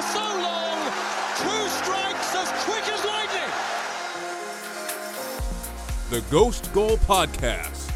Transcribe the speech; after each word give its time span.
For 0.00 0.12
so 0.12 0.20
long, 0.20 0.78
two 1.36 1.68
strikes 1.68 2.34
as 2.34 2.48
quick 2.64 2.88
as 2.88 3.04
lightning. 3.04 3.50
The 6.10 6.22
Ghost 6.30 6.72
Goal 6.72 6.96
Podcast. 6.98 7.88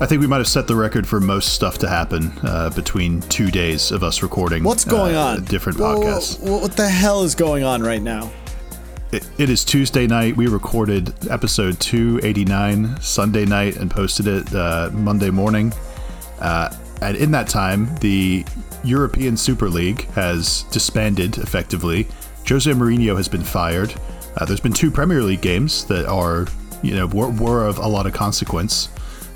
I 0.00 0.06
think 0.06 0.20
we 0.20 0.28
might 0.28 0.36
have 0.36 0.46
set 0.46 0.68
the 0.68 0.76
record 0.76 1.08
for 1.08 1.18
most 1.20 1.54
stuff 1.54 1.78
to 1.78 1.88
happen 1.88 2.32
uh, 2.42 2.70
between 2.70 3.20
two 3.22 3.50
days 3.50 3.90
of 3.90 4.04
us 4.04 4.22
recording. 4.22 4.62
What's 4.62 4.84
going 4.84 5.16
uh, 5.16 5.22
on? 5.22 5.44
Different 5.44 5.78
Whoa, 5.78 5.96
podcasts. 5.96 6.40
whoa, 6.40 6.58
what 6.58 6.76
the 6.76 6.88
hell 6.88 7.24
is 7.24 7.34
going 7.34 7.64
on 7.64 7.82
right 7.82 8.00
now? 8.00 8.30
It, 9.10 9.26
it 9.38 9.48
is 9.48 9.64
Tuesday 9.64 10.06
night. 10.06 10.36
We 10.36 10.48
recorded 10.48 11.14
episode 11.30 11.80
289 11.80 13.00
Sunday 13.00 13.46
night 13.46 13.76
and 13.76 13.90
posted 13.90 14.26
it 14.26 14.54
uh, 14.54 14.90
Monday 14.92 15.30
morning. 15.30 15.72
Uh, 16.40 16.74
and 17.00 17.16
in 17.16 17.30
that 17.30 17.48
time, 17.48 17.94
the 18.00 18.44
European 18.84 19.36
Super 19.36 19.70
League 19.70 20.06
has 20.10 20.64
disbanded 20.64 21.38
effectively. 21.38 22.06
Jose 22.46 22.70
Mourinho 22.70 23.16
has 23.16 23.28
been 23.28 23.42
fired. 23.44 23.94
Uh, 24.36 24.44
there's 24.44 24.60
been 24.60 24.72
two 24.74 24.90
Premier 24.90 25.22
League 25.22 25.40
games 25.40 25.84
that 25.86 26.04
are, 26.06 26.46
you 26.82 26.94
know, 26.94 27.06
were, 27.06 27.30
were 27.30 27.64
of 27.64 27.78
a 27.78 27.86
lot 27.88 28.06
of 28.06 28.12
consequence. 28.12 28.90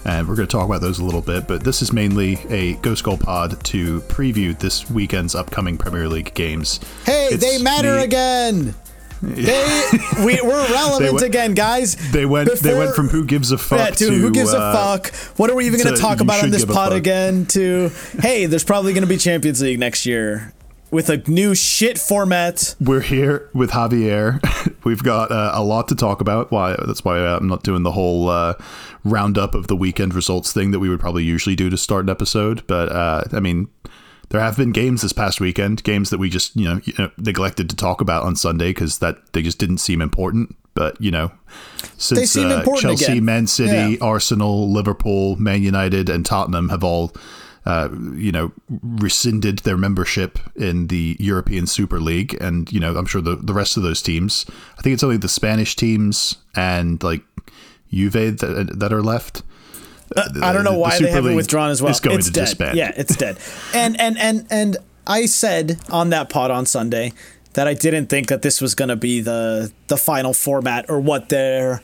And 0.05 0.29
we're 0.29 0.35
going 0.35 0.49
to 0.49 0.53
talk 0.53 0.67
about 0.67 0.81
those 0.81 0.99
a 0.99 1.05
little 1.05 1.21
bit, 1.23 1.47
but 1.47 1.63
this 1.63 1.81
is 1.81 1.93
mainly 1.93 2.37
a 2.51 2.75
Ghost 2.79 3.05
Goal 3.05 3.17
pod 3.17 3.63
to 3.67 4.01
preview 4.03 4.59
this 4.59 4.91
weekend's 4.91 5.37
upcoming 5.37 5.79
Premier 5.79 6.09
League 6.09 6.35
games. 6.35 6.81
Hey, 7.07 7.29
It's 7.31 7.43
they 7.43 7.63
matter 7.63 7.95
the- 7.95 8.03
again. 8.03 8.75
They 9.23 9.99
we, 10.25 10.41
we're 10.43 10.73
relevant 10.73 11.13
went- 11.15 11.25
again, 11.25 11.55
guys. 11.55 11.95
They 12.11 12.27
went. 12.27 12.51
they 12.61 12.77
went 12.77 12.95
from 12.95 13.09
who 13.09 13.25
gives 13.25 13.53
a 13.53 13.59
fuck 13.59 13.79
Yeah, 13.79 13.91
to, 13.91 14.07
to 14.07 14.13
who 14.13 14.31
gives 14.33 14.53
uh, 14.53 14.59
a 14.59 14.73
fuck? 14.73 15.15
What 15.39 15.49
are 15.49 15.55
we 15.55 15.67
even 15.67 15.81
going 15.81 15.95
to 15.95 15.97
to 15.97 16.03
talk 16.03 16.21
about 16.21 16.43
on 16.43 16.51
this 16.51 16.65
pod 16.65 16.93
again? 16.93 17.47
To 17.47 17.91
hey, 18.21 18.47
there's 18.47 18.65
probably 18.65 18.93
going 18.93 19.03
to 19.03 19.09
be 19.09 19.17
Champions 19.17 19.63
League 19.63 19.79
next 19.79 20.07
year 20.07 20.53
with 20.91 21.09
a 21.09 21.17
new 21.29 21.55
shit 21.55 21.99
format. 21.99 22.75
We're 22.81 23.01
here 23.01 23.49
with 23.55 23.71
Javier. 23.71 24.41
We've 24.85 25.03
got 25.03 25.33
uh, 25.33 25.53
a 25.55 25.63
lot 25.65 25.89
to 25.89 25.95
talk 25.95 26.21
about. 26.21 26.51
Why? 26.51 26.77
That's 26.87 27.05
why 27.05 27.19
I'm 27.19 27.49
not 27.49 27.63
doing 27.63 27.83
the 27.83 27.93
whole 27.93 28.29
uh, 28.29 28.55
roundup 29.05 29.55
of 29.55 29.69
the 29.69 29.77
weekend 29.77 30.15
results 30.15 30.53
thing 30.53 30.71
that 30.73 30.81
we 30.81 30.89
would 30.89 31.01
probably 31.01 31.25
usually 31.25 31.57
do 31.57 31.71
to 31.71 31.77
start 31.77 32.05
an 32.05 32.11
episode. 32.11 32.67
But 32.67 32.91
uh, 32.91 33.25
I 33.33 33.41
mean, 33.41 33.69
there 34.33 34.41
have 34.41 34.57
been 34.57 34.73
games 34.73 35.03
this 35.03 35.13
past 35.13 35.41
weekend, 35.41 35.85
games 35.85 36.09
that 36.09 36.19
we 36.19 36.31
just 36.31 36.57
you 36.57 36.65
know, 36.65 36.81
you 36.85 36.95
know 36.99 37.11
neglected 37.19 37.69
to 37.71 37.77
talk 37.77 38.01
about 38.01 38.25
on 38.25 38.35
Sunday 38.35 38.71
because 38.71 38.99
that 38.99 39.33
they 39.35 39.43
just 39.43 39.59
didn't 39.59 39.79
seem 39.79 40.01
important. 40.01 40.57
But 40.75 40.99
you 41.01 41.11
know, 41.11 41.31
since 41.99 42.33
seem 42.33 42.49
uh, 42.49 42.57
important 42.57 42.83
Chelsea, 42.83 43.13
again. 43.13 43.25
Man 43.27 43.47
City, 43.47 43.93
Yeah. 43.93 43.97
Arsenal, 44.01 44.73
Liverpool, 44.73 45.37
Man 45.37 45.63
United, 45.63 46.09
and 46.09 46.25
Tottenham 46.25 46.71
have 46.71 46.83
all 46.83 47.15
uh, 47.67 47.91
you 48.15 48.33
know, 48.33 48.53
rescinded 48.83 49.59
their 49.61 49.77
membership 49.77 50.39
in 50.57 50.87
the 50.87 51.15
European 51.21 51.67
Super 51.67 52.01
League, 52.01 52.37
and 52.41 52.73
you 52.73 52.81
know, 52.81 52.97
I'm 52.97 53.07
sure 53.07 53.21
the 53.21 53.37
the 53.37 53.53
rest 53.53 53.77
of 53.77 53.83
those 53.83 54.01
teams. 54.01 54.47
I 54.79 54.83
think 54.83 54.95
it's 54.95 55.05
only 55.05 55.19
the 55.19 55.29
Spanish 55.29 55.77
teams 55.77 56.39
and 56.57 57.03
like 57.03 57.23
Juve 57.93 58.13
that 58.39 58.71
that 58.79 58.93
are 58.95 59.03
left. 59.03 59.43
Uh, 60.17 60.29
I 60.43 60.53
don't 60.53 60.65
know 60.65 60.73
the 60.73 60.79
why 60.79 60.91
Super 60.91 61.05
they 61.05 61.11
haven't 61.13 61.29
League 61.31 61.37
withdrawn 61.37 61.71
as 61.71 61.81
well. 61.83 61.91
is 61.93 62.01
going 62.01 62.19
it's 62.19 62.27
to 62.29 62.33
dead. 62.33 62.45
disband. 62.47 62.79
Yeah, 62.79 62.93
it's 62.97 63.17
dead. 63.17 63.39
And 63.75 64.01
and 64.01 64.19
and 64.19 64.47
and 64.51 64.77
I 65.07 65.27
said 65.27 65.79
on 65.91 66.11
that 66.11 66.29
pod 66.29 66.51
on 66.51 66.67
Sunday 66.67 67.13
that 67.55 67.67
I 67.69 67.75
didn't 67.75 68.07
think 68.07 68.29
that 68.29 68.43
this 68.43 68.61
was 68.61 68.75
going 68.75 68.89
to 68.89 68.97
be 68.97 69.21
the 69.21 69.73
the 69.89 69.97
final 69.97 70.33
format 70.33 70.87
or 70.89 71.01
what 71.01 71.29
their 71.29 71.83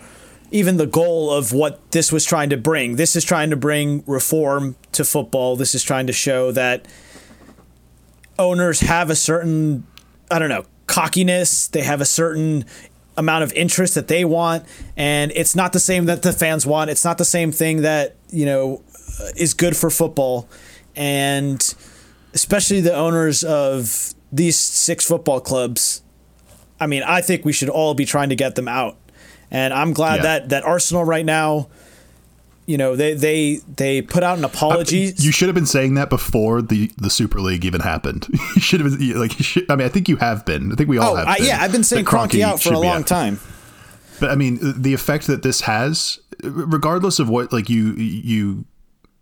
even 0.51 0.79
the 0.79 0.87
goal 0.87 1.31
of 1.31 1.53
what 1.53 1.91
this 1.93 2.11
was 2.11 2.25
trying 2.25 2.49
to 2.51 2.57
bring. 2.57 2.97
This 2.97 3.15
is 3.17 3.25
trying 3.25 3.51
to 3.51 3.57
bring 3.57 4.03
reform 4.07 4.77
to 4.93 5.05
football. 5.05 5.57
This 5.57 5.75
is 5.75 5.83
trying 5.83 6.07
to 6.07 6.13
show 6.13 6.53
that 6.53 6.87
owners 8.39 8.81
have 8.81 9.11
a 9.11 9.17
certain 9.17 9.87
I 10.31 10.39
don't 10.39 10.49
know, 10.51 10.65
cockiness, 10.87 11.69
they 11.69 11.83
have 11.83 12.01
a 12.01 12.05
certain 12.07 12.65
amount 13.17 13.43
of 13.43 13.53
interest 13.55 13.95
that 13.97 14.07
they 14.09 14.25
want 14.25 14.65
and 14.97 15.33
it's 15.35 15.57
not 15.57 15.73
the 15.73 15.81
same 15.81 16.05
that 16.07 16.23
the 16.23 16.33
fans 16.33 16.65
want. 16.67 16.89
It's 16.91 17.05
not 17.05 17.19
the 17.19 17.25
same 17.25 17.51
thing 17.51 17.83
that, 17.83 18.15
you 18.31 18.47
know, 18.47 18.83
is 19.37 19.55
good 19.55 19.77
for 19.77 19.91
football 19.91 20.49
and 20.97 21.75
especially 22.35 22.81
the 22.81 22.95
owners 22.95 23.43
of 23.45 24.15
these 24.33 24.59
six 24.59 25.05
football 25.05 25.41
clubs. 25.41 26.03
I 26.81 26.87
mean, 26.87 27.03
I 27.03 27.21
think 27.21 27.45
we 27.45 27.53
should 27.53 27.69
all 27.69 27.95
be 27.95 28.05
trying 28.05 28.29
to 28.29 28.37
get 28.37 28.55
them 28.55 28.69
out. 28.69 28.97
And 29.51 29.73
I'm 29.73 29.93
glad 29.93 30.17
Yeah. 30.17 30.23
that 30.23 30.49
that 30.51 30.65
Arsenal 30.65 31.05
right 31.05 31.25
now 31.25 31.69
you 32.69 32.77
know, 32.77 32.97
they 32.97 33.15
they 33.15 33.61
they 33.77 34.03
put 34.03 34.23
out 34.23 34.37
an 34.37 34.45
apology. 34.45 35.15
You 35.17 35.33
should 35.33 35.49
have 35.49 35.55
been 35.55 35.65
saying 35.65 35.95
that 35.95 36.11
before 36.11 36.61
the, 36.61 36.91
the 36.99 37.09
Super 37.09 37.41
League 37.41 37.65
even 37.65 37.81
happened. 37.81 38.29
You 38.55 38.61
should 38.61 38.81
have 38.81 38.99
been 38.99 39.19
like. 39.19 39.39
You 39.39 39.45
should, 39.45 39.71
I 39.71 39.77
mean, 39.77 39.87
I 39.87 39.89
think 39.89 40.07
you 40.07 40.17
have 40.17 40.45
been. 40.45 40.71
I 40.71 40.75
think 40.75 40.91
we 40.91 40.99
all 40.99 41.13
oh, 41.13 41.17
have. 41.17 41.29
I, 41.29 41.37
yeah, 41.39 41.63
I've 41.63 41.73
been 41.73 41.83
saying 41.83 42.05
Kroenke 42.05 42.43
out 42.43 42.61
for 42.61 42.75
a 42.75 42.79
long 42.79 43.01
out. 43.01 43.07
time. 43.07 43.41
But 44.21 44.31
I 44.31 44.35
mean, 44.35 44.59
the 44.61 44.93
effect 44.93 45.29
that 45.29 45.43
this 45.43 45.63
has, 45.63 46.19
regardless 46.43 47.19
of 47.19 47.29
what 47.29 47.53
like 47.53 47.69
you 47.69 47.93
you 47.95 48.65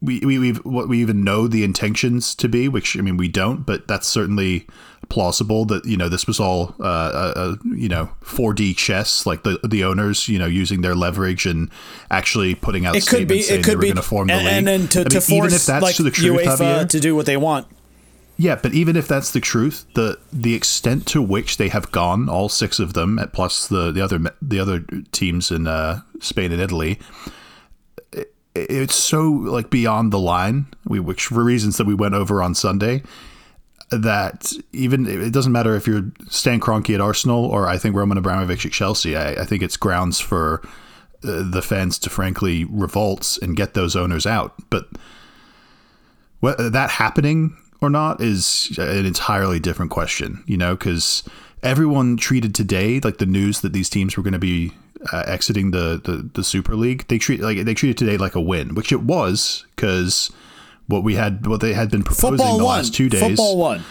we 0.03 0.21
we 0.21 0.39
we've, 0.39 0.59
what 0.59 0.89
we 0.89 1.01
even 1.01 1.25
know 1.25 1.49
the 1.49 1.65
intentions 1.65 2.35
to 2.37 2.49
be, 2.49 2.69
which 2.69 2.97
I 2.97 3.01
mean 3.01 3.17
we 3.17 3.29
don't, 3.29 3.65
but 3.65 3.89
that's 3.89 4.07
certainly 4.07 4.67
plausible 5.09 5.65
that 5.67 5.85
you 5.85 5.97
know 5.97 6.09
this 6.09 6.27
was 6.27 6.39
all 6.39 6.75
uh, 6.81 7.33
a, 7.37 7.41
a 7.41 7.59
you 7.77 7.89
know 7.89 8.11
4D 8.23 8.77
chess, 8.77 9.25
like 9.25 9.43
the 9.43 9.59
the 9.67 9.85
owners 9.85 10.29
you 10.29 10.39
know 10.39 10.47
using 10.47 10.83
their 10.83 10.95
leverage 10.95 11.47
and 11.47 11.71
actually 12.11 12.55
putting 12.55 12.85
out 12.85 12.97
It 12.97 13.07
could 13.07 13.27
be. 13.27 13.41
It 13.41 13.65
could 13.65 13.81
be. 13.81 13.87
going 13.87 13.97
to 13.97 14.03
form 14.03 14.29
the 14.29 14.35
and, 14.35 14.45
league, 14.45 14.55
and 14.55 14.67
then 14.67 14.89
to, 14.89 15.01
I 15.01 15.05
to 15.05 15.09
mean, 15.09 15.39
even 15.39 15.47
if 15.47 15.53
force 15.53 15.67
that's 15.67 15.83
like 15.83 15.97
the 15.97 16.11
truth, 16.11 16.41
UEFA 16.41 16.57
Javier, 16.57 16.89
to 16.91 17.01
do 17.01 17.17
what 17.17 17.27
they 17.27 17.37
want. 17.37 17.67
Yeah, 18.39 18.57
but 18.57 18.75
even 18.75 18.97
if 18.97 19.09
that's 19.09 19.33
the 19.33 19.41
truth, 19.41 19.87
the 19.95 20.19
the 20.31 20.55
extent 20.55 21.07
to 21.09 21.23
which 21.23 21.57
they 21.57 21.69
have 21.69 21.91
gone, 21.91 22.29
all 22.29 22.51
six 22.51 22.79
of 22.79 22.93
them, 22.93 23.19
plus 23.33 23.67
the 23.67 23.91
the 23.91 24.03
other 24.03 24.21
the 24.43 24.61
other 24.61 24.81
teams 25.11 25.51
in 25.51 25.67
uh, 25.67 26.01
Spain 26.21 26.53
and 26.53 26.61
Italy, 26.61 26.99
it, 28.13 28.35
it's 28.55 28.95
so 28.95 29.31
like 29.31 29.71
beyond 29.71 30.13
the 30.13 30.19
line. 30.19 30.67
We 30.85 31.01
which 31.01 31.27
for 31.27 31.43
reasons 31.43 31.79
that 31.79 31.87
we 31.87 31.95
went 31.95 32.15
over 32.15 32.43
on 32.43 32.55
Sunday. 32.55 33.03
That 33.91 34.53
even 34.73 35.07
it 35.07 35.33
doesn't 35.33 35.53
matter 35.53 35.77
if 35.77 35.87
you're 35.87 36.11
Stan 36.29 36.61
Kroenke 36.61 36.95
at 36.95 37.01
Arsenal 37.01 37.45
or 37.45 37.69
I 37.69 37.79
think 37.79 37.95
Roman 37.95 38.19
Abramovich 38.19 38.67
at 38.67 38.73
Chelsea. 38.73 39.17
I, 39.17 39.43
I 39.43 39.45
think 39.45 39.63
it's 39.63 39.77
grounds 39.77 40.19
for 40.19 40.61
uh, 41.23 41.49
the 41.49 41.63
fans 41.63 41.97
to 42.01 42.11
frankly 42.11 42.65
revolt 42.65 43.39
and 43.41 43.57
get 43.57 43.75
those 43.75 43.95
owners 43.95 44.27
out. 44.27 44.55
But 44.71 44.89
that 46.43 46.91
happening 46.91 47.57
or 47.81 47.91
not 47.91 48.21
is 48.21 48.77
an 48.79 49.05
entirely 49.07 49.61
different 49.61 49.91
question, 49.91 50.43
you 50.47 50.57
know, 50.57 50.75
because 50.77 51.23
everyone 51.63 52.17
treated 52.17 52.55
today 52.55 53.01
like 53.01 53.19
the 53.19 53.27
news 53.27 53.61
that 53.61 53.73
these 53.73 53.89
teams 53.91 54.17
were 54.17 54.23
going 54.23 54.33
to 54.33 54.39
be 54.39 54.73
uh, 55.13 55.25
exiting 55.27 55.71
the, 55.73 56.01
the 56.05 56.29
the 56.35 56.43
Super 56.45 56.75
League. 56.75 57.07
They 57.09 57.19
treat 57.19 57.41
like 57.41 57.59
they 57.65 57.75
treated 57.75 57.97
today 57.99 58.17
like 58.17 58.35
a 58.35 58.41
win, 58.41 58.75
which 58.75 58.93
it 58.93 59.03
was 59.03 59.65
because 59.77 60.31
what 60.89 61.03
we 61.05 61.15
had 61.15 61.47
what 61.47 61.61
they 61.61 61.75
had 61.75 61.91
been 61.91 62.03
proposing 62.03 62.39
Football 62.39 62.59
the 62.59 62.65
won. 62.65 62.77
last 62.77 62.95
two 62.95 63.09
days. 63.09 63.21
Football 63.21 63.57
won. 63.59 63.83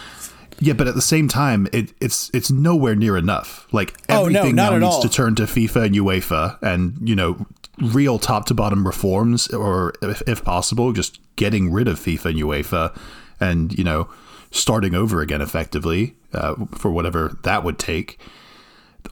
Yeah, 0.58 0.72
but 0.72 0.88
at 0.88 0.94
the 0.94 1.02
same 1.02 1.28
time, 1.28 1.68
it, 1.72 1.92
it's 2.00 2.30
it's 2.32 2.50
nowhere 2.50 2.94
near 2.94 3.16
enough. 3.18 3.66
Like 3.72 3.94
Oh, 4.08 4.26
no, 4.28 4.38
everything 4.40 4.56
now 4.56 4.70
needs 4.78 4.94
all. 4.94 5.02
to 5.02 5.08
turn 5.08 5.34
to 5.36 5.42
FIFA 5.42 5.86
and 5.86 5.94
UEFA, 5.94 6.58
and 6.62 6.96
you 7.06 7.14
know, 7.14 7.46
real 7.80 8.18
top 8.18 8.46
to 8.46 8.54
bottom 8.54 8.86
reforms, 8.86 9.48
or 9.48 9.92
if, 10.00 10.22
if 10.26 10.42
possible, 10.42 10.92
just 10.92 11.20
getting 11.36 11.70
rid 11.70 11.88
of 11.88 11.98
FIFA 12.00 12.24
and 12.30 12.38
UEFA, 12.40 12.98
and 13.40 13.76
you 13.76 13.84
know, 13.84 14.08
starting 14.50 14.94
over 14.94 15.20
again 15.20 15.40
effectively 15.40 16.16
uh, 16.32 16.54
for 16.74 16.90
whatever 16.90 17.36
that 17.42 17.64
would 17.64 17.78
take. 17.78 18.18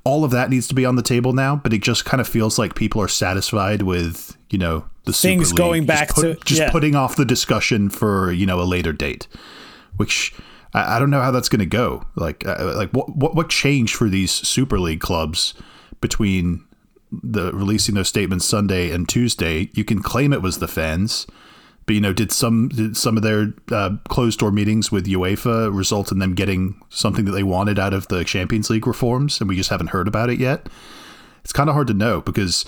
All 0.03 0.25
of 0.25 0.32
that 0.32 0.50
needs 0.50 0.67
to 0.69 0.75
be 0.75 0.85
on 0.85 0.97
the 0.97 1.03
table 1.03 1.32
now, 1.32 1.55
but 1.56 1.73
it 1.73 1.81
just 1.82 2.05
kind 2.05 2.21
of 2.21 2.26
feels 2.29 2.59
like 2.59 2.75
people 2.75 3.00
are 3.00 3.09
satisfied 3.09 3.82
with 3.82 4.37
you 4.50 4.59
know 4.59 4.85
the 5.05 5.12
Things 5.12 5.49
Super 5.50 5.55
League. 5.55 5.56
going 5.56 5.87
Just 5.87 5.88
back 5.88 6.09
put- 6.15 6.23
to- 6.41 6.44
just 6.44 6.61
yeah. 6.61 6.71
putting 6.71 6.94
off 6.94 7.17
the 7.17 7.25
discussion 7.25 7.88
for 7.91 8.32
you 8.32 8.44
know 8.47 8.61
a 8.61 8.65
later 8.65 8.93
date, 8.93 9.29
which 9.97 10.35
I, 10.75 10.97
I 10.97 10.99
don't 10.99 11.11
know 11.11 11.21
how 11.21 11.31
that's 11.31 11.49
going 11.49 11.61
to 11.61 11.67
go. 11.67 12.05
Like, 12.17 12.44
uh, 12.47 12.75
like 12.76 12.91
what, 12.91 13.15
what 13.17 13.35
what 13.37 13.49
changed 13.49 13.94
for 13.94 14.09
these 14.09 14.32
Super 14.32 14.79
League 14.81 15.00
clubs 15.00 15.55
between 16.00 16.65
the 17.23 17.53
releasing 17.53 17.94
those 17.94 18.09
statements 18.09 18.44
Sunday 18.44 18.91
and 18.91 19.09
Tuesday? 19.09 19.71
You 19.75 19.85
can 19.85 20.03
claim 20.03 20.32
it 20.32 20.43
was 20.43 20.59
the 20.59 20.69
fans, 20.69 21.26
but 21.87 21.95
you 21.95 22.01
know, 22.01 22.13
did 22.13 22.33
some 22.33 22.69
did 22.69 22.97
some 22.97 23.17
of 23.17 23.23
their 23.23 23.53
uh, 23.71 23.97
closed 24.09 24.39
door 24.39 24.51
meetings 24.51 24.91
with 24.91 25.07
UEFA 25.07 25.75
result 25.75 26.11
in 26.11 26.19
them 26.19 26.35
getting 26.35 26.81
something 26.89 27.25
that 27.25 27.33
they 27.33 27.43
wanted 27.43 27.79
out 27.79 27.93
of 27.93 28.09
the 28.09 28.25
Champions 28.25 28.71
League 28.71 28.87
reforms, 28.87 29.41
and 29.41 29.49
we 29.49 29.57
just 29.57 29.71
haven't 29.71 29.89
heard 29.89 30.09
about 30.09 30.31
it 30.31 30.39
yet? 30.39 30.69
It's 31.43 31.53
kind 31.53 31.69
of 31.69 31.75
hard 31.75 31.89
to 31.89 31.95
know 31.95 32.23
because 32.23 32.65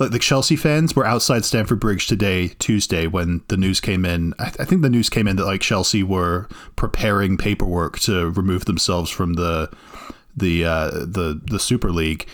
like 0.00 0.12
the 0.12 0.18
Chelsea 0.18 0.56
fans 0.56 0.96
were 0.96 1.04
outside 1.04 1.44
Stamford 1.44 1.78
Bridge 1.78 2.06
today, 2.06 2.48
Tuesday, 2.58 3.06
when 3.06 3.42
the 3.48 3.56
news 3.56 3.80
came 3.80 4.06
in. 4.06 4.34
I, 4.38 4.46
I, 4.46 4.64
think 4.64 4.80
the 4.80 4.88
news 4.88 5.10
came 5.10 5.28
in 5.28 5.36
that 5.36 5.44
like 5.44 5.60
Chelsea 5.60 6.02
were 6.02 6.48
preparing 6.74 7.36
paperwork 7.36 7.98
to 8.00 8.30
remove 8.30 8.64
themselves 8.64 9.10
from 9.10 9.34
the 9.34 9.70
the 10.34 10.64
uh, 10.64 10.90
the 10.90 11.40
the 11.44 11.60
Super 11.60 11.90
League, 11.90 12.26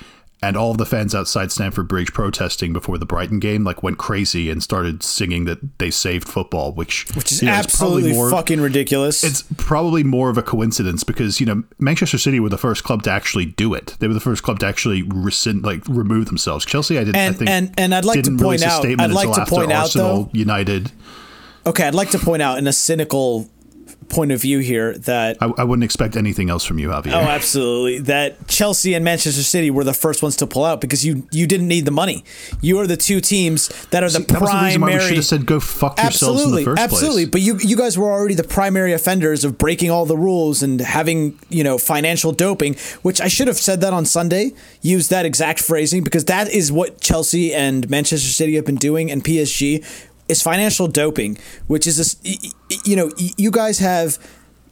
and 0.46 0.56
all 0.56 0.70
of 0.70 0.78
the 0.78 0.87
fans 0.87 1.14
outside 1.14 1.50
Stamford 1.50 1.88
Bridge 1.88 2.12
protesting 2.12 2.72
before 2.72 2.98
the 2.98 3.06
Brighton 3.06 3.40
game 3.40 3.64
like 3.64 3.82
went 3.82 3.98
crazy 3.98 4.48
and 4.48 4.62
started 4.62 5.02
singing 5.02 5.44
that 5.46 5.78
they 5.78 5.90
saved 5.90 6.28
football, 6.28 6.72
which 6.72 7.06
which 7.14 7.32
is 7.32 7.43
you 7.43 7.48
know, 7.48 7.54
absolutely 7.54 8.12
more, 8.12 8.31
fucking 8.31 8.60
ridiculous. 8.60 9.25
It's 9.25 9.43
probably 9.56 10.04
more 10.04 10.31
of 10.31 10.38
a 10.38 10.43
coincidence 10.43 11.02
because 11.02 11.40
you 11.40 11.46
know 11.46 11.64
Manchester 11.78 12.19
City 12.19 12.38
were 12.38 12.48
the 12.48 12.58
first 12.58 12.84
club 12.84 13.02
to 13.04 13.10
actually 13.10 13.46
do 13.46 13.75
it. 13.75 13.96
They 13.98 14.06
were 14.06 14.14
the 14.14 14.20
first 14.20 14.44
club 14.44 14.60
to 14.60 14.66
actually 14.66 15.02
rescind, 15.02 15.64
like 15.64 15.82
remove 15.88 16.26
themselves. 16.26 16.64
Chelsea, 16.64 16.96
I 16.96 17.04
didn't. 17.04 17.16
And 17.16 17.34
I 17.34 17.38
think, 17.38 17.50
and 17.50 17.75
and 17.76 17.94
I'd 17.94 18.04
like 18.04 18.22
to 18.22 18.37
point 18.37 18.62
out. 18.62 18.87
I'd 18.87 19.10
like 19.10 19.32
to 19.32 19.46
point 19.46 19.72
out 19.72 19.84
Arsenal, 19.84 20.25
though. 20.25 20.31
United. 20.32 20.92
Okay, 21.66 21.84
I'd 21.88 21.94
like 21.96 22.10
to 22.10 22.19
point 22.20 22.42
out 22.42 22.58
in 22.58 22.69
a 22.69 22.72
cynical 22.72 23.50
point 24.08 24.32
of 24.32 24.41
view 24.41 24.58
here 24.61 24.97
that 24.99 25.37
I, 25.41 25.53
I, 25.58 25.64
wouldn't 25.64 25.85
expect 25.85 26.17
anything 26.17 26.50
else 26.50 26.64
from 26.64 26.79
you, 26.79 26.88
Javier. 26.88 27.12
Oh, 27.12 27.20
absolutely. 27.20 28.00
That 28.00 28.49
Chelsea 28.49 28.94
and 28.94 29.05
Manchester 29.05 29.43
City 29.43 29.70
were 29.70 29.85
the 29.85 29.93
first 29.93 30.23
ones 30.23 30.37
to 30.37 30.47
pull 30.47 30.64
out 30.64 30.81
because 30.81 31.05
you 31.05 31.26
you 31.31 31.47
didn't 31.47 31.69
need 31.69 31.85
the 31.85 31.91
money. 31.91 32.25
You 32.61 32.79
are 32.79 32.87
the 32.87 32.97
two 32.97 33.20
teams 33.20 33.69
that 33.91 34.03
are 34.03 34.08
See, 34.08 34.23
the 34.23 34.35
primary. 34.35 34.75
The 34.75 34.81
why 34.81 34.94
we 34.94 35.00
should 35.00 35.17
have 35.17 35.25
said 35.25 35.47
go 35.47 35.61
fuck 35.61 35.99
yourselves 35.99 36.41
absolutely, 36.41 36.62
in 36.62 36.64
the 36.64 36.70
first 36.76 36.82
absolutely. 36.82 37.26
place. 37.26 37.32
But 37.32 37.41
you 37.43 37.58
you 37.69 37.76
guys 37.76 37.99
were 37.99 38.11
already 38.11 38.35
the 38.35 38.44
primary 38.44 38.93
offenders 38.93 39.44
of 39.44 39.58
breaking 39.58 39.91
all 39.91 40.06
the 40.06 40.17
rules 40.17 40.62
and 40.62 40.81
having 40.81 41.38
you 41.49 41.64
know 41.64 41.79
financial 41.79 42.32
doping, 42.32 42.75
which 43.02 43.20
I 43.20 43.29
should 43.29 43.49
have 43.49 43.59
said 43.59 43.81
that 43.81 43.93
on 43.93 44.05
Sunday. 44.05 44.52
Used 44.82 45.11
that 45.11 45.26
exact 45.26 45.61
phrasing 45.61 46.05
because 46.05 46.26
that 46.26 46.49
is 46.49 46.70
what 46.70 47.00
Chelsea 47.00 47.52
and 47.52 47.88
Manchester 47.91 48.29
City 48.29 48.55
have 48.55 48.64
been 48.64 48.76
doing, 48.76 49.11
and 49.11 49.25
PSG 49.25 49.85
is 50.28 50.43
financial 50.43 50.88
doping, 50.88 51.38
which 51.67 51.87
is 51.87 51.96
this, 51.96 52.17
you 52.84 52.96
know, 52.96 53.11
you 53.17 53.50
guys 53.50 53.78
have 53.78 54.19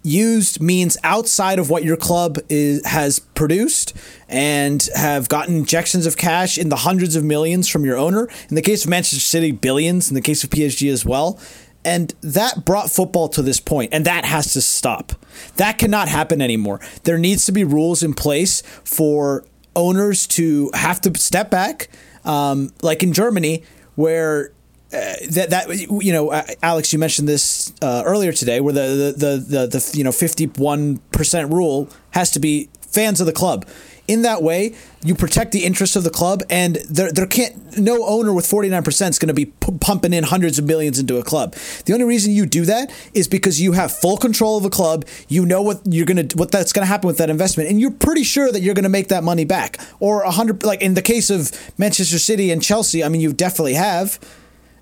used 0.04 0.60
means 0.60 0.98
outside 1.02 1.58
of 1.58 1.70
what 1.70 1.82
your 1.82 1.96
club 1.96 2.38
is, 2.50 2.84
has 2.86 3.18
produced 3.18 3.96
and 4.28 4.88
have 4.94 5.28
gotten 5.28 5.56
injections 5.56 6.06
of 6.06 6.16
cash 6.16 6.58
in 6.58 6.68
the 6.68 6.76
hundreds 6.76 7.16
of 7.16 7.24
millions 7.24 7.68
from 7.68 7.84
your 7.84 7.96
owner. 7.96 8.28
In 8.48 8.54
the 8.54 8.62
case 8.62 8.84
of 8.84 8.90
Manchester 8.90 9.18
City, 9.18 9.50
billions. 9.50 10.10
In 10.10 10.14
the 10.14 10.20
case 10.20 10.44
of 10.44 10.50
PSG 10.50 10.92
as 10.92 11.04
well. 11.04 11.40
And 11.84 12.14
that 12.22 12.64
brought 12.64 12.90
football 12.90 13.28
to 13.30 13.42
this 13.42 13.60
point, 13.60 13.92
and 13.92 14.06
that 14.06 14.24
has 14.24 14.54
to 14.54 14.62
stop. 14.62 15.12
That 15.56 15.76
cannot 15.76 16.08
happen 16.08 16.40
anymore. 16.40 16.80
There 17.02 17.18
needs 17.18 17.44
to 17.46 17.52
be 17.52 17.62
rules 17.62 18.02
in 18.02 18.14
place 18.14 18.62
for 18.84 19.44
owners 19.76 20.26
to 20.28 20.70
have 20.72 21.00
to 21.02 21.18
step 21.18 21.50
back, 21.50 21.88
um, 22.24 22.72
like 22.80 23.02
in 23.02 23.12
Germany, 23.12 23.64
where 23.96 24.53
uh, 24.94 25.14
that 25.30 25.50
that 25.50 25.68
you 26.02 26.12
know, 26.12 26.32
Alex, 26.62 26.92
you 26.92 26.98
mentioned 26.98 27.28
this 27.28 27.72
uh, 27.82 28.02
earlier 28.06 28.32
today, 28.32 28.60
where 28.60 28.72
the 28.72 29.14
the 29.16 29.26
the, 29.26 29.36
the, 29.36 29.66
the 29.66 29.98
you 29.98 30.04
know 30.04 30.12
fifty 30.12 30.46
one 30.46 30.98
percent 31.10 31.52
rule 31.52 31.88
has 32.10 32.30
to 32.32 32.40
be 32.40 32.68
fans 32.80 33.20
of 33.20 33.26
the 33.26 33.32
club. 33.32 33.66
In 34.06 34.20
that 34.20 34.42
way, 34.42 34.74
you 35.02 35.14
protect 35.14 35.52
the 35.52 35.64
interests 35.64 35.96
of 35.96 36.04
the 36.04 36.10
club, 36.10 36.42
and 36.50 36.76
there 36.90 37.10
there 37.10 37.26
can't 37.26 37.78
no 37.78 38.04
owner 38.04 38.34
with 38.34 38.46
forty 38.46 38.68
nine 38.68 38.82
percent 38.82 39.14
is 39.14 39.18
going 39.18 39.28
to 39.28 39.34
be 39.34 39.46
p- 39.46 39.72
pumping 39.80 40.12
in 40.12 40.24
hundreds 40.24 40.58
of 40.58 40.66
millions 40.66 40.98
into 40.98 41.16
a 41.16 41.22
club. 41.22 41.54
The 41.86 41.94
only 41.94 42.04
reason 42.04 42.32
you 42.32 42.44
do 42.44 42.66
that 42.66 42.92
is 43.14 43.26
because 43.28 43.62
you 43.62 43.72
have 43.72 43.90
full 43.90 44.18
control 44.18 44.58
of 44.58 44.64
a 44.66 44.70
club. 44.70 45.06
You 45.28 45.46
know 45.46 45.62
what 45.62 45.80
you're 45.86 46.04
gonna 46.04 46.28
what 46.34 46.50
that's 46.50 46.72
going 46.72 46.82
to 46.82 46.86
happen 46.86 47.06
with 47.06 47.16
that 47.16 47.30
investment, 47.30 47.70
and 47.70 47.80
you're 47.80 47.90
pretty 47.90 48.24
sure 48.24 48.52
that 48.52 48.60
you're 48.60 48.74
going 48.74 48.84
to 48.84 48.90
make 48.90 49.08
that 49.08 49.24
money 49.24 49.46
back. 49.46 49.80
Or 50.00 50.22
a 50.22 50.30
hundred 50.30 50.62
like 50.64 50.82
in 50.82 50.92
the 50.94 51.02
case 51.02 51.30
of 51.30 51.50
Manchester 51.78 52.18
City 52.18 52.50
and 52.50 52.62
Chelsea, 52.62 53.02
I 53.02 53.08
mean, 53.08 53.22
you 53.22 53.32
definitely 53.32 53.74
have. 53.74 54.18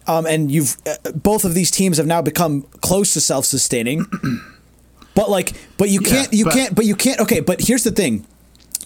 Um, 0.06 0.26
and 0.26 0.50
you've 0.50 0.76
uh, 0.86 1.12
both 1.12 1.44
of 1.44 1.54
these 1.54 1.70
teams 1.70 1.96
have 1.98 2.06
now 2.06 2.22
become 2.22 2.62
close 2.80 3.12
to 3.14 3.20
self-sustaining. 3.20 4.04
but 5.14 5.30
like, 5.30 5.52
but 5.76 5.88
you 5.88 6.00
can't, 6.00 6.32
you 6.32 6.44
but- 6.46 6.54
can't, 6.54 6.74
but 6.74 6.84
you 6.84 6.96
can't. 6.96 7.20
Okay, 7.20 7.40
but 7.40 7.60
here's 7.60 7.84
the 7.84 7.90
thing: 7.92 8.26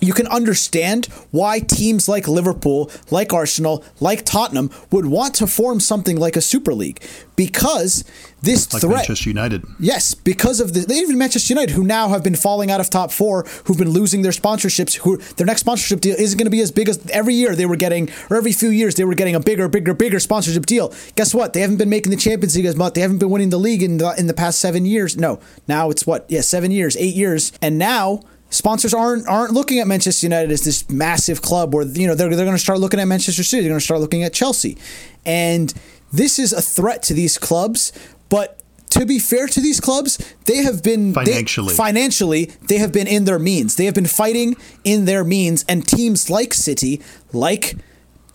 you 0.01 0.13
can 0.13 0.27
understand 0.27 1.07
why 1.31 1.61
teams 1.61 2.09
like 2.09 2.29
Liverpool, 2.29 2.91
like 3.11 3.33
Arsenal, 3.33 3.85
like 4.01 4.25
Tottenham 4.25 4.71
would 4.91 5.07
want 5.07 5.35
to 5.37 5.47
form 5.47 5.81
something 5.81 6.19
like 6.19 6.37
a 6.37 6.41
Super 6.41 6.75
League 6.75 7.03
because 7.35 8.05
this 8.43 8.73
like 8.73 8.83
threat. 8.83 8.97
Manchester 8.97 9.31
United. 9.31 9.65
Yes, 9.79 10.15
because 10.15 10.61
of 10.61 10.75
the 10.75 10.93
even 10.93 11.17
Manchester 11.19 11.53
United, 11.53 11.73
who 11.73 11.83
now 11.83 12.09
have 12.09 12.23
been 12.23 12.35
falling 12.35 12.71
out 12.71 12.81
of 12.81 12.91
top 12.91 13.11
four, 13.11 13.45
who've 13.65 13.79
been 13.79 13.91
losing 13.91 14.23
their 14.23 14.33
sponsorships, 14.33 14.97
who 14.97 15.17
their 15.17 15.47
next 15.47 15.61
sponsorship 15.61 16.01
deal 16.01 16.17
isn't 16.19 16.39
going 16.39 16.47
to 16.47 16.51
be 16.51 16.61
as 16.61 16.71
big 16.71 16.89
as 16.89 17.05
every 17.11 17.35
year 17.35 17.55
they 17.55 17.67
were 17.67 17.77
getting, 17.77 18.11
or 18.31 18.37
every 18.37 18.53
few 18.53 18.69
years 18.69 18.95
they 18.97 19.05
were 19.05 19.15
getting 19.15 19.35
a 19.35 19.41
bigger, 19.41 19.69
bigger, 19.69 19.95
bigger 19.95 20.21
sponsorship 20.21 20.67
deal. 20.67 20.93
Guess 21.15 21.35
what? 21.35 21.53
They 21.53 21.61
haven't 21.61 21.79
been 21.79 21.91
making 21.91 22.11
the 22.11 22.17
Champions 22.17 22.55
League 22.57 22.67
as 22.67 22.77
much. 22.77 22.95
They 22.95 23.01
haven't 23.01 23.19
been 23.19 23.31
winning 23.31 23.51
the 23.51 23.59
league 23.59 23.83
in 23.83 23.99
the, 23.99 24.15
in 24.19 24.27
the 24.27 24.35
past 24.35 24.59
seven 24.59 24.85
years. 24.85 25.17
No, 25.17 25.41
now 25.67 25.91
it's 25.91 26.07
what? 26.07 26.27
Yeah, 26.29 26.43
seven 26.43 26.71
years, 26.71 26.97
eight 26.99 27.15
years, 27.15 27.53
and 27.63 27.79
now 27.79 28.21
sponsors 28.51 28.95
aren't 28.95 29.27
aren't 29.27 29.53
looking 29.53 29.79
at 29.81 29.87
Manchester 29.87 30.27
United 30.27 30.51
as 30.51 30.65
this 30.65 30.89
massive 30.89 31.43
club 31.43 31.75
where 31.75 31.85
you 31.85 32.07
know 32.07 32.15
they're 32.15 32.29
they're 32.29 32.45
going 32.45 32.57
to 32.57 32.63
start 32.63 32.79
looking 32.81 33.01
at 33.01 33.07
Manchester 33.07 33.43
City, 33.43 33.63
they're 33.63 33.71
going 33.71 33.81
to 33.81 33.85
start 33.85 34.01
looking 34.01 34.23
at 34.23 34.33
Chelsea. 34.33 34.77
And 35.25 35.73
this 36.13 36.39
is 36.39 36.53
a 36.53 36.63
threat 36.63 37.03
to 37.05 37.15
these 37.15 37.39
clubs, 37.39 37.93
but 38.29 38.61
to 38.91 39.05
be 39.05 39.19
fair 39.19 39.47
to 39.47 39.61
these 39.61 39.81
clubs, 39.81 40.19
they 40.45 40.59
have 40.59 40.83
been 40.83 41.13
financially 41.13 41.69
they, 41.69 41.75
financially 41.75 42.45
they 42.69 42.79
have 42.79 42.93
been 42.93 43.07
in 43.07 43.25
their 43.25 43.39
means. 43.39 43.77
They 43.77 43.85
have 43.87 43.95
been 43.95 44.07
fighting 44.07 44.57
in 44.85 45.05
their 45.05 45.25
means 45.25 45.65
and 45.69 45.87
teams 45.87 46.31
like 46.31 46.55
City, 46.55 47.03
like 47.33 47.77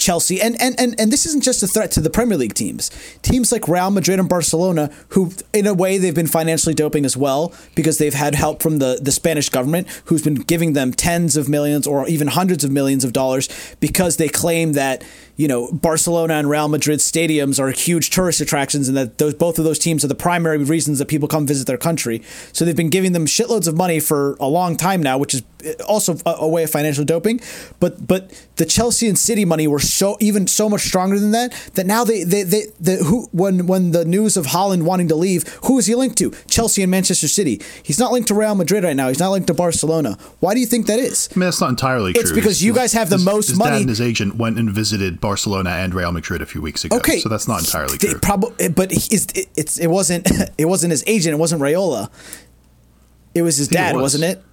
Chelsea, 0.02 0.42
and, 0.42 0.60
and, 0.60 0.78
and, 0.80 1.00
and 1.00 1.12
this 1.12 1.26
isn't 1.28 1.44
just 1.44 1.62
a 1.62 1.68
threat 1.68 1.92
to 1.92 2.02
the 2.02 2.10
Premier 2.10 2.38
League 2.38 2.56
teams. 2.56 2.90
Teams 3.22 3.52
like 3.52 3.68
Real 3.68 3.92
Madrid 3.92 4.20
and 4.20 4.28
Barcelona, 4.28 4.90
who 5.10 5.32
in 5.54 5.68
a 5.68 5.74
way 5.74 6.00
they've 6.00 6.16
been 6.16 6.28
financially 6.28 6.74
doping 6.74 7.06
as 7.06 7.16
well 7.16 7.54
because 7.76 8.00
they've 8.00 8.14
had 8.14 8.34
help 8.34 8.64
from 8.64 8.80
the, 8.80 9.00
the 9.00 9.12
Spanish 9.12 9.50
government, 9.50 9.88
who's 10.06 10.24
been 10.24 10.36
giving 10.36 10.74
them 10.74 10.92
tens 10.92 11.38
of 11.38 11.48
millions 11.48 11.86
or 11.86 12.08
even 12.08 12.28
hundreds 12.28 12.64
of 12.64 12.72
millions 12.72 13.04
of 13.04 13.14
dollars 13.14 13.48
because 13.80 14.18
they 14.18 14.28
claim 14.28 14.74
that 14.74 15.04
you 15.42 15.48
know 15.48 15.72
Barcelona 15.72 16.36
and 16.36 16.48
Real 16.48 16.68
Madrid 16.68 17.00
stadiums 17.00 17.60
are 17.60 17.72
huge 17.72 18.12
tourist 18.12 18.42
attractions, 18.42 18.88
and 18.88 18.96
that 18.96 19.18
those 19.18 19.34
both 19.34 19.58
of 19.58 19.66
those 19.66 19.80
teams 19.80 20.06
are 20.06 20.08
the 20.08 20.14
primary 20.14 20.60
reasons 20.60 21.00
that 21.00 21.08
people 21.08 21.28
come 21.28 21.48
visit 21.48 21.66
their 21.66 21.80
country. 21.80 22.22
So 22.54 22.64
they've 22.64 22.76
been 22.76 22.92
giving 22.92 23.14
them 23.14 23.26
shitloads 23.26 23.68
of 23.68 23.76
money 23.76 24.00
for 24.00 24.36
a 24.40 24.46
long 24.46 24.78
time 24.78 25.02
now, 25.02 25.18
which 25.18 25.34
is 25.34 25.42
uh, 25.66 25.84
also 25.86 26.16
a, 26.28 26.36
a 26.42 26.48
way 26.48 26.62
of 26.64 26.70
financial 26.70 27.04
doping. 27.04 27.42
But 27.80 28.06
but 28.06 28.30
the 28.58 28.66
Chelsea 28.66 29.08
and 29.08 29.18
City 29.18 29.44
money 29.44 29.68
were 29.68 29.80
so 29.80 30.16
even 30.20 30.46
so 30.46 30.70
much 30.70 30.82
stronger 30.82 31.18
than 31.18 31.32
that 31.32 31.54
that 31.74 31.88
now 31.88 32.04
they 32.04 32.24
they, 32.24 32.44
they 32.44 32.66
the 32.80 32.98
who 32.98 33.28
when 33.32 33.66
when 33.66 33.92
the 33.92 34.06
news 34.06 34.38
of 34.38 34.46
Haaland 34.46 34.84
wanting 34.84 35.08
to 35.08 35.16
leave, 35.16 35.48
who 35.64 35.80
is 35.80 35.88
he 35.88 35.96
linked 35.96 36.20
to? 36.20 36.30
Chelsea 36.48 36.84
and 36.84 36.92
Manchester 36.92 37.28
City. 37.28 37.60
He's 37.82 37.98
not 37.98 38.12
linked 38.12 38.28
to 38.28 38.36
Real 38.36 38.54
Madrid 38.54 38.84
right 38.84 38.96
now. 38.96 39.08
He's 39.08 39.20
not 39.20 39.32
linked 39.32 39.48
to 39.48 39.56
Barcelona. 39.56 40.20
Why 40.40 40.54
do 40.54 40.60
you 40.60 40.68
think 40.68 40.86
that 40.86 41.00
is? 41.00 41.30
I 41.36 41.40
mean, 41.40 41.48
that's 41.48 41.62
not 41.62 41.72
entirely 41.72 42.14
true. 42.14 42.22
It's 42.22 42.32
because 42.32 42.62
you 42.62 42.76
guys 42.76 42.94
have 42.94 43.10
the 43.10 43.16
his, 43.16 43.26
most 43.26 43.50
his 43.50 43.58
money. 43.58 43.72
Dad 43.72 43.82
and 43.82 43.90
his 43.90 44.02
agent 44.02 44.36
went 44.36 44.60
and 44.60 44.70
visited 44.70 45.20
Barcelona 45.20 45.31
and 45.36 45.94
Real 45.94 46.12
Madrid 46.12 46.42
a 46.42 46.46
few 46.46 46.62
weeks 46.62 46.86
ago. 46.86 46.98
Okay, 46.98 47.20
so 47.20 47.30
that's 47.30 47.48
not 47.48 47.60
entirely 47.60 47.98
true. 47.98 48.20
Probably, 48.20 48.70
but 48.70 48.92
it, 48.92 49.48
it's 49.56 49.78
it 49.78 49.88
wasn't 49.88 50.30
it 50.58 50.66
wasn't 50.66 50.92
his 50.92 51.04
agent. 51.08 51.34
It 51.34 51.38
wasn't 51.38 51.62
Raiola. 51.62 52.10
It 53.34 53.44
was 53.44 53.58
his 53.58 53.68
dad, 53.68 53.96
was. 53.96 54.20
not 54.20 54.30
it? 54.30 54.44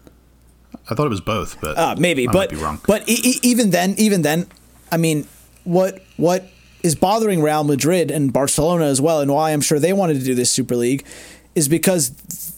I 0.90 0.94
thought 0.94 1.06
it 1.06 1.10
was 1.10 1.20
both, 1.20 1.60
but 1.60 1.76
uh, 1.76 1.96
maybe. 1.98 2.28
I 2.28 2.32
but 2.32 2.52
wrong. 2.52 2.80
but 2.86 3.08
e- 3.08 3.40
even 3.42 3.70
then, 3.70 3.94
even 3.98 4.22
then, 4.22 4.46
I 4.90 4.96
mean, 4.96 5.26
what 5.64 6.02
what 6.16 6.46
is 6.82 6.94
bothering 6.94 7.42
Real 7.42 7.64
Madrid 7.64 8.10
and 8.10 8.32
Barcelona 8.32 8.84
as 8.84 9.00
well, 9.00 9.20
and 9.20 9.32
why 9.32 9.50
I'm 9.52 9.60
sure 9.60 9.78
they 9.78 9.92
wanted 9.92 10.14
to 10.14 10.24
do 10.24 10.34
this 10.34 10.50
Super 10.50 10.76
League, 10.76 11.04
is 11.54 11.68
because 11.68 12.10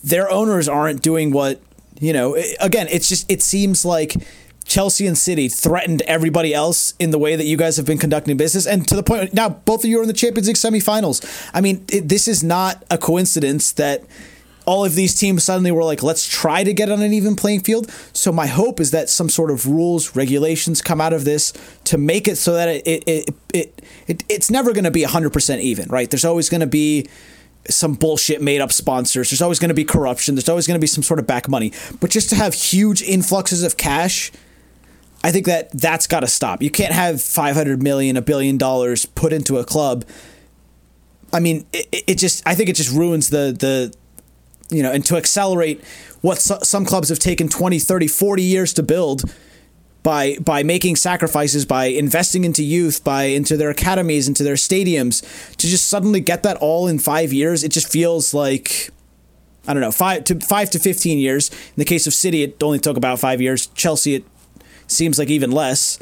their 0.03 0.31
owners 0.31 0.69
aren't 0.69 1.03
doing 1.03 1.33
what 1.33 1.61
you 2.01 2.13
know. 2.13 2.37
Again, 2.61 2.87
it's 2.91 3.09
just 3.09 3.31
it 3.31 3.43
seems 3.43 3.85
like 3.85 4.15
Chelsea 4.71 5.05
and 5.09 5.19
City 5.19 5.49
threatened 5.49 6.01
everybody 6.03 6.55
else 6.55 6.95
in 7.01 7.11
the 7.11 7.19
way 7.19 7.35
that 7.35 7.45
you 7.45 7.57
guys 7.57 7.77
have 7.77 7.87
been 7.87 7.99
conducting 7.99 8.37
business, 8.37 8.69
and 8.69 8.87
to 8.87 8.95
the 8.95 9.03
point 9.03 9.35
now 9.35 9.49
both 9.49 9.83
of 9.83 9.91
you 9.91 9.99
are 9.99 10.03
in 10.03 10.09
the 10.09 10.15
Champions 10.15 10.47
League 10.47 10.57
semifinals. 10.57 11.51
I 11.53 11.61
mean, 11.61 11.85
it, 11.93 12.09
this 12.09 12.29
is 12.29 12.45
not 12.45 12.85
a 12.89 12.97
coincidence 12.97 13.73
that 13.73 14.05
all 14.67 14.85
of 14.85 14.95
these 14.95 15.17
teams 15.17 15.43
suddenly 15.43 15.73
were 15.73 15.83
like, 15.83 16.05
let's 16.05 16.25
try 16.29 16.63
to 16.63 16.73
get 16.73 16.89
on 16.89 17.03
an 17.03 17.13
even 17.13 17.35
playing 17.35 17.63
field. 17.63 17.91
So 18.13 18.31
my 18.31 18.47
hope 18.47 18.79
is 18.79 18.93
that 18.93 19.09
some 19.09 19.29
sort 19.29 19.51
of 19.51 19.67
rules, 19.67 20.15
regulations 20.15 20.81
come 20.81 21.01
out 21.01 21.13
of 21.13 21.25
this 21.25 21.53
to 21.85 21.99
make 21.99 22.29
it 22.29 22.37
so 22.37 22.55
that 22.55 22.69
it 22.69 22.87
it 22.87 23.05
it, 23.09 23.35
it, 23.53 23.83
it 24.07 24.25
it's 24.29 24.51
never 24.53 24.73
going 24.73 24.85
to 24.85 24.93
be 24.93 25.03
100% 25.03 25.61
even, 25.61 25.89
right? 25.89 26.09
There's 26.09 26.25
always 26.25 26.49
going 26.49 26.61
to 26.61 26.69
be 26.69 27.09
some 27.69 27.95
bullshit 27.95 28.41
made 28.41 28.61
up 28.61 28.71
sponsors. 28.71 29.31
There's 29.31 29.43
always 29.43 29.59
going 29.59 29.71
to 29.71 29.75
be 29.75 29.85
corruption. 29.85 30.37
There's 30.37 30.49
always 30.49 30.69
going 30.69 30.79
to 30.79 30.81
be 30.81 30.87
some 30.87 31.03
sort 31.03 31.19
of 31.19 31.27
back 31.27 31.49
money. 31.49 31.73
But 31.99 32.11
just 32.11 32.31
to 32.31 32.37
have 32.37 32.55
huge 32.55 33.03
influxes 33.03 33.65
of 33.65 33.77
cash, 33.77 34.31
I 35.23 35.33
think 35.33 35.47
that 35.47 35.71
that's 35.73 36.07
got 36.07 36.21
to 36.21 36.27
stop. 36.27 36.63
You 36.63 36.71
can't 36.71 36.93
have 36.93 37.21
500 37.21 37.83
million, 37.83 38.17
a 38.17 38.23
billion 38.23 38.57
dollars 38.57 39.05
put 39.05 39.33
into 39.33 39.59
a 39.59 39.65
club. 39.65 40.05
I 41.33 41.41
mean, 41.41 41.67
it, 41.73 42.05
it 42.07 42.15
just 42.19 42.47
I 42.47 42.55
think 42.55 42.69
it 42.69 42.77
just 42.77 42.91
ruins 42.91 43.31
the 43.31 43.55
the 43.57 43.95
you 44.75 44.83
know, 44.83 44.93
and 44.93 45.05
to 45.07 45.17
accelerate 45.17 45.83
what 46.21 46.39
some 46.39 46.85
clubs 46.85 47.09
have 47.09 47.19
taken 47.19 47.49
20, 47.49 47.79
30, 47.79 48.07
40 48.07 48.43
years 48.43 48.73
to 48.75 48.83
build 48.83 49.25
by 50.03 50.37
by 50.39 50.63
making 50.63 50.97
sacrifices, 50.97 51.67
by 51.67 51.87
investing 51.87 52.45
into 52.45 52.63
youth, 52.63 53.05
by 53.05 53.25
into 53.25 53.57
their 53.57 53.71
academies, 53.71 54.29
into 54.29 54.43
their 54.43 54.55
stadiums, 54.55 55.23
to 55.57 55.67
just 55.67 55.89
suddenly 55.89 56.21
get 56.21 56.43
that 56.43 56.57
all 56.59 56.87
in 56.87 56.99
five 56.99 57.33
years, 57.33 57.63
it 57.65 57.71
just 57.71 57.91
feels 57.91 58.33
like 58.33 58.91
I 59.67 59.75
don't 59.75 59.83
know 59.83 59.93
five 59.93 60.25
to 60.25 60.41
five 60.41 60.71
to 60.71 60.79
fifteen 60.79 61.19
years. 61.19 61.51
In 61.51 61.75
the 61.77 61.85
case 61.85 62.07
of 62.07 62.15
City, 62.15 62.43
it 62.43 62.63
only 62.63 62.79
took 62.79 62.97
about 62.97 63.19
five 63.19 63.41
years. 63.41 63.67
Chelsea, 63.69 64.15
it 64.15 64.25
seems 64.91 65.19
like 65.19 65.29
even 65.29 65.51
less. 65.51 65.99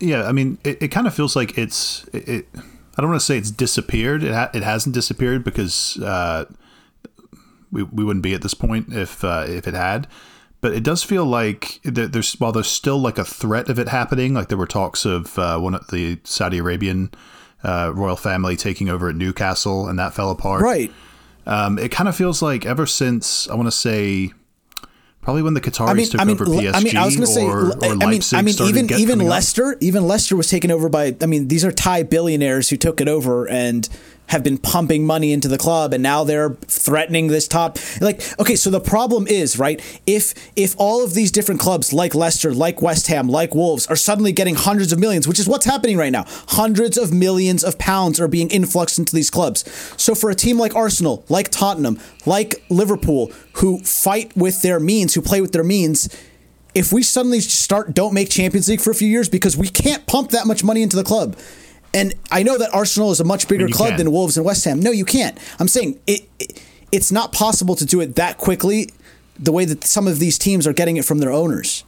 Yeah, 0.00 0.26
I 0.26 0.32
mean, 0.32 0.58
it, 0.64 0.82
it 0.82 0.88
kind 0.88 1.06
of 1.06 1.14
feels 1.14 1.36
like 1.36 1.58
it's 1.58 2.04
it, 2.12 2.28
it 2.28 2.48
I 2.54 3.02
don't 3.02 3.10
want 3.10 3.20
to 3.20 3.26
say 3.26 3.38
it's 3.38 3.50
disappeared. 3.50 4.22
It 4.22 4.32
ha- 4.32 4.50
it 4.54 4.62
hasn't 4.62 4.94
disappeared 4.94 5.44
because 5.44 5.98
uh, 5.98 6.46
we 7.70 7.82
we 7.82 8.04
wouldn't 8.04 8.22
be 8.22 8.34
at 8.34 8.42
this 8.42 8.54
point 8.54 8.92
if 8.92 9.24
uh, 9.24 9.44
if 9.46 9.66
it 9.68 9.74
had 9.74 10.06
but 10.60 10.74
it 10.74 10.82
does 10.82 11.02
feel 11.02 11.24
like 11.24 11.80
there's 11.84 12.34
while 12.34 12.52
there's 12.52 12.68
still 12.68 12.98
like 12.98 13.18
a 13.18 13.24
threat 13.24 13.68
of 13.68 13.78
it 13.78 13.88
happening 13.88 14.34
like 14.34 14.48
there 14.48 14.58
were 14.58 14.66
talks 14.66 15.04
of 15.04 15.38
uh, 15.38 15.58
one 15.58 15.74
of 15.74 15.86
the 15.88 16.18
saudi 16.24 16.58
arabian 16.58 17.10
uh, 17.64 17.92
royal 17.94 18.16
family 18.16 18.56
taking 18.56 18.88
over 18.88 19.08
at 19.08 19.14
newcastle 19.14 19.88
and 19.88 19.98
that 19.98 20.14
fell 20.14 20.30
apart 20.30 20.62
right 20.62 20.92
um, 21.46 21.78
it 21.78 21.90
kind 21.90 22.08
of 22.08 22.16
feels 22.16 22.42
like 22.42 22.64
ever 22.66 22.86
since 22.86 23.48
i 23.48 23.54
want 23.54 23.66
to 23.66 23.72
say 23.72 24.32
probably 25.22 25.42
when 25.42 25.54
the 25.54 25.60
Qataris 25.60 25.88
I 25.88 25.94
mean, 25.94 26.08
took 26.08 26.20
I 26.20 26.24
mean, 26.24 26.34
over 26.34 26.44
PSG 26.46 26.74
I 26.74 26.80
mean, 26.80 26.96
I 26.96 27.04
was 27.04 27.16
going 27.16 27.26
to 27.26 27.32
say, 27.32 27.44
or, 27.44 27.68
or 27.68 27.84
I 27.84 28.06
mean, 28.06 28.22
I 28.32 28.42
mean, 28.42 28.54
even 28.62 28.92
even 28.92 29.18
Leicester, 29.20 29.72
up. 29.72 29.78
even 29.80 30.06
Leicester 30.06 30.36
was 30.36 30.48
taken 30.48 30.70
over 30.70 30.88
by. 30.88 31.16
I 31.20 31.26
mean, 31.26 31.48
these 31.48 31.64
are 31.64 31.72
Thai 31.72 32.04
billionaires 32.04 32.70
who 32.70 32.76
took 32.76 33.00
it 33.00 33.08
over, 33.08 33.48
and 33.48 33.88
have 34.30 34.44
been 34.44 34.58
pumping 34.58 35.04
money 35.04 35.32
into 35.32 35.48
the 35.48 35.58
club 35.58 35.92
and 35.92 36.02
now 36.02 36.22
they're 36.22 36.50
threatening 36.66 37.26
this 37.26 37.48
top. 37.48 37.78
Like 38.00 38.22
okay 38.38 38.54
so 38.54 38.70
the 38.70 38.80
problem 38.80 39.26
is 39.26 39.58
right 39.58 39.80
if 40.06 40.34
if 40.56 40.74
all 40.78 41.04
of 41.04 41.14
these 41.14 41.32
different 41.32 41.60
clubs 41.60 41.92
like 41.92 42.14
Leicester 42.14 42.54
like 42.54 42.80
West 42.80 43.08
Ham 43.08 43.28
like 43.28 43.54
Wolves 43.54 43.88
are 43.88 43.96
suddenly 43.96 44.30
getting 44.30 44.54
hundreds 44.54 44.92
of 44.92 45.00
millions 45.00 45.26
which 45.26 45.40
is 45.40 45.48
what's 45.48 45.66
happening 45.66 45.96
right 45.96 46.12
now. 46.12 46.24
Hundreds 46.48 46.96
of 46.96 47.12
millions 47.12 47.64
of 47.64 47.76
pounds 47.78 48.20
are 48.20 48.28
being 48.28 48.48
influxed 48.50 48.98
into 49.00 49.14
these 49.14 49.30
clubs. 49.30 49.64
So 49.96 50.14
for 50.14 50.30
a 50.30 50.34
team 50.34 50.58
like 50.58 50.76
Arsenal 50.76 51.24
like 51.28 51.50
Tottenham 51.50 51.98
like 52.24 52.62
Liverpool 52.70 53.32
who 53.54 53.80
fight 53.80 54.36
with 54.36 54.62
their 54.62 54.78
means 54.78 55.14
who 55.14 55.22
play 55.22 55.40
with 55.40 55.52
their 55.52 55.64
means 55.64 56.08
if 56.72 56.92
we 56.92 57.02
suddenly 57.02 57.40
start 57.40 57.94
don't 57.94 58.14
make 58.14 58.30
Champions 58.30 58.68
League 58.68 58.80
for 58.80 58.92
a 58.92 58.94
few 58.94 59.08
years 59.08 59.28
because 59.28 59.56
we 59.56 59.68
can't 59.68 60.06
pump 60.06 60.30
that 60.30 60.46
much 60.46 60.62
money 60.62 60.82
into 60.82 60.94
the 60.94 61.02
club 61.02 61.36
and 61.92 62.14
I 62.30 62.42
know 62.42 62.56
that 62.58 62.72
Arsenal 62.72 63.10
is 63.10 63.20
a 63.20 63.24
much 63.24 63.48
bigger 63.48 63.68
club 63.68 63.90
can. 63.90 63.98
than 63.98 64.12
Wolves 64.12 64.36
and 64.36 64.46
West 64.46 64.64
Ham. 64.64 64.80
No, 64.80 64.90
you 64.90 65.04
can't. 65.04 65.36
I'm 65.58 65.68
saying 65.68 65.98
it, 66.06 66.28
it, 66.38 66.62
it's 66.92 67.10
not 67.10 67.32
possible 67.32 67.74
to 67.76 67.84
do 67.84 68.00
it 68.00 68.16
that 68.16 68.38
quickly 68.38 68.90
the 69.38 69.52
way 69.52 69.64
that 69.64 69.84
some 69.84 70.06
of 70.06 70.18
these 70.18 70.38
teams 70.38 70.66
are 70.66 70.72
getting 70.72 70.96
it 70.96 71.04
from 71.04 71.18
their 71.18 71.32
owners 71.32 71.84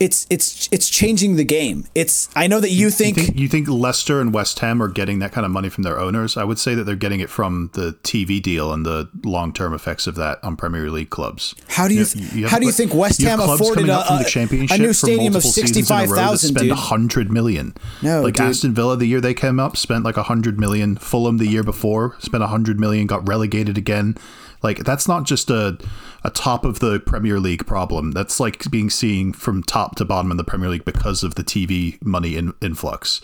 it's 0.00 0.26
it's 0.28 0.68
it's 0.72 0.88
changing 0.88 1.36
the 1.36 1.44
game. 1.44 1.86
It's 1.94 2.28
I 2.34 2.46
know 2.46 2.58
that 2.60 2.70
you 2.70 2.90
think, 2.90 3.16
you 3.16 3.22
think, 3.24 3.38
you 3.38 3.48
think 3.48 3.68
Leicester 3.68 4.20
and 4.20 4.34
West 4.34 4.58
Ham 4.58 4.82
are 4.82 4.88
getting 4.88 5.20
that 5.20 5.32
kind 5.32 5.44
of 5.44 5.52
money 5.52 5.68
from 5.68 5.84
their 5.84 6.00
owners. 6.00 6.36
I 6.36 6.42
would 6.44 6.58
say 6.58 6.74
that 6.74 6.84
they're 6.84 6.96
getting 6.96 7.20
it 7.20 7.30
from 7.30 7.70
the 7.74 7.92
TV 8.02 8.42
deal 8.42 8.72
and 8.72 8.84
the 8.84 9.08
long 9.22 9.52
term 9.52 9.72
effects 9.72 10.06
of 10.06 10.16
that 10.16 10.42
on 10.42 10.56
Premier 10.56 10.90
League 10.90 11.10
clubs. 11.10 11.54
How 11.68 11.86
do 11.86 11.94
you, 11.94 12.06
you, 12.14 12.40
you 12.40 12.48
how 12.48 12.58
do 12.58 12.66
you 12.66 12.72
think 12.72 12.92
West 12.92 13.22
Ham 13.22 13.38
afforded 13.40 13.88
a, 13.88 13.98
a, 14.12 14.24
a, 14.70 14.78
new 14.78 14.92
stadium 14.92 15.36
of 15.36 15.44
sixty 15.44 15.82
five 15.82 16.08
thousand? 16.08 16.56
Spend 16.56 16.70
a 16.70 16.74
hundred 16.74 17.30
million. 17.30 17.74
No, 18.02 18.22
like 18.22 18.34
dude. 18.34 18.46
Aston 18.46 18.74
Villa 18.74 18.96
the 18.96 19.06
year 19.06 19.20
they 19.20 19.34
came 19.34 19.60
up 19.60 19.76
spent 19.76 20.04
like 20.04 20.16
a 20.16 20.24
hundred 20.24 20.58
million. 20.58 20.96
Fulham 20.96 21.38
the 21.38 21.46
year 21.46 21.62
before 21.62 22.16
spent 22.18 22.42
a 22.42 22.48
hundred 22.48 22.80
million, 22.80 23.06
got 23.06 23.26
relegated 23.28 23.78
again. 23.78 24.16
Like 24.62 24.78
that's 24.78 25.06
not 25.06 25.24
just 25.24 25.50
a 25.50 25.78
a 26.24 26.30
top 26.30 26.64
of 26.64 26.80
the 26.80 26.98
Premier 27.00 27.38
League 27.38 27.66
problem. 27.66 28.12
That's 28.12 28.40
like 28.40 28.70
being 28.70 28.88
seen 28.88 29.32
from 29.32 29.62
top 29.62 29.96
to 29.96 30.04
bottom 30.04 30.30
in 30.30 30.38
the 30.38 30.44
Premier 30.44 30.70
League 30.70 30.84
because 30.84 31.22
of 31.22 31.34
the 31.34 31.44
TV 31.44 32.02
money 32.02 32.36
in, 32.36 32.54
influx. 32.62 33.20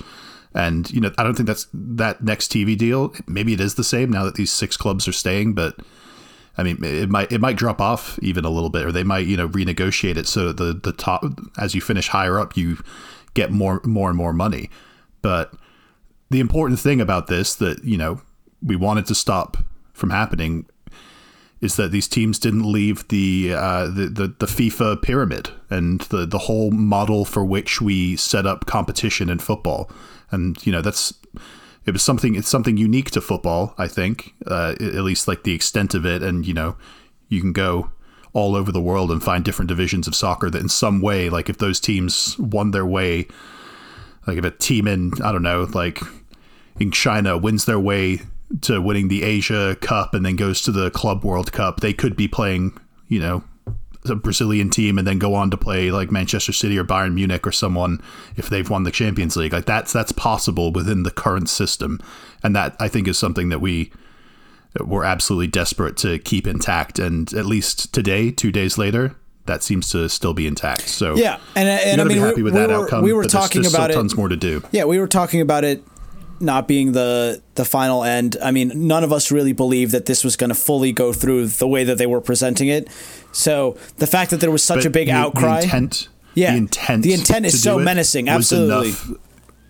And 0.54 0.90
you 0.90 1.00
know, 1.00 1.10
I 1.16 1.22
don't 1.22 1.34
think 1.34 1.46
that's 1.46 1.66
that 1.72 2.22
next 2.22 2.52
TV 2.52 2.76
deal. 2.76 3.14
Maybe 3.26 3.52
it 3.52 3.60
is 3.60 3.76
the 3.76 3.84
same 3.84 4.10
now 4.10 4.24
that 4.24 4.34
these 4.34 4.52
six 4.52 4.76
clubs 4.76 5.08
are 5.08 5.12
staying, 5.12 5.54
but 5.54 5.76
I 6.58 6.62
mean, 6.62 6.82
it 6.84 7.08
might 7.08 7.32
it 7.32 7.40
might 7.40 7.56
drop 7.56 7.80
off 7.80 8.18
even 8.20 8.44
a 8.44 8.50
little 8.50 8.68
bit, 8.68 8.84
or 8.84 8.92
they 8.92 9.04
might 9.04 9.26
you 9.26 9.36
know 9.36 9.48
renegotiate 9.48 10.16
it 10.16 10.26
so 10.26 10.52
the 10.52 10.74
the 10.74 10.92
top 10.92 11.24
as 11.56 11.74
you 11.74 11.80
finish 11.80 12.08
higher 12.08 12.38
up, 12.38 12.56
you 12.56 12.82
get 13.34 13.50
more 13.52 13.80
more 13.84 14.08
and 14.08 14.18
more 14.18 14.32
money. 14.32 14.68
But 15.22 15.54
the 16.30 16.40
important 16.40 16.80
thing 16.80 17.00
about 17.00 17.28
this 17.28 17.54
that 17.54 17.84
you 17.84 17.96
know 17.96 18.20
we 18.62 18.76
wanted 18.76 19.06
to 19.06 19.14
stop 19.14 19.56
from 19.92 20.10
happening 20.10 20.66
is 21.60 21.76
that 21.76 21.90
these 21.90 22.08
teams 22.08 22.38
didn't 22.38 22.70
leave 22.70 23.06
the, 23.08 23.52
uh, 23.54 23.86
the, 23.86 24.06
the 24.06 24.34
the 24.38 24.46
FIFA 24.46 25.02
pyramid 25.02 25.50
and 25.68 26.00
the 26.02 26.24
the 26.24 26.38
whole 26.38 26.70
model 26.70 27.24
for 27.24 27.44
which 27.44 27.80
we 27.80 28.16
set 28.16 28.46
up 28.46 28.66
competition 28.66 29.28
in 29.28 29.38
football, 29.38 29.90
and 30.30 30.64
you 30.66 30.72
know 30.72 30.80
that's 30.80 31.12
it 31.84 31.92
was 31.92 32.02
something 32.02 32.34
it's 32.34 32.48
something 32.48 32.76
unique 32.76 33.10
to 33.10 33.20
football. 33.20 33.74
I 33.76 33.88
think 33.88 34.34
uh, 34.46 34.74
at 34.80 35.04
least 35.04 35.28
like 35.28 35.42
the 35.42 35.54
extent 35.54 35.94
of 35.94 36.06
it, 36.06 36.22
and 36.22 36.46
you 36.46 36.54
know 36.54 36.76
you 37.28 37.40
can 37.40 37.52
go 37.52 37.90
all 38.32 38.54
over 38.54 38.72
the 38.72 38.80
world 38.80 39.10
and 39.10 39.22
find 39.22 39.44
different 39.44 39.68
divisions 39.68 40.06
of 40.06 40.14
soccer 40.14 40.48
that 40.50 40.62
in 40.62 40.68
some 40.68 41.00
way, 41.00 41.28
like 41.28 41.48
if 41.48 41.58
those 41.58 41.80
teams 41.80 42.38
won 42.38 42.70
their 42.70 42.86
way, 42.86 43.26
like 44.26 44.38
if 44.38 44.44
a 44.44 44.50
team 44.50 44.86
in 44.86 45.12
I 45.22 45.30
don't 45.30 45.42
know 45.42 45.68
like 45.74 46.00
in 46.78 46.90
China 46.90 47.36
wins 47.36 47.66
their 47.66 47.80
way 47.80 48.20
to 48.62 48.80
winning 48.80 49.08
the 49.08 49.22
Asia 49.22 49.76
Cup 49.80 50.14
and 50.14 50.24
then 50.24 50.36
goes 50.36 50.60
to 50.62 50.72
the 50.72 50.90
Club 50.90 51.24
World 51.24 51.52
Cup, 51.52 51.80
they 51.80 51.92
could 51.92 52.16
be 52.16 52.28
playing, 52.28 52.76
you 53.08 53.20
know, 53.20 53.44
a 54.06 54.14
Brazilian 54.14 54.70
team 54.70 54.98
and 54.98 55.06
then 55.06 55.18
go 55.18 55.34
on 55.34 55.50
to 55.50 55.56
play 55.56 55.90
like 55.90 56.10
Manchester 56.10 56.52
City 56.52 56.78
or 56.78 56.84
Bayern 56.84 57.14
Munich 57.14 57.46
or 57.46 57.52
someone 57.52 58.00
if 58.36 58.48
they've 58.48 58.68
won 58.68 58.84
the 58.84 58.90
Champions 58.90 59.36
League. 59.36 59.52
Like 59.52 59.66
that's 59.66 59.92
that's 59.92 60.12
possible 60.12 60.72
within 60.72 61.02
the 61.02 61.10
current 61.10 61.48
system, 61.48 62.00
and 62.42 62.56
that 62.56 62.76
I 62.80 62.88
think 62.88 63.06
is 63.08 63.18
something 63.18 63.50
that 63.50 63.60
we 63.60 63.92
we're 64.80 65.04
absolutely 65.04 65.48
desperate 65.48 65.96
to 65.98 66.18
keep 66.18 66.46
intact. 66.46 66.98
And 66.98 67.32
at 67.34 67.44
least 67.44 67.92
today, 67.92 68.30
two 68.30 68.50
days 68.50 68.78
later, 68.78 69.16
that 69.46 69.62
seems 69.62 69.90
to 69.90 70.08
still 70.08 70.32
be 70.32 70.46
intact. 70.46 70.88
So 70.88 71.16
yeah, 71.16 71.38
and, 71.54 71.68
and 71.68 72.00
I 72.00 72.04
mean, 72.04 72.18
happy 72.18 72.36
we, 72.36 72.42
with 72.44 72.54
we 72.54 72.60
that 72.60 72.70
were, 72.70 72.84
outcome. 72.84 73.04
We 73.04 73.12
were 73.12 73.24
talking 73.24 73.66
about 73.66 73.90
it. 73.90 73.94
Tons 73.94 74.16
more 74.16 74.28
to 74.28 74.36
do. 74.36 74.62
Yeah, 74.72 74.84
we 74.84 74.98
were 74.98 75.08
talking 75.08 75.40
about 75.40 75.64
it 75.64 75.82
not 76.40 76.66
being 76.66 76.92
the 76.92 77.42
the 77.54 77.64
final 77.64 78.02
end. 78.02 78.36
I 78.42 78.50
mean, 78.50 78.72
none 78.74 79.04
of 79.04 79.12
us 79.12 79.30
really 79.30 79.52
believed 79.52 79.92
that 79.92 80.06
this 80.06 80.24
was 80.24 80.36
going 80.36 80.48
to 80.48 80.54
fully 80.54 80.92
go 80.92 81.12
through 81.12 81.46
the 81.46 81.68
way 81.68 81.84
that 81.84 81.98
they 81.98 82.06
were 82.06 82.20
presenting 82.20 82.68
it. 82.68 82.88
So 83.32 83.76
the 83.98 84.06
fact 84.06 84.30
that 84.30 84.40
there 84.40 84.50
was 84.50 84.64
such 84.64 84.78
but 84.78 84.86
a 84.86 84.90
big 84.90 85.08
the, 85.08 85.12
outcry, 85.12 85.58
the 85.58 85.64
intent, 85.64 86.08
yeah, 86.34 86.52
the 86.52 86.58
intent, 86.58 87.02
the 87.02 87.12
intent 87.12 87.46
is 87.46 87.62
so 87.62 87.78
menacing. 87.78 88.28
Absolutely, 88.28 88.92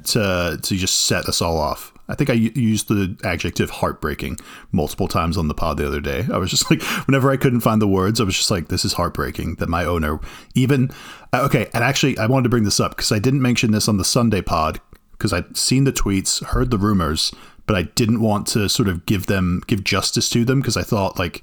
to 0.04 0.58
to 0.62 0.76
just 0.76 1.04
set 1.04 1.26
us 1.26 1.42
all 1.42 1.58
off. 1.58 1.92
I 2.08 2.16
think 2.16 2.28
I 2.28 2.32
used 2.32 2.88
the 2.88 3.16
adjective 3.22 3.70
heartbreaking 3.70 4.38
multiple 4.72 5.06
times 5.06 5.38
on 5.38 5.46
the 5.46 5.54
pod 5.54 5.76
the 5.76 5.86
other 5.86 6.00
day. 6.00 6.26
I 6.32 6.38
was 6.38 6.50
just 6.50 6.68
like, 6.70 6.82
whenever 7.06 7.30
I 7.30 7.36
couldn't 7.36 7.60
find 7.60 7.80
the 7.80 7.86
words, 7.86 8.20
I 8.20 8.24
was 8.24 8.36
just 8.36 8.50
like, 8.50 8.66
this 8.66 8.84
is 8.84 8.94
heartbreaking 8.94 9.56
that 9.56 9.68
my 9.68 9.84
owner 9.84 10.18
even. 10.56 10.90
Uh, 11.32 11.42
okay, 11.44 11.70
and 11.72 11.84
actually, 11.84 12.18
I 12.18 12.26
wanted 12.26 12.44
to 12.44 12.48
bring 12.48 12.64
this 12.64 12.80
up 12.80 12.96
because 12.96 13.12
I 13.12 13.20
didn't 13.20 13.42
mention 13.42 13.70
this 13.70 13.88
on 13.88 13.96
the 13.96 14.04
Sunday 14.04 14.42
pod 14.42 14.80
because 15.20 15.34
I'd 15.34 15.54
seen 15.54 15.84
the 15.84 15.92
tweets, 15.92 16.42
heard 16.42 16.70
the 16.70 16.78
rumors, 16.78 17.30
but 17.66 17.76
I 17.76 17.82
didn't 17.82 18.22
want 18.22 18.46
to 18.48 18.70
sort 18.70 18.88
of 18.88 19.04
give 19.04 19.26
them 19.26 19.62
give 19.66 19.84
justice 19.84 20.30
to 20.30 20.46
them 20.46 20.60
because 20.60 20.78
I 20.78 20.82
thought 20.82 21.18
like 21.18 21.42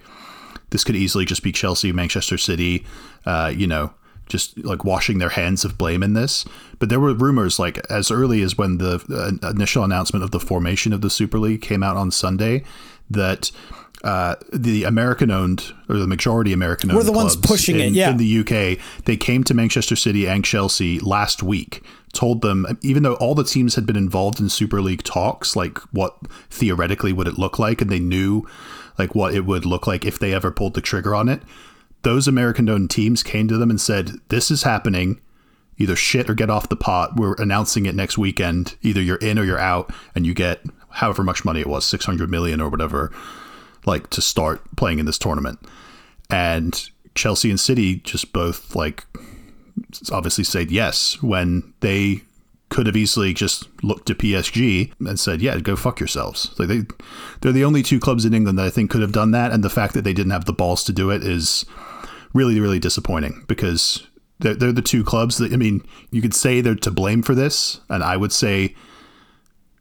this 0.72 0.84
could 0.84 0.96
easily 0.96 1.26
just 1.26 1.44
be 1.44 1.52
Chelsea, 1.52 1.92
Manchester 1.92 2.40
City, 2.40 2.86
uh, 3.28 3.54
you 3.56 3.68
know, 3.68 3.94
just 4.30 4.58
like 4.66 4.84
washing 4.84 5.20
their 5.20 5.30
hands 5.30 5.64
of 5.64 5.78
blame 5.78 6.02
in 6.02 6.14
this. 6.14 6.44
But 6.80 6.90
there 6.90 7.00
were 7.00 7.14
rumors 7.14 7.60
like 7.60 7.78
as 7.92 8.10
early 8.10 8.42
as 8.42 8.58
when 8.58 8.80
the 8.80 9.40
uh, 9.44 9.48
initial 9.48 9.84
announcement 9.84 10.24
of 10.24 10.32
the 10.32 10.40
formation 10.40 10.92
of 10.92 11.02
the 11.02 11.12
Super 11.12 11.38
League 11.38 11.62
came 11.62 11.84
out 11.84 11.98
on 11.98 12.10
Sunday 12.10 12.64
that 13.12 13.52
uh, 14.04 14.36
the 14.54 14.84
American 14.84 15.32
owned 15.32 15.74
or 15.90 15.98
the 15.98 16.08
majority 16.08 16.54
American 16.54 16.92
owned 16.92 16.98
were 16.98 17.04
the 17.04 17.12
ones 17.12 17.36
pushing 17.36 17.76
in, 17.80 17.88
it. 17.88 17.92
Yeah. 17.94 18.12
in 18.12 18.18
the 18.18 18.40
UK, 18.40 18.80
they 19.06 19.18
came 19.18 19.44
to 19.46 19.54
Manchester 19.54 19.96
City 19.96 20.28
and 20.28 20.46
Chelsea 20.46 21.00
last 21.00 21.42
week 21.42 21.84
told 22.14 22.42
them, 22.42 22.66
even 22.82 23.04
though 23.04 23.14
all 23.16 23.36
the 23.36 23.44
teams 23.44 23.76
had 23.76 23.86
been 23.86 23.96
involved 23.96 24.40
in 24.40 24.50
Super 24.50 24.82
League 24.82 25.04
talks, 25.04 25.56
like 25.56 25.78
what 25.92 26.18
theoretically 26.50 27.14
would 27.14 27.28
it 27.28 27.38
look 27.38 27.60
like, 27.60 27.82
and 27.82 27.92
they 27.92 28.00
knew 28.00 28.48
like 28.98 29.14
what 29.14 29.34
it 29.34 29.46
would 29.46 29.66
look 29.66 29.86
like 29.86 30.06
if 30.06 30.18
they 30.18 30.34
ever 30.34 30.52
pulled 30.52 30.74
the 30.74 30.82
trigger 30.82 31.14
on 31.14 31.30
it, 31.30 31.42
those 32.02 32.28
American 32.28 32.70
owned 32.70 32.90
teams 32.90 33.24
came 33.24 33.48
to 33.48 33.58
them 33.58 33.70
and 33.70 33.80
said, 33.80 34.14
This 34.30 34.50
is 34.50 34.64
happening. 34.64 35.22
Either 35.80 35.96
shit 35.96 36.28
or 36.28 36.34
get 36.34 36.50
off 36.50 36.70
the 36.70 36.76
pot. 36.76 37.18
We're 37.18 37.36
announcing 37.36 37.86
it 37.86 37.94
next 37.94 38.18
weekend. 38.18 38.76
Either 38.82 39.00
you're 39.00 39.18
in 39.18 39.38
or 39.38 39.44
you're 39.44 39.60
out, 39.60 39.94
and 40.16 40.26
you 40.26 40.34
get 40.34 40.64
however 40.90 41.24
much 41.24 41.46
money 41.46 41.60
it 41.60 41.68
was, 41.68 41.86
600 41.86 42.32
million 42.32 42.60
or 42.60 42.70
whatever, 42.70 43.12
like 43.88 44.10
to 44.12 44.22
start 44.22 44.62
playing 44.76 45.00
in 45.00 45.06
this 45.06 45.18
tournament. 45.18 45.60
And 46.30 46.90
Chelsea 47.16 47.50
and 47.50 47.60
City 47.60 47.98
just 47.98 48.34
both 48.34 48.76
like 48.76 49.06
obviously 50.12 50.44
said 50.44 50.72
yes 50.72 51.22
when 51.22 51.74
they 51.80 52.22
could 52.70 52.86
have 52.86 52.98
easily 52.98 53.34
just 53.34 53.68
looked 53.84 54.08
to 54.08 54.16
PSG 54.16 54.92
and 55.00 55.20
said, 55.20 55.42
"Yeah, 55.42 55.58
go 55.60 55.76
fuck 55.76 56.00
yourselves." 56.00 56.54
Like 56.60 56.68
they, 56.68 56.82
they're 57.42 57.52
the 57.52 57.64
only 57.64 57.82
two 57.82 58.00
clubs 58.00 58.26
in 58.26 58.34
England 58.34 58.60
that 58.60 58.66
I 58.66 58.70
think 58.70 58.92
could 58.92 59.02
have 59.02 59.12
done 59.12 59.32
that, 59.32 59.52
and 59.52 59.64
the 59.64 59.70
fact 59.70 59.94
that 59.94 60.04
they 60.04 60.14
didn't 60.14 60.32
have 60.32 60.46
the 60.46 60.54
balls 60.54 60.84
to 60.86 60.94
do 60.94 61.10
it 61.10 61.24
is 61.24 61.66
really, 62.34 62.60
really 62.60 62.80
disappointing 62.80 63.46
because 63.48 64.06
they're, 64.40 64.56
they're 64.56 64.72
the 64.72 64.82
two 64.82 65.04
clubs 65.04 65.38
that 65.38 65.54
I 65.54 65.56
mean, 65.56 65.82
you 66.12 66.22
could 66.22 66.34
say 66.34 66.60
they're 66.60 66.76
to 66.76 66.92
blame 66.92 67.24
for 67.24 67.36
this, 67.36 67.80
and 67.90 68.04
I 68.04 68.18
would 68.18 68.32
say. 68.32 68.76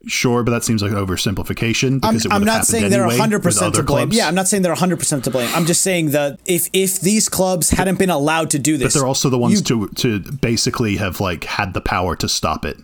Sure, 0.05 0.43
but 0.43 0.51
that 0.51 0.63
seems 0.63 0.81
like 0.81 0.91
an 0.91 0.97
oversimplification. 0.97 1.93
I'm, 2.03 2.13
Because 2.13 2.25
it 2.25 2.29
would 2.29 2.35
I'm 2.35 2.43
not 2.45 2.65
saying 2.65 2.89
they're 2.89 3.01
anyway 3.01 3.15
100 3.17 3.37
with 3.37 3.43
percent 3.43 3.75
to 3.75 3.83
blame. 3.83 4.07
clubs. 4.07 4.15
Yeah, 4.15 4.27
I'm 4.27 4.35
not 4.35 4.47
saying 4.47 4.63
they're 4.63 4.71
100 4.71 4.99
percent 4.99 5.23
to 5.25 5.31
blame. 5.31 5.49
I'm 5.53 5.65
just 5.65 5.81
saying 5.81 6.11
that 6.11 6.39
if 6.45 6.69
if 6.71 7.01
these 7.01 7.27
clubs 7.27 7.71
hadn't 7.71 7.97
been 7.99 8.09
allowed 8.09 8.49
to 8.51 8.59
do 8.59 8.77
this, 8.77 8.93
But 8.93 8.99
they're 8.99 9.07
also 9.07 9.29
the 9.29 9.37
ones 9.39 9.55
you- 9.69 9.87
to 9.87 10.19
to 10.19 10.31
basically 10.31 10.97
have 10.97 11.19
like 11.19 11.43
had 11.45 11.73
the 11.73 11.81
power 11.81 12.15
to 12.15 12.29
stop 12.29 12.63
it. 12.65 12.77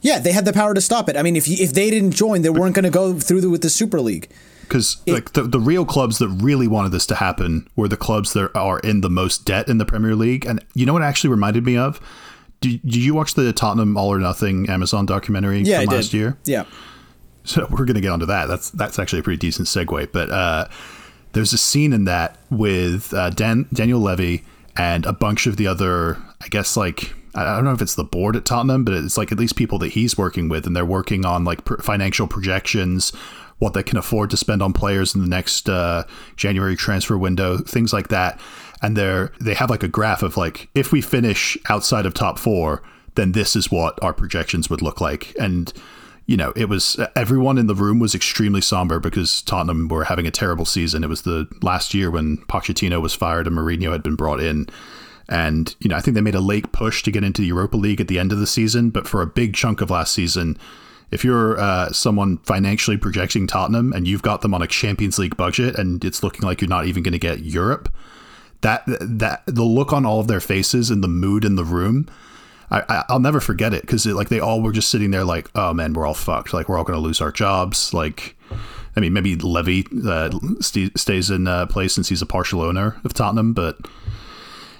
Yeah, 0.00 0.18
they 0.18 0.32
had 0.32 0.44
the 0.44 0.52
power 0.52 0.74
to 0.74 0.80
stop 0.80 1.08
it. 1.08 1.16
I 1.16 1.22
mean, 1.22 1.34
if 1.36 1.48
if 1.48 1.72
they 1.72 1.88
didn't 1.90 2.12
join, 2.12 2.42
they 2.42 2.50
weren't 2.50 2.74
going 2.74 2.84
to 2.84 2.90
go 2.90 3.14
through 3.18 3.40
the, 3.40 3.50
with 3.50 3.62
the 3.62 3.70
Super 3.70 4.00
League. 4.00 4.28
Because 4.62 4.98
like 5.06 5.32
the, 5.32 5.44
the 5.44 5.58
real 5.58 5.86
clubs 5.86 6.18
that 6.18 6.28
really 6.28 6.68
wanted 6.68 6.92
this 6.92 7.06
to 7.06 7.14
happen 7.14 7.66
were 7.74 7.88
the 7.88 7.96
clubs 7.96 8.34
that 8.34 8.50
are 8.54 8.80
in 8.80 9.00
the 9.00 9.08
most 9.08 9.46
debt 9.46 9.66
in 9.66 9.78
the 9.78 9.86
Premier 9.86 10.14
League. 10.14 10.44
And 10.44 10.62
you 10.74 10.84
know 10.84 10.92
what 10.92 11.02
actually 11.02 11.30
reminded 11.30 11.64
me 11.64 11.76
of? 11.78 12.00
Did, 12.60 12.82
did 12.82 12.96
you 12.96 13.14
watch 13.14 13.34
the 13.34 13.52
Tottenham 13.52 13.96
All 13.96 14.12
or 14.12 14.18
Nothing 14.18 14.68
Amazon 14.68 15.06
documentary 15.06 15.60
Yeah, 15.62 15.80
from 15.80 15.90
I 15.90 15.96
last 15.96 16.10
did. 16.10 16.16
year? 16.18 16.36
Yeah. 16.44 16.64
So 17.44 17.66
we're 17.70 17.84
going 17.86 17.94
to 17.94 18.00
get 18.00 18.10
onto 18.10 18.26
that. 18.26 18.46
That's 18.46 18.70
that's 18.70 18.98
actually 18.98 19.20
a 19.20 19.22
pretty 19.22 19.38
decent 19.38 19.68
segue. 19.68 20.12
But 20.12 20.30
uh, 20.30 20.68
there's 21.32 21.52
a 21.52 21.58
scene 21.58 21.92
in 21.92 22.04
that 22.04 22.36
with 22.50 23.14
uh, 23.14 23.30
Dan, 23.30 23.66
Daniel 23.72 24.00
Levy 24.00 24.44
and 24.76 25.06
a 25.06 25.12
bunch 25.12 25.46
of 25.46 25.56
the 25.56 25.66
other, 25.66 26.18
I 26.42 26.48
guess, 26.48 26.76
like 26.76 27.14
I 27.34 27.42
I 27.42 27.54
don't 27.56 27.64
know 27.64 27.72
if 27.72 27.80
it's 27.80 27.94
the 27.94 28.04
board 28.04 28.36
at 28.36 28.44
Tottenham, 28.44 28.84
but 28.84 28.94
it's 28.94 29.16
like 29.16 29.32
at 29.32 29.38
least 29.38 29.56
people 29.56 29.78
that 29.78 29.92
he's 29.92 30.18
working 30.18 30.48
with, 30.48 30.66
and 30.66 30.74
they're 30.76 30.84
working 30.84 31.24
on 31.24 31.44
like 31.44 31.64
pr- 31.64 31.80
financial 31.80 32.26
projections, 32.26 33.10
what 33.58 33.72
they 33.72 33.82
can 33.82 33.96
afford 33.98 34.30
to 34.30 34.36
spend 34.36 34.62
on 34.62 34.72
players 34.72 35.14
in 35.14 35.20
the 35.22 35.26
next 35.28 35.68
uh, 35.68 36.04
January 36.36 36.76
transfer 36.76 37.16
window, 37.16 37.56
things 37.58 37.92
like 37.92 38.08
that. 38.08 38.38
And 38.82 38.96
they're 38.96 39.32
they 39.40 39.54
have 39.54 39.70
like 39.70 39.82
a 39.82 39.88
graph 39.88 40.22
of 40.22 40.36
like 40.36 40.68
if 40.74 40.92
we 40.92 41.00
finish 41.00 41.58
outside 41.68 42.06
of 42.06 42.14
top 42.14 42.38
four, 42.38 42.82
then 43.16 43.32
this 43.32 43.56
is 43.56 43.70
what 43.70 44.00
our 44.02 44.12
projections 44.12 44.70
would 44.70 44.82
look 44.82 45.00
like, 45.00 45.34
and 45.38 45.72
you 46.28 46.36
know, 46.36 46.52
it 46.54 46.68
was 46.68 47.00
everyone 47.16 47.56
in 47.56 47.68
the 47.68 47.74
room 47.74 47.98
was 47.98 48.14
extremely 48.14 48.60
somber 48.60 49.00
because 49.00 49.40
Tottenham 49.42 49.88
were 49.88 50.04
having 50.04 50.26
a 50.26 50.30
terrible 50.30 50.66
season. 50.66 51.02
It 51.02 51.08
was 51.08 51.22
the 51.22 51.48
last 51.62 51.94
year 51.94 52.10
when 52.10 52.36
Pochettino 52.48 53.00
was 53.00 53.14
fired 53.14 53.46
and 53.46 53.56
Mourinho 53.56 53.92
had 53.92 54.02
been 54.02 54.14
brought 54.14 54.38
in. 54.38 54.68
And, 55.30 55.74
you 55.80 55.88
know, 55.88 55.96
I 55.96 56.00
think 56.00 56.14
they 56.14 56.20
made 56.20 56.34
a 56.34 56.40
late 56.40 56.70
push 56.70 57.02
to 57.02 57.10
get 57.10 57.24
into 57.24 57.40
the 57.40 57.48
Europa 57.48 57.78
League 57.78 58.00
at 58.00 58.08
the 58.08 58.18
end 58.18 58.30
of 58.30 58.40
the 58.40 58.46
season. 58.46 58.90
But 58.90 59.08
for 59.08 59.22
a 59.22 59.26
big 59.26 59.54
chunk 59.54 59.80
of 59.80 59.88
last 59.88 60.12
season, 60.12 60.58
if 61.10 61.24
you're 61.24 61.58
uh, 61.58 61.92
someone 61.92 62.36
financially 62.38 62.98
projecting 62.98 63.46
Tottenham 63.46 63.94
and 63.94 64.06
you've 64.06 64.22
got 64.22 64.42
them 64.42 64.52
on 64.52 64.60
a 64.60 64.66
Champions 64.66 65.18
League 65.18 65.36
budget 65.38 65.78
and 65.78 66.04
it's 66.04 66.22
looking 66.22 66.42
like 66.42 66.60
you're 66.60 66.68
not 66.68 66.86
even 66.86 67.02
going 67.02 67.12
to 67.12 67.18
get 67.18 67.40
Europe, 67.40 67.88
that 68.60 68.82
that 68.86 69.42
the 69.46 69.64
look 69.64 69.92
on 69.92 70.04
all 70.04 70.20
of 70.20 70.28
their 70.28 70.40
faces 70.40 70.90
and 70.90 71.02
the 71.02 71.08
mood 71.08 71.44
in 71.44 71.56
the 71.56 71.64
room 71.64 72.08
I, 72.70 72.82
I 72.88 73.04
I'll 73.08 73.20
never 73.20 73.40
forget 73.40 73.74
it 73.74 73.82
because 73.82 74.06
like 74.06 74.28
they 74.28 74.40
all 74.40 74.62
were 74.62 74.72
just 74.72 74.90
sitting 74.90 75.10
there 75.10 75.24
like, 75.24 75.48
oh 75.54 75.72
man, 75.72 75.92
we're 75.92 76.06
all 76.06 76.14
fucked. 76.14 76.52
Like 76.52 76.68
we're 76.68 76.78
all 76.78 76.84
going 76.84 76.98
to 76.98 77.02
lose 77.02 77.20
our 77.20 77.32
jobs. 77.32 77.94
Like, 77.94 78.36
I 78.96 79.00
mean, 79.00 79.12
maybe 79.12 79.36
Levy 79.36 79.86
uh, 80.06 80.30
st- 80.60 80.98
stays 80.98 81.30
in 81.30 81.46
uh, 81.46 81.66
place 81.66 81.94
since 81.94 82.08
he's 82.08 82.22
a 82.22 82.26
partial 82.26 82.62
owner 82.62 83.00
of 83.04 83.14
Tottenham, 83.14 83.52
but 83.52 83.78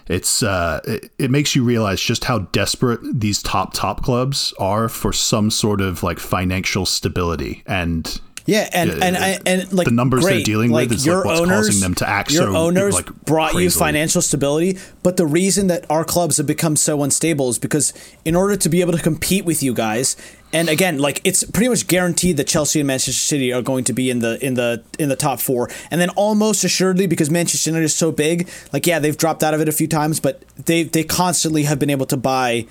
it's 0.06 0.42
uh, 0.42 0.80
it, 0.84 1.10
it 1.18 1.30
makes 1.30 1.54
you 1.54 1.64
realize 1.64 2.00
just 2.00 2.24
how 2.24 2.40
desperate 2.40 3.00
these 3.02 3.42
top 3.42 3.72
top 3.74 4.02
clubs 4.02 4.52
are 4.58 4.88
for 4.88 5.12
some 5.12 5.50
sort 5.50 5.80
of 5.80 6.02
like 6.02 6.18
financial 6.18 6.86
stability 6.86 7.62
and. 7.66 8.20
Yeah, 8.48 8.66
and 8.72 8.88
Yeah, 8.88 9.04
and 9.04 9.16
I 9.18 9.38
and 9.44 9.70
like 9.74 9.84
the 9.84 9.90
numbers 9.90 10.24
they're 10.24 10.32
great. 10.32 10.46
dealing 10.46 10.72
with 10.72 10.88
like, 10.88 10.96
is, 10.96 11.06
like, 11.06 11.22
what's 11.22 11.40
owners, 11.40 11.66
causing 11.66 11.80
them 11.82 11.94
to 11.96 12.08
act 12.08 12.32
Your 12.32 12.44
so, 12.44 12.56
owners 12.56 12.94
like, 12.94 13.14
brought 13.26 13.54
you 13.54 13.68
financial 13.68 14.22
stability, 14.22 14.78
but 15.02 15.18
the 15.18 15.26
reason 15.26 15.66
that 15.66 15.84
our 15.90 16.02
clubs 16.02 16.38
have 16.38 16.46
become 16.46 16.74
so 16.74 17.02
unstable 17.02 17.50
is 17.50 17.58
because 17.58 17.92
in 18.24 18.34
order 18.34 18.56
to 18.56 18.70
be 18.70 18.80
able 18.80 18.92
to 18.92 19.02
compete 19.02 19.44
with 19.44 19.62
you 19.62 19.74
guys, 19.74 20.16
and 20.50 20.70
again, 20.70 20.96
like 20.96 21.20
it's 21.24 21.44
pretty 21.44 21.68
much 21.68 21.86
guaranteed 21.88 22.38
that 22.38 22.46
Chelsea 22.46 22.80
and 22.80 22.86
Manchester 22.86 23.12
City 23.12 23.52
are 23.52 23.60
going 23.60 23.84
to 23.84 23.92
be 23.92 24.08
in 24.08 24.20
the 24.20 24.42
in 24.42 24.54
the 24.54 24.82
in 24.98 25.10
the 25.10 25.16
top 25.16 25.40
four, 25.40 25.68
and 25.90 26.00
then 26.00 26.08
almost 26.10 26.64
assuredly 26.64 27.06
because 27.06 27.28
Manchester 27.30 27.68
United 27.68 27.84
is 27.84 27.94
so 27.94 28.10
big, 28.10 28.48
like 28.72 28.86
yeah, 28.86 28.98
they've 28.98 29.18
dropped 29.18 29.42
out 29.42 29.52
of 29.52 29.60
it 29.60 29.68
a 29.68 29.72
few 29.72 29.86
times, 29.86 30.20
but 30.20 30.42
they 30.64 30.84
they 30.84 31.04
constantly 31.04 31.64
have 31.64 31.78
been 31.78 31.90
able 31.90 32.06
to 32.06 32.16
buy. 32.16 32.66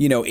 You 0.00 0.08
know, 0.08 0.24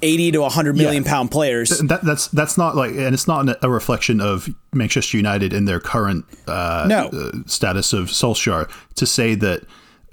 eighty 0.00 0.32
to 0.32 0.42
hundred 0.48 0.74
million 0.76 1.02
Yeah. 1.04 1.10
pound 1.10 1.30
players. 1.30 1.68
that 1.80 2.00
that's 2.02 2.28
that's 2.28 2.56
not 2.56 2.74
like 2.76 2.92
and 2.92 3.12
it's 3.12 3.28
not 3.28 3.46
a 3.62 3.68
reflection 3.68 4.22
of 4.22 4.48
Manchester 4.72 5.18
United 5.18 5.52
in 5.52 5.66
their 5.66 5.80
current 5.80 6.24
uh, 6.48 6.86
No. 6.88 7.08
uh, 7.12 7.30
status 7.46 7.92
of 7.92 8.06
Solskjaer 8.06 8.70
to 8.94 9.06
say 9.06 9.34
that 9.34 9.64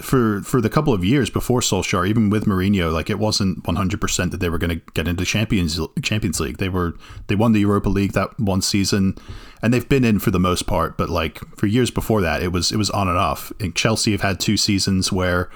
for 0.02 0.42
for 0.42 0.60
the 0.60 0.70
couple 0.70 0.94
of 0.94 1.04
years 1.06 1.30
before 1.30 1.62
Solskjaer 1.62 2.08
even 2.10 2.30
with 2.30 2.44
Mourinho 2.46 2.92
like 2.92 3.10
it 3.10 3.20
wasn't 3.20 3.64
100% 3.64 4.32
that 4.32 4.40
they 4.42 4.50
were 4.50 4.58
going 4.58 4.78
to 4.80 4.82
get 4.94 5.08
into 5.08 5.24
Champions 5.24 5.80
Champions 6.02 6.40
League 6.42 6.58
they 6.58 6.70
were 6.70 6.94
they 7.28 7.36
won 7.36 7.54
the 7.54 7.60
Europa 7.62 7.88
League 7.90 8.12
that 8.14 8.38
one 8.38 8.62
season 8.62 9.16
and 9.62 9.74
they've 9.74 9.88
been 9.88 10.04
in 10.06 10.20
for 10.20 10.32
the 10.32 10.40
most 10.40 10.68
part 10.68 10.98
but 10.98 11.10
like 11.10 11.40
for 11.58 11.68
years 11.68 11.90
before 11.92 12.20
that 12.22 12.42
it 12.44 12.52
was 12.52 12.72
it 12.74 12.78
was 12.78 12.90
on 12.90 13.08
and 13.08 13.18
off 13.18 13.52
and 13.62 13.76
Chelsea 13.76 14.12
have 14.12 14.22
had 14.22 14.40
two 14.42 14.58
seasons 14.58 15.10
where 15.12 15.50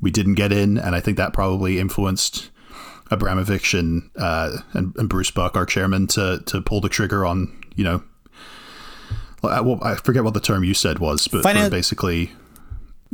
we 0.00 0.10
didn't 0.10 0.34
get 0.34 0.50
in 0.52 0.76
and 0.78 0.94
I 0.96 1.00
think 1.00 1.16
that 1.18 1.32
probably 1.32 1.78
influenced 1.78 2.50
Abramovich 3.10 3.74
and, 3.74 4.08
uh, 4.16 4.58
and 4.72 4.94
and 4.96 5.08
Bruce 5.08 5.30
Buck, 5.30 5.56
our 5.56 5.66
chairman, 5.66 6.06
to 6.08 6.42
to 6.46 6.60
pull 6.60 6.80
the 6.80 6.88
trigger 6.88 7.26
on 7.26 7.56
you 7.76 7.84
know, 7.84 8.02
well, 9.42 9.52
I, 9.52 9.60
well, 9.60 9.78
I 9.82 9.94
forget 9.94 10.24
what 10.24 10.34
the 10.34 10.40
term 10.40 10.64
you 10.64 10.74
said 10.74 10.98
was, 10.98 11.28
but 11.28 11.44
Finan- 11.44 11.70
basically 11.70 12.32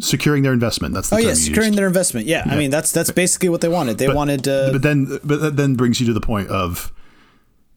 securing 0.00 0.42
their 0.42 0.52
investment. 0.52 0.94
That's 0.94 1.09
the 1.09 1.16
Oh 1.16 1.18
yeah, 1.18 1.35
securing 1.35 1.68
used. 1.68 1.78
their 1.78 1.87
investment. 1.87 2.26
Yeah, 2.26 2.42
I 2.46 2.56
mean 2.56 2.70
that's 2.70 2.92
that's 2.92 3.11
basically 3.11 3.48
what 3.48 3.61
they 3.61 3.68
wanted. 3.68 3.98
They 3.98 4.12
wanted. 4.12 4.46
Uh, 4.46 4.72
but 4.72 4.82
then, 4.82 5.18
but 5.24 5.40
that 5.40 5.56
then 5.56 5.74
brings 5.74 6.00
you 6.00 6.06
to 6.06 6.12
the 6.12 6.20
point 6.20 6.48
of 6.48 6.92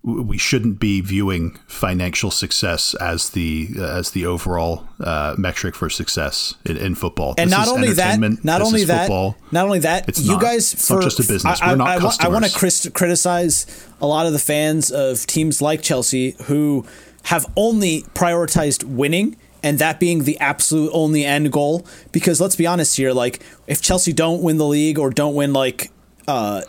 we 0.01 0.37
shouldn't 0.37 0.79
be 0.79 1.01
viewing 1.01 1.57
financial 1.67 2.31
success 2.31 2.93
as 3.01 3.31
the 3.31 3.67
uh, 3.77 3.97
as 3.99 4.11
the 4.11 4.25
overall 4.25 4.87
uh, 5.01 5.35
metric 5.37 5.75
for 5.75 5.89
success 5.89 6.55
in, 6.65 6.77
in 6.77 6.95
football. 6.95 7.35
and 7.37 7.49
This 7.51 7.57
not 7.57 7.67
only 7.67 7.91
that, 7.93 8.19
not 8.43 8.61
only 8.61 8.85
that, 8.85 9.01
football. 9.07 9.35
not 9.51 9.65
only 9.65 9.79
that, 9.79 10.07
It's 10.07 10.21
you 10.21 10.31
not. 10.33 10.41
guys 10.41 10.73
It's 10.73 10.87
for 10.87 10.95
not 10.95 11.03
just 11.03 11.19
a 11.19 11.23
business. 11.23 11.61
I, 11.61 11.71
We're 11.71 11.75
not 11.75 11.87
I, 11.89 11.95
I, 11.95 11.97
want- 12.03 12.25
I 12.25 12.27
want 12.29 12.45
to 12.45 12.51
customers. 12.51 12.93
criticize 12.93 13.85
a 14.01 14.07
lot 14.07 14.25
of 14.25 14.31
the 14.31 14.39
fans 14.39 14.89
of 14.89 15.25
teams 15.27 15.61
like 15.61 15.81
Chelsea 15.81 16.35
who 16.45 16.85
have 17.23 17.45
only 17.57 18.03
prioritized 18.15 18.85
winning 18.85 19.35
and 19.61 19.79
that 19.79 19.99
being 19.99 20.23
the 20.23 20.39
absolute 20.39 20.89
only 20.93 21.25
end 21.25 21.51
goal. 21.51 21.85
Because 22.13 22.39
let's 22.39 22.55
be 22.55 22.65
honest 22.65 22.95
here, 22.95 23.11
like 23.11 23.41
if 23.67 23.81
Chelsea 23.81 24.13
don't 24.13 24.41
win 24.41 24.55
the 24.57 24.65
league 24.65 24.97
or 24.97 25.09
don't 25.09 25.35
win 25.35 25.51
like. 25.51 25.91
Uh, 26.25 26.61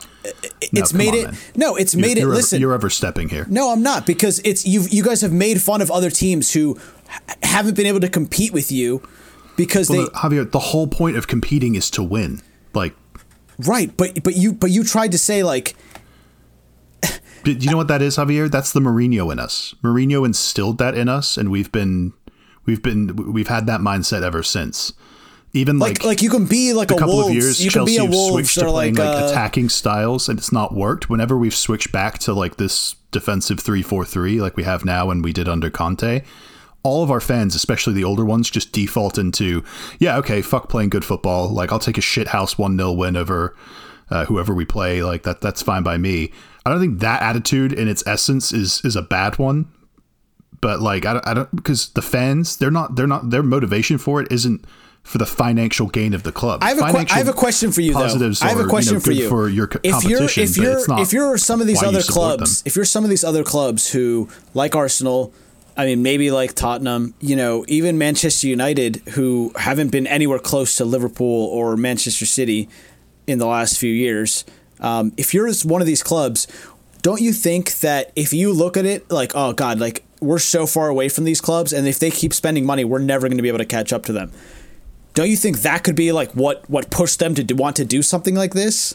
it's 0.60 0.92
come 0.92 0.98
made 0.98 1.08
on, 1.14 1.14
it 1.14 1.24
man. 1.24 1.36
no. 1.56 1.76
It's 1.76 1.94
You're- 1.94 2.08
made 2.08 2.16
it. 2.18 2.20
you're 2.20 2.28
over- 2.28 2.36
Listen, 2.36 2.60
you're 2.60 2.74
overstepping 2.74 3.28
here. 3.30 3.46
no, 3.48 3.72
I'm 3.72 3.82
not 3.82 4.06
because 4.06 4.40
it's 4.44 4.66
you. 4.66 4.82
You 4.90 5.02
guys 5.02 5.20
have 5.22 5.32
made 5.32 5.60
fun 5.62 5.80
of 5.82 5.90
other 5.90 6.10
teams 6.10 6.52
who 6.52 6.78
haven't 7.42 7.74
been 7.76 7.86
able 7.86 8.00
to 8.00 8.08
compete 8.08 8.52
with 8.52 8.70
you 8.70 9.02
because 9.56 9.88
Well, 9.90 10.02
they 10.02 10.18
Javier, 10.18 10.50
the 10.50 10.58
whole 10.58 10.86
point 10.86 11.16
of 11.16 11.26
competing 11.26 11.74
is 11.74 11.90
to 11.92 12.02
win. 12.02 12.40
Like, 12.74 12.94
right. 13.58 13.94
But 13.96 14.22
but 14.22 14.36
you 14.36 14.52
but 14.52 14.70
you 14.70 14.84
tried 14.84 15.12
to 15.12 15.18
say 15.18 15.42
like 15.42 15.74
do 17.44 17.52
you 17.52 17.70
know 17.70 17.76
what 17.78 17.88
that 17.88 18.02
is, 18.02 18.16
Javier? 18.16 18.50
That's 18.50 18.72
the 18.72 18.80
Mourinho 18.80 19.32
in 19.32 19.38
us. 19.38 19.74
Mourinho 19.82 20.26
instilled 20.26 20.78
that 20.78 20.94
in 20.94 21.08
us, 21.08 21.38
and 21.38 21.50
we've 21.50 21.72
been, 21.72 22.12
we've 22.66 22.82
been, 22.82 23.16
we've 23.32 23.48
had 23.48 23.64
that 23.66 23.80
mindset 23.80 24.22
ever 24.22 24.42
since. 24.42 24.92
Even 25.52 25.78
like 25.78 25.98
like, 25.98 26.04
like 26.04 26.22
you 26.22 26.30
can 26.30 26.46
be 26.46 26.72
like 26.72 26.90
a 26.92 26.94
couple 26.94 27.16
wolves. 27.16 27.28
of 27.28 27.34
years, 27.34 27.64
you 27.64 27.70
Chelsea 27.70 27.96
can 27.96 28.06
be 28.06 28.14
a 28.14 28.16
wolves 28.16 28.32
switched 28.52 28.58
to 28.60 28.70
playing 28.70 28.94
like, 28.94 29.08
like, 29.08 29.22
uh, 29.22 29.26
attacking 29.26 29.68
styles, 29.68 30.28
and 30.28 30.38
it's 30.38 30.52
not 30.52 30.74
worked. 30.74 31.10
Whenever 31.10 31.36
we've 31.36 31.54
switched 31.54 31.90
back 31.90 32.18
to 32.20 32.32
like 32.32 32.56
this 32.56 32.94
defensive 33.10 33.58
three-four-three, 33.58 34.40
like 34.40 34.56
we 34.56 34.62
have 34.62 34.84
now 34.84 35.10
and 35.10 35.24
we 35.24 35.32
did 35.32 35.48
under 35.48 35.68
Conte, 35.68 36.22
all 36.84 37.02
of 37.02 37.10
our 37.10 37.20
fans, 37.20 37.54
especially 37.56 37.94
the 37.94 38.04
older 38.04 38.24
ones, 38.24 38.48
just 38.48 38.72
default 38.72 39.18
into, 39.18 39.64
yeah, 39.98 40.16
okay, 40.18 40.40
fuck 40.40 40.68
playing 40.68 40.90
good 40.90 41.04
football. 41.04 41.48
Like 41.48 41.72
I'll 41.72 41.80
take 41.80 41.98
a 41.98 42.02
shit 42.02 42.28
house 42.28 42.56
one 42.56 42.76
0 42.76 42.92
win 42.92 43.16
over 43.16 43.56
uh, 44.08 44.24
whoever 44.26 44.54
we 44.54 44.64
play. 44.64 45.02
Like 45.02 45.24
that, 45.24 45.40
that's 45.40 45.62
fine 45.62 45.82
by 45.82 45.98
me. 45.98 46.32
I 46.64 46.70
don't 46.70 46.80
think 46.80 47.00
that 47.00 47.22
attitude 47.22 47.72
in 47.72 47.88
its 47.88 48.06
essence 48.06 48.52
is 48.52 48.82
is 48.84 48.96
a 48.96 49.02
bad 49.02 49.38
one. 49.38 49.66
But 50.60 50.80
like 50.80 51.06
I 51.06 51.14
don't, 51.14 51.26
I 51.26 51.34
don't 51.34 51.56
because 51.56 51.90
the 51.90 52.02
fans 52.02 52.56
they're 52.56 52.70
not 52.70 52.96
they're 52.96 53.06
not 53.06 53.30
their 53.30 53.42
motivation 53.42 53.98
for 53.98 54.20
it 54.20 54.30
isn't 54.30 54.64
for 55.10 55.18
the 55.18 55.26
financial 55.26 55.88
gain 55.88 56.14
of 56.14 56.22
the 56.22 56.30
club. 56.30 56.62
I 56.62 56.68
have, 56.68 56.78
a 56.78 56.92
que- 56.92 57.12
I 57.12 57.18
have 57.18 57.26
a 57.26 57.32
question 57.32 57.72
for 57.72 57.80
you 57.80 57.94
though. 57.94 57.98
positives 57.98 58.42
I 58.42 58.48
have 58.50 58.60
a 58.60 58.66
question 58.68 58.92
you 58.94 58.98
know, 58.98 59.04
for 59.04 59.10
you. 59.10 59.28
for 59.28 59.48
your 59.48 59.68
if 59.82 60.04
you're 60.04 60.22
if 60.22 60.56
you're 60.56 60.78
it's 60.78 60.88
not 60.88 61.00
if 61.00 61.12
you're 61.12 61.36
some 61.36 61.60
of 61.60 61.66
these 61.66 61.82
other 61.82 62.00
clubs, 62.00 62.62
if 62.64 62.76
you're 62.76 62.84
some 62.84 63.02
of 63.02 63.10
these 63.10 63.24
other 63.24 63.42
clubs 63.42 63.90
who 63.90 64.28
like 64.54 64.76
Arsenal, 64.76 65.34
I 65.76 65.86
mean 65.86 66.04
maybe 66.04 66.30
like 66.30 66.54
Tottenham, 66.54 67.14
you 67.18 67.34
know, 67.34 67.64
even 67.66 67.98
Manchester 67.98 68.46
United 68.46 69.02
who 69.14 69.50
haven't 69.56 69.88
been 69.88 70.06
anywhere 70.06 70.38
close 70.38 70.76
to 70.76 70.84
Liverpool 70.84 71.46
or 71.46 71.76
Manchester 71.76 72.24
City 72.24 72.68
in 73.26 73.40
the 73.40 73.46
last 73.46 73.78
few 73.78 73.92
years. 73.92 74.44
Um, 74.78 75.12
if 75.16 75.34
you're 75.34 75.52
one 75.64 75.80
of 75.80 75.88
these 75.88 76.04
clubs, 76.04 76.46
don't 77.02 77.20
you 77.20 77.32
think 77.32 77.80
that 77.80 78.12
if 78.14 78.32
you 78.32 78.52
look 78.52 78.76
at 78.76 78.86
it 78.86 79.10
like, 79.10 79.32
oh 79.34 79.54
God, 79.54 79.80
like 79.80 80.04
we're 80.20 80.38
so 80.38 80.66
far 80.66 80.88
away 80.88 81.08
from 81.08 81.24
these 81.24 81.40
clubs, 81.40 81.72
and 81.72 81.88
if 81.88 81.98
they 81.98 82.12
keep 82.12 82.32
spending 82.32 82.64
money, 82.64 82.84
we're 82.84 83.00
never 83.00 83.26
going 83.26 83.38
to 83.38 83.42
be 83.42 83.48
able 83.48 83.58
to 83.58 83.64
catch 83.64 83.92
up 83.92 84.04
to 84.04 84.12
them. 84.12 84.30
Don't 85.14 85.28
you 85.28 85.36
think 85.36 85.60
that 85.60 85.82
could 85.84 85.96
be 85.96 86.12
like 86.12 86.32
what 86.32 86.68
what 86.70 86.90
pushed 86.90 87.18
them 87.18 87.34
to 87.34 87.42
do, 87.44 87.54
want 87.54 87.76
to 87.76 87.84
do 87.84 88.02
something 88.02 88.34
like 88.34 88.54
this? 88.54 88.94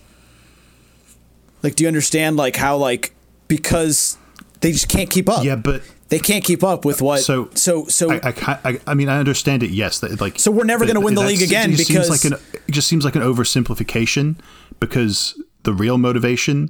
Like, 1.62 1.76
do 1.76 1.84
you 1.84 1.88
understand 1.88 2.38
like 2.38 2.56
how 2.56 2.78
like 2.78 3.14
because 3.48 4.18
they 4.62 4.72
just 4.72 4.88
can't 4.90 5.10
keep 5.10 5.28
up? 5.30 5.44
Yeah, 5.44 5.56
but 5.56 5.82
they 6.10 6.20
can't 6.20 6.44
keep 6.44 6.64
up 6.64 6.86
with 6.86 7.02
what. 7.02 7.22
so 7.22 7.50
so 7.56 7.86
so 7.88 8.12
I, 8.12 8.20
I, 8.24 8.60
I, 8.64 8.80
I 8.88 8.94
mean, 8.94 9.10
I 9.10 9.18
understand 9.20 9.64
it. 9.64 9.72
Yes, 9.72 10.00
that 10.00 10.22
like 10.22 10.40
So 10.40 10.52
we're 10.52 10.64
never 10.64 10.86
gonna 10.86 11.02
win 11.02 11.16
the 11.16 11.22
league 11.22 11.42
again 11.42 11.72
it 11.74 11.78
because- 11.78 12.08
seems 12.08 12.10
like 12.10 12.24
an, 12.26 12.34
it 12.68 12.72
just 12.72 12.88
seems 12.88 13.04
like 13.04 13.16
an 13.16 13.22
oversimplification. 13.24 14.38
Because 14.80 15.42
the 15.64 15.74
real 15.74 15.98
motivation 15.98 16.70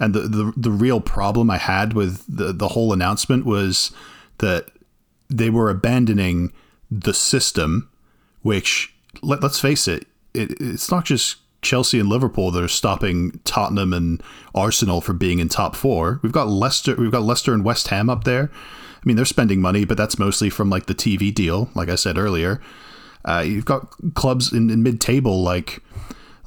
and 0.00 0.14
the, 0.14 0.20
the 0.20 0.52
the 0.56 0.70
real 0.70 1.00
problem 1.00 1.50
I 1.50 1.58
had 1.58 1.92
with 1.92 2.24
the 2.28 2.52
the 2.52 2.68
whole 2.68 2.92
announcement 2.92 3.44
was 3.46 3.92
that 4.38 4.70
they 5.28 5.50
were 5.50 5.70
abandoning 5.70 6.52
the 6.90 7.14
system, 7.14 7.88
which 8.42 8.94
let, 9.22 9.42
let's 9.42 9.60
face 9.60 9.88
it, 9.88 10.06
it, 10.34 10.52
it's 10.60 10.90
not 10.90 11.04
just 11.04 11.36
Chelsea 11.62 12.00
and 12.00 12.08
Liverpool 12.08 12.50
that 12.50 12.62
are 12.62 12.68
stopping 12.68 13.40
Tottenham 13.44 13.92
and 13.92 14.22
Arsenal 14.54 15.00
from 15.00 15.18
being 15.18 15.38
in 15.38 15.48
top 15.48 15.76
four. 15.76 16.20
We've 16.22 16.32
got 16.32 16.48
Leicester, 16.48 16.96
we've 16.96 17.12
got 17.12 17.22
Leicester 17.22 17.54
and 17.54 17.64
West 17.64 17.88
Ham 17.88 18.10
up 18.10 18.24
there. 18.24 18.50
I 18.52 19.04
mean, 19.04 19.16
they're 19.16 19.24
spending 19.24 19.60
money, 19.60 19.84
but 19.84 19.96
that's 19.96 20.18
mostly 20.18 20.50
from 20.50 20.70
like 20.70 20.86
the 20.86 20.94
TV 20.94 21.34
deal, 21.34 21.70
like 21.74 21.88
I 21.88 21.94
said 21.94 22.18
earlier. 22.18 22.60
Uh, 23.24 23.44
you've 23.46 23.64
got 23.64 23.94
clubs 24.14 24.52
in, 24.52 24.70
in 24.70 24.82
mid-table 24.82 25.42
like 25.42 25.82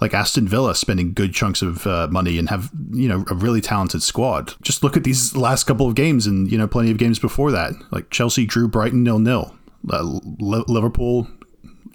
like 0.01 0.13
Aston 0.13 0.45
Villa 0.45 0.75
spending 0.75 1.13
good 1.13 1.33
chunks 1.33 1.61
of 1.61 1.87
uh, 1.87 2.07
money 2.11 2.37
and 2.37 2.49
have 2.49 2.69
you 2.91 3.07
know 3.07 3.23
a 3.29 3.35
really 3.35 3.61
talented 3.61 4.03
squad. 4.03 4.53
Just 4.61 4.83
look 4.83 4.97
at 4.97 5.05
these 5.05 5.35
last 5.35 5.63
couple 5.63 5.87
of 5.87 5.95
games 5.95 6.27
and 6.27 6.51
you 6.51 6.57
know 6.57 6.67
plenty 6.67 6.91
of 6.91 6.97
games 6.97 7.19
before 7.19 7.51
that. 7.51 7.73
Like 7.91 8.09
Chelsea 8.09 8.45
drew 8.45 8.67
Brighton 8.67 9.03
nil 9.03 9.19
nil. 9.19 9.55
Uh, 9.89 10.01
Li- 10.39 10.63
Liverpool 10.67 11.27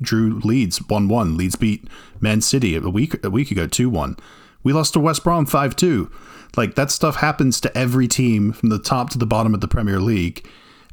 drew 0.01 0.39
Leeds 0.41 0.79
one 0.89 1.09
one. 1.09 1.37
Leeds 1.37 1.57
beat 1.57 1.85
Man 2.21 2.41
City 2.41 2.77
a 2.77 2.81
week 2.81 3.25
a 3.25 3.31
week 3.31 3.51
ago 3.51 3.67
two 3.67 3.89
one. 3.91 4.17
We 4.63 4.73
lost 4.73 4.93
to 4.95 5.01
West 5.01 5.25
Brom 5.25 5.47
five 5.47 5.77
two. 5.77 6.11
Like 6.57 6.75
that 6.75 6.91
stuff 6.91 7.17
happens 7.17 7.61
to 7.61 7.79
every 7.79 8.09
team 8.09 8.53
from 8.53 8.71
the 8.71 8.79
top 8.79 9.11
to 9.11 9.19
the 9.19 9.27
bottom 9.27 9.55
of 9.55 9.61
the 9.61 9.69
Premier 9.69 10.01
League, 10.01 10.47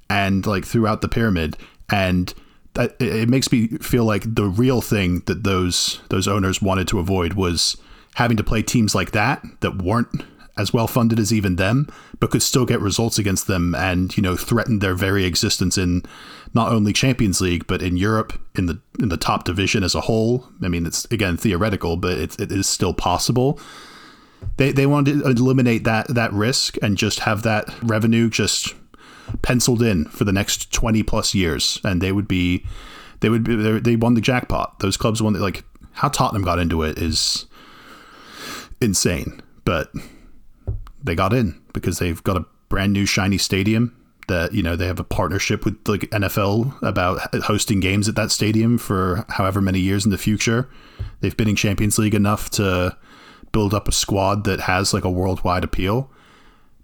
and 0.10 0.46
like 0.46 0.65
throughout 0.65 1.02
the 1.02 1.10
pyramid. 1.10 1.58
And 1.89 2.34
that 2.74 2.96
it 3.00 3.15
it 3.15 3.30
makes 3.30 3.52
me 3.52 3.67
feel 3.80 4.06
like 4.06 4.36
the 4.36 4.46
real 4.46 4.82
thing 4.82 5.22
that 5.26 5.43
those 5.43 6.00
those 6.10 6.28
owners 6.28 6.62
wanted 6.62 6.88
to 6.89 7.00
avoid 7.00 7.34
was 7.34 7.78
having 8.15 8.38
to 8.38 8.43
play 8.43 8.62
teams 8.62 8.96
like 8.96 9.12
that 9.12 9.43
that 9.60 9.82
weren't 9.82 10.24
as 10.58 10.74
well 10.74 10.88
funded 10.88 11.20
as 11.20 11.32
even 11.32 11.56
them, 11.56 11.88
but 12.20 12.32
could 12.32 12.41
still 12.41 12.65
get 12.65 12.82
results 12.82 13.20
against 13.20 13.48
them 13.48 13.76
and 13.76 14.15
you 14.17 14.24
know 14.24 14.36
threaten 14.36 14.80
their 14.80 14.96
very 14.96 15.26
existence 15.26 15.78
in 15.78 16.04
not 16.53 16.71
only 16.71 16.93
Champions 16.93 17.41
League 17.41 17.67
but 17.67 17.81
in 17.81 17.97
Europe 17.97 18.39
in 18.55 18.65
the 18.65 18.79
in 18.99 19.10
the 19.10 19.17
top 19.17 19.43
division 19.43 19.83
as 19.83 19.95
a 19.95 20.01
whole. 20.01 20.47
I 20.62 20.67
mean, 20.67 20.86
it's 20.86 21.05
again 21.05 21.38
theoretical, 21.38 21.97
but 21.97 22.17
it's, 22.17 22.36
it 22.38 22.51
is 22.51 22.67
still 22.67 22.93
possible. 22.93 23.60
They 24.57 24.71
they 24.71 24.86
wanted 24.86 25.19
to 25.23 25.29
eliminate 25.29 25.83
that 25.83 26.07
that 26.10 26.31
risk 26.33 26.77
and 26.81 26.97
just 26.97 27.19
have 27.21 27.43
that 27.43 27.65
revenue 27.83 28.29
just 28.29 28.73
penciled 29.41 29.81
in 29.81 30.05
for 30.05 30.23
the 30.23 30.31
next 30.31 30.71
20 30.71 31.03
plus 31.03 31.36
years 31.36 31.81
and 31.83 32.01
they 32.01 32.13
would 32.13 32.27
be 32.29 32.65
they 33.19 33.29
would 33.29 33.43
be 33.43 33.55
they- 33.55 33.79
they 33.79 33.95
won 33.97 34.13
the 34.13 34.21
jackpot 34.21 34.79
those 34.79 34.95
clubs 34.95 35.21
won 35.21 35.33
the, 35.33 35.39
like 35.39 35.65
how 35.91 36.07
Tottenham 36.07 36.43
got 36.43 36.60
into 36.60 36.81
it 36.83 36.97
is 36.97 37.45
insane 38.79 39.41
but 39.65 39.91
they 41.03 41.13
got 41.13 41.33
in 41.33 41.62
because 41.73 41.99
they've 41.99 42.23
got 42.23 42.38
a 42.38 42.45
brand 42.69 42.93
new 42.93 43.05
shiny 43.05 43.38
stadium 43.38 43.93
that 44.28 44.54
you 44.54 44.62
know 44.62 44.76
they 44.76 44.88
have 44.88 45.00
a 45.00 45.04
partnership 45.04 45.66
with 45.66 45.78
like 45.88 46.02
NFL 46.12 46.82
about 46.82 47.20
hosting 47.44 47.80
games 47.80 48.08
at 48.08 48.16
that 48.16 48.32
stadium 48.32 48.78
for 48.78 49.26
however 49.30 49.62
many 49.62 49.80
years 49.80 50.06
in 50.06 50.12
the 50.12 50.18
future. 50.18 50.70
They've 51.22 51.36
been 51.36 51.48
in 51.48 51.56
Champions 51.56 51.98
League 51.98 52.16
enough 52.16 52.50
to 52.52 52.96
build 53.52 53.74
up 53.74 53.88
a 53.88 53.92
squad 53.92 54.44
that 54.44 54.62
has 54.62 54.94
like 54.94 55.06
a 55.06 55.10
worldwide 55.10 55.63
appeal. 55.63 56.12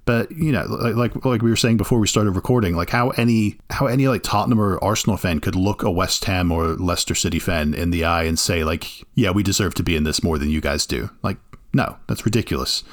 But 0.05 0.31
you 0.31 0.51
know, 0.51 0.65
like, 0.65 1.23
like 1.23 1.41
we 1.41 1.49
were 1.49 1.55
saying 1.55 1.77
before 1.77 1.99
we 1.99 2.07
started 2.07 2.31
recording, 2.31 2.75
like 2.75 2.89
how 2.89 3.11
any 3.11 3.59
how 3.69 3.85
any 3.87 4.07
like 4.07 4.23
Tottenham 4.23 4.59
or 4.59 4.83
Arsenal 4.83 5.17
fan 5.17 5.39
could 5.39 5.55
look 5.55 5.81
a 5.81 5.91
West 5.91 6.25
Ham 6.25 6.51
or 6.51 6.75
Leicester 6.75 7.15
City 7.15 7.39
fan 7.39 7.73
in 7.73 7.91
the 7.91 8.03
eye 8.03 8.23
and 8.23 8.37
say 8.37 8.63
like, 8.63 8.85
yeah, 9.15 9.31
we 9.31 9.43
deserve 9.43 9.75
to 9.75 9.83
be 9.83 9.95
in 9.95 10.03
this 10.03 10.21
more 10.21 10.37
than 10.37 10.49
you 10.49 10.59
guys 10.59 10.85
do. 10.85 11.09
Like, 11.21 11.37
no, 11.73 11.97
that's 12.07 12.25
ridiculous. 12.25 12.83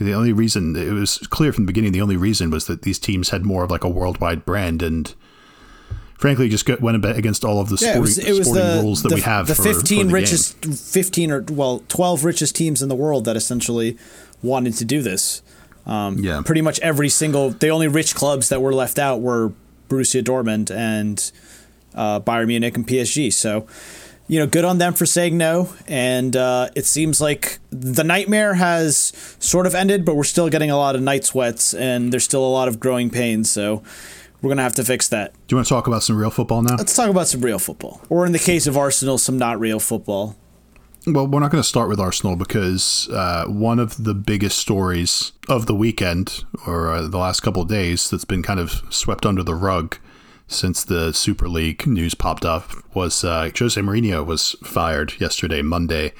The 0.00 0.12
only 0.14 0.32
reason 0.32 0.74
it 0.76 0.92
was 0.92 1.18
clear 1.18 1.52
from 1.52 1.64
the 1.64 1.72
beginning, 1.72 1.92
the 1.92 2.00
only 2.02 2.16
reason 2.16 2.50
was 2.50 2.66
that 2.66 2.82
these 2.82 2.98
teams 2.98 3.30
had 3.30 3.44
more 3.44 3.62
of 3.64 3.70
like 3.70 3.84
a 3.84 3.88
worldwide 3.88 4.44
brand 4.44 4.82
and. 4.82 5.14
Frankly, 6.16 6.48
just 6.48 6.64
got, 6.64 6.80
went 6.80 7.04
against 7.04 7.44
all 7.44 7.60
of 7.60 7.68
the 7.68 7.74
Yeah, 7.74 7.94
sporting, 7.94 7.98
it 7.98 8.00
was, 8.00 8.18
it 8.18 8.32
was 8.38 8.46
sporting 8.46 8.66
the, 8.76 8.82
rules 8.82 9.02
that 9.02 9.08
the, 9.10 9.14
we 9.16 9.20
have. 9.22 9.46
the 9.48 9.54
for, 9.54 9.62
15 9.64 9.82
for 9.82 9.94
the 9.94 9.96
game. 10.04 10.10
richest 10.14 10.64
15 10.64 11.30
or 11.30 11.44
well 11.50 11.82
12 11.88 12.24
richest 12.24 12.54
teams 12.56 12.80
in 12.82 12.88
the 12.88 12.94
world 12.94 13.24
that 13.26 13.36
essentially 13.36 13.98
wanted 14.42 14.74
to 14.74 14.84
do 14.86 15.02
this 15.02 15.42
um, 15.86 16.16
Yeah. 16.18 16.40
pretty 16.42 16.62
much 16.62 16.78
every 16.80 17.08
single 17.10 17.50
the 17.50 17.68
only 17.68 17.88
rich 17.88 18.14
clubs 18.14 18.48
that 18.48 18.62
were 18.62 18.72
left 18.72 18.98
out 18.98 19.20
were 19.20 19.52
Borussia 19.90 20.22
Dortmund 20.22 20.70
and 20.74 21.30
uh, 21.94 22.20
Bayern 22.20 22.46
Munich 22.46 22.76
and 22.76 22.86
PSG 22.86 23.30
so 23.32 23.66
you 24.26 24.38
know 24.38 24.46
good 24.46 24.64
on 24.64 24.78
them 24.78 24.94
for 24.94 25.06
saying 25.06 25.36
no 25.36 25.72
and 25.86 26.36
uh, 26.36 26.68
it 26.74 26.86
seems 26.86 27.20
like 27.20 27.58
the 27.70 28.04
nightmare 28.04 28.54
has 28.54 29.12
sort 29.38 29.66
of 29.66 29.74
ended 29.74 30.04
but 30.04 30.16
we're 30.16 30.24
still 30.24 30.48
getting 30.48 30.70
a 30.70 30.76
lot 30.76 30.94
of 30.94 31.02
night 31.02 31.24
sweats 31.24 31.74
and 31.74 32.12
there's 32.12 32.24
still 32.24 32.44
a 32.44 32.48
lot 32.48 32.68
of 32.68 32.80
growing 32.80 33.10
pains 33.10 33.50
so 33.50 33.82
we're 34.40 34.48
gonna 34.48 34.62
have 34.62 34.74
to 34.74 34.84
fix 34.84 35.08
that 35.08 35.32
Do 35.46 35.54
you 35.54 35.56
want 35.56 35.66
to 35.66 35.74
talk 35.74 35.86
about 35.86 36.02
some 36.02 36.16
real 36.16 36.30
football 36.30 36.62
now? 36.62 36.76
Let's 36.76 36.94
talk 36.94 37.08
about 37.10 37.28
some 37.28 37.40
real 37.40 37.58
football, 37.58 38.00
or 38.08 38.26
in 38.26 38.32
the 38.32 38.38
case 38.38 38.66
of 38.66 38.76
Arsenal, 38.76 39.16
some 39.18 39.38
not 39.38 39.58
real 39.58 39.80
football. 39.80 40.36
Well, 41.06 41.26
we're 41.26 41.40
not 41.40 41.50
going 41.50 41.62
to 41.62 41.68
start 41.68 41.90
with 41.90 42.00
Arsenal 42.00 42.34
because 42.34 43.10
uh, 43.10 43.44
one 43.46 43.78
of 43.78 44.02
the 44.04 44.14
biggest 44.14 44.58
stories 44.58 45.32
of 45.50 45.66
the 45.66 45.74
weekend 45.74 46.44
or 46.66 46.88
uh, 46.90 47.08
the 47.08 47.18
last 47.18 47.40
couple 47.40 47.60
of 47.60 47.68
days 47.68 48.08
that's 48.08 48.24
been 48.24 48.42
kind 48.42 48.58
of 48.58 48.82
swept 48.88 49.26
under 49.26 49.42
the 49.42 49.54
rug 49.54 49.98
since 50.46 50.84
the 50.84 51.12
Super 51.12 51.48
League 51.48 51.86
news 51.86 52.14
popped 52.14 52.44
up 52.44 52.70
was 52.94 53.24
uh, 53.24 53.50
Jose 53.58 53.80
Mourinho 53.80 54.24
was 54.24 54.52
fired 54.62 55.18
yesterday, 55.20 55.62
Monday, 55.62 56.12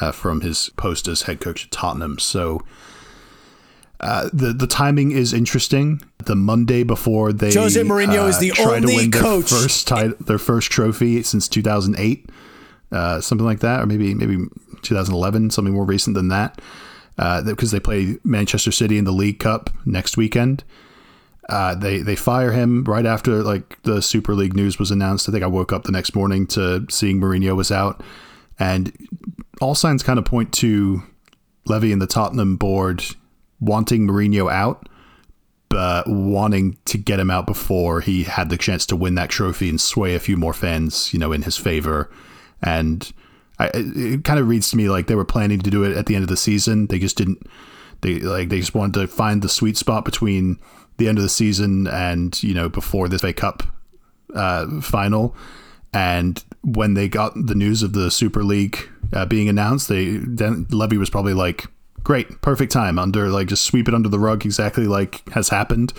uh, 0.00 0.12
from 0.12 0.40
his 0.40 0.70
post 0.76 1.08
as 1.08 1.22
head 1.22 1.40
coach 1.40 1.64
at 1.64 1.70
Tottenham. 1.70 2.18
So. 2.18 2.62
Uh, 4.00 4.28
the 4.32 4.52
the 4.52 4.66
timing 4.66 5.12
is 5.12 5.32
interesting. 5.32 6.02
The 6.24 6.34
Monday 6.34 6.82
before 6.82 7.32
they 7.32 7.54
Jose 7.54 7.80
Mourinho 7.80 8.24
uh, 8.24 8.26
is 8.26 8.40
the 8.40 8.52
only 8.58 8.96
win 8.96 9.10
their 9.10 9.22
coach- 9.22 9.48
first 9.48 9.86
ti- 9.86 10.14
their 10.18 10.38
first 10.38 10.72
trophy 10.72 11.22
since 11.22 11.46
2008 11.46 12.28
uh, 12.92 13.20
something 13.20 13.46
like 13.46 13.60
that, 13.60 13.80
or 13.80 13.86
maybe 13.86 14.14
maybe 14.14 14.46
2011, 14.82 15.50
something 15.50 15.72
more 15.72 15.84
recent 15.84 16.14
than 16.14 16.28
that, 16.28 16.60
uh, 17.18 17.42
because 17.42 17.70
they 17.70 17.80
play 17.80 18.18
Manchester 18.22 18.70
City 18.70 18.98
in 18.98 19.04
the 19.04 19.12
League 19.12 19.38
Cup 19.38 19.70
next 19.86 20.16
weekend. 20.16 20.62
Uh, 21.48 21.74
they 21.74 21.98
they 21.98 22.16
fire 22.16 22.52
him 22.52 22.84
right 22.84 23.04
after 23.04 23.42
like 23.42 23.82
the 23.82 24.00
Super 24.00 24.34
League 24.34 24.54
news 24.54 24.78
was 24.78 24.90
announced. 24.90 25.28
I 25.28 25.32
think 25.32 25.44
I 25.44 25.48
woke 25.48 25.72
up 25.72 25.84
the 25.84 25.92
next 25.92 26.14
morning 26.14 26.46
to 26.48 26.86
seeing 26.88 27.20
Mourinho 27.20 27.56
was 27.56 27.72
out, 27.72 28.02
and 28.58 28.92
all 29.60 29.74
signs 29.74 30.02
kind 30.02 30.18
of 30.18 30.24
point 30.24 30.52
to 30.54 31.02
Levy 31.66 31.92
and 31.92 32.00
the 32.00 32.06
Tottenham 32.06 32.56
board 32.56 33.04
wanting 33.60 34.06
Mourinho 34.06 34.50
out, 34.50 34.88
but 35.68 36.08
wanting 36.08 36.76
to 36.86 36.98
get 36.98 37.20
him 37.20 37.30
out 37.30 37.46
before 37.46 38.00
he 38.00 38.24
had 38.24 38.50
the 38.50 38.56
chance 38.56 38.84
to 38.86 38.96
win 38.96 39.14
that 39.14 39.30
trophy 39.30 39.68
and 39.68 39.80
sway 39.80 40.14
a 40.14 40.20
few 40.20 40.36
more 40.36 40.52
fans, 40.52 41.12
you 41.12 41.18
know, 41.18 41.32
in 41.32 41.42
his 41.42 41.56
favor. 41.56 42.10
And 42.62 43.12
I, 43.58 43.70
it 43.74 44.24
kind 44.24 44.40
of 44.40 44.48
reads 44.48 44.70
to 44.70 44.76
me 44.76 44.88
like 44.88 45.06
they 45.06 45.14
were 45.14 45.24
planning 45.24 45.60
to 45.60 45.70
do 45.70 45.84
it 45.84 45.96
at 45.96 46.06
the 46.06 46.14
end 46.14 46.24
of 46.24 46.28
the 46.28 46.36
season. 46.36 46.86
They 46.86 46.98
just 46.98 47.16
didn't. 47.16 47.46
They 48.00 48.18
like 48.18 48.48
they 48.48 48.58
just 48.58 48.74
wanted 48.74 49.00
to 49.00 49.06
find 49.06 49.42
the 49.42 49.48
sweet 49.48 49.76
spot 49.76 50.04
between 50.04 50.58
the 51.02 51.08
end 51.08 51.18
of 51.18 51.22
the 51.22 51.28
season 51.28 51.86
and 51.88 52.40
you 52.42 52.54
know 52.54 52.68
before 52.68 53.08
this 53.08 53.22
FA 53.22 53.32
Cup 53.32 53.62
uh, 54.34 54.80
final. 54.80 55.34
And 55.92 56.42
when 56.62 56.94
they 56.94 57.08
got 57.08 57.34
the 57.34 57.54
news 57.54 57.82
of 57.82 57.92
the 57.92 58.10
Super 58.10 58.42
League 58.42 58.88
uh, 59.12 59.26
being 59.26 59.48
announced, 59.48 59.88
they 59.88 60.16
then 60.16 60.66
Levy 60.70 60.96
was 60.96 61.10
probably 61.10 61.34
like, 61.34 61.66
"Great, 62.02 62.40
perfect 62.40 62.72
time 62.72 62.98
under 62.98 63.28
like 63.28 63.48
just 63.48 63.64
sweep 63.64 63.88
it 63.88 63.94
under 63.94 64.08
the 64.08 64.18
rug, 64.18 64.46
exactly 64.46 64.86
like 64.86 65.28
has 65.30 65.50
happened." 65.50 65.92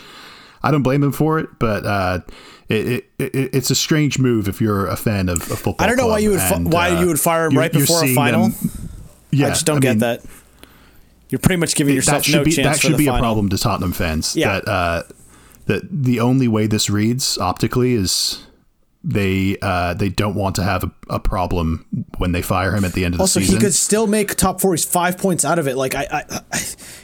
I 0.65 0.71
don't 0.71 0.81
blame 0.81 1.03
him 1.03 1.11
for 1.11 1.39
it, 1.39 1.49
but 1.59 1.85
uh, 1.85 2.21
it, 2.69 3.05
it, 3.19 3.35
it, 3.35 3.53
it's 3.53 3.69
a 3.69 3.75
strange 3.75 4.17
move 4.17 4.47
if 4.47 4.61
you're 4.61 4.87
a 4.87 4.95
fan 4.95 5.27
of, 5.27 5.41
of 5.51 5.59
football. 5.59 5.75
I 5.79 5.87
don't 5.87 5.97
know 5.97 6.07
why 6.07 6.19
you 6.19 6.31
would 6.31 6.39
fi- 6.39 6.61
why 6.61 6.91
uh, 6.91 7.01
you 7.01 7.07
would 7.07 7.19
fire 7.19 7.47
him 7.47 7.57
right 7.57 7.71
before 7.71 8.03
a 8.03 8.15
final. 8.15 8.47
them- 8.47 8.89
yeah, 9.31 9.47
I 9.47 9.49
just 9.49 9.65
don't 9.65 9.81
get 9.81 9.89
mean, 9.89 9.99
that. 9.99 10.23
You're 11.33 11.39
pretty 11.39 11.59
much 11.59 11.73
giving 11.73 11.95
yourself 11.95 12.19
that 12.19 12.25
should 12.25 12.35
no 12.35 12.43
be 12.43 12.51
chance 12.51 12.67
that 12.67 12.75
for 12.75 12.81
should 12.81 12.93
the 12.93 12.97
be 12.97 13.05
final. 13.07 13.17
a 13.17 13.21
problem 13.21 13.49
to 13.49 13.57
Tottenham 13.57 13.91
fans. 13.91 14.35
Yeah. 14.35 14.59
That 14.59 14.67
uh, 14.67 15.03
that 15.65 15.81
the 15.89 16.19
only 16.19 16.47
way 16.47 16.67
this 16.67 16.91
reads 16.91 17.39
optically 17.39 17.93
is 17.93 18.45
they 19.03 19.57
uh, 19.59 19.95
they 19.95 20.09
don't 20.09 20.35
want 20.35 20.55
to 20.57 20.63
have 20.63 20.83
a, 20.83 20.91
a 21.09 21.19
problem 21.19 21.87
when 22.19 22.33
they 22.33 22.43
fire 22.43 22.75
him 22.75 22.85
at 22.85 22.93
the 22.93 23.03
end 23.03 23.15
of 23.15 23.17
the 23.17 23.25
season. 23.25 23.41
Also, 23.41 23.53
he 23.55 23.59
could 23.59 23.73
still 23.73 24.05
make 24.05 24.35
top 24.35 24.61
four. 24.61 24.73
He's 24.73 24.85
five 24.85 25.17
points 25.17 25.43
out 25.43 25.57
of 25.57 25.67
it. 25.67 25.75
Like 25.75 25.95
I, 25.95 26.05
I, 26.11 26.23
I, 26.29 26.57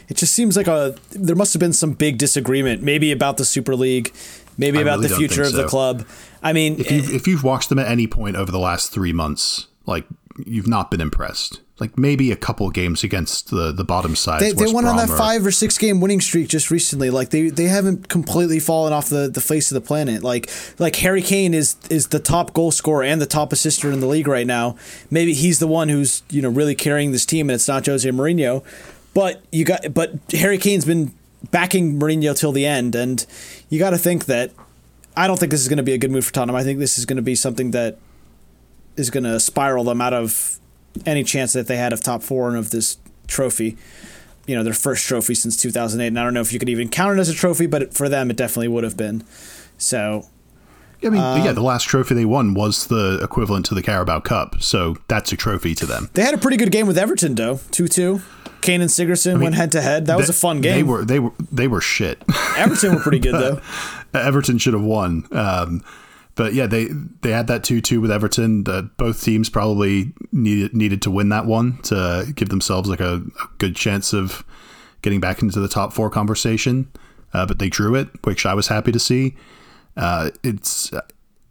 it 0.08 0.16
just 0.16 0.32
seems 0.32 0.56
like 0.56 0.68
a 0.68 0.94
there 1.10 1.34
must 1.34 1.52
have 1.52 1.58
been 1.58 1.72
some 1.72 1.94
big 1.94 2.16
disagreement, 2.16 2.84
maybe 2.84 3.10
about 3.10 3.36
the 3.36 3.44
Super 3.44 3.74
League, 3.74 4.14
maybe 4.56 4.78
I 4.78 4.82
about 4.82 4.98
really 5.00 5.08
the 5.08 5.16
future 5.16 5.42
think 5.42 5.56
of 5.56 5.62
the 5.62 5.66
club. 5.66 6.06
I 6.40 6.52
mean, 6.52 6.78
if 6.78 6.88
you've, 6.88 7.12
if 7.12 7.26
you've 7.26 7.42
watched 7.42 7.68
them 7.68 7.80
at 7.80 7.88
any 7.88 8.06
point 8.06 8.36
over 8.36 8.52
the 8.52 8.60
last 8.60 8.92
three 8.92 9.12
months, 9.12 9.66
like 9.86 10.06
you've 10.46 10.68
not 10.68 10.92
been 10.92 11.00
impressed. 11.00 11.62
Like 11.80 11.96
maybe 11.96 12.30
a 12.30 12.36
couple 12.36 12.68
games 12.70 13.02
against 13.02 13.50
the 13.50 13.72
the 13.72 13.84
bottom 13.84 14.14
side. 14.14 14.40
they, 14.40 14.52
they 14.52 14.72
went 14.72 14.86
on 14.86 14.96
that 14.96 15.10
or- 15.10 15.16
five 15.16 15.44
or 15.46 15.50
six 15.50 15.78
game 15.78 16.00
winning 16.00 16.20
streak 16.20 16.48
just 16.48 16.70
recently. 16.70 17.10
Like 17.10 17.30
they, 17.30 17.48
they 17.48 17.64
haven't 17.64 18.08
completely 18.08 18.60
fallen 18.60 18.92
off 18.92 19.08
the, 19.08 19.28
the 19.28 19.40
face 19.40 19.70
of 19.70 19.74
the 19.74 19.86
planet. 19.86 20.22
Like 20.22 20.50
like 20.78 20.96
Harry 20.96 21.22
Kane 21.22 21.54
is 21.54 21.76
is 21.88 22.08
the 22.08 22.20
top 22.20 22.52
goal 22.52 22.70
scorer 22.70 23.02
and 23.04 23.20
the 23.20 23.26
top 23.26 23.52
assister 23.52 23.90
in 23.90 24.00
the 24.00 24.06
league 24.06 24.28
right 24.28 24.46
now. 24.46 24.76
Maybe 25.10 25.32
he's 25.34 25.58
the 25.58 25.66
one 25.66 25.88
who's 25.88 26.22
you 26.28 26.42
know 26.42 26.50
really 26.50 26.74
carrying 26.74 27.12
this 27.12 27.24
team, 27.24 27.48
and 27.48 27.54
it's 27.54 27.68
not 27.68 27.86
Jose 27.86 28.08
Mourinho. 28.08 28.62
But 29.14 29.42
you 29.50 29.64
got 29.64 29.92
but 29.92 30.12
Harry 30.32 30.58
Kane's 30.58 30.84
been 30.84 31.12
backing 31.50 31.98
Mourinho 31.98 32.38
till 32.38 32.52
the 32.52 32.66
end, 32.66 32.94
and 32.94 33.24
you 33.70 33.78
got 33.78 33.90
to 33.90 33.98
think 33.98 34.26
that 34.26 34.52
I 35.16 35.26
don't 35.26 35.40
think 35.40 35.50
this 35.50 35.62
is 35.62 35.68
going 35.68 35.78
to 35.78 35.82
be 35.82 35.94
a 35.94 35.98
good 35.98 36.10
move 36.10 36.24
for 36.26 36.32
Tottenham. 36.32 36.54
I 36.54 36.62
think 36.62 36.78
this 36.78 36.98
is 36.98 37.06
going 37.06 37.16
to 37.16 37.22
be 37.22 37.34
something 37.34 37.72
that 37.72 37.98
is 38.96 39.10
going 39.10 39.24
to 39.24 39.40
spiral 39.40 39.84
them 39.84 40.00
out 40.00 40.12
of 40.12 40.59
any 41.06 41.24
chance 41.24 41.52
that 41.52 41.66
they 41.66 41.76
had 41.76 41.92
of 41.92 42.02
top 42.02 42.22
four 42.22 42.48
and 42.48 42.56
of 42.56 42.70
this 42.70 42.96
trophy. 43.26 43.76
You 44.46 44.56
know, 44.56 44.62
their 44.64 44.74
first 44.74 45.06
trophy 45.06 45.34
since 45.34 45.56
2008. 45.56 46.06
And 46.08 46.18
I 46.18 46.24
don't 46.24 46.34
know 46.34 46.40
if 46.40 46.52
you 46.52 46.58
could 46.58 46.68
even 46.68 46.88
count 46.88 47.16
it 47.16 47.20
as 47.20 47.28
a 47.28 47.34
trophy, 47.34 47.66
but 47.66 47.94
for 47.94 48.08
them, 48.08 48.30
it 48.30 48.36
definitely 48.36 48.68
would 48.68 48.82
have 48.82 48.96
been. 48.96 49.22
So, 49.78 50.26
I 51.04 51.08
mean, 51.08 51.20
Um, 51.20 51.44
yeah, 51.44 51.52
the 51.52 51.62
last 51.62 51.84
trophy 51.84 52.14
they 52.14 52.24
won 52.24 52.54
was 52.54 52.88
the 52.88 53.20
equivalent 53.22 53.66
to 53.66 53.74
the 53.74 53.82
Carabao 53.82 54.20
Cup, 54.20 54.56
so 54.60 54.96
that's 55.08 55.30
a 55.32 55.36
trophy 55.36 55.74
to 55.76 55.86
them. 55.86 56.10
they 56.14 56.22
had 56.22 56.34
a 56.34 56.38
pretty 56.38 56.56
good 56.56 56.72
game 56.72 56.86
with 56.86 56.98
Everton, 56.98 57.34
though 57.36 57.60
2 57.70 57.86
2. 57.88 58.20
Kane 58.60 58.82
and 58.82 58.90
Sigurdsson 58.90 59.40
went 59.42 59.54
head 59.54 59.72
to 59.72 59.80
head. 59.80 60.04
That 60.06 60.18
was 60.18 60.28
a 60.28 60.34
fun 60.34 60.60
game. 60.60 60.74
They 60.74 60.82
were 60.82 61.04
they 61.04 61.18
were 61.18 61.32
they 61.50 61.66
were 61.68 61.80
shit. 61.80 62.22
Everton 62.58 62.94
were 62.96 63.00
pretty 63.00 63.18
good, 63.20 63.32
though. 63.34 63.60
Everton 64.12 64.58
should 64.58 64.74
have 64.74 64.82
won. 64.82 65.26
Um, 65.32 65.82
but 66.40 66.54
yeah, 66.54 66.66
they 66.66 66.86
they 67.20 67.32
had 67.32 67.48
that 67.48 67.64
two 67.64 67.82
two 67.82 68.00
with 68.00 68.10
Everton. 68.10 68.64
Uh, 68.66 68.80
both 68.96 69.22
teams 69.22 69.50
probably 69.50 70.14
needed 70.32 70.74
needed 70.74 71.02
to 71.02 71.10
win 71.10 71.28
that 71.28 71.44
one 71.44 71.76
to 71.82 72.32
give 72.34 72.48
themselves 72.48 72.88
like 72.88 73.00
a, 73.00 73.16
a 73.16 73.48
good 73.58 73.76
chance 73.76 74.14
of 74.14 74.42
getting 75.02 75.20
back 75.20 75.42
into 75.42 75.60
the 75.60 75.68
top 75.68 75.92
four 75.92 76.08
conversation. 76.08 76.90
Uh, 77.34 77.44
but 77.44 77.58
they 77.58 77.68
drew 77.68 77.94
it, 77.94 78.08
which 78.24 78.46
I 78.46 78.54
was 78.54 78.68
happy 78.68 78.90
to 78.90 78.98
see. 78.98 79.36
Uh, 79.98 80.30
it's 80.42 80.90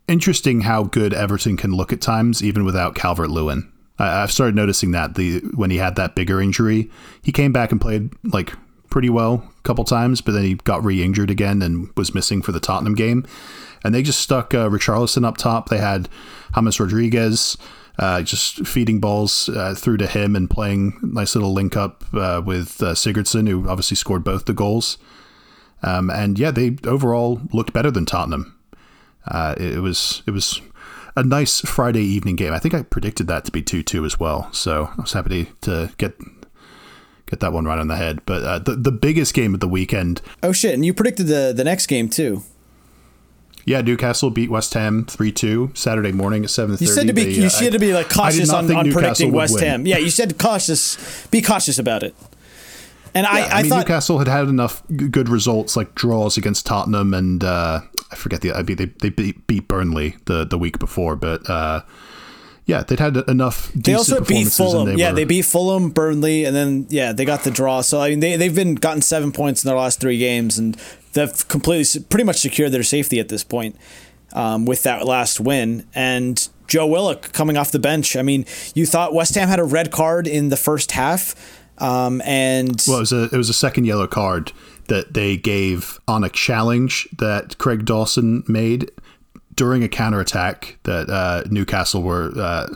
interesting 0.07 0.61
how 0.61 0.85
good 0.85 1.13
Everton 1.13 1.55
can 1.55 1.71
look 1.71 1.93
at 1.93 2.01
times, 2.01 2.43
even 2.43 2.65
without 2.65 2.95
Calvert 2.95 3.29
Lewin. 3.29 3.71
I've 3.99 4.31
started 4.31 4.55
noticing 4.55 4.89
that 4.93 5.13
the 5.13 5.41
when 5.53 5.69
he 5.69 5.77
had 5.77 5.97
that 5.97 6.15
bigger 6.15 6.41
injury, 6.41 6.89
he 7.21 7.31
came 7.31 7.53
back 7.53 7.71
and 7.71 7.79
played 7.79 8.09
like 8.23 8.53
pretty 8.89 9.11
well 9.11 9.47
a 9.55 9.61
couple 9.61 9.83
times, 9.83 10.19
but 10.19 10.31
then 10.31 10.43
he 10.45 10.55
got 10.55 10.83
re-injured 10.83 11.29
again 11.29 11.61
and 11.61 11.95
was 11.95 12.15
missing 12.15 12.41
for 12.41 12.51
the 12.51 12.59
Tottenham 12.59 12.95
game. 12.95 13.27
And 13.83 13.95
they 13.95 14.01
just 14.03 14.19
stuck 14.19 14.53
uh, 14.53 14.69
Richarlison 14.69 15.25
up 15.25 15.37
top. 15.37 15.69
They 15.69 15.77
had 15.77 16.09
James 16.55 16.79
Rodriguez 16.79 17.57
uh, 17.97 18.21
just 18.21 18.65
feeding 18.65 18.99
balls 18.99 19.49
uh, 19.49 19.75
through 19.75 19.97
to 19.97 20.07
him 20.07 20.35
and 20.35 20.49
playing 20.49 20.97
nice 21.01 21.35
little 21.35 21.53
link 21.53 21.75
up 21.75 22.03
uh, 22.13 22.41
with 22.43 22.81
uh, 22.81 22.93
Sigurdsson, 22.93 23.47
who 23.47 23.67
obviously 23.69 23.95
scored 23.95 24.23
both 24.23 24.45
the 24.45 24.53
goals. 24.53 24.97
Um, 25.83 26.09
and 26.09 26.39
yeah, 26.39 26.51
they 26.51 26.77
overall 26.85 27.41
looked 27.53 27.73
better 27.73 27.91
than 27.91 28.05
Tottenham. 28.05 28.57
Uh, 29.27 29.55
it, 29.57 29.79
was 29.79 30.23
it 30.25 30.31
was 30.31 30.61
a 31.15 31.23
nice 31.23 31.59
Friday 31.61 32.03
evening 32.03 32.35
game. 32.35 32.53
I 32.53 32.59
think 32.59 32.73
I 32.73 32.83
predicted 32.83 33.27
that 33.27 33.45
to 33.45 33.51
be 33.51 33.61
two 33.61 33.83
two 33.83 34.05
as 34.05 34.19
well. 34.19 34.51
So 34.53 34.89
I 34.97 35.01
was 35.01 35.13
happy 35.13 35.45
to, 35.45 35.51
to 35.61 35.93
get 35.97 36.17
get 37.27 37.41
that 37.41 37.53
one 37.53 37.65
right 37.65 37.79
on 37.79 37.89
the 37.89 37.95
head. 37.97 38.21
But 38.25 38.43
uh, 38.43 38.59
the 38.59 38.75
the 38.75 38.91
biggest 38.91 39.33
game 39.33 39.53
of 39.53 39.59
the 39.59 39.67
weekend, 39.67 40.21
Oh, 40.41 40.51
shit. 40.53 40.73
And 40.73 40.85
you 40.85 40.93
predicted 40.93 41.27
the, 41.27 41.53
the 41.55 41.63
next 41.63 41.87
game, 41.87 42.09
too. 42.09 42.43
Yeah, 43.65 43.81
Newcastle 43.81 44.29
beat 44.29 44.49
West 44.49 44.73
Ham 44.73 45.05
three 45.05 45.31
two 45.31 45.71
Saturday 45.73 46.11
morning 46.11 46.43
at 46.43 46.49
seven 46.49 46.75
thirty. 46.75 46.85
You 46.85 46.91
said 46.91 47.07
to 47.07 47.13
be 47.13 47.33
you 47.33 47.49
said 47.49 47.73
to 47.73 47.79
be 47.79 47.93
like 47.93 48.09
cautious 48.09 48.49
on, 48.49 48.73
on 48.75 48.91
predicting 48.91 49.31
West 49.31 49.59
Ham. 49.59 49.85
Yeah, 49.85 49.97
you 49.97 50.09
said 50.09 50.37
cautious. 50.39 51.27
Be 51.27 51.41
cautious 51.41 51.79
about 51.79 52.03
it. 52.03 52.15
And 53.15 53.25
I, 53.25 53.39
I, 53.39 53.49
I, 53.49 53.61
mean, 53.61 53.69
thought 53.69 53.79
Newcastle 53.79 54.19
had 54.19 54.27
had 54.27 54.47
enough 54.47 54.83
good 54.87 55.29
results 55.29 55.75
like 55.75 55.95
draws 55.95 56.37
against 56.37 56.67
Tottenham 56.67 57.13
and 57.13 57.43
uh, 57.43 57.81
I 58.11 58.15
forget 58.15 58.41
the 58.41 58.53
I 58.53 58.61
mean, 58.61 58.77
they 58.77 58.85
they 58.85 59.09
beat, 59.09 59.47
beat 59.47 59.67
Burnley 59.67 60.15
the 60.25 60.45
the 60.45 60.57
week 60.57 60.79
before, 60.79 61.15
but 61.15 61.49
uh, 61.49 61.81
yeah, 62.65 62.83
they'd 62.83 62.99
had 62.99 63.17
enough. 63.27 63.71
they 63.73 63.95
also 63.95 64.23
beat 64.23 64.47
Fulham. 64.49 64.95
yeah, 64.95 65.09
were- 65.09 65.15
they 65.15 65.25
beat 65.25 65.45
Fulham, 65.45 65.89
Burnley, 65.89 66.45
and 66.45 66.55
then 66.55 66.85
yeah, 66.89 67.13
they 67.13 67.25
got 67.25 67.43
the 67.43 67.49
draw. 67.51 67.81
So 67.81 67.99
I 67.99 68.09
mean, 68.09 68.19
they 68.19 68.35
they've 68.35 68.53
been 68.53 68.75
gotten 68.75 69.01
seven 69.01 69.31
points 69.31 69.63
in 69.63 69.67
their 69.67 69.77
last 69.77 69.99
three 69.99 70.19
games, 70.19 70.59
and 70.59 70.79
they've 71.13 71.47
completely 71.47 72.01
pretty 72.09 72.23
much 72.23 72.37
secured 72.37 72.71
their 72.71 72.83
safety 72.83 73.19
at 73.19 73.29
this 73.29 73.43
point 73.43 73.75
um, 74.33 74.65
with 74.65 74.83
that 74.83 75.05
last 75.05 75.39
win. 75.39 75.85
And 75.93 76.47
Joe 76.67 76.87
Willock 76.87 77.31
coming 77.33 77.57
off 77.57 77.71
the 77.71 77.79
bench. 77.79 78.15
I 78.15 78.21
mean, 78.21 78.45
you 78.75 78.85
thought 78.85 79.13
West 79.13 79.35
Ham 79.35 79.47
had 79.47 79.59
a 79.59 79.63
red 79.63 79.91
card 79.91 80.27
in 80.27 80.49
the 80.49 80.57
first 80.57 80.91
half, 80.91 81.35
um, 81.79 82.21
and 82.25 82.81
Well, 82.87 82.97
it 82.97 83.01
was 83.01 83.13
a 83.13 83.23
it 83.23 83.37
was 83.37 83.49
a 83.49 83.53
second 83.53 83.85
yellow 83.85 84.07
card 84.07 84.51
that 84.87 85.13
they 85.13 85.37
gave 85.37 85.99
on 86.07 86.23
a 86.23 86.29
challenge 86.29 87.07
that 87.17 87.57
Craig 87.57 87.85
Dawson 87.85 88.43
made 88.47 88.91
during 89.55 89.83
a 89.83 89.89
counter 89.89 90.19
attack 90.19 90.77
that 90.83 91.09
uh, 91.09 91.43
Newcastle 91.49 92.03
were 92.03 92.31
uh, 92.37 92.67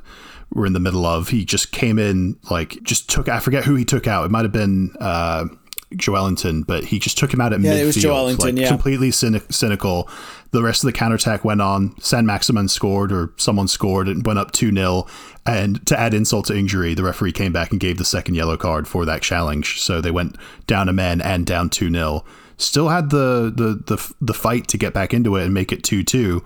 were 0.52 0.65
in 0.65 0.74
the 0.74 0.80
middle 0.80 1.06
of. 1.06 1.30
He 1.30 1.46
just 1.46 1.72
came 1.72 2.00
in 2.00 2.38
like 2.50 2.82
just 2.84 3.10
took 3.10 3.30
I 3.30 3.39
forget 3.39 3.63
who 3.63 3.76
he 3.76 3.86
took 3.86 4.08
out. 4.08 4.26
It 4.26 4.32
might 4.32 4.43
have 4.46 4.52
been 4.52 4.96
uh, 5.00 5.46
Joelinton, 5.98 6.66
but 6.66 6.84
he 6.86 7.00
just 7.00 7.18
took 7.18 7.34
him 7.34 7.42
out 7.42 7.54
at 7.54 7.62
Yeah, 7.62 7.74
midfield. 7.74 7.80
it 7.82 7.86
was 7.86 7.96
Joelinton, 7.98 8.40
like, 8.40 8.56
yeah. 8.58 8.68
completely 8.68 9.12
cynic- 9.12 9.52
cynical. 9.52 10.10
The 10.52 10.62
rest 10.62 10.84
of 10.84 10.88
the 10.88 10.92
counterattack 10.94 11.44
went 11.44 11.62
on. 11.62 11.96
Saint-Maximin 12.00 12.68
scored 12.68 13.12
or 13.12 13.32
someone 13.38 13.68
scored 13.68 14.08
and 14.08 14.26
went 14.26 14.38
up 14.40 14.52
2 14.52 14.72
0. 14.74 15.08
And 15.46 15.86
to 15.88 16.00
add 16.00 16.14
insult 16.14 16.46
to 16.48 16.56
injury, 16.58 16.94
the 16.94 17.04
referee 17.04 17.32
came 17.32 17.52
back 17.52 17.72
and 17.72 17.80
gave 17.80 17.98
the 17.98 18.06
second 18.06 18.36
yellow 18.36 18.56
card 18.58 18.88
for 18.88 19.04
that 19.06 19.22
challenge. 19.22 19.82
So 19.82 20.00
they 20.02 20.12
went 20.12 20.38
down 20.68 20.90
a 20.90 20.94
man 20.94 21.22
and 21.22 21.46
down 21.46 21.70
2 21.70 21.90
0. 21.90 22.24
Still 22.58 22.90
had 22.90 23.10
the, 23.10 23.52
the, 23.56 23.96
the, 23.96 24.14
the 24.22 24.34
fight 24.34 24.68
to 24.68 24.78
get 24.78 24.94
back 24.94 25.14
into 25.14 25.36
it 25.38 25.44
and 25.46 25.54
make 25.54 25.72
it 25.72 25.84
2 25.84 26.04
2. 26.04 26.44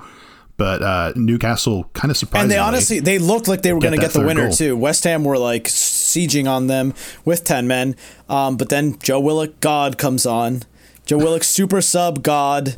But 0.58 0.82
uh, 0.82 1.14
Newcastle 1.16 1.90
kind 1.94 2.10
of 2.10 2.18
surprised. 2.18 2.42
And 2.44 2.52
they 2.52 2.58
honestly 2.58 3.00
they 3.00 3.20
looked 3.20 3.48
like 3.48 3.62
they 3.62 3.74
were 3.74 3.80
going 3.80 3.94
to 3.94 4.00
get 4.00 4.12
the 4.12 4.22
winner 4.26 4.48
goal. 4.48 4.54
too. 4.54 4.76
West 4.76 5.04
Ham 5.04 5.24
were 5.24 5.38
like 5.38 5.66
sieging 5.66 6.50
on 6.50 6.66
them 6.68 6.94
with 7.26 7.44
ten 7.44 7.68
men, 7.68 7.96
um, 8.28 8.58
but 8.58 8.70
then 8.70 8.98
Joe 9.00 9.20
Willock 9.20 9.60
God 9.60 9.98
comes 10.00 10.26
on. 10.26 10.64
Joe 11.06 11.18
Willock 11.20 11.44
super 11.44 11.80
sub 11.80 12.24
God, 12.24 12.76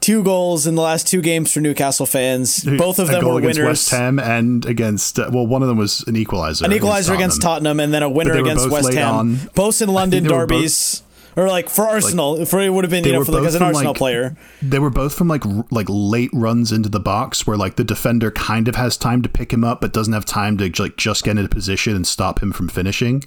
two 0.00 0.22
goals 0.22 0.66
in 0.66 0.74
the 0.74 0.82
last 0.82 1.08
two 1.08 1.22
games 1.22 1.50
for 1.50 1.60
Newcastle 1.60 2.04
fans. 2.04 2.62
Both 2.78 2.98
of 2.98 3.08
them 3.08 3.24
were 3.24 3.38
against 3.38 3.58
winners. 3.58 3.70
West 3.70 3.90
Ham 3.90 4.18
and 4.18 4.66
against 4.66 5.18
uh, 5.18 5.30
well, 5.32 5.46
one 5.46 5.62
of 5.62 5.68
them 5.68 5.78
was 5.78 6.04
an 6.06 6.16
equalizer. 6.16 6.66
An 6.66 6.72
equalizer 6.72 7.14
against 7.14 7.40
Tottenham, 7.40 7.80
and 7.80 7.92
then 7.94 8.02
a 8.02 8.10
winner 8.10 8.36
against 8.36 8.68
West 8.68 8.92
Ham. 8.92 9.14
on. 9.14 9.38
Both 9.54 9.80
in 9.80 9.88
London 9.88 10.24
derbies. 10.24 11.02
Or 11.36 11.48
like 11.48 11.68
for 11.68 11.86
Arsenal, 11.86 12.44
for 12.46 12.60
it 12.60 12.70
would 12.70 12.84
have 12.84 12.90
been 12.90 13.04
you 13.04 13.12
know 13.12 13.24
for 13.24 13.32
like 13.32 13.44
as 13.44 13.54
an 13.54 13.62
Arsenal 13.62 13.92
like- 13.92 13.98
player. 13.98 14.36
They 14.62 14.78
were 14.78 14.90
both 14.90 15.14
from 15.14 15.28
like 15.28 15.44
r- 15.44 15.64
like 15.70 15.86
late 15.88 16.30
runs 16.32 16.72
into 16.72 16.88
the 16.88 17.00
box 17.00 17.46
where 17.46 17.56
like 17.56 17.76
the 17.76 17.84
defender 17.84 18.30
kind 18.30 18.68
of 18.68 18.76
has 18.76 18.96
time 18.96 19.22
to 19.22 19.28
pick 19.28 19.52
him 19.52 19.64
up 19.64 19.80
but 19.80 19.92
doesn't 19.92 20.12
have 20.12 20.24
time 20.24 20.56
to 20.58 20.70
like 20.82 20.96
just 20.96 21.24
get 21.24 21.36
into 21.36 21.48
position 21.48 21.94
and 21.96 22.06
stop 22.06 22.42
him 22.42 22.52
from 22.52 22.68
finishing. 22.68 23.24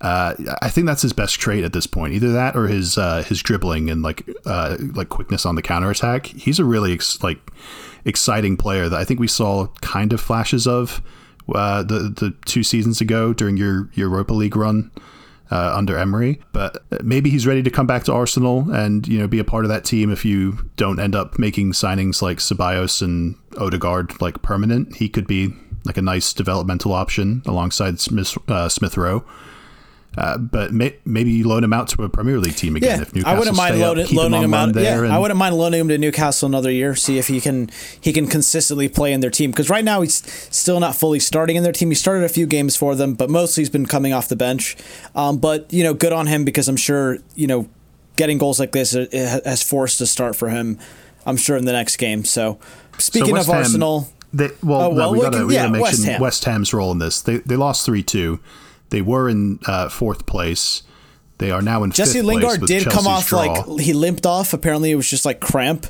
Uh, 0.00 0.34
I 0.62 0.70
think 0.70 0.86
that's 0.86 1.02
his 1.02 1.12
best 1.12 1.38
trait 1.38 1.62
at 1.62 1.74
this 1.74 1.86
point. 1.86 2.14
Either 2.14 2.32
that 2.32 2.56
or 2.56 2.68
his 2.68 2.96
uh, 2.96 3.22
his 3.22 3.42
dribbling 3.42 3.90
and 3.90 4.02
like 4.02 4.26
uh, 4.46 4.76
like 4.94 5.10
quickness 5.10 5.44
on 5.44 5.56
the 5.56 5.62
counter 5.62 5.90
attack. 5.90 6.26
He's 6.26 6.58
a 6.58 6.64
really 6.64 6.94
ex- 6.94 7.22
like 7.22 7.38
exciting 8.06 8.56
player 8.56 8.88
that 8.88 8.98
I 8.98 9.04
think 9.04 9.20
we 9.20 9.26
saw 9.28 9.66
kind 9.82 10.14
of 10.14 10.20
flashes 10.20 10.66
of 10.66 11.02
uh, 11.54 11.82
the 11.82 11.98
the 12.08 12.34
two 12.46 12.62
seasons 12.62 13.02
ago 13.02 13.34
during 13.34 13.58
your 13.58 13.90
Europa 13.92 14.32
League 14.32 14.56
run 14.56 14.90
uh, 15.50 15.74
under 15.76 15.98
Emery. 15.98 16.40
But 16.52 16.84
maybe 17.02 17.30
he's 17.30 17.46
ready 17.46 17.62
to 17.62 17.70
come 17.70 17.86
back 17.86 18.04
to 18.04 18.12
Arsenal 18.12 18.70
and 18.70 19.06
you 19.06 19.18
know 19.18 19.26
be 19.26 19.38
a 19.38 19.44
part 19.44 19.64
of 19.64 19.68
that 19.70 19.84
team. 19.84 20.10
If 20.10 20.24
you 20.24 20.70
don't 20.76 21.00
end 21.00 21.14
up 21.14 21.38
making 21.38 21.72
signings 21.72 22.22
like 22.22 22.38
Ceballos 22.38 23.02
and 23.02 23.36
Odegaard 23.58 24.20
like 24.20 24.42
permanent, 24.42 24.96
he 24.96 25.08
could 25.08 25.26
be 25.26 25.54
like 25.84 25.96
a 25.96 26.02
nice 26.02 26.32
developmental 26.32 26.92
option 26.92 27.42
alongside 27.46 28.00
Smith 28.00 28.36
uh, 28.48 28.68
Smith 28.68 28.96
Rowe. 28.96 29.24
Uh, 30.18 30.36
but 30.36 30.72
may, 30.72 30.96
maybe 31.04 31.30
you 31.30 31.46
loan 31.46 31.62
him 31.62 31.72
out 31.72 31.86
to 31.86 32.02
a 32.02 32.08
Premier 32.08 32.38
League 32.38 32.56
team 32.56 32.74
again. 32.74 32.98
Yeah, 32.98 33.02
if 33.02 33.14
Newcastle 33.14 33.36
I 33.36 33.38
wouldn't 33.38 33.56
mind 33.56 33.78
loaning, 33.78 34.04
up, 34.06 34.12
loaning 34.12 34.38
him, 34.42 34.44
him, 34.46 34.54
out. 34.54 34.72
there. 34.72 34.82
Yeah, 34.82 35.04
and- 35.04 35.12
I 35.12 35.18
wouldn't 35.20 35.38
mind 35.38 35.56
loaning 35.56 35.80
him 35.80 35.88
to 35.88 35.98
Newcastle 35.98 36.48
another 36.48 36.70
year. 36.70 36.96
See 36.96 37.16
if 37.18 37.28
he 37.28 37.40
can 37.40 37.70
he 38.00 38.12
can 38.12 38.26
consistently 38.26 38.88
play 38.88 39.12
in 39.12 39.20
their 39.20 39.30
team 39.30 39.52
because 39.52 39.70
right 39.70 39.84
now 39.84 40.00
he's 40.00 40.16
still 40.52 40.80
not 40.80 40.96
fully 40.96 41.20
starting 41.20 41.54
in 41.54 41.62
their 41.62 41.72
team. 41.72 41.90
He 41.90 41.94
started 41.94 42.24
a 42.24 42.28
few 42.28 42.46
games 42.46 42.76
for 42.76 42.96
them, 42.96 43.14
but 43.14 43.30
mostly 43.30 43.60
he's 43.60 43.70
been 43.70 43.86
coming 43.86 44.12
off 44.12 44.26
the 44.26 44.34
bench. 44.36 44.76
Um, 45.14 45.38
but 45.38 45.72
you 45.72 45.84
know, 45.84 45.94
good 45.94 46.12
on 46.12 46.26
him 46.26 46.44
because 46.44 46.68
I'm 46.68 46.76
sure 46.76 47.18
you 47.36 47.46
know 47.46 47.68
getting 48.16 48.36
goals 48.36 48.58
like 48.58 48.72
this 48.72 48.90
has 48.92 49.62
forced 49.62 50.00
a 50.00 50.06
start 50.06 50.34
for 50.34 50.48
him. 50.48 50.78
I'm 51.24 51.36
sure 51.36 51.56
in 51.56 51.66
the 51.66 51.72
next 51.72 51.98
game. 51.98 52.24
So 52.24 52.58
speaking 52.98 53.32
West 53.34 53.48
of 53.48 53.54
Ham- 53.54 53.62
Arsenal. 53.62 54.08
They, 54.32 54.48
well, 54.62 54.82
Oh, 54.82 54.92
no, 54.92 55.10
we 55.12 55.18
we 55.18 55.24
gotta, 55.24 55.36
can- 55.38 55.46
we 55.48 55.54
yeah, 55.54 55.66
gotta 55.68 55.80
West 55.80 55.98
mention 55.98 56.12
Ham. 56.14 56.20
West 56.20 56.44
Ham's 56.44 56.72
role 56.74 56.90
in 56.92 56.98
this. 56.98 57.20
They 57.20 57.38
they 57.38 57.54
lost 57.56 57.86
three 57.86 58.02
two. 58.02 58.40
They 58.90 59.02
were 59.02 59.28
in 59.28 59.58
uh, 59.66 59.88
fourth 59.88 60.26
place. 60.26 60.82
They 61.38 61.50
are 61.50 61.62
now 61.62 61.84
in 61.84 61.90
Jesse 61.90 62.18
fifth 62.18 62.24
place 62.24 62.36
Lingard 62.44 62.66
did 62.68 62.86
come 62.86 63.06
off 63.06 63.32
like 63.32 63.80
he 63.80 63.94
limped 63.94 64.26
off. 64.26 64.52
Apparently, 64.52 64.90
it 64.90 64.96
was 64.96 65.08
just 65.08 65.24
like 65.24 65.40
cramp, 65.40 65.86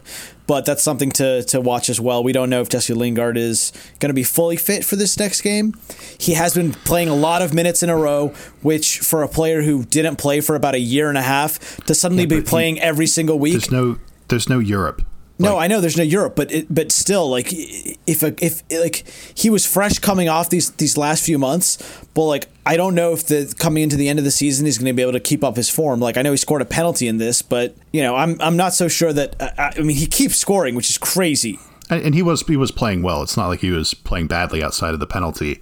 but 0.46 0.64
that's 0.64 0.80
something 0.80 1.10
to 1.12 1.42
to 1.44 1.60
watch 1.60 1.90
as 1.90 2.00
well. 2.00 2.22
We 2.22 2.30
don't 2.32 2.50
know 2.50 2.60
if 2.60 2.68
Jesse 2.68 2.94
Lingard 2.94 3.36
is 3.36 3.72
going 3.98 4.10
to 4.10 4.14
be 4.14 4.22
fully 4.22 4.56
fit 4.56 4.84
for 4.84 4.94
this 4.94 5.18
next 5.18 5.40
game. 5.40 5.74
He 6.18 6.34
has 6.34 6.54
been 6.54 6.70
playing 6.72 7.08
a 7.08 7.16
lot 7.16 7.42
of 7.42 7.52
minutes 7.52 7.82
in 7.82 7.90
a 7.90 7.96
row, 7.96 8.28
which 8.62 9.00
for 9.00 9.24
a 9.24 9.28
player 9.28 9.62
who 9.62 9.84
didn't 9.84 10.16
play 10.16 10.40
for 10.40 10.54
about 10.54 10.76
a 10.76 10.80
year 10.80 11.08
and 11.08 11.18
a 11.18 11.22
half 11.22 11.58
to 11.86 11.96
suddenly 11.96 12.22
Yeah, 12.22 12.28
be 12.28 12.36
but 12.36 12.44
he- 12.44 12.48
playing 12.50 12.80
every 12.80 13.08
single 13.08 13.38
week. 13.40 13.54
There's 13.54 13.72
no 13.72 13.98
there's 14.28 14.48
no 14.48 14.60
Europe. 14.60 15.02
No, 15.40 15.54
Like, 15.54 15.64
I 15.64 15.66
know 15.68 15.80
there's 15.80 15.96
no 15.96 16.02
Europe, 16.02 16.36
but 16.36 16.52
it, 16.52 16.66
but 16.68 16.92
still, 16.92 17.28
like 17.30 17.48
if 17.50 18.22
a, 18.22 18.34
if 18.44 18.62
like 18.70 19.04
he 19.34 19.48
was 19.48 19.66
fresh 19.66 19.98
coming 19.98 20.28
off 20.28 20.50
these 20.50 20.70
these 20.72 20.96
last 20.96 21.24
few 21.24 21.38
months, 21.38 21.78
but 22.14 22.24
like 22.24 22.48
I 22.66 22.76
don't 22.76 22.94
know 22.94 23.12
if 23.12 23.26
the 23.26 23.52
coming 23.58 23.82
into 23.82 23.96
the 23.96 24.08
end 24.08 24.18
of 24.18 24.24
the 24.24 24.30
season 24.30 24.66
he's 24.66 24.76
going 24.76 24.86
to 24.86 24.92
be 24.92 25.02
able 25.02 25.12
to 25.12 25.20
keep 25.20 25.42
up 25.42 25.56
his 25.56 25.70
form. 25.70 25.98
Like 25.98 26.16
I 26.16 26.22
know 26.22 26.30
he 26.30 26.36
scored 26.36 26.60
a 26.60 26.66
penalty 26.66 27.08
in 27.08 27.16
this, 27.16 27.40
but 27.40 27.74
you 27.92 28.02
know 28.02 28.16
I'm 28.16 28.40
I'm 28.40 28.56
not 28.56 28.74
so 28.74 28.86
sure 28.86 29.12
that 29.14 29.36
I, 29.58 29.72
I 29.76 29.80
mean 29.80 29.96
he 29.96 30.06
keeps 30.06 30.36
scoring, 30.36 30.74
which 30.74 30.90
is 30.90 30.98
crazy. 30.98 31.58
and, 31.88 32.02
and 32.02 32.14
he 32.14 32.22
was 32.22 32.46
he 32.46 32.56
was 32.56 32.70
playing 32.70 33.02
well. 33.02 33.22
It's 33.22 33.36
not 33.36 33.48
like 33.48 33.60
he 33.60 33.70
was 33.70 33.94
playing 33.94 34.26
badly 34.26 34.62
outside 34.62 34.92
of 34.92 35.00
the 35.00 35.06
penalty. 35.06 35.60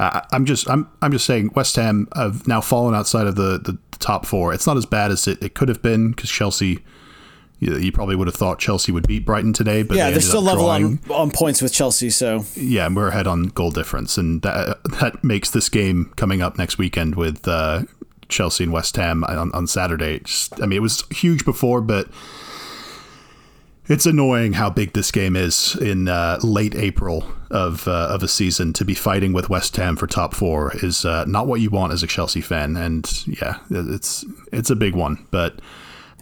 Uh, 0.00 0.22
I'm 0.32 0.44
just 0.44 0.68
I'm 0.68 0.88
I'm 1.02 1.12
just 1.12 1.26
saying 1.26 1.52
West 1.54 1.76
Ham 1.76 2.08
have 2.16 2.48
now 2.48 2.60
fallen 2.60 2.94
outside 2.94 3.26
of 3.26 3.36
the, 3.36 3.58
the, 3.58 3.78
top 3.98 4.24
four. 4.24 4.54
It's 4.54 4.66
not 4.66 4.78
as 4.78 4.86
bad 4.86 5.10
as 5.10 5.28
it, 5.28 5.42
it 5.42 5.54
could 5.54 5.68
have 5.68 5.82
been 5.82 6.12
because 6.12 6.30
Chelsea. 6.30 6.82
You, 7.60 7.76
you 7.76 7.92
probably 7.92 8.16
would 8.16 8.26
have 8.26 8.34
thought 8.34 8.58
Chelsea 8.58 8.90
would 8.90 9.06
beat 9.06 9.26
Brighton 9.26 9.52
today, 9.52 9.82
but 9.82 9.96
yeah, 9.96 10.06
they 10.06 10.12
they're 10.12 10.22
still 10.22 10.42
level 10.42 10.64
drawing. 10.64 10.98
on 11.10 11.14
on 11.14 11.30
points 11.30 11.60
with 11.60 11.72
Chelsea, 11.72 12.08
so 12.08 12.44
Yeah, 12.56 12.86
and 12.86 12.96
we're 12.96 13.08
ahead 13.08 13.26
on 13.26 13.44
goal 13.48 13.70
difference, 13.70 14.16
and 14.16 14.40
that 14.42 14.78
that 15.00 15.22
makes 15.22 15.50
this 15.50 15.68
game 15.68 16.12
coming 16.16 16.40
up 16.40 16.56
next 16.56 16.78
weekend 16.78 17.16
with 17.16 17.46
uh, 17.46 17.82
Chelsea 18.30 18.64
and 18.64 18.72
West 18.72 18.96
Ham 18.96 19.24
on, 19.24 19.52
on 19.52 19.66
Saturday. 19.66 20.20
Just, 20.20 20.60
I 20.62 20.66
mean, 20.66 20.78
it 20.78 20.82
was 20.82 21.04
huge 21.10 21.44
before, 21.44 21.82
but 21.82 22.08
it's 23.88 24.06
annoying 24.06 24.54
how 24.54 24.70
big 24.70 24.94
this 24.94 25.10
game 25.10 25.36
is 25.36 25.76
in 25.76 26.08
uh, 26.08 26.38
late 26.42 26.74
April 26.74 27.26
of 27.50 27.86
uh, 27.86 28.08
of 28.10 28.22
a 28.22 28.28
season 28.28 28.72
to 28.72 28.84
be 28.86 28.94
fighting 28.94 29.34
with 29.34 29.50
West 29.50 29.76
Ham 29.76 29.96
for 29.96 30.06
top 30.06 30.32
four 30.32 30.72
is 30.76 31.04
uh, 31.04 31.24
not 31.26 31.46
what 31.46 31.60
you 31.60 31.68
want 31.68 31.92
as 31.92 32.02
a 32.02 32.06
Chelsea 32.06 32.40
fan, 32.40 32.76
and 32.76 33.26
yeah, 33.26 33.58
it's 33.68 34.24
it's 34.50 34.70
a 34.70 34.76
big 34.76 34.94
one, 34.94 35.26
but. 35.30 35.60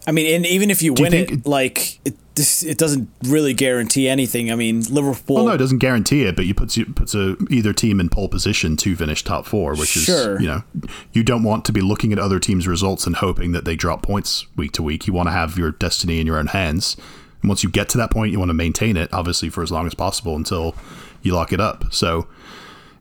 I 0.09 0.13
mean, 0.13 0.35
and 0.35 0.47
even 0.47 0.71
if 0.71 0.83
you 0.83 0.95
you 0.97 1.03
win 1.03 1.13
think- 1.13 1.31
it, 1.31 1.47
like 1.47 2.01
it, 2.07 2.15
this, 2.35 2.63
it 2.63 2.79
doesn't 2.79 3.09
really 3.25 3.53
guarantee 3.53 4.09
anything. 4.09 4.51
I 4.51 4.55
mean, 4.55 4.83
Liverpool. 4.91 5.37
Well, 5.37 5.47
no, 5.47 5.53
it 5.53 5.59
doesn't 5.59 5.79
guarantee 5.79 6.23
it, 6.23 6.35
but 6.37 6.47
you 6.47 6.55
puts 6.55 6.77
you 6.77 6.87
puts 6.87 7.15
a, 7.15 7.37
either 7.51 7.73
team 7.73 7.99
in 8.01 8.09
pole 8.09 8.29
position 8.29 8.77
to 8.79 8.95
finish 8.97 9.23
top 9.25 9.45
four, 9.45 9.75
which 9.75 9.89
Sure. 9.91 10.37
is 10.37 10.41
you 10.43 10.47
know 10.49 10.63
you 11.13 11.23
don't 11.25 11.43
want 11.43 11.65
to 11.67 11.73
be 11.73 11.81
looking 11.81 12.13
at 12.13 12.19
other 12.19 12.39
teams' 12.41 12.67
results 12.69 13.07
and 13.07 13.17
hoping 13.17 13.53
that 13.53 13.65
they 13.65 13.77
drop 13.77 14.03
points 14.03 14.47
week 14.57 14.73
to 14.73 14.83
week. 14.83 15.07
You 15.07 15.13
want 15.13 15.27
to 15.27 15.33
have 15.33 15.59
your 15.59 15.73
destiny 15.73 16.21
in 16.21 16.27
your 16.27 16.39
own 16.39 16.47
hands. 16.49 16.97
And 17.43 17.49
once 17.49 17.63
you 17.63 17.71
get 17.71 17.89
to 17.91 17.99
that 17.99 18.11
point, 18.11 18.33
you 18.33 18.39
want 18.39 18.49
to 18.51 18.55
maintain 18.55 18.97
it, 18.97 19.13
obviously 19.13 19.51
for 19.51 19.63
as 19.63 19.71
long 19.71 19.87
as 19.87 19.95
possible 19.95 20.35
until 20.37 20.75
you 21.23 21.35
lock 21.35 21.53
it 21.53 21.61
up. 21.61 21.93
So 21.93 22.29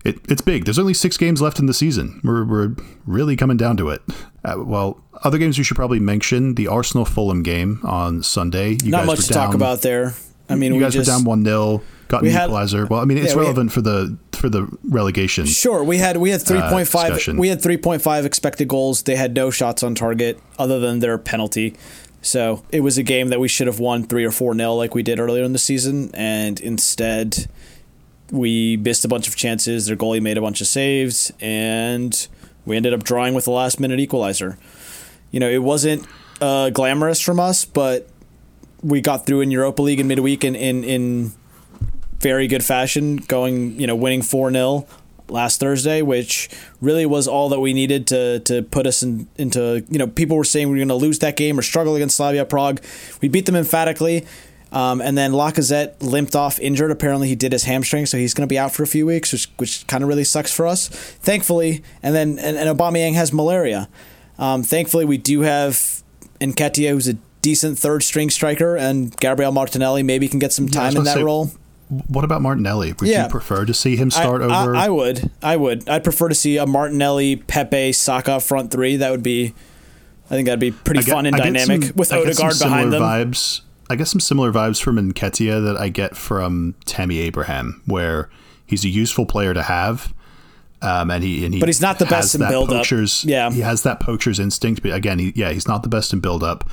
it, 0.08 0.20
it's 0.30 0.41
big. 0.41 0.65
There's 0.65 0.80
only 0.80 0.93
six 0.93 1.17
games 1.17 1.41
left 1.41 1.60
in 1.60 1.65
the 1.65 1.74
season. 1.74 2.22
We're, 2.24 2.46
we're 2.46 2.76
really 3.06 3.36
coming 3.36 3.58
down 3.58 3.78
to 3.78 3.89
it. 3.89 4.02
Uh, 4.43 4.56
well, 4.58 5.02
other 5.24 5.38
games 5.38 5.58
we 5.58 5.63
should 5.63 5.76
probably 5.76 6.00
mention 6.00 6.56
the 6.56 6.67
Arsenal 6.67 7.06
Fulham 7.06 7.43
game 7.43 7.82
on 7.84 8.24
Sunday. 8.24 8.78
You 8.84 8.91
not 8.91 9.06
much 9.06 9.26
to 9.28 9.34
talk 9.34 9.54
about 9.54 9.82
there. 9.82 10.13
I 10.50 10.56
mean, 10.56 10.74
you 10.74 10.80
we 10.80 10.84
guys 10.86 10.93
just, 10.93 11.10
were 11.10 11.17
down 11.17 11.26
one 11.26 11.43
0 11.43 11.82
got 12.08 12.24
an 12.24 12.30
had- 12.30 12.46
equalizer. 12.46 12.86
Well, 12.86 13.02
I 13.02 13.06
mean, 13.06 13.17
it's 13.17 13.34
Yeah, 13.34 13.41
relevant 13.41 13.72
for 13.72 13.82
the 13.82 14.17
for 14.32 14.50
the 14.50 14.67
relegation. 14.88 15.46
Sure, 15.46 15.84
we 15.84 15.98
had 15.98 16.17
we 16.17 16.30
had 16.30 16.41
three 16.41 16.62
point 16.62 16.88
five. 16.88 17.12
Uh, 17.28 17.34
we 17.38 17.50
had 17.50 17.62
three 17.62 17.76
point 17.78 18.02
five 18.02 18.26
expected 18.26 18.67
goals. 18.67 19.04
They 19.04 19.15
had 19.15 19.36
no 19.36 19.50
shots 19.50 19.84
on 19.84 19.96
target 19.96 20.39
other 20.58 20.80
than 20.80 21.00
their 21.00 21.17
penalty. 21.17 21.76
So 22.22 22.63
it 22.72 22.82
was 22.82 22.98
a 22.98 23.04
game 23.04 23.28
that 23.30 23.39
we 23.39 23.48
should 23.48 23.67
have 23.67 23.80
won 23.80 24.04
three 24.06 24.24
or 24.26 24.32
four 24.32 24.54
nil 24.54 24.78
like 24.78 24.96
we 24.96 25.04
did 25.04 25.20
earlier 25.20 25.43
in 25.43 25.54
the 25.54 25.60
season, 25.60 26.12
and 26.13 26.60
instead 26.62 27.48
we 28.32 28.78
missed 28.78 29.06
a 29.06 29.08
bunch 29.08 29.28
of 29.28 29.36
chances. 29.36 29.86
Their 29.88 29.96
goalie 29.96 30.22
made 30.22 30.38
a 30.38 30.42
bunch 30.42 30.62
of 30.62 30.68
saves, 30.68 31.32
and 31.40 32.28
we 32.66 32.76
ended 32.76 32.94
up 32.94 33.04
drawing 33.04 33.34
with 33.34 33.46
the 33.46 33.52
last 33.52 33.80
minute 33.80 34.00
equalizer. 34.00 34.58
You 35.32 35.40
know, 35.40 35.50
it 35.50 35.63
wasn't 35.63 36.06
uh, 36.42 36.70
glamorous 36.70 37.22
from 37.22 37.40
us, 37.40 37.66
but 37.66 38.08
we 38.84 39.02
got 39.02 39.26
through 39.26 39.42
in 39.42 39.52
Europa 39.52 39.82
League 39.82 40.00
in 40.00 40.08
midweek 40.08 40.44
in 40.44 40.56
in, 40.56 40.84
in 40.84 41.32
very 42.20 42.48
good 42.48 42.63
fashion, 42.63 43.18
going, 43.18 43.80
you 43.80 43.88
know, 43.88 43.96
winning 43.96 44.22
4 44.22 44.52
0 44.52 44.88
last 45.30 45.60
Thursday, 45.60 46.02
which 46.02 46.50
really 46.82 47.06
was 47.06 47.28
all 47.28 47.50
that 47.50 47.60
we 47.60 47.74
needed 47.74 48.08
to 48.08 48.40
to 48.42 48.63
put 48.63 48.88
us 48.88 49.04
in, 49.04 49.28
into, 49.38 49.86
you 49.90 49.98
know, 49.98 50.08
people 50.08 50.38
were 50.38 50.44
saying 50.44 50.68
we 50.68 50.74
were 50.74 50.80
going 50.80 50.88
to 50.88 50.96
lose 50.96 51.20
that 51.20 51.36
game 51.36 51.60
or 51.60 51.62
struggle 51.62 51.96
against 51.96 52.18
Slavia 52.18 52.46
Prague. 52.46 52.82
We 53.22 53.28
beat 53.28 53.46
them 53.46 53.56
emphatically. 53.56 54.26
Um, 54.71 54.99
and 55.01 55.17
then 55.17 55.32
Lacazette 55.32 56.01
limped 56.01 56.36
off 56.36 56.60
injured. 56.60 56.91
Apparently, 56.91 57.27
he 57.30 57.36
did 57.36 57.51
his 57.53 57.63
hamstring, 57.63 58.06
so 58.06 58.17
he's 58.17 58.34
going 58.34 58.47
to 58.47 58.51
be 58.51 58.60
out 58.60 58.73
for 58.73 58.84
a 58.84 58.88
few 58.88 59.06
weeks, 59.06 59.32
which, 59.32 59.49
which 59.58 59.88
kind 59.88 60.03
of 60.03 60.10
really 60.10 60.25
sucks 60.25 60.53
for 60.53 60.67
us. 60.67 60.88
Thankfully, 60.89 61.84
and 62.03 62.13
then 62.13 62.38
and, 62.39 62.58
and 62.58 62.77
Aubameyang 62.77 63.13
has 63.13 63.32
malaria. 63.32 63.88
Um, 64.38 64.63
thankfully, 64.63 65.06
we 65.06 65.17
do 65.17 65.41
have 65.41 66.03
Nketiah, 66.41 66.89
who's 66.91 67.08
a 67.08 67.13
decent 67.41 67.80
third 67.80 68.03
string 68.03 68.30
striker, 68.30 68.75
and 68.75 69.15
Gabriel 69.19 69.51
Martinelli 69.53 70.03
maybe 70.03 70.27
can 70.27 70.39
get 70.39 70.51
some 70.51 70.65
I 70.65 70.69
time 70.69 70.88
in 70.89 70.93
gonna 70.95 71.06
that 71.06 71.15
say, 71.15 71.23
role. 71.23 71.51
What 72.10 72.25
about 72.25 72.41
Martinelli? 72.41 72.91
Would 72.99 73.08
Yeah. 73.08 73.23
you 73.23 73.30
prefer 73.30 73.63
to 73.63 73.73
see 73.73 73.95
him 73.95 74.12
start 74.12 74.41
I- 74.41 74.45
over? 74.63 74.75
I, 74.75 74.89
would. 74.89 75.32
I 75.41 75.56
would. 75.56 75.88
I'd 75.88 76.03
prefer 76.03 76.27
to 76.27 76.36
see 76.36 76.58
a 76.58 76.65
Martinelli, 76.65 77.38
Pepe, 77.38 77.93
Saka 77.93 78.41
front 78.41 78.71
three. 78.71 78.97
That 78.97 79.12
would 79.12 79.23
be. 79.23 79.53
I 80.25 80.32
think 80.32 80.47
that'd 80.47 80.60
be 80.60 80.71
pretty 80.71 80.99
I 80.99 81.03
get- 81.03 81.13
fun 81.13 81.25
and 81.25 81.36
I 81.38 81.39
dynamic 81.39 81.84
some- 81.86 81.95
with 81.95 82.12
I 82.12 82.17
Odegaard 82.19 82.60
behind 82.60 82.91
them. 82.91 83.01
Vibes. 83.01 83.62
I 83.89 83.95
get 83.95 84.08
some 84.08 84.19
similar 84.19 84.52
vibes 84.52 84.82
from 84.82 84.97
Nketiah 84.97 85.63
that 85.63 85.78
I 85.78 85.89
get 85.89 86.15
from 86.15 86.76
Tammy 86.86 87.19
Abraham, 87.19 87.82
where 87.86 88.30
he's 88.65 88.84
a 88.84 88.89
useful 88.89 89.26
player 89.26 89.54
to 89.54 89.63
have. 89.63 90.13
Um, 90.82 91.10
and 91.10 91.23
he 91.23 91.43
and 91.43 91.54
he 91.54 91.60
But 91.60 91.69
he's 91.69 91.82
not 91.82 91.97
the 91.97 92.06
best 92.06 92.36
in 92.36 92.41
that 92.41 92.50
build-up. 92.50 92.86
Yeah. 93.26 93.50
he 93.50 93.62
has 93.62 93.84
that 93.84 94.00
poacher's 94.00 94.39
instinct. 94.39 94.84
But 94.84 94.93
again, 94.93 95.17
he, 95.19 95.34
yeah, 95.36 95.52
he's 95.52 95.67
not 95.67 95.84
the 95.84 95.89
best 95.89 96.13
in 96.13 96.19
build 96.19 96.43
up. 96.43 96.69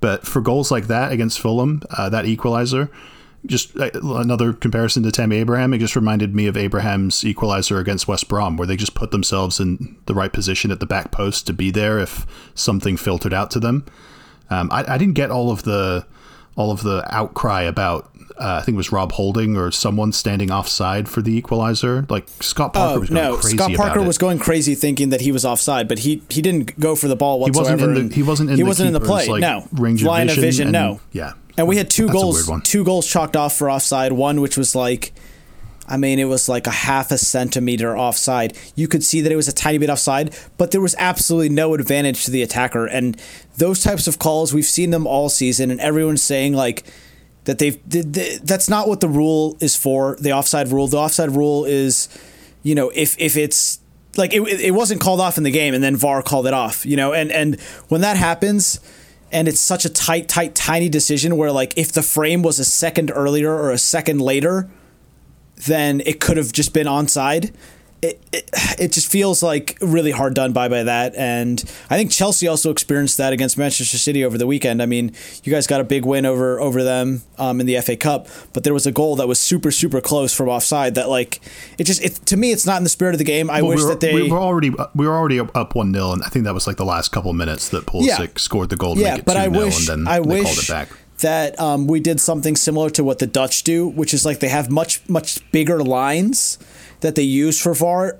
But 0.00 0.24
for 0.24 0.40
goals 0.40 0.70
like 0.70 0.86
that 0.86 1.10
against 1.10 1.40
Fulham, 1.40 1.82
uh, 1.90 2.08
that 2.10 2.24
equalizer, 2.24 2.88
just 3.46 3.76
uh, 3.76 3.90
another 3.94 4.52
comparison 4.52 5.02
to 5.02 5.10
Tammy 5.10 5.36
Abraham. 5.36 5.74
It 5.74 5.78
just 5.78 5.96
reminded 5.96 6.36
me 6.36 6.46
of 6.46 6.56
Abraham's 6.56 7.24
equalizer 7.24 7.78
against 7.78 8.06
West 8.06 8.28
Brom, 8.28 8.56
where 8.56 8.66
they 8.66 8.76
just 8.76 8.94
put 8.94 9.10
themselves 9.10 9.58
in 9.58 9.96
the 10.06 10.14
right 10.14 10.32
position 10.32 10.70
at 10.70 10.78
the 10.78 10.86
back 10.86 11.10
post 11.10 11.46
to 11.48 11.52
be 11.52 11.72
there 11.72 11.98
if 11.98 12.26
something 12.54 12.96
filtered 12.96 13.34
out 13.34 13.50
to 13.52 13.60
them. 13.60 13.84
Um, 14.50 14.70
I, 14.70 14.94
I 14.94 14.98
didn't 14.98 15.14
get 15.14 15.32
all 15.32 15.50
of 15.50 15.64
the 15.64 16.06
all 16.58 16.70
of 16.70 16.82
the 16.82 17.02
outcry 17.14 17.62
about. 17.62 18.10
Uh, 18.38 18.58
I 18.60 18.64
think 18.64 18.74
it 18.74 18.76
was 18.76 18.92
Rob 18.92 19.10
Holding 19.12 19.56
or 19.56 19.72
someone 19.72 20.12
standing 20.12 20.52
offside 20.52 21.08
for 21.08 21.20
the 21.22 21.34
equalizer. 21.36 22.06
Like 22.08 22.28
Scott 22.40 22.72
Parker 22.72 22.98
Oh 22.98 23.00
was 23.00 23.08
going 23.10 23.24
no! 23.24 23.36
crazy 23.36 23.56
Scott 23.56 23.72
Parker 23.74 24.02
was 24.02 24.16
going 24.18 24.38
crazy 24.38 24.74
thinking 24.76 25.08
that 25.08 25.20
he 25.22 25.32
was 25.32 25.44
offside, 25.44 25.88
but 25.88 26.00
he 26.00 26.22
he 26.28 26.40
didn't 26.40 26.78
go 26.78 26.94
for 26.94 27.08
the 27.08 27.16
ball 27.16 27.38
He 27.38 27.50
whatsoever. 27.50 27.72
wasn't 27.88 27.98
in 27.98 28.08
the 28.10 28.14
he 28.14 28.22
wasn't 28.22 28.50
in 28.50 28.56
he 28.56 28.62
the 28.62 28.68
wasn't 28.68 28.86
in 28.88 28.92
the 28.92 29.00
play. 29.00 29.26
like, 29.26 29.40
no 29.40 29.66
range 29.72 30.02
of 30.02 30.06
line 30.08 30.28
vision. 30.28 30.38
of 30.38 30.46
vision. 30.46 30.66
and- 30.68 30.72
no. 30.72 31.00
yeah, 31.10 31.32
And 31.56 31.66
we 31.66 31.78
had 31.78 31.90
two 31.90 32.06
That's 32.06 32.12
goals, 32.20 32.50
two 32.62 32.84
goals 32.84 33.06
chalked 33.08 33.34
off 33.36 33.56
for 33.56 33.68
offside. 33.68 34.12
One 34.12 34.40
which 34.40 34.56
was 34.56 34.76
like, 34.76 35.12
I 35.88 35.96
mean, 35.96 36.18
it 36.18 36.26
was 36.26 36.48
like 36.48 36.66
a 36.66 36.72
half 36.72 37.10
a 37.10 37.18
centimeter 37.18 37.96
offside. 37.96 38.56
You 38.76 38.88
could 38.88 39.02
see 39.02 39.20
that 39.22 39.32
it 39.32 39.36
was 39.36 39.48
a 39.48 39.52
tiny 39.52 39.78
bit 39.78 39.90
offside, 39.90 40.36
but 40.56 40.70
there 40.70 40.80
was 40.80 40.94
absolutely 40.98 41.48
no 41.48 41.74
advantage 41.74 42.24
to 42.26 42.30
the 42.30 42.42
attacker. 42.42 42.86
And 42.86 43.20
those 43.56 43.82
types 43.82 44.06
of 44.06 44.18
calls, 44.18 44.52
we've 44.52 44.64
seen 44.64 44.90
them 44.90 45.06
all 45.06 45.28
season, 45.28 45.70
and 45.70 45.80
everyone's 45.80 46.22
saying 46.22 46.52
like 46.52 46.84
that 47.44 47.58
they've 47.58 47.78
th- 47.88 48.12
th- 48.12 48.40
that's 48.42 48.68
not 48.68 48.88
what 48.88 49.00
the 49.00 49.08
rule 49.08 49.56
is 49.60 49.74
for. 49.74 50.16
The 50.20 50.32
offside 50.32 50.68
rule. 50.68 50.86
The 50.86 50.98
offside 50.98 51.30
rule 51.30 51.64
is, 51.64 52.08
you 52.62 52.74
know, 52.74 52.90
if 52.94 53.18
if 53.18 53.36
it's 53.36 53.80
like 54.16 54.34
it, 54.34 54.42
it 54.42 54.72
wasn't 54.72 55.00
called 55.00 55.20
off 55.20 55.38
in 55.38 55.44
the 55.44 55.50
game 55.50 55.72
and 55.72 55.82
then 55.82 55.96
VAR 55.96 56.22
called 56.22 56.46
it 56.46 56.52
off, 56.52 56.84
you 56.84 56.96
know, 56.96 57.14
and 57.14 57.32
and 57.32 57.58
when 57.88 58.02
that 58.02 58.16
happens 58.16 58.80
and 59.30 59.48
it's 59.48 59.60
such 59.60 59.84
a 59.84 59.88
tight, 59.88 60.28
tight, 60.28 60.54
tiny 60.54 60.88
decision 60.88 61.36
where 61.36 61.52
like 61.52 61.72
if 61.76 61.92
the 61.92 62.02
frame 62.02 62.42
was 62.42 62.58
a 62.58 62.64
second 62.64 63.10
earlier 63.14 63.52
or 63.52 63.70
a 63.70 63.78
second 63.78 64.20
later, 64.20 64.68
then 65.66 66.00
it 66.06 66.20
could 66.20 66.36
have 66.36 66.52
just 66.52 66.72
been 66.72 66.86
onside. 66.86 67.52
it, 68.00 68.20
it, 68.32 68.48
it 68.78 68.92
just 68.92 69.10
feels 69.10 69.42
like 69.42 69.76
really 69.80 70.12
hard 70.12 70.32
done 70.32 70.52
by 70.52 70.68
by 70.68 70.84
that. 70.84 71.16
And 71.16 71.58
I 71.90 71.96
think 71.96 72.12
Chelsea 72.12 72.46
also 72.46 72.70
experienced 72.70 73.16
that 73.16 73.32
against 73.32 73.58
Manchester 73.58 73.98
City 73.98 74.24
over 74.24 74.38
the 74.38 74.46
weekend. 74.46 74.80
I 74.80 74.86
mean, 74.86 75.10
you 75.42 75.50
guys 75.52 75.66
got 75.66 75.80
a 75.80 75.84
big 75.84 76.04
win 76.04 76.24
over 76.24 76.60
over 76.60 76.84
them 76.84 77.22
um, 77.38 77.58
in 77.60 77.66
the 77.66 77.80
FA 77.80 77.96
Cup, 77.96 78.28
but 78.52 78.62
there 78.62 78.72
was 78.72 78.86
a 78.86 78.92
goal 78.92 79.16
that 79.16 79.26
was 79.26 79.40
super 79.40 79.72
super 79.72 80.00
close 80.00 80.32
from 80.32 80.48
offside. 80.48 80.94
That 80.94 81.08
like 81.08 81.40
it 81.76 81.84
just 81.84 82.00
it, 82.00 82.14
to 82.26 82.36
me, 82.36 82.52
it's 82.52 82.64
not 82.66 82.76
in 82.76 82.84
the 82.84 82.88
spirit 82.88 83.14
of 83.16 83.18
the 83.18 83.24
game. 83.24 83.50
I 83.50 83.62
Well, 83.62 83.70
wish 83.70 83.78
we 83.80 83.84
were, 83.86 83.90
that 83.90 84.00
they 84.00 84.14
we 84.14 84.30
were 84.30 84.38
already 84.38 84.70
we 84.94 85.04
were 85.08 85.16
already 85.16 85.40
up 85.40 85.74
one 85.74 85.92
0 85.92 86.12
and 86.12 86.22
I 86.22 86.28
think 86.28 86.44
that 86.44 86.54
was 86.54 86.68
like 86.68 86.76
the 86.76 86.84
last 86.84 87.08
couple 87.08 87.32
minutes 87.32 87.68
that 87.70 87.84
Pulisic 87.86 88.06
Yeah. 88.20 88.26
scored 88.36 88.68
the 88.70 88.76
goal 88.76 88.94
to 88.94 89.00
yeah, 89.00 89.10
make 89.14 89.18
it 89.20 89.24
but 89.24 89.36
I 89.36 89.48
0 89.50 89.58
wish 89.58 89.88
and 89.88 90.06
then 90.06 90.06
I 90.06 90.20
they 90.20 90.26
wish 90.28 90.44
called 90.44 90.58
it 90.58 90.68
back. 90.68 90.88
That 91.18 91.58
um, 91.60 91.86
we 91.86 92.00
did 92.00 92.20
something 92.20 92.56
similar 92.56 92.90
to 92.90 93.02
what 93.04 93.18
the 93.18 93.26
Dutch 93.26 93.62
do, 93.64 93.88
which 93.88 94.12
is 94.14 94.24
like 94.24 94.40
they 94.40 94.48
have 94.48 94.70
much 94.70 95.06
much 95.08 95.40
bigger 95.52 95.82
lines 95.82 96.58
that 97.00 97.14
they 97.14 97.22
use 97.22 97.60
for 97.60 97.74
VAR. 97.74 98.16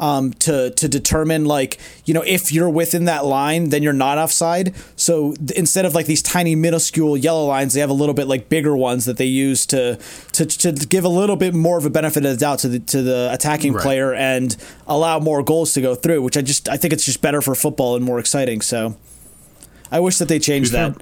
Um, 0.00 0.32
to 0.40 0.70
to 0.70 0.88
determine 0.88 1.44
like 1.44 1.78
you 2.06 2.12
know 2.14 2.22
if 2.26 2.50
you're 2.50 2.68
within 2.68 3.04
that 3.04 3.24
line 3.24 3.68
then 3.68 3.84
you're 3.84 3.92
not 3.92 4.18
offside 4.18 4.74
so 4.96 5.34
th- 5.34 5.52
instead 5.52 5.84
of 5.84 5.94
like 5.94 6.06
these 6.06 6.22
tiny 6.22 6.56
minuscule 6.56 7.16
yellow 7.16 7.46
lines 7.46 7.74
they 7.74 7.80
have 7.80 7.90
a 7.90 7.92
little 7.92 8.14
bit 8.14 8.26
like 8.26 8.48
bigger 8.48 8.76
ones 8.76 9.04
that 9.04 9.16
they 9.16 9.26
use 9.26 9.64
to 9.66 9.96
to, 10.32 10.44
to 10.44 10.72
give 10.72 11.04
a 11.04 11.08
little 11.08 11.36
bit 11.36 11.54
more 11.54 11.78
of 11.78 11.86
a 11.86 11.90
benefit 11.90 12.24
of 12.24 12.32
the 12.32 12.36
doubt 12.36 12.58
to 12.60 12.68
the 12.68 12.78
to 12.80 13.00
the 13.02 13.28
attacking 13.32 13.74
Right. 13.74 13.82
player 13.82 14.12
and 14.12 14.56
allow 14.88 15.20
more 15.20 15.40
goals 15.40 15.72
to 15.74 15.80
go 15.80 15.94
through 15.94 16.20
which 16.22 16.36
I 16.36 16.42
just 16.42 16.68
I 16.68 16.76
think 16.78 16.92
it's 16.92 17.04
just 17.04 17.22
better 17.22 17.40
for 17.40 17.54
football 17.54 17.94
and 17.94 18.04
more 18.04 18.18
exciting 18.18 18.60
so 18.60 18.96
I 19.92 20.00
wish 20.00 20.18
that 20.18 20.26
they 20.26 20.40
changed 20.40 20.72
that 20.72 20.96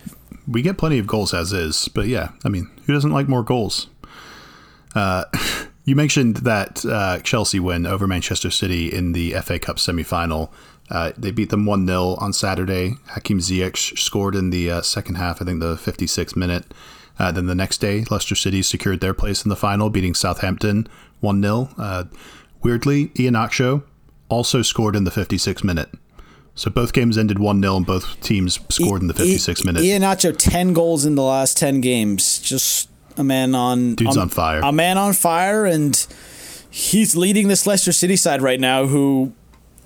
we 0.50 0.62
get 0.62 0.76
plenty 0.76 0.98
of 0.98 1.06
goals 1.06 1.32
as 1.32 1.52
is, 1.52 1.88
but 1.88 2.08
yeah, 2.08 2.32
I 2.44 2.48
mean, 2.48 2.70
who 2.84 2.92
doesn't 2.92 3.12
like 3.12 3.28
more 3.28 3.44
goals? 3.44 3.86
Uh, 4.94 5.24
you 5.84 5.94
mentioned 5.94 6.38
that 6.38 6.84
uh, 6.84 7.20
Chelsea 7.20 7.60
win 7.60 7.86
over 7.86 8.06
Manchester 8.06 8.50
City 8.50 8.92
in 8.92 9.12
the 9.12 9.32
FA 9.42 9.58
Cup 9.60 9.78
semi-final. 9.78 10.52
Uh, 10.90 11.12
they 11.16 11.30
beat 11.30 11.50
them 11.50 11.66
1 11.66 11.86
0 11.86 12.16
on 12.18 12.32
Saturday. 12.32 12.94
Hakim 13.10 13.38
Ziyech 13.38 13.96
scored 13.96 14.34
in 14.34 14.50
the 14.50 14.70
uh, 14.70 14.82
second 14.82 15.14
half, 15.14 15.40
I 15.40 15.44
think 15.44 15.60
the 15.60 15.76
56th 15.76 16.34
minute. 16.34 16.74
Uh, 17.16 17.30
then 17.30 17.46
the 17.46 17.54
next 17.54 17.78
day, 17.78 18.04
Leicester 18.10 18.34
City 18.34 18.60
secured 18.62 19.00
their 19.00 19.14
place 19.14 19.44
in 19.44 19.50
the 19.50 19.56
final, 19.56 19.88
beating 19.88 20.14
Southampton 20.14 20.88
1 21.20 21.42
0. 21.42 21.68
Uh, 21.78 22.04
weirdly, 22.62 23.08
Iheanacho 23.08 23.84
also 24.28 24.62
scored 24.62 24.96
in 24.96 25.04
the 25.04 25.10
56th 25.12 25.62
minute. 25.62 25.90
So 26.60 26.70
both 26.70 26.92
games 26.92 27.16
ended 27.16 27.38
1 27.38 27.62
0 27.62 27.76
and 27.78 27.86
both 27.86 28.20
teams 28.20 28.60
scored 28.68 29.00
in 29.00 29.08
the 29.08 29.14
56th 29.14 29.64
minute. 29.64 29.82
Iheanacho, 29.82 30.36
10 30.36 30.74
goals 30.74 31.06
in 31.06 31.14
the 31.14 31.22
last 31.22 31.56
10 31.56 31.80
games. 31.80 32.38
Just 32.38 32.90
a 33.16 33.24
man 33.24 33.54
on. 33.54 33.94
Dude's 33.94 34.18
on 34.18 34.28
fire. 34.28 34.60
A 34.60 34.70
man 34.70 34.98
on 34.98 35.14
fire, 35.14 35.64
and 35.64 36.06
he's 36.68 37.16
leading 37.16 37.48
this 37.48 37.66
Leicester 37.66 37.92
City 37.92 38.14
side 38.14 38.42
right 38.42 38.60
now, 38.60 38.84
who 38.84 39.32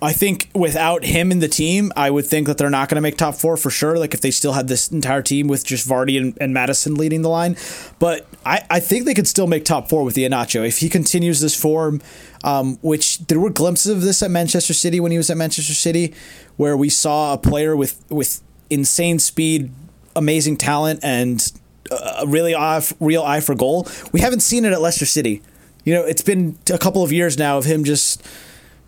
I 0.01 0.11
think 0.11 0.49
without 0.53 1.05
him 1.05 1.31
in 1.31 1.39
the 1.39 1.47
team, 1.47 1.93
I 1.95 2.11
would 2.11 2.25
think 2.25 2.45
that 2.47 2.57
they're 2.57 2.69
not 2.69 2.89
going 2.89 2.95
to 2.95 3.01
make 3.01 3.15
top 3.15 3.35
four 3.35 3.55
for 3.55 3.69
sure. 3.69 3.97
Like 3.97 4.13
if 4.13 4.19
they 4.19 4.31
still 4.31 4.51
had 4.51 4.67
this 4.67 4.91
entire 4.91 5.21
team 5.21 5.47
with 5.47 5.65
just 5.65 5.87
Vardy 5.87 6.19
and, 6.19 6.37
and 6.41 6.53
Maddison 6.53 6.95
leading 6.95 7.21
the 7.21 7.29
line. 7.29 7.55
But 7.99 8.27
I, 8.45 8.63
I 8.69 8.79
think 8.79 9.05
they 9.05 9.13
could 9.15 9.27
still 9.27 9.47
make 9.47 9.65
top 9.65 9.89
four 9.89 10.03
with 10.03 10.15
Iheanacho. 10.15 10.67
If 10.67 10.77
he 10.77 10.89
continues 10.89 11.41
this 11.41 11.59
form, 11.59 12.01
um, 12.43 12.77
which 12.81 13.19
there 13.27 13.39
were 13.39 13.49
glimpses 13.49 13.91
of 13.91 14.01
this 14.01 14.21
at 14.21 14.29
Manchester 14.29 14.73
City 14.73 14.99
when 14.99 15.11
he 15.11 15.17
was 15.17 15.29
at 15.29 15.37
Manchester 15.37 15.73
City, 15.73 16.13
where 16.57 16.77
we 16.77 16.89
saw 16.89 17.33
a 17.33 17.37
player 17.37 17.75
with, 17.75 18.03
with 18.09 18.41
insane 18.69 19.17
speed, 19.17 19.71
amazing 20.15 20.57
talent, 20.57 20.99
and 21.03 21.51
a 21.91 22.25
really 22.27 22.55
eye, 22.55 22.81
real 22.99 23.23
eye 23.23 23.39
for 23.39 23.55
goal. 23.55 23.87
We 24.11 24.21
haven't 24.21 24.41
seen 24.41 24.63
it 24.63 24.73
at 24.73 24.81
Leicester 24.81 25.05
City. 25.05 25.41
You 25.83 25.93
know, 25.93 26.03
it's 26.03 26.21
been 26.21 26.57
a 26.71 26.77
couple 26.77 27.03
of 27.03 27.11
years 27.11 27.37
now 27.37 27.57
of 27.57 27.65
him 27.65 27.83
just 27.83 28.25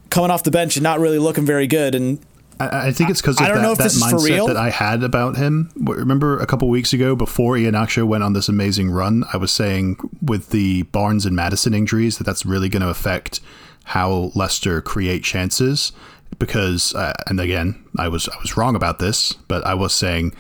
coming 0.09 0.31
off 0.31 0.43
the 0.43 0.51
bench 0.51 0.77
and 0.77 0.83
not 0.83 0.99
really 0.99 1.19
looking 1.19 1.45
very 1.45 1.67
good. 1.67 1.95
And 1.95 2.19
I, 2.59 2.87
I 2.87 2.91
think 2.91 3.09
it's 3.09 3.21
because 3.21 3.37
of 3.37 3.45
I 3.45 3.47
don't 3.47 3.57
that, 3.57 3.63
know 3.63 3.71
if 3.71 3.77
that 3.77 3.85
this 3.85 3.95
is 3.95 4.03
for 4.03 4.17
mindset 4.17 4.29
real. 4.29 4.47
that 4.47 4.57
I 4.57 4.69
had 4.69 5.03
about 5.03 5.37
him. 5.37 5.71
Remember 5.75 6.37
a 6.39 6.45
couple 6.45 6.69
weeks 6.69 6.93
ago, 6.93 7.15
before 7.15 7.57
Ian 7.57 7.73
Iheanacho 7.73 8.05
went 8.05 8.23
on 8.23 8.33
this 8.33 8.49
amazing 8.49 8.89
run, 8.89 9.23
I 9.33 9.37
was 9.37 9.51
saying 9.51 9.97
with 10.21 10.49
the 10.49 10.83
Barnes 10.83 11.25
and 11.25 11.35
Maddison 11.35 11.73
injuries 11.73 12.17
that 12.17 12.23
that's 12.23 12.45
really 12.45 12.69
going 12.69 12.81
to 12.81 12.89
affect 12.89 13.39
how 13.85 14.31
Leicester 14.35 14.81
create 14.81 15.23
chances. 15.23 15.91
Because, 16.39 16.93
uh, 16.93 17.13
and 17.27 17.39
again, 17.39 17.83
I 17.97 18.09
was 18.09 18.27
I 18.27 18.37
was 18.41 18.57
wrong 18.57 18.75
about 18.75 18.99
this, 18.99 19.33
but 19.33 19.65
I 19.65 19.73
was 19.73 19.93
saying 19.93 20.35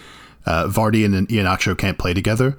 uh, 0.45 0.65
Vardy 0.65 1.05
and 1.05 1.31
Ian 1.31 1.45
Iheanacho 1.45 1.77
can't 1.77 1.97
play 1.97 2.13
together. 2.13 2.57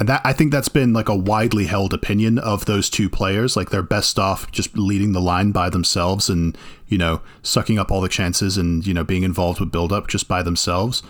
And 0.00 0.08
that 0.08 0.22
I 0.24 0.32
think 0.32 0.50
that's 0.50 0.70
been 0.70 0.94
like 0.94 1.10
a 1.10 1.14
widely 1.14 1.66
held 1.66 1.92
opinion 1.92 2.38
of 2.38 2.64
those 2.64 2.88
two 2.88 3.10
players. 3.10 3.54
Like 3.54 3.68
they're 3.68 3.82
best 3.82 4.18
off 4.18 4.50
just 4.50 4.76
leading 4.76 5.12
the 5.12 5.20
line 5.20 5.52
by 5.52 5.68
themselves 5.68 6.30
and, 6.30 6.56
you 6.88 6.96
know, 6.96 7.20
sucking 7.42 7.78
up 7.78 7.92
all 7.92 8.00
the 8.00 8.08
chances 8.08 8.56
and, 8.56 8.86
you 8.86 8.94
know, 8.94 9.04
being 9.04 9.24
involved 9.24 9.60
with 9.60 9.70
build 9.70 9.92
up 9.92 10.08
just 10.08 10.26
by 10.26 10.42
themselves. 10.42 11.02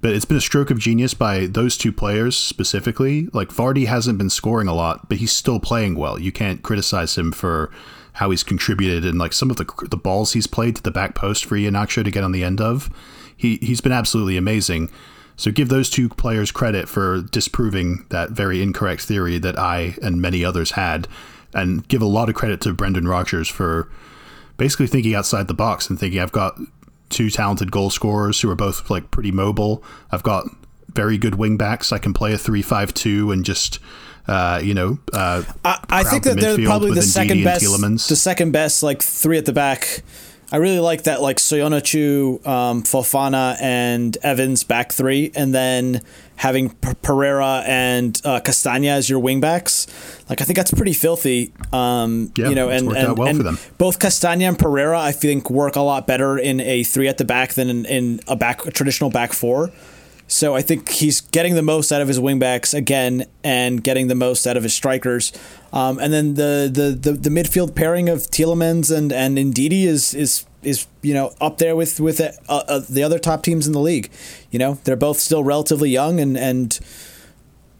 But 0.00 0.12
it's 0.12 0.24
been 0.24 0.38
a 0.38 0.40
stroke 0.40 0.70
of 0.70 0.78
genius 0.78 1.12
by 1.12 1.46
those 1.46 1.76
two 1.76 1.92
players 1.92 2.38
specifically. 2.38 3.28
Like 3.34 3.50
Vardy 3.50 3.86
hasn't 3.86 4.16
been 4.16 4.30
scoring 4.30 4.68
a 4.68 4.74
lot, 4.74 5.10
but 5.10 5.18
he's 5.18 5.32
still 5.32 5.60
playing 5.60 5.96
well. 5.96 6.18
You 6.18 6.32
can't 6.32 6.62
criticize 6.62 7.18
him 7.18 7.32
for 7.32 7.70
how 8.14 8.30
he's 8.30 8.42
contributed 8.42 9.04
and 9.04 9.18
like 9.18 9.32
some 9.34 9.50
of 9.50 9.56
the 9.56 9.66
the 9.90 9.96
balls 9.96 10.32
he's 10.32 10.46
played 10.46 10.74
to 10.76 10.82
the 10.82 10.90
back 10.90 11.14
post 11.14 11.44
for 11.44 11.56
Iheanacho 11.56 12.02
to 12.02 12.10
get 12.10 12.24
on 12.24 12.32
the 12.32 12.44
end 12.44 12.62
of. 12.62 12.90
He 13.36 13.56
he's 13.56 13.82
been 13.82 13.92
absolutely 13.92 14.36
amazing. 14.38 14.90
So 15.38 15.52
give 15.52 15.68
those 15.68 15.88
two 15.88 16.08
players 16.08 16.50
credit 16.50 16.88
for 16.88 17.22
disproving 17.22 18.04
that 18.10 18.30
very 18.30 18.60
incorrect 18.60 19.02
theory 19.02 19.38
that 19.38 19.56
I 19.56 19.94
and 20.02 20.20
many 20.20 20.44
others 20.44 20.72
had, 20.72 21.06
and 21.54 21.86
give 21.86 22.02
a 22.02 22.06
lot 22.06 22.28
of 22.28 22.34
credit 22.34 22.60
to 22.62 22.74
Brendan 22.74 23.06
Rodgers 23.06 23.48
for 23.48 23.88
basically 24.56 24.88
thinking 24.88 25.14
outside 25.14 25.46
the 25.46 25.54
box 25.54 25.88
and 25.88 25.98
thinking 25.98 26.20
I've 26.20 26.32
got 26.32 26.58
two 27.08 27.30
talented 27.30 27.70
goal 27.70 27.88
scorers 27.88 28.40
who 28.40 28.50
are 28.50 28.56
both 28.56 28.90
like 28.90 29.12
pretty 29.12 29.30
mobile. 29.30 29.82
I've 30.10 30.24
got 30.24 30.44
very 30.92 31.16
good 31.16 31.36
wing 31.36 31.56
backs. 31.56 31.92
I 31.92 31.98
can 31.98 32.12
play 32.12 32.32
a 32.32 32.38
three-five-two 32.38 33.30
and 33.30 33.44
just 33.44 33.78
uh, 34.26 34.60
you 34.62 34.74
know 34.74 34.98
uh, 35.12 35.44
I, 35.64 35.78
I 35.88 36.02
think 36.02 36.24
the 36.24 36.30
that 36.34 36.40
they're 36.40 36.66
probably 36.66 36.92
the 36.94 37.02
second 37.02 37.44
best, 37.44 37.64
the 38.08 38.16
second 38.16 38.50
best, 38.50 38.82
like 38.82 39.02
three 39.02 39.38
at 39.38 39.46
the 39.46 39.52
back. 39.52 40.02
I 40.50 40.56
really 40.56 40.80
like 40.80 41.02
that, 41.02 41.20
like 41.20 41.36
Soyuncu, 41.36 42.46
um, 42.46 42.82
Fofana, 42.82 43.56
and 43.60 44.16
Evans 44.22 44.64
back 44.64 44.92
three, 44.92 45.30
and 45.34 45.54
then 45.54 46.00
having 46.36 46.70
P- 46.70 46.94
Pereira 47.02 47.62
and 47.66 48.18
uh, 48.24 48.40
Castagna 48.40 48.88
as 48.88 49.10
your 49.10 49.18
wing 49.18 49.40
backs. 49.40 49.86
Like 50.30 50.40
I 50.40 50.44
think 50.44 50.56
that's 50.56 50.72
pretty 50.72 50.94
filthy. 50.94 51.52
Um, 51.72 52.32
Yeah, 52.36 52.48
you 52.48 52.54
know, 52.54 52.70
and 52.70 52.88
and, 52.88 52.96
out 52.96 53.18
well 53.18 53.28
and 53.28 53.36
for 53.36 53.42
them. 53.42 53.58
both 53.76 53.98
Castagna 53.98 54.46
and 54.46 54.58
Pereira, 54.58 54.98
I 54.98 55.12
think, 55.12 55.50
work 55.50 55.76
a 55.76 55.80
lot 55.82 56.06
better 56.06 56.38
in 56.38 56.60
a 56.60 56.82
three 56.82 57.08
at 57.08 57.18
the 57.18 57.24
back 57.26 57.52
than 57.52 57.68
in, 57.68 57.84
in 57.84 58.20
a 58.26 58.36
back 58.36 58.64
a 58.64 58.70
traditional 58.70 59.10
back 59.10 59.32
four. 59.34 59.70
So 60.28 60.54
I 60.54 60.60
think 60.60 60.90
he's 60.90 61.22
getting 61.22 61.54
the 61.54 61.62
most 61.62 61.90
out 61.90 62.02
of 62.02 62.06
his 62.06 62.20
wingbacks 62.20 62.74
again, 62.74 63.24
and 63.42 63.82
getting 63.82 64.08
the 64.08 64.14
most 64.14 64.46
out 64.46 64.58
of 64.58 64.62
his 64.62 64.74
strikers. 64.74 65.32
Um, 65.72 65.98
and 65.98 66.12
then 66.12 66.34
the, 66.34 66.70
the, 66.72 67.12
the, 67.12 67.18
the 67.18 67.30
midfield 67.30 67.74
pairing 67.74 68.10
of 68.10 68.18
Tielemans 68.20 68.94
and 68.94 69.10
and 69.10 69.38
Ndidi 69.38 69.84
is 69.84 70.12
is 70.14 70.44
is 70.62 70.86
you 71.00 71.14
know 71.14 71.32
up 71.40 71.56
there 71.58 71.74
with 71.74 71.98
with 71.98 72.20
uh, 72.20 72.32
uh, 72.48 72.80
the 72.88 73.02
other 73.02 73.18
top 73.18 73.42
teams 73.42 73.66
in 73.66 73.72
the 73.72 73.80
league. 73.80 74.10
You 74.50 74.58
know 74.58 74.78
they're 74.84 74.96
both 74.96 75.18
still 75.18 75.42
relatively 75.42 75.88
young 75.88 76.20
and 76.20 76.36
and 76.36 76.78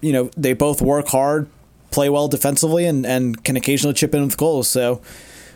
you 0.01 0.13
know 0.13 0.31
they 0.35 0.55
both 0.55 0.81
work 0.81 1.09
hard, 1.09 1.49
play 1.91 2.09
well 2.09 2.29
defensively, 2.29 2.87
and 2.87 3.05
and 3.05 3.45
can 3.45 3.57
occasionally 3.57 3.95
chip 3.95 4.15
in 4.15 4.25
with 4.25 4.39
goals. 4.39 4.69
So 4.71 5.03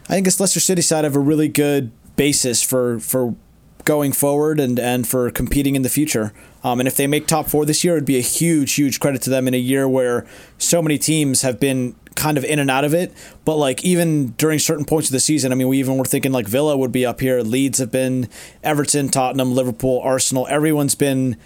I 0.05 0.14
think 0.14 0.26
this 0.26 0.38
Leicester 0.38 0.61
City 0.61 0.82
side 0.82 1.05
have 1.05 1.16
a 1.16 1.20
really 1.20 1.49
good 1.49 1.90
basis 2.16 2.62
for 2.62 3.01
for 3.01 3.34
going 3.85 4.12
forward 4.12 4.61
and 4.61 4.78
and 4.78 5.07
for 5.07 5.30
competing 5.30 5.74
in 5.74 5.83
the 5.83 5.89
future. 5.89 6.33
Um, 6.64 6.80
and 6.80 6.87
if 6.87 6.97
they 6.97 7.07
make 7.07 7.26
top 7.26 7.49
four 7.49 7.64
this 7.64 7.83
year, 7.83 7.95
it'd 7.95 8.05
be 8.05 8.18
a 8.18 8.22
huge, 8.22 8.74
huge 8.74 9.01
credit 9.01 9.22
to 9.22 9.30
them 9.30 9.49
in 9.49 9.55
a 9.55 9.59
year 9.59 9.89
where 9.89 10.24
so 10.59 10.80
many 10.80 10.97
teams 10.97 11.43
have 11.43 11.59
been 11.59 11.97
kind 12.14 12.39
of 12.39 12.45
in 12.45 12.59
and 12.59 12.70
out 12.70 12.85
of 12.85 12.95
it. 12.95 13.12
But 13.45 13.57
like 13.57 13.85
even 13.85 14.28
during 14.33 14.59
certain 14.59 14.85
points 14.85 15.09
of 15.09 15.12
the 15.12 15.20
season, 15.20 15.51
I 15.51 15.55
mean, 15.57 15.68
we 15.68 15.78
even 15.78 15.97
were 15.97 16.05
thinking 16.05 16.30
like 16.30 16.47
Villa 16.47 16.76
would 16.76 16.93
be 16.93 17.05
up 17.05 17.20
here. 17.20 17.41
Leeds 17.41 17.78
have 17.78 17.91
been, 17.91 18.28
Everton, 18.62 19.09
Tottenham, 19.09 19.55
Liverpool, 19.55 20.01
Arsenal. 20.05 20.47
Everyone's 20.49 20.95
been 20.95 21.37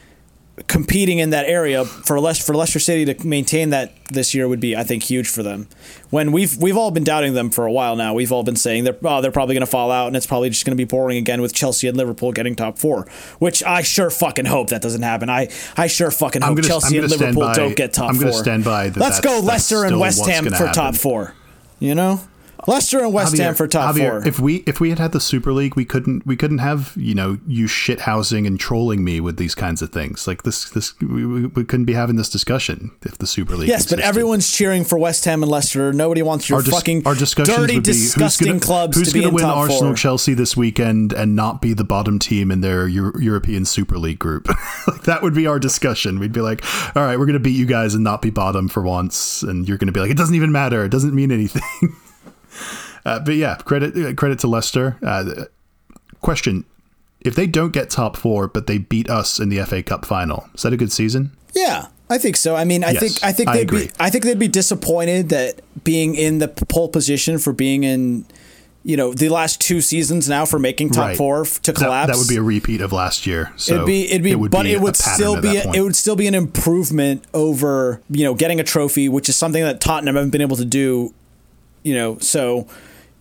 competing 0.69 1.19
in 1.19 1.31
that 1.31 1.47
area 1.47 1.85
for 1.85 2.19
less 2.19 2.45
for 2.45 2.55
Leicester 2.57 2.79
City 2.79 3.13
to 3.13 3.27
maintain 3.27 3.71
that 3.71 3.93
this 4.11 4.35
year 4.35 4.49
would 4.49 4.61
be 4.61 4.75
I 4.75 4.85
think 4.85 5.03
huge 5.03 5.29
for 5.29 5.43
them. 5.43 5.69
When 6.11 6.33
we've 6.33 6.57
we've 6.57 6.77
all 6.77 6.91
been 6.91 7.05
doubting 7.05 7.35
them 7.35 7.51
for 7.51 7.67
a 7.67 7.73
while 7.73 7.95
now. 7.95 8.15
We've 8.15 8.33
all 8.33 8.43
been 8.43 8.57
saying 8.57 8.85
they're 8.85 8.97
oh, 9.05 9.21
they're 9.21 9.31
probably 9.33 9.55
going 9.55 9.67
to 9.67 9.71
fall 9.71 9.91
out 9.91 10.07
and 10.07 10.17
it's 10.17 10.27
probably 10.27 10.49
just 10.49 10.65
going 10.65 10.77
to 10.77 10.81
be 10.81 10.85
boring 10.87 11.19
again 11.19 11.43
with 11.43 11.53
Chelsea 11.53 11.89
and 11.89 11.97
Liverpool 11.97 12.33
getting 12.33 12.57
top 12.57 12.79
4, 12.79 13.07
which 13.39 13.63
I 13.65 13.83
sure 13.83 14.09
fucking 14.11 14.47
hope 14.47 14.69
that 14.71 14.81
doesn't 14.81 15.03
happen. 15.03 15.29
I 15.29 15.49
I 15.77 15.89
sure 15.89 16.11
fucking 16.11 16.41
hope 16.43 16.57
gonna- 16.57 16.69
Chelsea 16.69 16.99
and 16.99 17.11
Liverpool 17.11 17.43
by- 17.43 17.55
don't 17.55 17.77
get 17.77 17.93
top 17.93 18.11
I'm 18.11 18.15
4. 18.17 18.25
gonna 18.25 18.33
stand 18.35 18.65
by 18.65 18.89
that 18.89 18.99
Let's 19.01 19.21
go 19.21 19.41
Leicester 19.41 19.85
and 19.85 20.01
West 20.01 20.25
Ham 20.27 20.47
for 20.47 20.69
top 20.73 20.95
4. 20.97 21.35
You 21.79 21.95
know? 21.95 22.21
Leicester 22.67 23.01
and 23.01 23.13
West 23.13 23.37
Ham 23.37 23.55
for 23.55 23.69
top 23.69 23.95
Javier, 23.95 24.23
four. 24.23 24.29
If 24.29 24.41
we 24.41 24.57
if 24.67 24.81
we 24.81 24.91
had 24.91 24.99
had 24.99 25.13
the 25.13 25.21
Super 25.21 25.53
League, 25.53 25.77
we 25.77 25.85
couldn't 25.85 26.27
we 26.27 26.37
couldn't 26.37 26.59
have 26.59 26.93
you 26.97 27.15
know 27.15 27.39
you 27.47 27.67
shit 27.67 28.01
housing 28.01 28.47
and 28.47 28.59
trolling 28.59 29.05
me 29.05 29.21
with 29.21 29.37
these 29.37 29.55
kinds 29.55 29.83
of 29.83 29.91
things. 29.91 30.27
Like 30.27 30.43
this 30.43 30.69
this 30.71 30.99
we, 31.01 31.47
we, 31.47 31.65
couldn't 31.65 31.85
be 31.85 31.93
having 31.93 32.17
this 32.17 32.29
discussion 32.29 32.91
if 33.03 33.19
the 33.19 33.27
Super 33.27 33.57
League. 33.57 33.69
yes, 33.69 33.89
but 33.89 34.01
everyone's 34.01 34.51
cheering 34.51 34.85
for 34.85 34.99
West 34.99 35.25
Ham 35.25 35.43
and 35.43 35.51
Leicester. 35.51 35.93
Nobody 35.93 36.23
wants 36.23 36.49
your 36.49 36.59
Our, 36.59 36.63
dis- 36.63 36.75
fucking 36.75 37.07
our 37.07 37.15
discussions 37.15 37.57
dirty, 37.57 37.75
would 37.75 37.85
be 37.85 37.93
disgusting 37.93 38.49
who's 38.49 38.53
gonna, 38.55 38.67
clubs 38.67 38.97
who's 38.97 39.13
to 39.13 39.19
gonna 39.19 39.29
in 39.29 39.35
win 39.35 39.45
Arsenal 39.45 39.91
four. 39.91 39.95
Chelsea 39.95 40.35
this 40.35 40.57
weekend 40.57 41.13
and 41.13 41.37
not 41.37 41.61
be 41.61 41.73
the 41.73 41.85
bottom 41.85 42.19
team 42.19 42.51
in 42.51 42.61
their 42.61 42.89
Euro- 42.89 43.19
European 43.19 43.65
Super 43.65 43.99
League 43.99 44.19
group. 44.19 44.49
like 44.89 45.03
that 45.03 45.23
would 45.23 45.35
be 45.35 45.47
our 45.47 45.59
discussion. 45.59 46.19
We'd 46.19 46.33
be 46.33 46.41
like, 46.41 46.65
all 46.97 47.03
right, 47.03 47.19
we're 47.19 47.27
gonna 47.27 47.39
beat 47.39 47.57
you 47.57 47.67
guys 47.67 47.95
and 47.95 48.03
not 48.03 48.23
be 48.23 48.31
bottom 48.31 48.69
for 48.69 48.83
once, 48.83 49.43
and 49.43 49.69
you're 49.69 49.79
gonna 49.79 49.93
be 49.93 50.01
like, 50.01 50.11
it 50.11 50.17
doesn't 50.17 50.35
even 50.35 50.53
matter. 50.53 50.85
It 50.85 50.91
doesn't 50.91 51.15
mean 51.15 51.31
anything. 51.33 51.63
uh, 53.05 53.21
but 53.21 53.35
yeah, 53.37 53.57
credit 53.57 53.97
uh, 53.97 54.15
credit 54.15 54.39
to 54.41 54.47
Leicester. 54.49 54.97
Uh, 55.03 55.45
question: 56.21 56.65
If 57.21 57.35
they 57.35 57.47
don't 57.47 57.73
get 57.73 57.91
top 57.91 58.17
four, 58.17 58.49
but 58.49 58.67
they 58.67 58.79
beat 58.79 59.09
us 59.11 59.39
in 59.39 59.49
the 59.49 59.65
FA 59.65 59.83
Cup 59.83 60.05
final, 60.05 60.49
is 60.55 60.63
that 60.63 60.73
a 60.73 60.77
good 60.77 60.93
season? 60.93 61.33
Yeah, 61.55 61.87
I 62.11 62.19
think 62.19 62.37
so. 62.37 62.55
I 62.57 62.65
mean, 62.65 62.85
I 62.85 62.91
Yes, 62.91 63.01
think 63.01 63.25
I 63.25 63.33
think 63.33 63.49
I 63.49 63.57
they'd 63.59 63.63
agree. 63.63 63.87
be 63.87 63.93
I 63.99 64.11
think 64.11 64.25
they'd 64.25 64.39
be 64.39 64.49
disappointed 64.49 65.29
that 65.31 65.61
being 65.85 66.15
in 66.15 66.39
the 66.39 66.49
pole 66.49 66.89
position 66.89 67.39
for 67.39 67.53
being 67.53 67.85
in, 67.85 68.27
you 68.83 68.97
know, 68.97 69.15
the 69.15 69.29
last 69.31 69.61
two 69.61 69.81
seasons 69.81 70.29
now 70.29 70.45
for 70.45 70.59
making 70.59 70.91
top 70.91 71.05
Right. 71.07 71.17
four 71.17 71.45
to 71.47 71.73
collapse. 71.73 72.11
That, 72.13 72.19
would 72.19 72.29
be 72.29 72.37
a 72.37 72.43
repeat 72.43 72.81
of 72.83 72.93
last 72.93 73.27
year. 73.27 73.53
So 73.57 73.75
it'd 73.75 73.87
be 73.87 74.07
it'd 74.11 74.23
be, 74.23 74.35
but 74.35 74.67
a 74.67 74.73
it 74.73 74.81
would 74.81 74.97
still 74.97 75.41
be 75.41 75.57
a, 75.57 75.73
it 75.73 75.81
would 75.81 75.97
still 75.97 76.17
be 76.17 76.27
an 76.27 76.35
improvement 76.35 77.25
over 77.33 78.01
you 78.11 78.25
know 78.25 78.35
getting 78.35 78.61
a 78.61 78.65
trophy, 78.65 79.09
which 79.09 79.29
is 79.29 79.37
something 79.37 79.63
that 79.63 79.81
Tottenham 79.81 80.17
haven't 80.17 80.31
been 80.31 80.43
able 80.43 80.57
to 80.57 80.65
do. 80.67 81.15
You 81.87 81.95
know, 81.95 82.19
so 82.19 82.67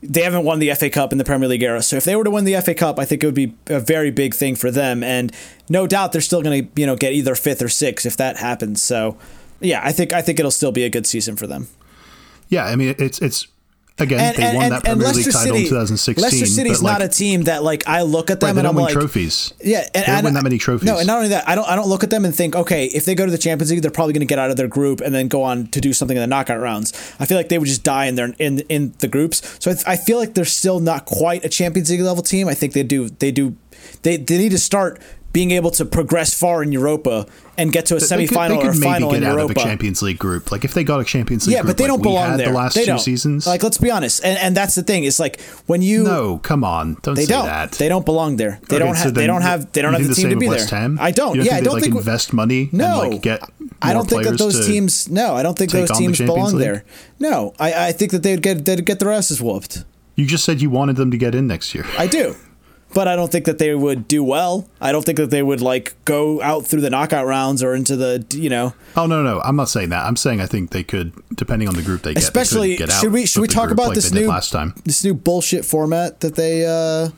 they 0.01 0.21
haven't 0.21 0.43
won 0.43 0.59
the 0.59 0.73
FA 0.73 0.89
Cup 0.89 1.11
in 1.11 1.17
the 1.17 1.23
Premier 1.23 1.47
League 1.47 1.63
era. 1.63 1.81
So 1.81 1.97
if 1.97 2.03
they 2.03 2.15
were 2.15 2.23
to 2.23 2.31
win 2.31 2.45
the 2.45 2.59
FA 2.61 2.73
Cup, 2.73 2.99
I 2.99 3.05
think 3.05 3.23
it 3.23 3.27
would 3.27 3.35
be 3.35 3.53
a 3.67 3.79
very 3.79 4.11
big 4.11 4.33
thing 4.33 4.55
for 4.55 4.71
them, 4.71 5.03
and 5.03 5.31
no 5.69 5.87
doubt 5.87 6.11
they're 6.11 6.21
still 6.21 6.41
going 6.41 6.65
to 6.65 6.81
you 6.81 6.87
know 6.87 6.95
get 6.95 7.13
either 7.13 7.35
fifth 7.35 7.61
or 7.61 7.69
sixth 7.69 8.05
if 8.05 8.17
that 8.17 8.37
happens. 8.37 8.81
So 8.81 9.17
yeah, 9.59 9.81
I 9.83 9.91
think 9.91 10.13
I 10.13 10.21
think 10.21 10.39
it'll 10.39 10.51
still 10.51 10.71
be 10.71 10.83
a 10.83 10.89
good 10.89 11.05
season 11.05 11.35
for 11.35 11.47
them. 11.47 11.67
Yeah, 12.49 12.65
I 12.65 12.75
mean 12.75 12.95
it's 12.97 13.21
it's 13.21 13.47
again 13.99 14.19
And, 14.19 14.37
they 14.37 14.43
and, 14.43 14.57
won 14.57 14.69
that 14.69 14.83
Premier 14.83 15.07
League 15.07 15.25
title 15.25 15.41
City, 15.41 15.63
in 15.63 15.69
2016. 15.69 16.21
Leicester 16.21 16.45
City's 16.45 16.81
like, 16.81 16.99
not 16.99 17.01
a 17.01 17.09
team 17.09 17.43
that 17.43 17.63
like 17.63 17.87
I 17.87 18.01
look 18.01 18.29
at 18.29 18.35
right, 18.35 18.39
them 18.53 18.55
they 18.55 18.59
and 18.61 18.65
don't 18.65 18.69
I'm 18.71 18.75
win 18.75 18.85
like 18.85 18.93
trophies. 18.93 19.53
Yeah, 19.63 19.79
and, 19.79 19.87
They 19.93 20.01
don't 20.01 20.15
and 20.15 20.25
win 20.25 20.33
that 20.33 20.43
many 20.43 20.57
trophies. 20.57 20.87
No, 20.87 20.97
and 20.97 21.07
not 21.07 21.17
only 21.17 21.29
that, 21.29 21.47
I 21.47 21.55
don't 21.55 21.67
I 21.67 21.75
don't 21.75 21.87
look 21.87 22.03
at 22.03 22.09
them 22.09 22.25
and 22.25 22.35
think, 22.35 22.55
okay, 22.55 22.85
if 22.85 23.05
they 23.05 23.15
go 23.15 23.25
to 23.25 23.31
the 23.31 23.37
Champions 23.37 23.71
League, 23.71 23.81
they're 23.81 23.91
probably 23.91 24.13
going 24.13 24.21
to 24.21 24.25
get 24.25 24.39
out 24.39 24.49
of 24.49 24.57
their 24.57 24.67
group 24.67 25.01
and 25.01 25.13
then 25.13 25.27
go 25.27 25.43
on 25.43 25.67
to 25.67 25.81
do 25.81 25.93
something 25.93 26.17
in 26.17 26.21
the 26.21 26.27
knockout 26.27 26.59
rounds. 26.59 26.91
I 27.19 27.25
feel 27.25 27.37
like 27.37 27.49
they 27.49 27.57
would 27.57 27.67
just 27.67 27.83
die 27.83 28.05
in 28.05 28.15
their 28.15 28.33
in 28.39 28.59
in 28.69 28.93
the 28.99 29.07
groups. 29.07 29.57
So 29.63 29.71
I, 29.71 29.93
I 29.93 29.97
feel 29.97 30.17
like 30.17 30.33
they're 30.33 30.45
still 30.45 30.79
not 30.79 31.05
quite 31.05 31.45
a 31.45 31.49
Champions 31.49 31.89
League 31.89 32.01
level 32.01 32.23
team. 32.23 32.47
I 32.47 32.53
think 32.53 32.73
they 32.73 32.83
do 32.83 33.09
they 33.09 33.31
do 33.31 33.55
they 34.03 34.17
they 34.17 34.37
need 34.37 34.51
to 34.51 34.59
start 34.59 35.01
being 35.35 35.51
able 35.51 35.69
to 35.69 35.83
progress 35.83 36.33
far 36.33 36.63
in 36.63 36.71
Europa 36.71 37.25
and 37.57 37.73
get 37.73 37.85
to 37.87 37.95
a 37.97 37.99
They 37.99 38.05
semifinal 38.05 38.47
they 38.49 38.57
could 38.57 38.65
or 38.67 38.71
maybe 38.79 38.83
final 38.93 39.11
get 39.11 39.17
in 39.17 39.23
out 39.25 39.33
Europa. 39.35 39.51
of 39.51 39.57
a 39.57 39.59
Champions 39.59 40.01
League 40.01 40.17
group. 40.17 40.49
Like 40.49 40.63
if 40.63 40.73
they 40.73 40.85
got 40.85 41.01
a 41.01 41.03
Champions 41.03 41.45
League 41.45 41.55
yeah, 41.55 41.61
group, 41.61 41.71
but 41.71 41.77
they 41.77 41.83
like 41.83 41.89
don't 41.91 42.01
belong 42.01 42.37
there. 42.37 42.47
the 42.47 42.53
last 42.53 42.75
they 42.75 42.81
two 42.85 42.91
don't. 42.91 42.99
seasons. 42.99 43.45
Like, 43.45 43.61
let's 43.61 43.77
be 43.77 43.91
honest, 43.91 44.23
and 44.23 44.37
and 44.39 44.55
that's 44.55 44.75
the 44.75 44.83
thing. 44.83 45.03
It's 45.03 45.19
like 45.19 45.41
when 45.67 45.81
you 45.81 46.03
no, 46.03 46.37
come 46.37 46.63
on, 46.63 46.95
don't 47.01 47.15
They 47.15 47.25
say 47.25 47.33
don't. 47.33 47.45
that. 47.47 47.73
They 47.73 47.89
don't 47.89 48.05
belong 48.05 48.37
there. 48.37 48.59
They 48.69 48.77
Okay, 48.77 48.85
don't 48.85 48.95
so 48.95 49.03
have. 49.03 49.13
They 49.13 49.27
don't 49.27 49.41
have. 49.41 49.71
They 49.73 49.81
don't 49.81 49.91
have 49.93 50.07
the 50.07 50.15
think 50.15 50.29
team 50.29 50.39
to 50.39 50.39
be 50.39 50.47
there. 50.47 50.65
Ham? 50.67 50.97
I 51.01 51.11
don't. 51.11 51.35
Yeah, 51.43 51.55
I 51.57 51.61
don't 51.61 51.81
think. 51.81 51.95
invest 51.95 52.31
money. 52.31 52.69
No, 52.71 53.01
and, 53.01 53.11
like, 53.13 53.21
get. 53.21 53.41
I 53.81 53.91
don't 53.91 54.07
think 54.09 54.23
that 54.23 54.37
those 54.37 54.65
teams. 54.65 55.09
No, 55.09 55.35
I 55.35 55.43
don't 55.43 55.57
think 55.57 55.71
those 55.71 55.91
teams 55.91 56.17
belong 56.19 56.57
there. 56.57 56.85
No, 57.19 57.53
I, 57.59 57.87
I 57.87 57.91
think 57.91 58.11
that 58.11 58.23
they'd 58.23 58.41
get 58.41 58.63
they'd 58.63 58.85
get 58.85 58.99
their 58.99 59.11
asses 59.11 59.41
whooped. 59.41 59.83
You 60.15 60.25
just 60.25 60.45
said 60.45 60.61
you 60.61 60.69
wanted 60.69 60.95
them 60.95 61.11
to 61.11 61.17
get 61.17 61.35
in 61.35 61.45
next 61.47 61.75
year. 61.75 61.85
I 61.97 62.07
do. 62.07 62.35
But 62.95 63.09
I 63.09 63.15
don't 63.17 63.29
think 63.29 63.43
that 63.45 63.57
they 63.57 63.75
would 63.75 64.07
do 64.07 64.23
well. 64.23 64.67
I 64.79 64.93
don't 64.93 65.03
think 65.05 65.17
that 65.17 65.29
they 65.29 65.43
would 65.43 65.59
like 65.59 65.93
go 66.05 66.41
out 66.41 66.65
through 66.65 66.79
the 66.79 66.89
knockout 66.89 67.27
rounds 67.27 67.61
or 67.61 67.75
into 67.75 67.97
the 67.97 68.25
you 68.31 68.49
know. 68.49 68.73
Oh 68.95 69.05
no, 69.05 69.21
no, 69.21 69.41
I'm 69.41 69.57
not 69.57 69.69
saying 69.69 69.89
that. 69.89 70.05
I'm 70.05 70.15
saying 70.15 70.39
I 70.39 70.45
think 70.45 70.71
they 70.71 70.83
could, 70.83 71.11
depending 71.35 71.67
on 71.67 71.75
the 71.75 71.81
group 71.83 72.03
they 72.03 72.13
get, 72.13 72.21
they 72.21 72.25
Especially, 72.25 72.77
get 72.77 72.89
out 72.89 73.01
should 73.01 73.11
we 73.11 73.25
should 73.25 73.41
we 73.41 73.49
talk 73.49 73.69
about 73.69 73.93
this 73.93 74.11
new 74.13 74.27
last 74.27 74.51
time? 74.51 74.73
this 74.85 75.03
new 75.03 75.13
bullshit 75.13 75.65
format 75.65 76.21
that 76.21 76.35
they 76.35 76.65
uh 76.65 77.09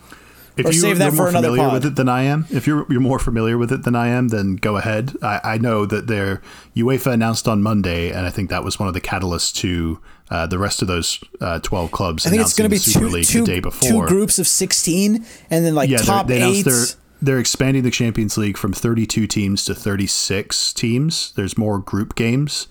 If 0.57 0.65
Or 0.65 0.71
you, 0.71 0.79
save 0.79 0.97
that 0.97 1.05
you're 1.05 1.11
for 1.11 1.17
more 1.17 1.27
another 1.29 1.47
familiar 1.49 1.63
pod. 1.69 1.73
with 1.73 1.85
it 1.85 1.95
than 1.95 2.09
I 2.09 2.23
am, 2.23 2.45
if 2.49 2.65
you're 2.67 2.85
you're 2.89 2.99
more 2.99 3.19
familiar 3.19 3.57
with 3.57 3.71
it 3.71 3.83
than 3.83 3.95
I 3.95 4.07
am, 4.07 4.29
then 4.29 4.55
go 4.55 4.77
ahead. 4.77 5.15
I, 5.21 5.39
I 5.43 5.57
know 5.57 5.85
that 5.85 6.07
their 6.07 6.41
UEFA 6.75 7.13
announced 7.13 7.47
on 7.47 7.61
Monday, 7.61 8.09
and 8.11 8.25
I 8.25 8.29
think 8.29 8.49
that 8.49 8.63
was 8.63 8.79
one 8.79 8.87
of 8.87 8.93
the 8.93 9.01
catalysts 9.01 9.53
to 9.55 9.99
uh, 10.29 10.47
the 10.47 10.57
rest 10.57 10.81
of 10.81 10.87
those 10.87 11.23
uh, 11.41 11.59
twelve 11.59 11.91
clubs. 11.91 12.25
I 12.25 12.29
think 12.31 12.41
it's 12.41 12.53
going 12.55 12.69
to 12.69 12.73
be 12.73 12.79
Super 12.79 13.05
two, 13.05 13.11
League 13.11 13.25
two, 13.25 13.39
the 13.41 13.45
day 13.45 13.59
before. 13.59 13.89
two 14.03 14.07
groups 14.07 14.39
of 14.39 14.47
16 14.47 15.25
and 15.49 15.65
then 15.65 15.75
like 15.75 15.89
yeah, 15.89 15.97
top 15.97 16.27
they 16.27 16.41
eight. 16.41 16.63
they're 16.65 16.85
they're 17.21 17.39
expanding 17.39 17.83
the 17.83 17.91
Champions 17.91 18.37
League 18.37 18.57
from 18.57 18.73
32 18.73 19.25
teams 19.27 19.63
to 19.65 19.73
36 19.75 20.73
teams. 20.73 21.31
There's 21.35 21.57
more 21.57 21.79
group 21.79 22.15
games 22.15 22.67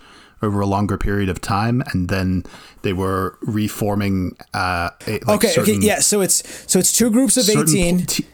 over 0.46 0.60
a 0.60 0.66
longer 0.66 0.96
period 0.96 1.28
of 1.28 1.40
time, 1.40 1.82
and 1.92 2.08
then 2.08 2.44
they 2.82 2.92
were 2.92 3.36
reforming. 3.42 4.36
Uh, 4.54 4.90
a, 5.06 5.12
like 5.26 5.28
okay, 5.44 5.48
certain, 5.48 5.76
okay, 5.76 5.86
yeah. 5.86 5.98
So 6.00 6.20
it's 6.22 6.42
so 6.70 6.78
it's 6.78 6.92
two 6.96 7.10
groups 7.10 7.36
of 7.36 7.48
18. 7.48 8.06
t- 8.06 8.26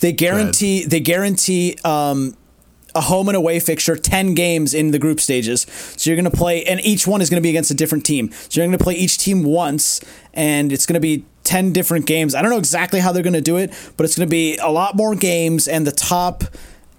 They 0.00 0.12
guarantee 0.12 0.84
they 0.84 1.00
guarantee 1.00 1.76
um, 1.84 2.36
a 2.94 3.00
home 3.02 3.28
and 3.28 3.36
away 3.36 3.60
fixture, 3.60 3.96
ten 3.96 4.34
games 4.34 4.72
in 4.74 4.90
the 4.92 4.98
group 4.98 5.20
stages. 5.20 5.62
So 5.96 6.08
you're 6.10 6.16
going 6.20 6.30
to 6.30 6.36
play, 6.36 6.64
and 6.64 6.80
each 6.80 7.06
one 7.06 7.20
is 7.20 7.30
going 7.30 7.40
to 7.40 7.46
be 7.46 7.50
against 7.50 7.70
a 7.70 7.74
different 7.74 8.04
team. 8.06 8.30
So 8.32 8.60
you're 8.60 8.66
going 8.66 8.78
to 8.78 8.82
play 8.82 8.94
each 8.94 9.18
team 9.18 9.42
once, 9.44 10.00
and 10.34 10.72
it's 10.72 10.86
going 10.86 10.94
to 10.94 11.00
be 11.00 11.24
ten 11.44 11.72
different 11.72 12.06
games. 12.06 12.34
I 12.34 12.42
don't 12.42 12.50
know 12.50 12.58
exactly 12.58 13.00
how 13.00 13.12
they're 13.12 13.22
going 13.22 13.32
to 13.34 13.40
do 13.40 13.56
it, 13.56 13.70
but 13.96 14.04
it's 14.04 14.16
going 14.16 14.28
to 14.28 14.30
be 14.30 14.56
a 14.58 14.68
lot 14.70 14.96
more 14.96 15.14
games, 15.14 15.68
and 15.68 15.86
the 15.86 15.92
top, 15.92 16.44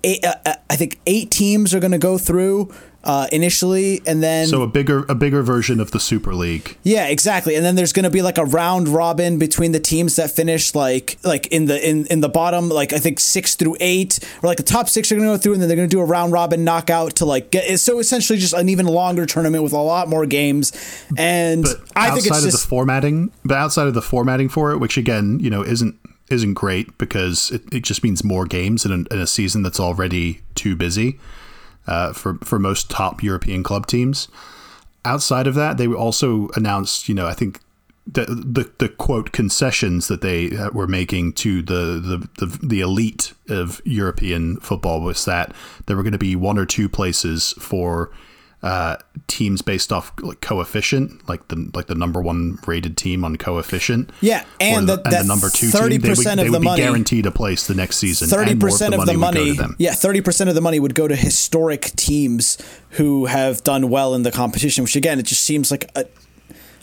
eight, 0.03 0.24
uh, 0.24 0.36
uh, 0.45 0.53
I 0.70 0.76
think 0.76 0.99
eight 1.07 1.32
teams 1.32 1.74
are 1.74 1.80
going 1.80 1.91
to 1.91 1.97
go 1.97 2.17
through 2.17 2.72
uh, 3.04 3.28
initially, 3.32 4.02
and 4.06 4.22
then 4.22 4.47
so 4.47 4.62
a 4.62 4.68
bigger 4.68 5.06
a 5.08 5.16
bigger 5.16 5.41
version 5.41 5.80
of 5.80 5.91
the 5.91 6.00
Super 6.00 6.34
League. 6.34 6.78
yeah, 6.84 7.08
exactly. 7.08 7.56
And 7.56 7.64
then 7.64 7.76
there's 7.76 7.93
going 7.93 8.04
to 8.04 8.10
be 8.10 8.22
like 8.22 8.38
a 8.38 8.45
round 8.45 8.89
robin 8.89 9.39
between 9.39 9.72
the 9.72 9.80
teams 9.80 10.16
that 10.18 10.32
finish 10.32 10.76
like 10.76 11.18
like 11.24 11.47
in 11.47 11.66
the 11.66 11.89
in 11.89 12.06
in 12.08 12.22
the 12.22 12.30
bottom 12.30 12.70
like 12.70 12.91
I 12.93 13.00
think 13.00 13.20
6 13.20 13.56
through 13.56 13.78
8 13.80 14.20
or 14.43 14.47
like 14.47 14.58
the 14.58 14.64
top 14.64 14.89
6 14.89 15.12
are 15.12 15.16
going 15.16 15.28
to 15.28 15.34
go 15.34 15.38
through 15.38 15.54
and 15.54 15.62
then 15.62 15.70
they're 15.70 15.78
going 15.78 15.89
to 15.89 15.95
do 15.95 16.02
a 16.02 16.06
round 16.06 16.34
robin 16.34 16.64
knockout 16.64 17.16
to 17.18 17.26
like 17.26 17.52
get 17.52 17.80
so 17.80 18.00
essentially 18.00 18.38
just 18.38 18.54
an 18.54 18.70
even 18.70 18.86
longer 18.86 19.26
tournament 19.26 19.64
with 19.64 19.74
a 19.74 19.78
lot 19.78 20.10
more 20.10 20.26
games. 20.26 20.72
And 21.18 21.64
But 21.64 21.82
I 21.95 22.12
think 22.12 22.26
outside 22.26 22.38
it's 22.38 22.45
of 22.45 22.52
just 22.52 22.64
the 22.64 22.70
formatting, 22.70 23.32
but 23.45 23.58
outside 23.58 23.88
of 23.88 23.93
the 23.93 24.02
formatting 24.02 24.50
for 24.50 24.72
it, 24.72 24.78
which 24.78 24.97
again, 24.97 25.39
you 25.39 25.50
know, 25.50 25.64
isn't 25.64 25.95
isn't 26.30 26.54
great 26.54 26.95
because 26.97 27.50
it, 27.52 27.62
it 27.74 27.84
just 27.84 28.04
means 28.04 28.24
more 28.24 28.45
games 28.45 28.86
in 28.86 28.91
a, 28.91 29.14
in 29.14 29.20
a 29.20 29.26
season 29.26 29.64
that's 29.64 29.80
already 29.80 30.41
too 30.54 30.76
busy 30.76 31.20
uh, 31.89 32.13
for 32.13 32.35
for 32.43 32.59
most 32.59 32.89
top 32.89 33.21
European 33.23 33.63
club 33.63 33.87
teams. 33.87 34.27
Outside 35.03 35.47
of 35.47 35.55
that, 35.55 35.77
they 35.77 35.87
also 35.87 36.49
announced, 36.55 37.09
you 37.09 37.15
know, 37.15 37.27
I 37.27 37.33
think 37.33 37.59
the 38.05 38.25
the, 38.25 38.71
the 38.77 38.89
quote 38.89 39.31
concessions 39.31 40.07
that 40.07 40.21
they 40.21 40.55
uh, 40.55 40.69
were 40.71 40.87
making 40.87 41.33
to 41.33 41.61
the, 41.61 41.99
the 41.99 42.45
the 42.45 42.59
the 42.61 42.81
elite 42.81 43.33
of 43.49 43.81
European 43.85 44.57
football 44.57 45.01
was 45.01 45.25
that 45.25 45.53
there 45.87 45.97
were 45.97 46.03
going 46.03 46.13
to 46.13 46.19
be 46.19 46.35
one 46.35 46.57
or 46.57 46.65
two 46.65 46.87
places 46.87 47.53
for 47.59 48.11
uh, 48.62 48.97
teams 49.28 49.62
based 49.62 49.93
off 49.93 50.12
like 50.22 50.41
coefficient, 50.41 51.28
like 51.30 51.47
the 51.47 51.72
like 51.74 51.88
the 51.88 51.95
number 51.95 52.22
one 52.22 52.57
rated 52.68 52.97
team 52.97 53.24
on 53.24 53.38
coefficient. 53.38 54.12
Yeah, 54.22 54.43
and 54.60 54.89
or 54.89 54.95
that- 54.97 55.03
that 55.05 55.22
the 55.22 55.28
number 55.28 55.49
two 55.49 55.72
team, 55.72 55.89
they 56.01 56.10
would, 56.10 56.18
30% 56.18 56.32
of 56.34 56.38
they 56.38 56.43
the 56.45 56.51
would 56.51 56.60
be 56.62 56.66
money- 56.66 56.82
guaranteed 56.82 57.26
a 57.26 57.32
place 57.32 57.68
the 57.68 57.76
next 57.76 57.97
season. 57.97 58.28
thirty 58.28 58.55
percent 58.55 58.93
of 58.93 59.05
the 59.05 59.14
would 59.14 59.20
money. 59.20 59.57
Yeah, 59.78 59.93
thirty 59.93 60.20
percent 60.22 60.49
of 60.49 60.55
the 60.55 60.62
money 60.62 60.80
would 60.80 60.93
go 60.95 61.07
to 61.07 61.16
historic 61.16 61.84
teams 61.95 62.57
who 62.91 63.26
have 63.28 63.64
done 63.64 63.89
well 63.89 64.14
in 64.14 64.24
the 64.24 64.32
competition. 64.32 64.84
Which 64.84 64.95
again, 64.97 65.20
it 65.20 65.24
just 65.26 65.41
seems 65.45 65.72
like 65.72 65.89
a, 65.95 66.05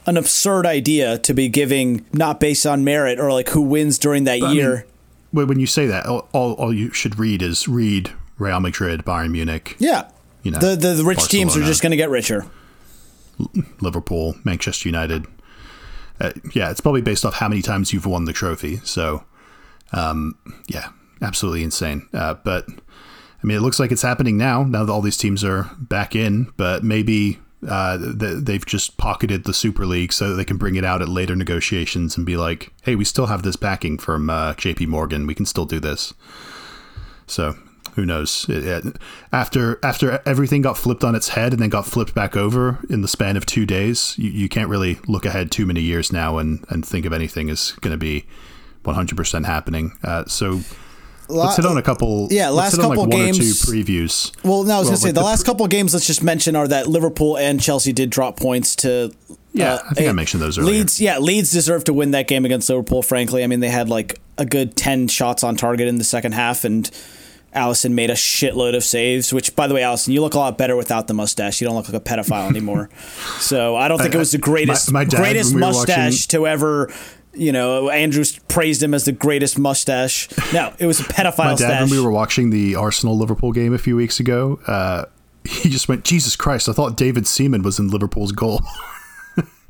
an 0.07 0.17
absurd 0.17 0.65
idea 0.65 1.19
to 1.19 1.35
be 1.35 1.49
giving 1.51 2.07
not 2.13 2.41
based 2.41 2.65
on 2.65 2.85
merit 2.85 3.19
or 3.21 3.33
like 3.33 3.51
who 3.51 3.61
wins 3.61 3.99
during 3.99 4.25
that 4.25 4.43
I 4.43 4.47
mean, 4.49 4.57
year. 4.57 4.87
When 5.33 5.47
when 5.49 5.61
you 5.61 5.67
say 5.67 5.87
that, 5.89 6.07
all, 6.07 6.27
all, 6.33 6.53
all 6.55 6.73
you 6.73 6.91
should 6.93 7.19
read 7.19 7.43
is 7.43 7.69
read 7.69 8.13
Real 8.39 8.61
Madrid, 8.61 9.05
Bayern 9.05 9.33
Munich, 9.33 9.77
yeah, 9.79 10.09
you 10.47 10.53
know, 10.53 10.61
the, 10.61 10.77
the 10.77 10.95
the 10.95 11.05
rich 11.05 11.27
teams 11.27 11.57
are 11.57 11.65
just 11.65 11.83
going 11.83 11.91
to 11.91 11.97
get 11.97 12.09
richer. 12.09 12.47
Liverpool, 13.81 14.37
Manchester 14.45 14.89
United. 14.89 15.27
Uh, 16.21 16.31
yeah, 16.55 16.71
it's 16.71 16.81
probably 16.81 17.03
based 17.03 17.25
off 17.25 17.35
how 17.35 17.49
many 17.49 17.63
times 17.63 17.93
you've 17.93 18.07
won 18.07 18.27
the 18.27 18.33
trophy. 18.33 18.77
So, 18.85 19.25
um, 19.93 20.39
yeah, 20.69 20.91
absolutely 21.21 21.65
insane. 21.65 22.09
Uh, 22.15 22.35
but 22.35 22.69
I 22.69 23.47
mean, 23.47 23.57
it 23.57 23.61
looks 23.61 23.81
like 23.81 23.91
it's 23.91 24.03
happening 24.03 24.37
now. 24.37 24.63
Now 24.63 24.85
that 24.85 24.93
all 24.93 25.03
these 25.03 25.19
teams 25.19 25.43
are 25.43 25.69
back 25.79 26.15
in, 26.15 26.53
but 26.57 26.85
maybe 26.85 27.41
uh, 27.69 27.99
they've 28.01 28.65
just 28.65 28.97
pocketed 28.99 29.45
the 29.45 29.53
Super 29.53 29.85
League 29.85 30.13
so 30.13 30.31
that 30.31 30.37
they 30.37 30.45
can 30.45 30.59
bring 30.59 30.77
it 30.77 30.85
out 30.85 31.03
at 31.03 31.09
later 31.09 31.35
negotiations 31.35 32.17
and 32.17 32.25
be 32.25 32.37
like, 32.37 32.73
"Hey, 32.83 32.95
we 32.95 33.05
still 33.05 33.27
have 33.27 33.43
this 33.43 33.57
backing 33.57 33.99
from 33.99 34.31
uh, 34.31 34.55
J.P. 34.55 34.87
Morgan. 34.87 35.27
We 35.27 35.35
can 35.35 35.45
still 35.45 35.67
do 35.67 35.81
this." 35.81 36.15
So, 37.27 37.57
who 37.97 38.07
knows? 38.07 38.47
It, 38.49 38.65
it, 38.65 38.99
after 39.33 39.81
after 39.83 40.23
everything 40.25 40.63
got 40.63 40.79
flipped 40.79 41.03
on 41.03 41.15
its 41.15 41.31
head 41.31 41.53
and 41.53 41.61
then 41.61 41.71
got 41.71 41.87
flipped 41.87 42.15
back 42.15 42.37
over 42.37 42.79
in 42.89 43.01
the 43.03 43.09
span 43.09 43.37
of 43.37 43.45
two 43.45 43.67
days, 43.67 44.15
you, 44.19 44.31
you 44.31 44.49
can't 44.49 44.69
really 44.69 45.01
look 45.09 45.25
ahead 45.25 45.51
too 45.51 45.67
many 45.67 45.81
years 45.81 46.13
now 46.13 46.39
and, 46.39 46.65
and 46.69 46.87
think 46.87 47.07
of 47.07 47.13
anything 47.13 47.51
as 47.51 47.73
going 47.81 47.93
to 47.93 47.99
be 47.99 48.27
100% 48.85 49.45
happening. 49.47 49.93
Uh, 50.05 50.25
so 50.27 50.61
let's 51.29 51.57
hit 51.57 51.67
on 51.67 51.79
a 51.79 51.83
couple. 51.83 52.29
Yeah, 52.31 52.51
last 52.51 52.75
let's 52.75 52.77
hit 52.77 52.83
couple 52.83 53.05
like 53.05 53.11
games. 53.13 53.39
One 53.39 53.47
or 53.47 53.51
two 53.51 53.93
previews. 53.93 54.45
Well, 54.45 54.65
no, 54.65 54.77
I 54.77 54.79
was 54.79 54.87
Well, 54.87 54.93
gonna 54.93 54.97
say 54.99 55.09
like 55.09 55.15
the, 55.15 55.21
the 55.21 55.27
last 55.27 55.47
couple 55.47 55.65
of 55.65 55.71
games. 55.71 55.95
Let's 55.95 56.07
just 56.07 56.23
mention 56.23 56.55
are 56.55 56.69
that 56.69 56.87
Liverpool 56.87 57.37
and 57.39 57.61
Chelsea 57.61 57.93
did 57.93 58.11
drop 58.11 58.39
points 58.39 58.77
to. 58.77 59.13
Yeah, 59.53 59.75
uh, 59.75 59.79
I 59.91 59.95
think 59.95 60.09
I 60.11 60.13
mentioned 60.13 60.43
those 60.43 60.59
earlier. 60.59 60.75
Leeds, 60.75 61.01
yeah, 61.01 61.19
Leeds 61.19 61.51
deserved 61.51 61.87
to 61.87 61.95
win 61.95 62.11
that 62.11 62.29
game 62.29 62.45
against 62.45 62.69
Liverpool. 62.69 63.03
Frankly, 63.03 63.43
I 63.43 63.47
mean 63.47 63.61
they 63.61 63.71
had 63.71 63.89
like 63.89 64.21
a 64.37 64.45
good 64.45 64.77
ten 64.77 65.09
shots 65.09 65.43
on 65.43 65.57
target 65.57 65.89
in 65.89 65.97
the 65.97 66.05
second 66.05 66.33
half, 66.33 66.65
and 66.65 66.91
Alisson 67.57 67.93
made 67.93 68.11
a 68.11 68.15
shitload 68.15 68.77
of 68.77 68.85
saves. 68.85 69.33
Which, 69.33 69.57
by 69.57 69.67
the 69.67 69.75
way, 69.75 69.81
Alisson, 69.81 70.13
you 70.13 70.21
look 70.21 70.35
a 70.35 70.39
lot 70.39 70.57
better 70.57 70.77
without 70.77 71.09
the 71.09 71.15
mustache. 71.15 71.61
You 71.61 71.67
don't 71.67 71.77
look 71.77 71.89
like 71.89 72.01
a 72.01 72.05
pedophile 72.05 72.49
anymore. 72.49 72.91
so 73.41 73.75
I 73.75 73.89
don't 73.89 73.99
think 73.99 74.15
it 74.15 74.19
was 74.19 74.33
the 74.33 74.39
greatest 74.39 74.93
my 74.93 75.05
dad, 75.05 75.19
greatest 75.19 75.55
we 75.55 75.61
mustache 75.61 76.27
to 76.29 76.47
ever. 76.47 76.93
You 77.33 77.53
know, 77.53 77.91
Andrews 77.91 78.39
praised 78.49 78.83
him 78.83 78.95
as 78.95 79.05
the 79.05 79.13
greatest 79.13 79.59
mustache. 79.59 80.29
No, 80.55 80.73
it 80.79 80.87
was 80.87 81.01
a 81.01 81.05
pedophile 81.05 81.37
My 81.39 81.51
dad, 81.51 81.57
stash. 81.57 81.81
when 81.83 81.91
we 81.91 82.03
were 82.03 82.11
watching 82.11 82.51
the 82.51 82.77
Arsenal 82.77 83.19
Liverpool 83.19 83.53
game 83.53 83.75
a 83.75 83.79
few 83.79 83.97
weeks 83.97 84.21
ago, 84.21 84.59
uh, 84.67 85.05
he 85.45 85.69
just 85.69 85.89
went, 85.89 86.05
"Jesus 86.05 86.37
Christ! 86.37 86.69
I 86.69 86.73
thought 86.73 86.97
David 86.97 87.27
Seaman 87.27 87.63
was 87.63 87.79
in 87.79 87.89
Liverpool's 87.89 88.33
goal." 88.33 88.63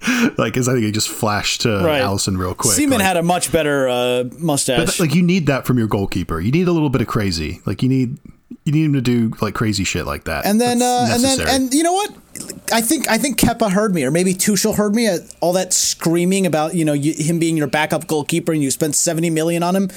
like, 0.38 0.52
because 0.52 0.68
I 0.68 0.74
think 0.74 0.84
it 0.84 0.92
just 0.92 1.08
flashed 1.08 1.62
to 1.62 1.82
Right. 1.84 2.02
Alisson 2.02 2.38
real 2.38 2.54
quick. 2.54 2.74
Seaman 2.74 2.98
like, 2.98 3.06
had 3.06 3.16
a 3.16 3.22
much 3.22 3.50
better 3.50 3.88
uh, 3.88 4.24
mustache. 4.38 4.78
But 4.78 5.00
like 5.00 5.14
you 5.14 5.22
need 5.22 5.46
that 5.46 5.66
from 5.66 5.78
your 5.78 5.88
goalkeeper. 5.88 6.40
You 6.40 6.52
need 6.52 6.68
a 6.68 6.72
little 6.72 6.90
bit 6.90 7.00
of 7.00 7.06
crazy. 7.06 7.60
Like 7.64 7.82
you 7.82 7.88
need 7.88 8.18
you 8.64 8.72
need 8.72 8.84
him 8.84 8.92
to 8.92 9.00
do 9.00 9.32
like 9.40 9.54
crazy 9.54 9.84
shit 9.84 10.06
like 10.06 10.24
that. 10.24 10.44
and 10.44 10.60
then 10.60 10.82
uh, 10.82 11.08
and 11.10 11.22
then 11.22 11.40
and 11.48 11.74
you 11.74 11.82
know 11.82 11.92
what? 11.92 12.14
I 12.72 12.80
think 12.80 13.08
I 13.08 13.16
think 13.18 13.38
Kepa 13.38 13.70
heard 13.70 13.94
me, 13.94 14.04
or 14.04 14.10
maybe 14.10 14.34
Tuchel 14.34 14.76
heard 14.76 14.94
me. 14.94 15.06
At 15.06 15.20
all 15.40 15.52
that 15.54 15.72
screaming 15.72 16.46
about 16.46 16.74
you 16.74 16.84
know 16.84 16.92
you, 16.92 17.14
him 17.16 17.38
being 17.38 17.56
your 17.56 17.66
backup 17.66 18.06
goalkeeper, 18.06 18.52
and 18.52 18.62
you 18.62 18.70
spent 18.70 18.94
seventy 18.94 19.30
million 19.30 19.62
on 19.62 19.74
him. 19.74 19.90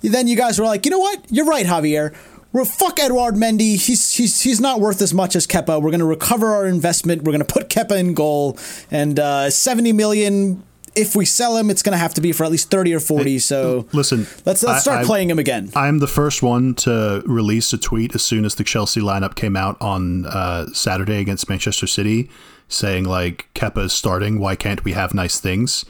Then 0.00 0.28
you 0.28 0.36
guys 0.36 0.58
were 0.58 0.64
like, 0.64 0.84
you 0.84 0.90
know 0.90 1.00
what? 1.00 1.24
You're 1.28 1.46
right, 1.46 1.66
Javier. 1.66 2.14
We're 2.52 2.64
fuck 2.64 2.98
Edouard 2.98 3.34
Mendy. 3.34 3.76
He's 3.76 4.12
he's 4.12 4.40
he's 4.42 4.60
not 4.60 4.80
worth 4.80 5.02
as 5.02 5.12
much 5.12 5.36
as 5.36 5.46
Kepa. 5.46 5.82
We're 5.82 5.90
gonna 5.90 6.06
recover 6.06 6.48
our 6.54 6.66
investment. 6.66 7.22
We're 7.22 7.32
gonna 7.32 7.44
put 7.44 7.68
Kepa 7.68 7.98
in 7.98 8.14
goal, 8.14 8.58
and 8.90 9.18
uh, 9.18 9.50
seventy 9.50 9.92
million. 9.92 10.64
If 10.96 11.14
we 11.14 11.26
sell 11.26 11.56
him, 11.56 11.70
it's 11.70 11.82
gonna 11.82 11.98
have 11.98 12.14
to 12.14 12.20
be 12.20 12.32
for 12.32 12.44
at 12.44 12.50
least 12.50 12.70
thirty 12.70 12.92
or 12.94 13.00
forty. 13.00 13.38
So 13.38 13.86
listen, 13.92 14.26
let's 14.46 14.62
let's 14.62 14.80
start 14.80 15.00
I- 15.00 15.04
playing 15.04 15.28
him 15.30 15.38
again. 15.38 15.70
I'm 15.76 15.98
the 15.98 16.06
first 16.08 16.42
one 16.42 16.74
to 16.76 17.22
release 17.26 17.72
a 17.72 17.78
tweet 17.78 18.14
as 18.14 18.22
soon 18.24 18.44
as 18.46 18.54
the 18.56 18.64
Chelsea 18.64 19.00
lineup 19.00 19.34
came 19.34 19.54
out 19.54 19.80
on 19.80 20.24
uh, 20.26 20.66
Saturday 20.72 21.18
against 21.20 21.48
Manchester 21.50 21.86
City, 21.86 22.30
saying 22.66 23.04
like 23.04 23.48
Kepa 23.54 23.84
is 23.84 23.92
starting. 23.92 24.40
Why 24.40 24.56
can't 24.56 24.82
we 24.84 24.92
have 24.92 25.12
nice 25.14 25.38
things? 25.38 25.84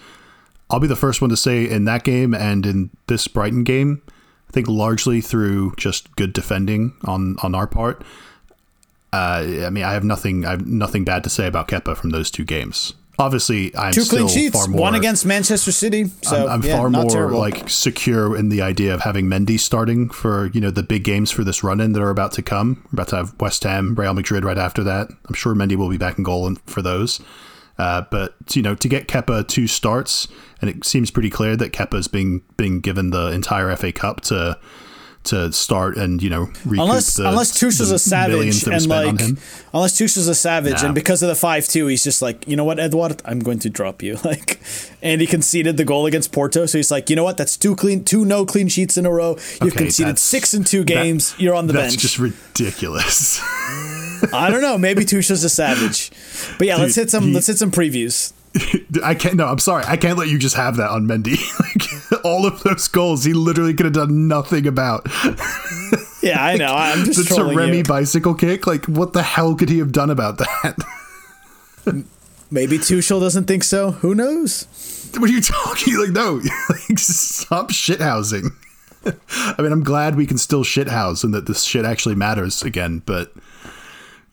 I'll 0.69 0.81
be 0.81 0.89
the 0.89 0.97
first 0.97 1.23
one 1.23 1.31
to 1.31 1.37
say 1.37 1.65
in 1.67 1.85
that 1.87 2.05
game 2.05 2.35
and 2.35 2.67
in 2.67 2.91
this 3.07 3.27
Brighton 3.29 3.65
game, 3.65 4.03
I 4.49 4.53
think 4.53 4.69
largely 4.69 5.21
through 5.21 5.75
just 5.77 6.15
good 6.17 6.33
defending 6.33 6.95
on 7.05 7.37
on 7.43 7.55
our 7.55 7.67
part. 7.67 8.03
Uh, 9.13 9.65
I 9.67 9.71
mean, 9.71 9.85
I 9.85 9.93
have 9.93 10.05
nothing. 10.05 10.45
I 10.45 10.51
have 10.53 10.67
nothing 10.67 11.05
bad 11.05 11.25
to 11.25 11.31
say 11.31 11.47
about 11.47 11.69
Kepa 11.69 11.97
from 11.97 12.11
those 12.11 12.31
two 12.31 12.45
games. 12.45 12.95
Obviously, 13.21 13.75
I'm 13.77 13.93
Two 13.93 14.05
clean 14.05 14.29
sheets, 14.29 14.55
far 14.57 14.69
more. 14.69 14.81
one 14.81 14.95
against 14.95 15.27
Manchester 15.27 15.73
City. 15.73 16.05
So 16.23 16.45
I'm, 16.45 16.49
I'm 16.49 16.63
yeah, 16.63 16.77
far 16.77 16.89
more 16.89 17.11
terrible. 17.11 17.39
like 17.41 17.69
secure 17.69 18.37
in 18.37 18.49
the 18.49 18.63
idea 18.63 18.95
of 18.95 19.01
having 19.01 19.27
Mendy 19.27 19.59
starting 19.59 20.09
for 20.09 20.51
you 20.55 20.61
know 20.61 20.71
the 20.71 20.85
big 20.85 21.03
games 21.03 21.33
for 21.33 21.43
this 21.43 21.65
run 21.65 21.81
in 21.81 21.95
that 21.95 22.03
are 22.03 22.11
about 22.11 22.33
to 22.33 22.43
come. 22.43 22.83
We're 22.85 22.97
about 23.03 23.09
to 23.09 23.17
have 23.17 23.35
West 23.41 23.65
Ham, 23.65 23.97
Real 23.97 24.15
Madrid 24.15 24.45
right 24.45 24.59
after 24.59 24.85
that. 24.85 25.09
I'm 25.27 25.35
sure 25.35 25.55
Mendy 25.55 25.75
will 25.75 25.89
be 25.89 25.99
back 25.99 26.17
in 26.17 26.23
goal 26.23 26.55
for 26.67 26.81
those. 26.81 27.21
Uh, 27.77 28.03
but 28.11 28.35
you 28.53 28.63
know, 28.63 28.75
to 28.77 28.89
get 28.89 29.09
Kepa 29.09 29.49
two 29.49 29.67
starts, 29.67 30.29
and 30.61 30.69
it 30.71 30.85
seems 30.85 31.11
pretty 31.11 31.31
clear 31.31 31.57
that 31.57 31.73
Kepa 31.73 31.95
is 31.99 32.09
being 32.09 32.43
being 32.57 32.81
given 32.81 33.11
the 33.11 33.29
entire 33.33 33.75
FA 33.77 33.93
Cup 33.93 34.21
to 34.23 34.59
to 35.25 35.53
start 35.53 35.97
and 35.99 36.23
you 36.23 36.31
know 36.31 36.43
recoup 36.65 36.79
unless 36.85 37.15
the, 37.17 37.29
unless 37.29 37.51
Tuchel's 37.59 37.89
the 37.91 37.97
a 37.97 37.99
savage 37.99 38.63
that 38.63 38.73
and 38.73 38.87
like 38.87 39.21
unless 39.75 39.99
Tuchel's 39.99 40.29
a 40.29 40.35
savage 40.35 40.81
Nah. 40.81 40.87
and 40.87 40.95
because 40.95 41.23
of 41.23 41.29
the 41.29 41.35
five 41.35 41.67
two 41.67 41.89
he's 41.89 42.05
just 42.05 42.23
like 42.23 42.47
you 42.49 42.57
know 42.57 42.65
what 42.65 42.79
Edward 42.79 43.21
I'm 43.25 43.41
going 43.41 43.59
to 43.61 43.69
drop 43.69 44.01
you. 44.03 44.17
Like 44.25 44.61
and 45.03 45.21
he 45.21 45.27
conceded 45.27 45.77
the 45.77 45.85
goal 45.85 46.07
against 46.07 46.33
Porto 46.33 46.67
so 46.67 46.79
he's 46.79 46.91
like 46.91 47.11
you 47.11 47.17
know 47.17 47.25
what? 47.25 47.37
That's 47.37 47.57
two 47.59 47.75
clean 47.77 48.05
two 48.05 48.25
no 48.25 48.47
clean 48.47 48.69
sheets 48.69 48.97
in 48.97 49.05
a 49.07 49.11
row. 49.11 49.33
You've 49.61 49.75
Okay, 49.75 49.85
conceded 49.85 50.19
six 50.19 50.55
in 50.55 50.65
two 50.65 50.79
that- 50.81 50.87
games. 50.87 51.35
You're 51.37 51.55
on 51.55 51.67
the 51.67 51.73
That's 51.75 51.95
bench. 51.97 52.03
that's 52.03 52.15
just 52.15 52.19
ridiculous. 52.19 53.41
I 54.33 54.49
don't 54.51 54.63
know. 54.63 54.79
Maybe 54.79 55.05
Tuchel's 55.05 55.45
a 55.45 55.49
savage. 55.51 56.11
But 56.59 56.69
yeah 56.69 56.77
let's 56.77 56.95
hit 56.95 57.11
some 57.11 57.25
he- 57.25 57.35
let's 57.35 57.49
hit 57.49 57.59
some 57.59 57.71
previews 57.73 58.33
I 59.05 59.15
can't. 59.15 59.37
No, 59.37 59.47
I'm 59.47 59.59
sorry. 59.59 59.85
I 59.87 59.97
can't 59.97 60.19
let 60.19 60.29
you 60.29 60.39
just 60.39 60.57
have 60.57 60.77
that 60.77 60.91
on 60.91 61.07
Mendy. 61.07 61.37
like 62.13 62.25
all 62.25 62.47
of 62.47 62.63
those 62.63 62.89
goals, 62.89 63.25
he 63.25 63.33
literally 63.33 63.75
could 63.75 63.87
have 63.87 63.95
done 63.95 64.29
nothing 64.29 64.67
about. 64.67 65.07
yeah 66.23 66.43
I 66.43 66.57
know 66.57 66.75
I'm 66.75 67.07
The 67.07 67.13
just 67.13 67.29
trolling 67.29 67.57
Taremi 67.57 67.87
bicycle 67.87 68.35
kick. 68.35 68.67
Like, 68.67 68.87
what 68.87 69.13
the 69.13 69.23
hell 69.23 69.55
could 69.55 69.69
he 69.69 69.79
have 69.79 69.93
done 69.93 70.11
about 70.11 70.39
that? 70.39 70.77
maybe 72.51 72.79
Tuchel 72.79 73.21
doesn't 73.21 73.45
think 73.45 73.65
so 73.65 73.93
who 73.93 74.15
knows 74.15 74.67
what 75.17 75.31
are 75.31 75.33
you 75.33 75.41
talking? 75.41 75.97
Like, 75.97 76.11
no, 76.11 76.41
like, 76.69 76.99
stop 76.99 77.71
shithousing. 77.71 78.51
I 79.31 79.63
mean, 79.63 79.73
I'm 79.73 79.85
glad 79.85 80.17
we 80.17 80.27
can 80.27 80.39
still 80.39 80.65
shithouse 80.65 81.25
and 81.25 81.33
that 81.33 81.47
this 81.47 81.63
shit 81.63 81.85
actually 81.85 82.15
matters 82.15 82.63
again, 82.63 83.03
but 83.07 83.33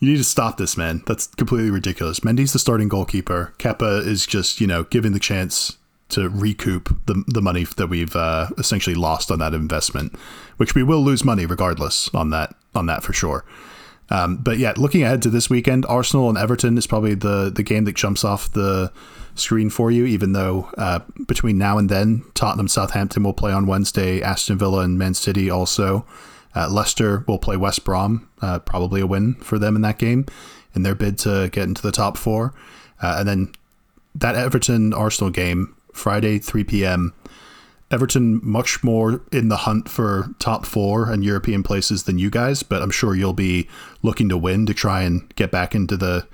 you 0.05 0.11
need 0.11 0.17
to 0.19 0.23
stop 0.23 0.57
this, 0.57 0.77
man. 0.77 1.01
That's 1.07 1.25
completely 1.27 1.71
ridiculous. 1.71 2.19
Mendy's 2.19 2.53
the 2.53 2.59
starting 2.59 2.87
goalkeeper. 2.87 3.53
Kepa 3.57 4.05
is 4.05 4.27
just, 4.27 4.61
you 4.61 4.67
know, 4.67 4.83
given 4.83 5.13
the 5.13 5.19
chance 5.19 5.77
to 6.09 6.29
recoup 6.29 6.95
the 7.07 7.23
the 7.27 7.41
money 7.41 7.63
that 7.77 7.87
we've 7.87 8.15
uh, 8.15 8.49
essentially 8.59 8.95
lost 8.95 9.31
on 9.31 9.39
that 9.39 9.55
investment, 9.55 10.15
which 10.57 10.75
we 10.75 10.83
will 10.83 11.03
lose 11.03 11.23
money 11.23 11.47
regardless 11.47 12.13
on 12.13 12.29
that 12.29 12.53
on 12.75 12.85
that 12.85 13.03
for 13.03 13.13
sure. 13.13 13.43
Um, 14.11 14.37
but 14.37 14.59
yeah, 14.59 14.73
looking 14.77 15.01
ahead 15.01 15.23
to 15.23 15.31
this 15.31 15.49
weekend, 15.49 15.87
Arsenal 15.87 16.29
and 16.29 16.37
Everton 16.37 16.77
is 16.77 16.85
probably 16.85 17.15
the 17.15 17.51
the 17.53 17.63
game 17.63 17.85
that 17.85 17.95
jumps 17.95 18.23
off 18.23 18.51
the 18.51 18.91
screen 19.33 19.71
for 19.71 19.89
you. 19.89 20.05
Even 20.05 20.33
though 20.33 20.69
uh, 20.77 20.99
between 21.25 21.57
now 21.57 21.79
and 21.79 21.89
then, 21.89 22.23
Tottenham, 22.35 22.67
Southampton 22.67 23.23
will 23.23 23.33
play 23.33 23.51
on 23.51 23.65
Wednesday, 23.65 24.21
Aston 24.21 24.59
Villa 24.59 24.81
and 24.81 24.99
Man 24.99 25.15
City 25.15 25.49
also. 25.49 26.05
Uh, 26.55 26.69
Leicester 26.69 27.23
will 27.27 27.37
play 27.37 27.57
West 27.57 27.83
Brom, 27.83 28.29
uh, 28.41 28.59
probably 28.59 29.01
a 29.01 29.07
win 29.07 29.35
for 29.35 29.59
them 29.59 29.75
in 29.75 29.81
that 29.81 29.99
game 29.99 30.25
in 30.73 30.83
their 30.83 30.95
bid 30.95 31.17
to 31.19 31.49
get 31.51 31.63
into 31.63 31.81
the 31.81 31.91
top 31.91 32.17
four. 32.17 32.53
Uh, 33.01 33.17
and 33.19 33.27
then 33.27 33.51
that 34.13 34.35
Everton 34.35 34.93
Arsenal 34.93 35.29
game, 35.29 35.75
Friday, 35.93 36.39
3 36.39 36.63
p.m. 36.63 37.13
Everton 37.91 38.39
much 38.43 38.83
more 38.83 39.21
in 39.31 39.49
the 39.49 39.57
hunt 39.57 39.89
for 39.89 40.29
top 40.39 40.65
four 40.65 41.11
and 41.11 41.23
European 41.23 41.63
places 41.63 42.03
than 42.03 42.17
you 42.17 42.29
guys, 42.29 42.63
but 42.63 42.81
I'm 42.81 42.91
sure 42.91 43.15
you'll 43.15 43.33
be 43.33 43.69
looking 44.01 44.29
to 44.29 44.37
win 44.37 44.65
to 44.65 44.73
try 44.73 45.03
and 45.03 45.33
get 45.35 45.51
back 45.51 45.75
into 45.75 45.95
the 45.95 46.27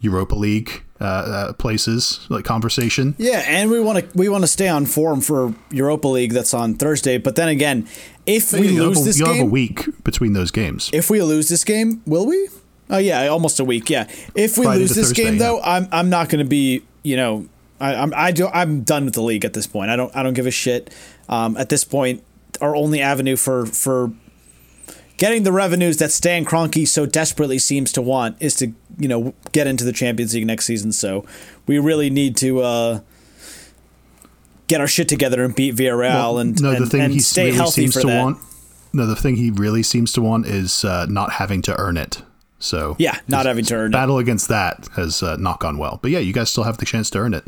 Europa 0.00 0.34
League 0.34 0.82
uh, 1.00 1.04
uh, 1.04 1.52
places 1.54 2.26
like 2.28 2.44
conversation. 2.44 3.14
Yeah, 3.18 3.42
and 3.46 3.70
we 3.70 3.80
want 3.80 3.98
to 3.98 4.18
we 4.18 4.28
want 4.28 4.42
to 4.42 4.48
stay 4.48 4.68
on 4.68 4.86
form 4.86 5.20
for 5.20 5.54
Europa 5.70 6.08
League 6.08 6.32
that's 6.32 6.52
on 6.52 6.74
Thursday. 6.74 7.18
But 7.18 7.36
then 7.36 7.48
again, 7.48 7.86
if 8.36 8.52
we 8.52 8.68
lose 8.68 8.98
have, 8.98 9.04
a, 9.04 9.06
this 9.06 9.18
you'll 9.18 9.28
have 9.28 9.36
a 9.36 9.40
game, 9.40 9.50
week 9.50 10.04
between 10.04 10.32
those 10.32 10.50
games. 10.50 10.90
if 10.92 11.10
we 11.10 11.22
lose 11.22 11.48
this 11.48 11.64
game, 11.64 12.02
will 12.06 12.26
we? 12.26 12.48
Oh 12.88 12.98
yeah, 12.98 13.28
almost 13.28 13.60
a 13.60 13.64
week. 13.64 13.88
Yeah. 13.88 14.08
If 14.34 14.58
we 14.58 14.64
Friday 14.64 14.80
lose 14.80 14.94
this 14.94 15.08
Thursday, 15.08 15.24
game 15.24 15.34
yeah. 15.34 15.38
though, 15.38 15.62
I'm 15.62 15.88
I'm 15.92 16.10
not 16.10 16.28
going 16.28 16.44
to 16.44 16.48
be 16.48 16.82
you 17.02 17.16
know 17.16 17.48
I, 17.80 17.94
I'm 17.94 18.12
I 18.14 18.32
do 18.32 18.48
I'm 18.48 18.82
done 18.82 19.04
with 19.04 19.14
the 19.14 19.22
league 19.22 19.44
at 19.44 19.52
this 19.52 19.66
point. 19.66 19.90
I 19.90 19.96
don't 19.96 20.14
I 20.14 20.22
don't 20.22 20.34
give 20.34 20.46
a 20.46 20.50
shit. 20.50 20.92
Um, 21.28 21.56
at 21.56 21.68
this 21.68 21.84
point, 21.84 22.22
our 22.60 22.74
only 22.74 23.00
avenue 23.00 23.36
for 23.36 23.66
for 23.66 24.12
getting 25.16 25.44
the 25.44 25.52
revenues 25.52 25.98
that 25.98 26.10
Stan 26.10 26.44
Kroenke 26.44 26.88
so 26.88 27.06
desperately 27.06 27.58
seems 27.58 27.92
to 27.92 28.02
want 28.02 28.36
is 28.40 28.54
to 28.56 28.72
you 28.98 29.08
know 29.08 29.34
get 29.52 29.66
into 29.66 29.84
the 29.84 29.92
Champions 29.92 30.34
League 30.34 30.46
next 30.46 30.66
season. 30.66 30.92
So 30.92 31.24
we 31.66 31.78
really 31.78 32.10
need 32.10 32.36
to. 32.38 32.60
Uh, 32.60 33.00
Get 34.70 34.80
our 34.80 34.86
shit 34.86 35.08
together 35.08 35.42
and 35.42 35.52
beat 35.54 35.74
Villarreal 35.74 36.14
Well, 36.14 36.38
and, 36.38 36.62
no, 36.62 36.70
the 36.70 36.76
and, 36.76 36.90
thing 36.90 37.00
and 37.00 37.12
he 37.12 37.18
stay 37.18 37.46
really 37.46 37.56
healthy 37.56 37.82
seems 37.82 37.94
for 37.94 38.02
to 38.02 38.06
that. 38.06 38.22
want. 38.22 38.38
No, 38.92 39.04
the 39.04 39.16
thing 39.16 39.34
he 39.34 39.50
really 39.50 39.82
seems 39.82 40.12
to 40.12 40.20
want 40.22 40.46
is 40.46 40.84
uh, 40.84 41.06
not 41.08 41.32
having 41.32 41.60
to 41.62 41.76
earn 41.76 41.96
it. 41.96 42.22
So 42.60 42.94
Yeah, 42.98 43.18
not 43.26 43.46
having 43.46 43.64
to 43.64 43.74
earn 43.74 43.90
it. 43.90 43.92
battle 43.92 44.18
against 44.18 44.46
that 44.48 44.86
has 44.94 45.22
uh, 45.24 45.36
not 45.38 45.58
gone 45.58 45.76
well. 45.76 45.98
But 46.00 46.12
yeah, 46.12 46.20
you 46.20 46.32
guys 46.32 46.50
still 46.50 46.62
have 46.64 46.78
the 46.78 46.84
chance 46.86 47.10
to 47.10 47.18
earn 47.18 47.34
it. 47.34 47.44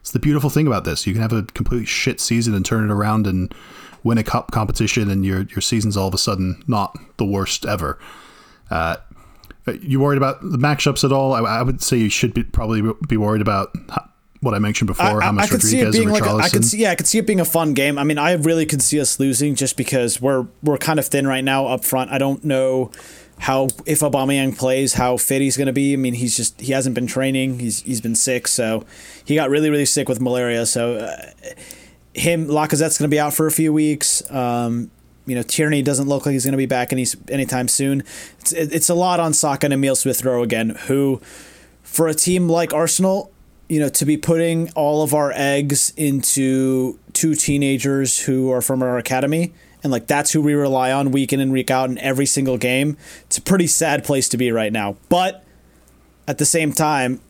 It's 0.00 0.12
the 0.12 0.18
beautiful 0.20 0.48
thing 0.48 0.68
about 0.68 0.84
this. 0.84 1.06
You 1.08 1.12
can 1.12 1.22
have 1.22 1.32
a 1.32 1.42
complete 1.42 1.88
shit 1.88 2.20
season 2.20 2.54
and 2.54 2.64
turn 2.64 2.84
it 2.88 2.92
around 2.92 3.26
and 3.26 3.52
win 4.04 4.16
a 4.18 4.22
cup 4.22 4.52
competition, 4.52 5.10
and 5.10 5.24
your 5.26 5.42
your 5.42 5.60
season's 5.60 5.96
all 5.96 6.06
of 6.08 6.14
a 6.14 6.18
sudden 6.18 6.62
not 6.68 6.96
the 7.16 7.24
worst 7.24 7.66
ever. 7.66 7.98
Uh, 8.70 8.96
you 9.82 9.98
worried 10.00 10.16
about 10.18 10.40
the 10.42 10.56
matchups 10.58 11.02
at 11.04 11.10
all? 11.12 11.32
I, 11.34 11.40
I 11.40 11.62
would 11.62 11.82
say 11.82 11.96
you 11.96 12.08
should 12.10 12.32
be, 12.32 12.44
probably 12.44 12.82
be 13.08 13.16
worried 13.16 13.42
about 13.42 13.70
what 14.40 14.54
I 14.54 14.58
mentioned 14.58 14.88
before. 14.88 15.22
I, 15.22 15.26
how 15.26 15.32
much 15.32 15.44
I 15.44 15.48
could 15.48 15.62
see 15.62 15.80
it 15.80 15.84
Rodriguez 15.84 15.96
being 15.96 16.16
and 16.16 16.26
like 16.26 16.42
a, 16.42 16.44
I 16.44 16.48
could 16.48 16.64
see 16.64 16.78
yeah 16.78 16.90
I 16.90 16.94
could 16.94 17.06
see 17.06 17.18
it 17.18 17.26
being 17.26 17.40
a 17.40 17.44
fun 17.44 17.74
game. 17.74 17.98
I 17.98 18.04
mean 18.04 18.18
I 18.18 18.32
really 18.32 18.66
could 18.66 18.82
see 18.82 19.00
us 19.00 19.20
losing 19.20 19.54
just 19.54 19.76
because 19.76 20.20
we're 20.20 20.46
we're 20.62 20.78
kind 20.78 20.98
of 20.98 21.06
thin 21.06 21.26
right 21.26 21.44
now 21.44 21.66
up 21.66 21.84
front. 21.84 22.10
I 22.10 22.18
don't 22.18 22.44
know 22.44 22.90
how 23.40 23.68
if 23.86 24.00
Aubameyang 24.00 24.56
plays 24.56 24.94
how 24.94 25.16
fit 25.16 25.42
he's 25.42 25.56
going 25.56 25.66
to 25.66 25.72
be. 25.72 25.92
I 25.92 25.96
mean 25.96 26.14
he's 26.14 26.36
just 26.36 26.60
he 26.60 26.72
hasn't 26.72 26.94
been 26.94 27.06
training. 27.06 27.58
He's 27.58 27.82
he's 27.82 28.00
been 28.00 28.14
sick, 28.14 28.48
so 28.48 28.84
he 29.24 29.34
got 29.34 29.50
really 29.50 29.70
really 29.70 29.86
sick 29.86 30.08
with 30.08 30.20
malaria. 30.20 30.66
So 30.66 30.96
uh, 30.96 31.16
him 32.14 32.46
Lacazette's 32.46 32.98
going 32.98 33.10
to 33.10 33.14
be 33.14 33.20
out 33.20 33.34
for 33.34 33.46
a 33.46 33.52
few 33.52 33.72
weeks. 33.72 34.28
Um, 34.30 34.90
you 35.26 35.34
know 35.34 35.42
Tierney 35.42 35.82
doesn't 35.82 36.08
look 36.08 36.26
like 36.26 36.32
he's 36.32 36.44
going 36.44 36.52
to 36.52 36.58
be 36.58 36.66
back 36.66 36.92
any 36.92 37.06
anytime 37.28 37.68
soon. 37.68 38.02
It's 38.40 38.52
it, 38.52 38.72
it's 38.72 38.88
a 38.88 38.94
lot 38.94 39.20
on 39.20 39.32
Saka 39.32 39.66
and 39.66 39.74
Emil 39.74 39.96
Smith 39.96 40.24
Rowe 40.24 40.42
again, 40.42 40.70
who 40.86 41.20
for 41.82 42.08
a 42.08 42.14
team 42.14 42.48
like 42.48 42.72
Arsenal, 42.72 43.30
you 43.70 43.78
know, 43.78 43.88
to 43.88 44.04
be 44.04 44.16
putting 44.16 44.68
all 44.72 45.02
of 45.02 45.14
our 45.14 45.32
eggs 45.34 45.92
into 45.96 46.98
two 47.12 47.34
teenagers 47.36 48.18
who 48.18 48.50
are 48.50 48.60
from 48.60 48.82
our 48.82 48.98
academy 48.98 49.52
and 49.82 49.92
like 49.92 50.06
that's 50.08 50.32
who 50.32 50.42
we 50.42 50.54
rely 50.54 50.90
on 50.92 51.12
week 51.12 51.32
in 51.32 51.40
and 51.40 51.52
week 51.52 51.70
out 51.70 51.88
in 51.88 51.96
every 51.98 52.26
single 52.26 52.58
game. 52.58 52.96
It's 53.26 53.38
a 53.38 53.42
pretty 53.42 53.66
sad 53.68 54.02
place 54.04 54.28
to 54.30 54.36
be 54.36 54.50
right 54.50 54.72
now. 54.72 54.96
But 55.08 55.44
at 56.26 56.38
the 56.38 56.44
same 56.44 56.72
time, 56.72 57.20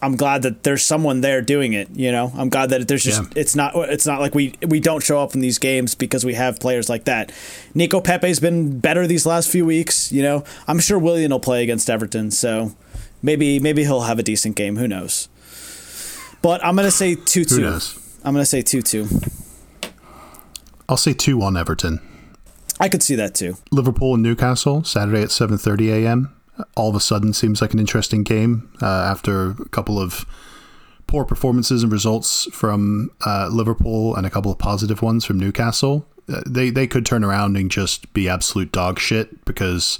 I'm 0.00 0.16
glad 0.16 0.42
that 0.42 0.64
there's 0.64 0.82
someone 0.82 1.20
there 1.20 1.42
doing 1.42 1.74
it. 1.74 1.88
You 1.94 2.10
know, 2.10 2.32
I'm 2.36 2.48
glad 2.48 2.70
that 2.70 2.88
there's 2.88 3.04
just 3.04 3.22
Yeah. 3.22 3.28
it's 3.36 3.54
not 3.54 3.72
it's 3.76 4.06
not 4.06 4.20
like 4.20 4.34
we 4.34 4.54
we 4.66 4.80
don't 4.80 5.02
show 5.02 5.20
up 5.20 5.34
in 5.34 5.40
these 5.40 5.58
games 5.58 5.94
because 5.94 6.24
we 6.24 6.34
have 6.34 6.58
players 6.58 6.88
like 6.88 7.04
that. 7.04 7.30
Nico 7.74 8.00
Pepe's 8.00 8.40
been 8.40 8.80
better 8.80 9.06
these 9.06 9.26
last 9.26 9.48
few 9.50 9.64
weeks. 9.64 10.10
You 10.10 10.22
know, 10.22 10.44
I'm 10.66 10.80
sure 10.80 10.98
Willian 10.98 11.30
will 11.30 11.38
play 11.38 11.62
against 11.62 11.88
Everton, 11.88 12.30
so 12.30 12.74
maybe 13.22 13.60
maybe 13.60 13.84
he'll 13.84 14.00
have 14.00 14.18
a 14.18 14.22
decent 14.24 14.56
game. 14.56 14.76
Who 14.76 14.88
knows? 14.88 15.28
But 16.42 16.64
I'm 16.64 16.74
gonna 16.76 16.90
say 16.90 17.14
two 17.14 17.40
Who 17.40 17.44
two. 17.56 17.60
knows? 17.62 17.98
I'm 18.24 18.34
gonna 18.34 18.44
say 18.46 18.62
two 18.62 18.82
two. 18.82 19.06
I'll 20.88 20.96
say 20.96 21.12
two 21.12 21.36
one 21.38 21.56
Everton. 21.56 22.00
I 22.80 22.88
could 22.88 23.02
see 23.02 23.14
that 23.14 23.34
too. 23.34 23.56
Liverpool 23.70 24.14
and 24.14 24.22
Newcastle 24.22 24.82
Saturday 24.84 25.22
at 25.22 25.28
7:30 25.28 26.04
a.m. 26.04 26.34
All 26.76 26.90
of 26.90 26.96
a 26.96 27.00
sudden 27.00 27.32
seems 27.32 27.60
like 27.62 27.72
an 27.72 27.78
interesting 27.78 28.24
game 28.24 28.70
uh, 28.82 28.86
after 28.86 29.50
a 29.50 29.68
couple 29.70 29.98
of 29.98 30.26
poor 31.06 31.24
performances 31.24 31.82
and 31.82 31.92
results 31.92 32.46
from 32.52 33.10
uh, 33.24 33.48
Liverpool 33.50 34.14
and 34.16 34.26
a 34.26 34.30
couple 34.30 34.50
of 34.50 34.58
positive 34.58 35.00
ones 35.02 35.24
from 35.24 35.38
Newcastle. 35.38 36.06
Uh, 36.28 36.42
they 36.46 36.70
they 36.70 36.86
could 36.86 37.06
turn 37.06 37.24
around 37.24 37.56
and 37.56 37.70
just 37.70 38.12
be 38.14 38.28
absolute 38.28 38.72
dog 38.72 38.98
shit 38.98 39.44
because 39.44 39.98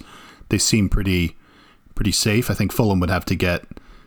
they 0.49 0.59
seem 0.59 0.89
pretty 0.89 1.37
pretty 1.95 2.13
safe. 2.13 2.51
I 2.51 2.55
think 2.55 2.73
Fulham 2.73 3.01
would 3.01 3.11
have 3.11 3.25
to 3.27 3.35
get 3.35 3.65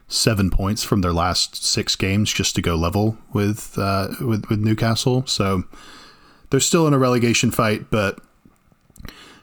seven 0.08 0.49
points 0.49 0.84
from 0.84 1.01
their 1.01 1.14
last 1.14 1.64
six 1.66 1.95
games 1.95 2.32
just 2.32 2.56
to 2.56 2.62
go 2.62 2.76
level 2.76 3.18
with 3.34 3.78
uh, 3.78 4.08
with 4.22 4.45
with 4.49 4.60
Newcastle. 4.60 5.26
So 5.26 5.64
they're 6.49 6.60
still 6.60 6.88
in 6.88 6.93
a 6.93 6.99
relegation 6.99 7.51
fight, 7.51 7.89
but 7.89 8.20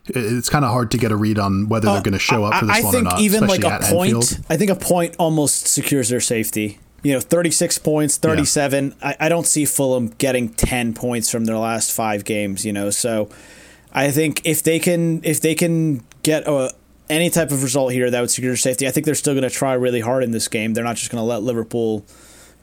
it's 0.07 0.49
kind 0.49 0.65
of 0.65 0.71
hard 0.73 0.91
to 0.91 0.99
get 0.99 1.13
a 1.13 1.17
read 1.17 1.39
on 1.39 1.69
whether 1.69 1.87
they're 1.93 2.03
going 2.03 2.13
to 2.13 2.19
show 2.19 2.45
up 2.45 2.55
for 2.55 2.67
this 2.67 2.77
Uh, 2.77 2.79
I, 2.79 2.81
I 2.81 2.83
one 2.83 2.93
think 2.93 3.07
or 3.07 3.11
not. 3.11 3.21
even 3.21 3.47
like 3.47 3.65
a 3.65 3.79
point, 3.83 4.15
Anfield. 4.15 4.45
I 4.51 4.57
think 4.57 4.71
a 4.71 4.75
point 4.77 5.15
almost 5.19 5.69
secures 5.69 6.09
their 6.09 6.21
safety. 6.21 6.79
You 7.05 7.13
know, 7.15 7.21
36 7.21 7.79
points, 7.79 8.17
37. 8.17 8.95
I, 9.03 9.17
I 9.21 9.29
don't 9.29 9.47
see 9.47 9.65
Fulham 9.65 10.09
getting 10.19 10.49
10 10.51 10.95
points 10.95 11.31
from 11.31 11.45
their 11.47 11.59
last 11.59 11.91
five 11.93 12.25
games. 12.25 12.65
You 12.65 12.73
know, 12.73 12.91
so 12.91 13.29
I 13.93 14.11
think 14.11 14.41
if 14.45 14.63
they 14.63 14.79
can 14.79 15.21
if 15.25 15.41
they 15.41 15.55
can 15.55 16.05
get 16.23 16.47
a 16.47 16.73
any 17.13 17.31
type 17.31 17.51
of 17.53 17.63
result 17.63 17.93
here 17.93 18.11
that 18.11 18.21
would 18.21 18.31
secure 18.31 18.57
safety, 18.57 18.89
I 18.89 18.91
think 18.91 19.07
they're 19.07 19.15
still 19.15 19.35
going 19.35 19.43
to 19.49 19.51
try 19.51 19.75
really 19.75 20.01
hard 20.01 20.25
in 20.25 20.31
this 20.33 20.49
game. 20.49 20.75
They're 20.75 20.85
not 20.85 20.97
just 20.97 21.11
going 21.11 21.21
to 21.21 21.27
let 21.27 21.43
Liverpool 21.43 22.05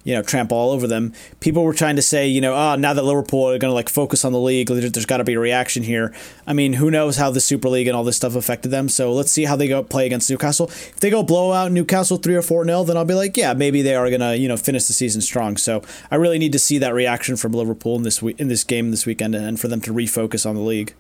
you 0.06 0.16
know, 0.16 0.22
trample 0.22 0.58
all 0.58 0.72
over 0.72 0.88
them. 0.88 1.12
People 1.41 1.62
were 1.62 1.74
trying 1.74 1.97
to 1.97 2.02
say, 2.02 2.26
you 2.26 2.39
know, 2.39 2.56
oh, 2.56 2.76
now 2.78 2.93
that 2.93 3.04
Liverpool 3.04 3.50
are 3.50 3.60
going 3.60 3.70
to 3.70 3.76
like 3.76 3.89
focus 3.89 4.24
on 4.24 4.32
the 4.32 4.39
league, 4.39 4.70
there- 4.70 4.89
there's 4.89 5.06
got 5.06 5.18
to 5.18 5.26
be 5.26 5.34
a 5.34 5.39
reaction 5.39 5.84
here. 5.84 6.14
I 6.47 6.54
mean, 6.54 6.74
who 6.74 6.89
knows 6.89 7.18
how 7.18 7.32
the 7.32 7.41
Super 7.41 7.68
League 7.68 7.86
and 7.86 7.97
all 7.97 8.06
this 8.06 8.16
stuff 8.16 8.34
affected 8.34 8.70
them? 8.70 8.88
So 8.88 9.12
let's 9.12 9.30
see 9.30 9.43
how 9.43 9.58
they 9.58 9.68
go 9.68 9.84
play 9.84 10.06
against 10.06 10.30
Newcastle. 10.30 10.68
If 10.68 11.02
they 11.02 11.10
go 11.10 11.22
blow 11.22 11.52
out 11.52 11.74
Newcastle 11.74 12.16
three 12.16 12.36
or 12.36 12.41
four 12.41 12.64
nil, 12.64 12.86
then 12.86 12.95
I'll 12.95 13.04
be 13.04 13.14
like, 13.14 13.36
yeah, 13.36 13.54
maybe 13.54 13.82
they 13.82 13.93
are 13.93 14.08
going 14.10 14.22
to 14.22 14.38
you 14.38 14.47
know 14.47 14.56
finish 14.58 14.86
the 14.86 14.93
season 14.93 15.20
strong. 15.22 15.58
So 15.58 15.84
I 16.10 16.16
really 16.16 16.39
need 16.39 16.54
to 16.54 16.60
see 16.60 16.78
that 16.78 16.93
reaction 16.93 17.36
from 17.36 17.52
Liverpool 17.52 17.97
in 17.97 18.04
this 18.04 18.22
in 18.22 18.47
this 18.47 18.64
game 18.64 18.91
this 18.91 19.06
weekend, 19.06 19.36
and 19.36 19.60
for 19.60 19.68
them 19.68 19.82
to 19.82 19.91
refocus 19.93 20.45
on 20.50 20.56
the 20.56 20.62
league. 20.62 20.93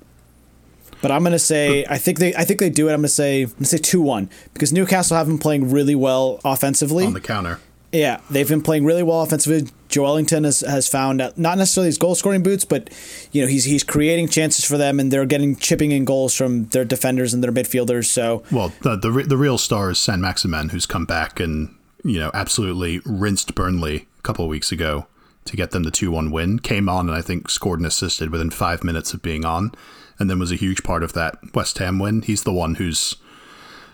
But 1.01 1.11
I'm 1.11 1.23
gonna 1.23 1.39
say 1.39 1.85
I 1.89 1.97
think 1.97 2.19
they 2.19 2.35
I 2.35 2.43
think 2.43 2.59
they 2.59 2.69
do 2.69 2.89
it. 2.89 2.93
I'm 2.93 2.99
gonna 2.99 3.07
say 3.07 3.43
I'm 3.43 3.49
gonna 3.51 3.65
say 3.65 3.77
two 3.77 4.01
one 4.01 4.29
because 4.53 4.73
Newcastle 4.73 5.15
have 5.17 5.27
been 5.27 5.39
playing 5.39 5.71
really 5.71 5.95
well 5.95 6.39
offensively. 6.43 7.05
on 7.05 7.13
the 7.13 7.21
counter. 7.21 7.59
Yeah, 7.91 8.19
they've 8.29 8.47
been 8.47 8.61
playing 8.61 8.85
really 8.85 9.01
well 9.01 9.21
offensively. 9.21 9.67
Joelinton 9.89 10.45
has, 10.45 10.59
has 10.59 10.87
found 10.87 11.21
out, 11.21 11.39
not 11.39 11.57
necessarily 11.57 11.87
his 11.87 11.97
goal 11.97 12.13
scoring 12.13 12.43
boots, 12.43 12.63
but 12.63 12.89
you 13.31 13.41
know 13.41 13.47
he's 13.47 13.65
he's 13.65 13.83
creating 13.83 14.27
chances 14.27 14.63
for 14.63 14.77
them, 14.77 14.99
and 14.99 15.11
they're 15.11 15.25
getting 15.25 15.55
chipping 15.55 15.91
in 15.91 16.05
goals 16.05 16.35
from 16.35 16.65
their 16.67 16.85
defenders 16.85 17.33
and 17.33 17.43
their 17.43 17.51
midfielders. 17.51 18.05
So 18.05 18.43
Well, 18.51 18.71
the 18.81 18.95
the, 18.95 19.11
re- 19.11 19.23
the 19.23 19.37
real 19.37 19.57
star 19.57 19.89
is 19.89 19.97
Saint-Maximin, 19.97 20.69
who's 20.69 20.85
come 20.85 21.05
back 21.05 21.39
and 21.39 21.75
you 22.03 22.19
know 22.19 22.29
absolutely 22.33 23.01
rinsed 23.05 23.55
Burnley 23.55 24.07
a 24.19 24.21
couple 24.21 24.45
of 24.45 24.49
weeks 24.49 24.71
ago 24.71 25.07
to 25.45 25.57
get 25.57 25.71
them 25.71 25.81
the 25.81 25.91
two 25.91 26.11
one 26.11 26.29
win. 26.29 26.59
Came 26.59 26.87
on 26.87 27.09
and 27.09 27.17
I 27.17 27.21
think 27.23 27.49
scored 27.49 27.79
and 27.79 27.87
assisted 27.87 28.29
within 28.29 28.51
five 28.51 28.83
minutes 28.83 29.15
of 29.15 29.23
being 29.23 29.45
on, 29.45 29.71
and 30.19 30.29
then 30.29 30.39
was 30.39 30.51
a 30.51 30.55
huge 30.55 30.83
part 30.83 31.03
of 31.03 31.13
that 31.13 31.37
West 31.55 31.77
Ham 31.77 31.97
win. 31.99 32.21
He's 32.21 32.43
the 32.43 32.53
one 32.53 32.75
who's 32.75 33.15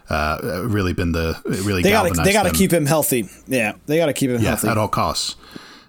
uh, 0.10 0.64
really 0.66 0.94
been 0.94 1.12
the 1.12 1.42
really 1.64 1.82
they 1.82 1.92
got 1.92 2.16
they 2.24 2.34
got 2.34 2.44
to 2.44 2.52
keep 2.52 2.72
him 2.72 2.86
healthy. 2.86 3.30
Yeah, 3.48 3.74
they 3.86 3.98
got 3.98 4.08
to 4.08 4.14
keep 4.14 4.30
him 4.30 4.42
yeah, 4.42 4.50
healthy. 4.50 4.68
at 4.68 4.78
all 4.78 4.88
costs. 4.88 5.36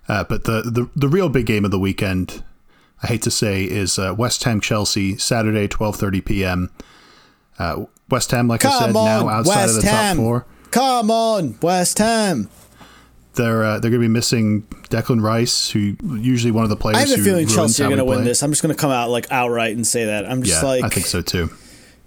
Uh, 0.08 0.24
but 0.24 0.44
the, 0.44 0.62
the 0.62 0.88
the 0.94 1.08
real 1.08 1.28
big 1.28 1.46
game 1.46 1.64
of 1.64 1.70
the 1.70 1.78
weekend, 1.78 2.42
I 3.02 3.08
hate 3.08 3.22
to 3.22 3.30
say, 3.30 3.64
is 3.64 3.98
uh, 3.98 4.14
West 4.16 4.44
Ham 4.44 4.60
Chelsea 4.60 5.16
Saturday, 5.18 5.66
twelve 5.68 5.96
thirty 5.96 6.20
p.m. 6.20 6.70
Uh, 7.58 7.86
West 8.08 8.30
Ham, 8.30 8.46
like 8.46 8.64
I 8.64 8.70
said, 8.78 8.92
Come 8.92 9.04
now 9.04 9.28
outside 9.28 9.56
West 9.56 9.76
of 9.78 9.82
the 9.82 9.90
Ham. 9.90 10.16
top 10.16 10.22
four. 10.22 10.46
Come 10.70 11.10
on, 11.10 11.58
West 11.60 11.98
Ham. 11.98 12.48
They're 13.36 13.62
uh, 13.64 13.78
they're 13.78 13.90
going 13.90 14.02
to 14.02 14.08
be 14.08 14.12
missing 14.12 14.62
Declan 14.90 15.22
Rice, 15.22 15.70
who 15.70 15.96
usually 16.18 16.50
one 16.50 16.64
of 16.64 16.70
the 16.70 16.76
players. 16.76 16.96
I 16.96 17.00
have 17.06 17.18
a 17.20 17.22
feeling 17.22 17.46
Chelsea 17.46 17.82
are 17.82 17.86
going 17.86 17.98
to 17.98 18.04
win 18.04 18.24
this. 18.24 18.42
I'm 18.42 18.50
just 18.50 18.62
going 18.62 18.74
to 18.74 18.80
come 18.80 18.90
out 18.90 19.10
like 19.10 19.30
outright 19.30 19.76
and 19.76 19.86
say 19.86 20.06
that. 20.06 20.26
I'm 20.28 20.42
just 20.42 20.62
Yeah, 20.62 20.68
like 20.68 20.84
I 20.84 20.88
think 20.88 21.06
so 21.06 21.20
too. 21.22 21.50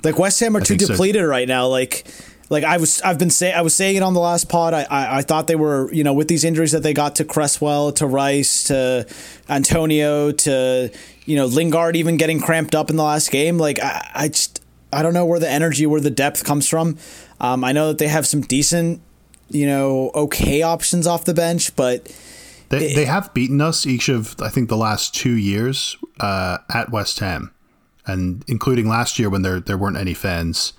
like 0.04 0.20
West 0.20 0.40
Ham 0.42 0.56
are 0.58 0.60
too 0.62 0.76
think 0.76 0.82
so. 0.82 0.88
depleted 0.94 1.24
right 1.24 1.48
now. 1.48 1.68
Like, 1.68 2.06
like 2.50 2.64
I 2.64 2.78
was, 2.78 3.02
I've 3.04 3.20
been 3.20 3.30
saying, 3.30 3.54
I 3.56 3.62
was 3.62 3.76
saying 3.76 3.96
it 3.96 4.02
on 4.04 4.14
the 4.16 4.20
last 4.20 4.50
pod. 4.50 4.74
I, 4.74 4.82
I, 4.84 5.18
I 5.18 5.22
thought 5.22 5.46
they 5.48 5.56
were, 5.56 5.92
you 5.94 6.04
know, 6.04 6.14
with 6.14 6.28
these 6.28 6.44
injuries 6.44 6.72
that 6.72 6.82
they 6.84 6.94
got 6.94 7.16
to 7.18 7.26
Cresswell, 7.26 7.92
to 7.94 8.08
Rice, 8.08 8.64
to 8.66 9.06
Antonio, 9.50 10.32
to 10.32 10.92
you 11.26 11.36
know 11.36 11.46
Lingard, 11.46 11.96
even 11.96 12.18
getting 12.18 12.40
cramped 12.40 12.74
up 12.76 12.90
in 12.90 12.96
the 12.96 13.04
last 13.04 13.30
game. 13.32 13.58
Like, 13.58 13.80
I, 13.80 14.10
I 14.16 14.28
just, 14.30 14.64
I 14.92 15.04
don't 15.04 15.14
know 15.14 15.26
where 15.26 15.40
the 15.40 15.50
energy, 15.50 15.86
where 15.86 16.02
the 16.02 16.10
depth 16.10 16.44
comes 16.44 16.68
from. 16.68 16.98
Um, 17.40 17.64
I 17.64 17.72
know 17.72 17.90
that 17.90 18.00
they 18.00 18.08
have 18.08 18.26
some 18.26 18.42
decent, 18.42 19.02
you 19.50 19.66
know, 19.66 20.12
okay 20.16 20.62
options 20.62 21.08
off 21.08 21.26
the 21.26 21.34
bench, 21.34 21.76
but 21.76 22.06
They, 22.70 22.94
they 22.94 23.06
have 23.06 23.34
beaten 23.34 23.62
us 23.62 23.86
each 23.86 24.10
of 24.10 24.36
I 24.42 24.50
think 24.50 24.70
the 24.70 24.78
last 24.78 25.14
two 25.16 25.36
years 25.36 25.98
uh, 26.20 26.60
at 26.74 26.92
West 26.92 27.20
Ham, 27.20 27.52
and 28.06 28.44
including 28.48 28.88
last 28.88 29.18
year 29.20 29.30
when 29.30 29.42
there 29.42 29.60
there 29.60 29.78
weren't 29.78 29.98
any 29.98 30.14
fans, 30.14 30.74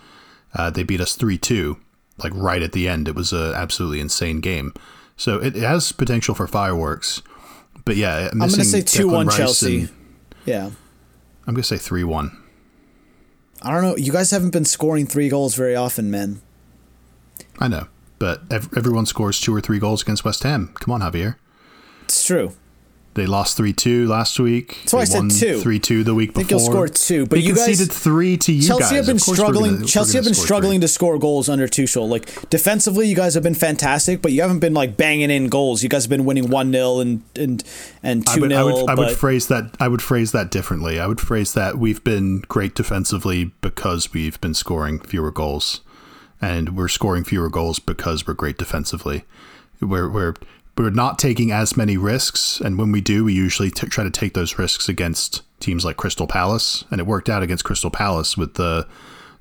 uh, 0.55 0.71
they 0.71 0.83
beat 0.85 1.01
us 1.01 1.15
three 1.17 1.39
two, 1.39 1.79
like 2.23 2.33
right 2.35 2.63
at 2.63 2.73
the 2.73 2.89
end. 2.89 3.09
It 3.09 3.15
was 3.15 3.33
an 3.33 3.55
absolutely 3.55 4.01
insane 4.01 4.41
game. 4.41 4.73
So 5.17 5.39
it, 5.39 5.57
it 5.57 5.63
has 5.63 5.93
potential 5.93 6.35
for 6.35 6.47
fireworks. 6.47 7.23
But 7.85 7.97
yeah, 7.97 8.29
I'm 8.33 8.39
going 8.39 8.51
to 8.51 8.65
say 8.65 8.83
two 8.83 9.09
one 9.09 9.27
Rice 9.27 9.37
Chelsea. 9.37 9.81
and- 9.81 9.91
Yeah. 10.47 10.67
I'm 11.47 11.55
going 11.55 11.63
to 11.63 11.69
say 11.69 11.77
three 11.79 12.05
one. 12.05 12.37
I 13.63 13.73
don't 13.73 13.83
know. 13.83 13.97
You 13.97 14.13
guys 14.13 14.31
haven't 14.31 14.51
been 14.51 14.65
scoring 14.65 15.07
three 15.07 15.29
goals 15.29 15.55
very 15.55 15.75
often, 15.77 16.11
man. 16.11 16.41
I 17.59 17.69
know, 17.69 17.89
but 18.21 18.43
ev- 18.53 18.69
everyone 18.77 19.07
scores 19.07 19.41
two 19.41 19.53
or 19.53 19.61
three 19.61 19.81
goals 19.81 20.03
against 20.03 20.25
West 20.25 20.45
Ham. 20.45 20.73
Come 20.79 20.93
on, 20.95 21.01
Javier. 21.01 21.35
It's 22.05 22.23
true. 22.25 22.53
They 23.15 23.27
lost 23.27 23.57
three 23.57 23.73
two 23.73 24.07
last 24.07 24.39
week. 24.39 24.79
That's 24.83 24.93
why 24.93 25.01
I 25.01 25.05
said 25.05 25.31
two. 25.33 25.61
Three 25.61 25.81
two 25.81 26.05
the 26.05 26.15
week 26.15 26.31
I 26.31 26.33
think 26.35 26.49
before. 26.51 26.61
you'll 26.61 26.71
score 26.71 26.89
two, 26.89 27.27
but 27.27 27.37
they 27.37 27.41
you 27.43 27.57
guys- 27.57 27.67
conceded 27.67 27.93
three 27.93 28.37
to 28.37 28.53
you 28.53 28.63
Chelsea 28.69 28.83
guys. 28.83 28.91
have 28.93 29.07
been 29.07 29.17
Of 29.17 29.23
course 29.25 29.39
we're 29.39 29.45
struggling. 29.47 29.75
gonna- 29.75 29.87
Chelsea 29.87 30.17
have 30.17 30.25
been 30.25 30.35
struggling 30.35 30.79
three. 30.79 30.87
to 30.87 30.89
score 30.89 31.19
goals 31.19 31.49
under 31.49 31.67
Tuchel. 31.67 32.09
Like 32.09 32.49
defensively, 32.51 33.09
you 33.09 33.17
guys 33.17 33.35
have 33.35 33.43
been 33.43 33.57
fantastic, 33.57 34.23
but 34.23 34.31
you 34.31 34.43
haven't 34.43 34.61
been 34.61 34.75
like 34.75 34.97
banging 34.97 35.29
in 35.29 35.49
goals. 35.49 35.83
You 35.83 35.89
guys 35.89 36.05
have 36.05 36.11
been 36.11 36.25
winning 36.25 36.51
one 36.51 36.71
0 36.73 37.01
and 37.01 37.23
and 37.35 37.65
and 38.01 38.25
I 38.29 38.35
two 38.37 38.41
would, 38.43 38.53
I 38.53 38.63
would, 38.63 38.89
I 38.91 38.95
would 38.95 39.17
phrase 39.17 39.49
that. 39.49 39.75
I 39.81 39.89
would 39.89 40.03
phrase 40.03 40.31
that 40.31 40.53
differently. 40.53 41.01
I 41.01 41.09
would 41.09 41.21
phrase 41.21 41.53
that 41.55 41.79
we've 41.79 42.03
been 42.05 42.45
great 42.47 42.77
defensively 42.77 43.51
because 43.61 44.13
we've 44.13 44.41
been 44.41 44.55
scoring 44.55 45.01
fewer 45.01 45.33
goals, 45.33 45.81
and 46.41 46.77
we're 46.77 46.89
scoring 46.89 47.25
fewer 47.25 47.49
goals 47.49 47.79
because 47.79 48.27
we're 48.27 48.35
great 48.35 48.59
defensively. 48.59 49.25
We're 49.81 50.09
we're 50.09 50.35
we're 50.77 50.91
not 50.91 51.19
taking 51.19 51.53
as 51.53 51.77
many 51.77 51.97
risks, 51.97 52.61
and 52.61 52.79
when 52.79 52.91
we 52.93 53.01
do, 53.01 53.25
we 53.25 53.35
usually 53.35 53.71
t- 53.71 53.87
try 53.89 54.05
to 54.05 54.11
take 54.11 54.35
those 54.35 54.59
risks 54.59 54.89
against 54.89 55.43
teams 55.61 55.85
like 55.85 55.97
Crystal 55.97 56.27
Palace, 56.27 56.85
and 56.91 57.01
it 57.01 57.07
worked 57.07 57.29
out 57.29 57.43
against 57.43 57.65
Crystal 57.65 57.91
Palace 57.91 58.37
with 58.37 58.55
the 58.55 58.87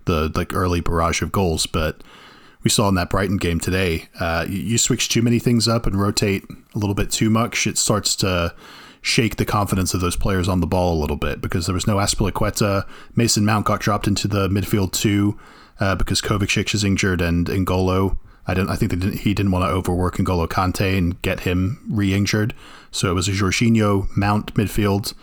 the 0.05 0.31
like 0.35 0.53
early 0.53 0.81
barrage 0.81 1.21
of 1.21 1.31
goals, 1.31 1.65
but. 1.65 2.03
we 2.61 2.69
saw 2.69 2.89
in 2.89 2.95
that 2.95 3.09
Brighton 3.09 3.37
game 3.37 3.57
today. 3.57 4.09
Uh, 4.19 4.45
you, 4.49 4.77
switch 4.77 5.07
too 5.07 5.21
many 5.21 5.39
things 5.39 5.65
up 5.65 5.85
and 5.85 5.95
rotate 5.97 6.43
a 6.75 6.77
little 6.77 6.93
bit 6.93 7.09
too 7.09 7.29
much, 7.29 7.65
it 7.65 7.77
starts 7.77 8.17
to 8.17 8.53
shake 9.01 9.37
the 9.37 9.45
confidence 9.45 9.93
of 9.93 10.01
those 10.01 10.17
players 10.17 10.49
on 10.49 10.59
the 10.59 10.67
ball 10.67 10.93
a 10.93 10.99
little 10.99 11.15
bit 11.15 11.39
because 11.39 11.65
there 11.65 11.73
was 11.73 11.87
no 11.87 11.95
Azpilicueta. 11.97 12.85
Mason 13.15 13.45
Mount 13.45 13.65
got 13.65 13.79
dropped 13.79 14.07
into 14.07 14.27
the 14.27 14.49
midfield 14.49 14.91
too 14.91 15.39
uh, 15.79 15.95
because 15.95 16.21
Kovacic 16.21 16.73
is 16.73 16.83
injured 16.83 17.21
and 17.21 17.47
N'Golo. 17.47 18.17
I 18.47 18.53
don't. 18.53 18.69
I 18.69 18.75
think 18.75 18.91
didn't, 18.91 19.19
he 19.19 19.33
didn't 19.33 19.51
want 19.51 19.65
to 19.65 19.69
overwork 19.69 20.17
N'Golo 20.17 20.47
Kante 20.47 20.97
and 20.97 21.21
get 21.21 21.41
him 21.41 21.85
re-injured. 21.89 22.53
So 22.91 23.11
it 23.11 23.13
was 23.13 23.27
a 23.27 23.31
Jorginho 23.31 24.07
Mount 24.17 24.53
midfield 24.55 25.13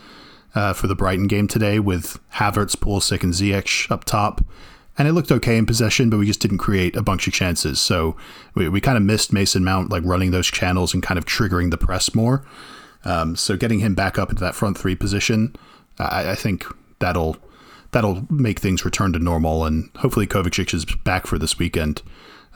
uh, 0.55 0.73
for 0.73 0.87
the 0.87 0.95
Brighton 0.95 1.27
game 1.27 1.49
today 1.49 1.79
with 1.79 2.19
Havertz, 2.35 2.77
Pulisic, 2.77 3.23
and 3.23 3.33
Ziyech 3.33 3.91
up 3.91 4.05
top. 4.05 4.45
And 4.99 5.07
it 5.07 5.13
looked 5.13 5.31
okay 5.31 5.59
in 5.59 5.67
possession, 5.67 6.09
but 6.09 6.19
we 6.19 6.27
just 6.27 6.41
didn't 6.41 6.59
create 6.59 6.97
a 6.97 7.03
bunch 7.03 7.27
of 7.27 7.35
chances. 7.35 7.81
So 7.81 8.17
we, 8.55 8.69
we 8.69 8.81
kind 8.81 8.97
of 8.97 9.03
missed 9.03 9.33
Mason 9.33 9.63
Mount 9.63 9.91
like 9.91 10.03
running 10.07 10.31
those 10.31 10.47
channels 10.47 10.95
and 10.95 11.03
kind 11.03 11.19
of 11.19 11.27
triggering 11.27 11.71
the 11.71 11.77
press 11.77 12.15
more. 12.15 12.43
Um, 13.05 13.37
so 13.37 13.57
getting 13.57 13.81
him 13.81 13.95
back 13.95 14.19
up 14.19 14.31
into 14.31 14.43
that 14.43 14.55
front 14.55 14.79
three 14.79 14.97
position, 14.97 15.55
I, 15.99 16.31
I, 16.31 16.35
think 16.35 16.65
that'll 16.99 17.37
that'll 17.93 18.27
make 18.31 18.59
things 18.59 18.85
return 18.85 19.13
to 19.13 19.19
normal, 19.19 19.65
and 19.65 19.91
hopefully 19.97 20.27
Kovacic 20.27 20.73
is 20.75 20.85
back 20.85 21.27
for 21.27 21.39
this 21.39 21.59
weekend. 21.59 22.03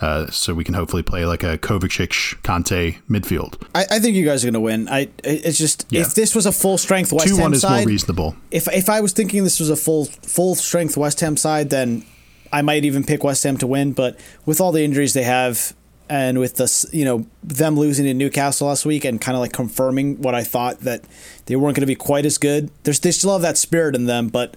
Uh, 0.01 0.31
so 0.31 0.55
we 0.55 0.65
can 0.65 0.73
hopefully 0.75 1.03
play 1.03 1.27
like 1.27 1.43
a 1.43 1.59
Kovacic 1.59 2.41
Kante 2.41 2.99
midfield. 3.09 3.61
I, 3.75 3.85
I 3.91 3.99
think 3.99 4.17
you 4.17 4.25
guys 4.25 4.43
are 4.43 4.47
going 4.47 4.55
to 4.55 4.61
win. 4.61 4.89
I 4.89 5.09
it's 5.23 5.59
just 5.59 5.87
yeah. 5.91 6.01
if 6.01 6.15
this 6.15 6.35
was 6.35 6.47
a 6.47 6.53
full 6.53 6.79
strength 6.79 7.13
West 7.13 7.29
Two, 7.29 7.35
Ham 7.35 7.43
one 7.43 7.55
is 7.55 7.61
side, 7.61 7.81
more 7.81 7.89
reasonable. 7.89 8.37
If 8.51 8.67
if 8.69 8.89
I 8.89 9.01
was 9.01 9.13
thinking 9.13 9.45
this 9.45 9.61
was 9.61 9.69
a 9.69 9.77
full 9.77 10.07
full 10.07 10.55
strength 10.55 10.97
West 10.97 11.21
Ham 11.21 11.37
side, 11.37 11.69
then 11.69 12.07
I 12.51 12.63
might 12.63 12.87
even 12.87 13.05
pick 13.05 13.23
West 13.23 13.43
Ham 13.45 13.59
to 13.59 13.67
win. 13.67 13.93
But 13.93 14.19
with 14.47 14.59
all 14.59 14.73
the 14.73 14.83
injuries 14.83 15.13
they 15.13 15.25
have, 15.25 15.75
and 16.09 16.39
with 16.39 16.57
the 16.57 16.89
you 16.93 17.05
know 17.05 17.27
them 17.43 17.77
losing 17.77 18.07
to 18.07 18.15
Newcastle 18.15 18.69
last 18.69 18.87
week 18.87 19.05
and 19.05 19.21
kind 19.21 19.37
of 19.37 19.41
like 19.41 19.53
confirming 19.53 20.21
what 20.23 20.35
I 20.35 20.45
thought 20.45 20.81
that 20.81 21.05
they 21.45 21.57
weren't 21.57 21.77
going 21.77 21.83
to 21.83 21.87
be 21.87 21.95
quite 21.95 22.25
as 22.25 22.39
good. 22.39 22.71
There's 22.85 23.01
they 23.01 23.13
still 23.13 23.33
have 23.33 23.43
that 23.43 23.59
spirit 23.59 23.95
in 23.95 24.07
them, 24.07 24.29
but 24.29 24.57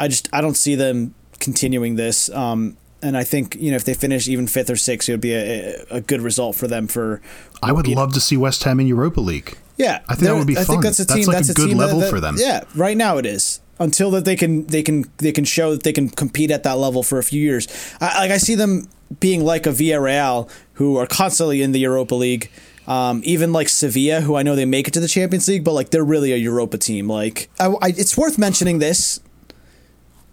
I 0.00 0.08
just 0.08 0.28
I 0.32 0.40
don't 0.40 0.56
see 0.56 0.74
them 0.74 1.14
continuing 1.38 1.94
this. 1.94 2.30
Um, 2.30 2.76
and 3.02 3.16
I 3.16 3.24
think 3.24 3.54
you 3.54 3.70
know 3.70 3.76
if 3.76 3.84
they 3.84 3.94
finish 3.94 4.28
even 4.28 4.46
fifth 4.46 4.70
or 4.70 4.76
sixth, 4.76 5.08
it 5.08 5.12
would 5.12 5.20
be 5.20 5.34
a, 5.34 5.84
a 5.90 6.00
good 6.00 6.22
result 6.22 6.56
for 6.56 6.66
them. 6.66 6.88
For 6.88 7.20
I 7.62 7.72
would 7.72 7.86
love 7.86 8.14
to 8.14 8.20
see 8.20 8.36
West 8.36 8.64
Ham 8.64 8.80
in 8.80 8.86
Europa 8.86 9.20
League. 9.20 9.56
Yeah, 9.76 10.00
I 10.08 10.14
think 10.14 10.28
that 10.28 10.34
would 10.34 10.46
be 10.46 10.58
I 10.58 10.64
fun. 10.64 10.74
think 10.74 10.82
that's 10.82 11.00
a 11.00 11.06
team. 11.06 11.16
That's, 11.16 11.28
like 11.28 11.36
that's 11.36 11.48
a, 11.50 11.54
good 11.54 11.74
level 11.74 12.00
that, 12.00 12.06
that, 12.06 12.10
for 12.10 12.20
them. 12.20 12.36
Yeah, 12.38 12.64
right 12.74 12.96
now 12.96 13.18
it 13.18 13.26
is. 13.26 13.60
Until 13.78 14.10
that 14.12 14.24
they 14.24 14.36
can 14.36 14.66
they 14.66 14.82
can 14.82 15.10
they 15.18 15.32
can 15.32 15.44
show 15.44 15.72
that 15.72 15.82
they 15.82 15.92
can 15.92 16.08
compete 16.08 16.50
at 16.50 16.62
that 16.64 16.78
level 16.78 17.02
for 17.02 17.18
a 17.18 17.22
few 17.22 17.40
years. 17.40 17.68
I, 18.00 18.20
like 18.20 18.30
I 18.30 18.38
see 18.38 18.54
them 18.54 18.88
being 19.20 19.44
like 19.44 19.66
a 19.66 19.70
Villarreal 19.70 20.50
who 20.74 20.96
are 20.96 21.06
constantly 21.06 21.62
in 21.62 21.72
the 21.72 21.80
Europa 21.80 22.14
League. 22.14 22.50
Um, 22.86 23.22
even 23.24 23.52
like 23.52 23.68
Sevilla, 23.68 24.20
who 24.20 24.34
I 24.34 24.42
know 24.42 24.56
they 24.56 24.64
make 24.64 24.88
it 24.88 24.94
to 24.94 25.00
the 25.00 25.06
Champions 25.06 25.46
League, 25.46 25.62
but 25.62 25.74
like 25.74 25.90
they're 25.90 26.04
really 26.04 26.32
a 26.32 26.36
Europa 26.36 26.76
team. 26.76 27.08
Like 27.08 27.48
I, 27.60 27.66
I, 27.66 27.88
it's 27.88 28.16
worth 28.16 28.36
mentioning 28.36 28.80
this 28.80 29.20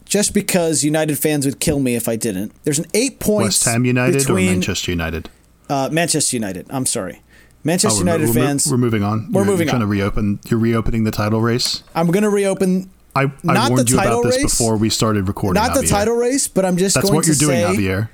just 0.08 0.34
because 0.34 0.84
United 0.84 1.18
fans 1.18 1.46
would 1.46 1.60
kill 1.60 1.80
me 1.80 1.96
if 1.96 2.08
I 2.08 2.16
didn't. 2.16 2.52
There's 2.64 2.80
an 2.80 2.86
eight 2.94 3.20
points. 3.20 3.66
West 3.66 3.66
Ham 3.66 3.86
United 3.86 4.20
between, 4.20 4.50
or 4.50 4.52
Manchester 4.52 4.92
United? 4.92 5.30
Uh, 5.70 5.90
Manchester 5.92 6.36
United. 6.36 6.66
I'm 6.70 6.86
sorry. 6.86 7.22
Manchester 7.64 7.98
oh, 7.98 8.00
United 8.00 8.28
we're, 8.28 8.34
fans. 8.34 8.72
We're 8.72 8.78
moving 8.78 9.04
on. 9.04 9.32
We're 9.32 9.42
you're, 9.42 9.46
moving 9.46 9.68
you're 9.68 9.72
trying 9.72 9.82
on. 9.82 9.88
to 9.88 9.92
reopen. 9.92 10.40
You're 10.48 10.60
reopening 10.60 11.04
the 11.04 11.12
title 11.12 11.42
race. 11.42 11.84
I'm 11.94 12.08
going 12.08 12.24
to 12.24 12.30
reopen. 12.30 12.90
I, 13.16 13.24
I 13.24 13.30
not 13.44 13.72
warned 13.72 13.88
the 13.88 13.92
you 13.92 14.00
about 14.00 14.24
this 14.24 14.38
race, 14.38 14.58
before 14.58 14.78
we 14.78 14.90
started 14.90 15.28
recording. 15.28 15.62
Not 15.62 15.74
the 15.74 15.82
Javier. 15.82 15.90
title 15.90 16.16
race, 16.16 16.48
but 16.48 16.66
I'm 16.66 16.78
just. 16.78 16.96
Going 16.96 17.08
to. 17.08 17.28
That's 17.28 17.42
what 17.42 17.42
you're 17.42 17.50
doing, 17.52 17.76
say, 17.76 17.84
Javier. 17.84 18.10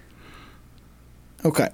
Okay. 1.46 1.70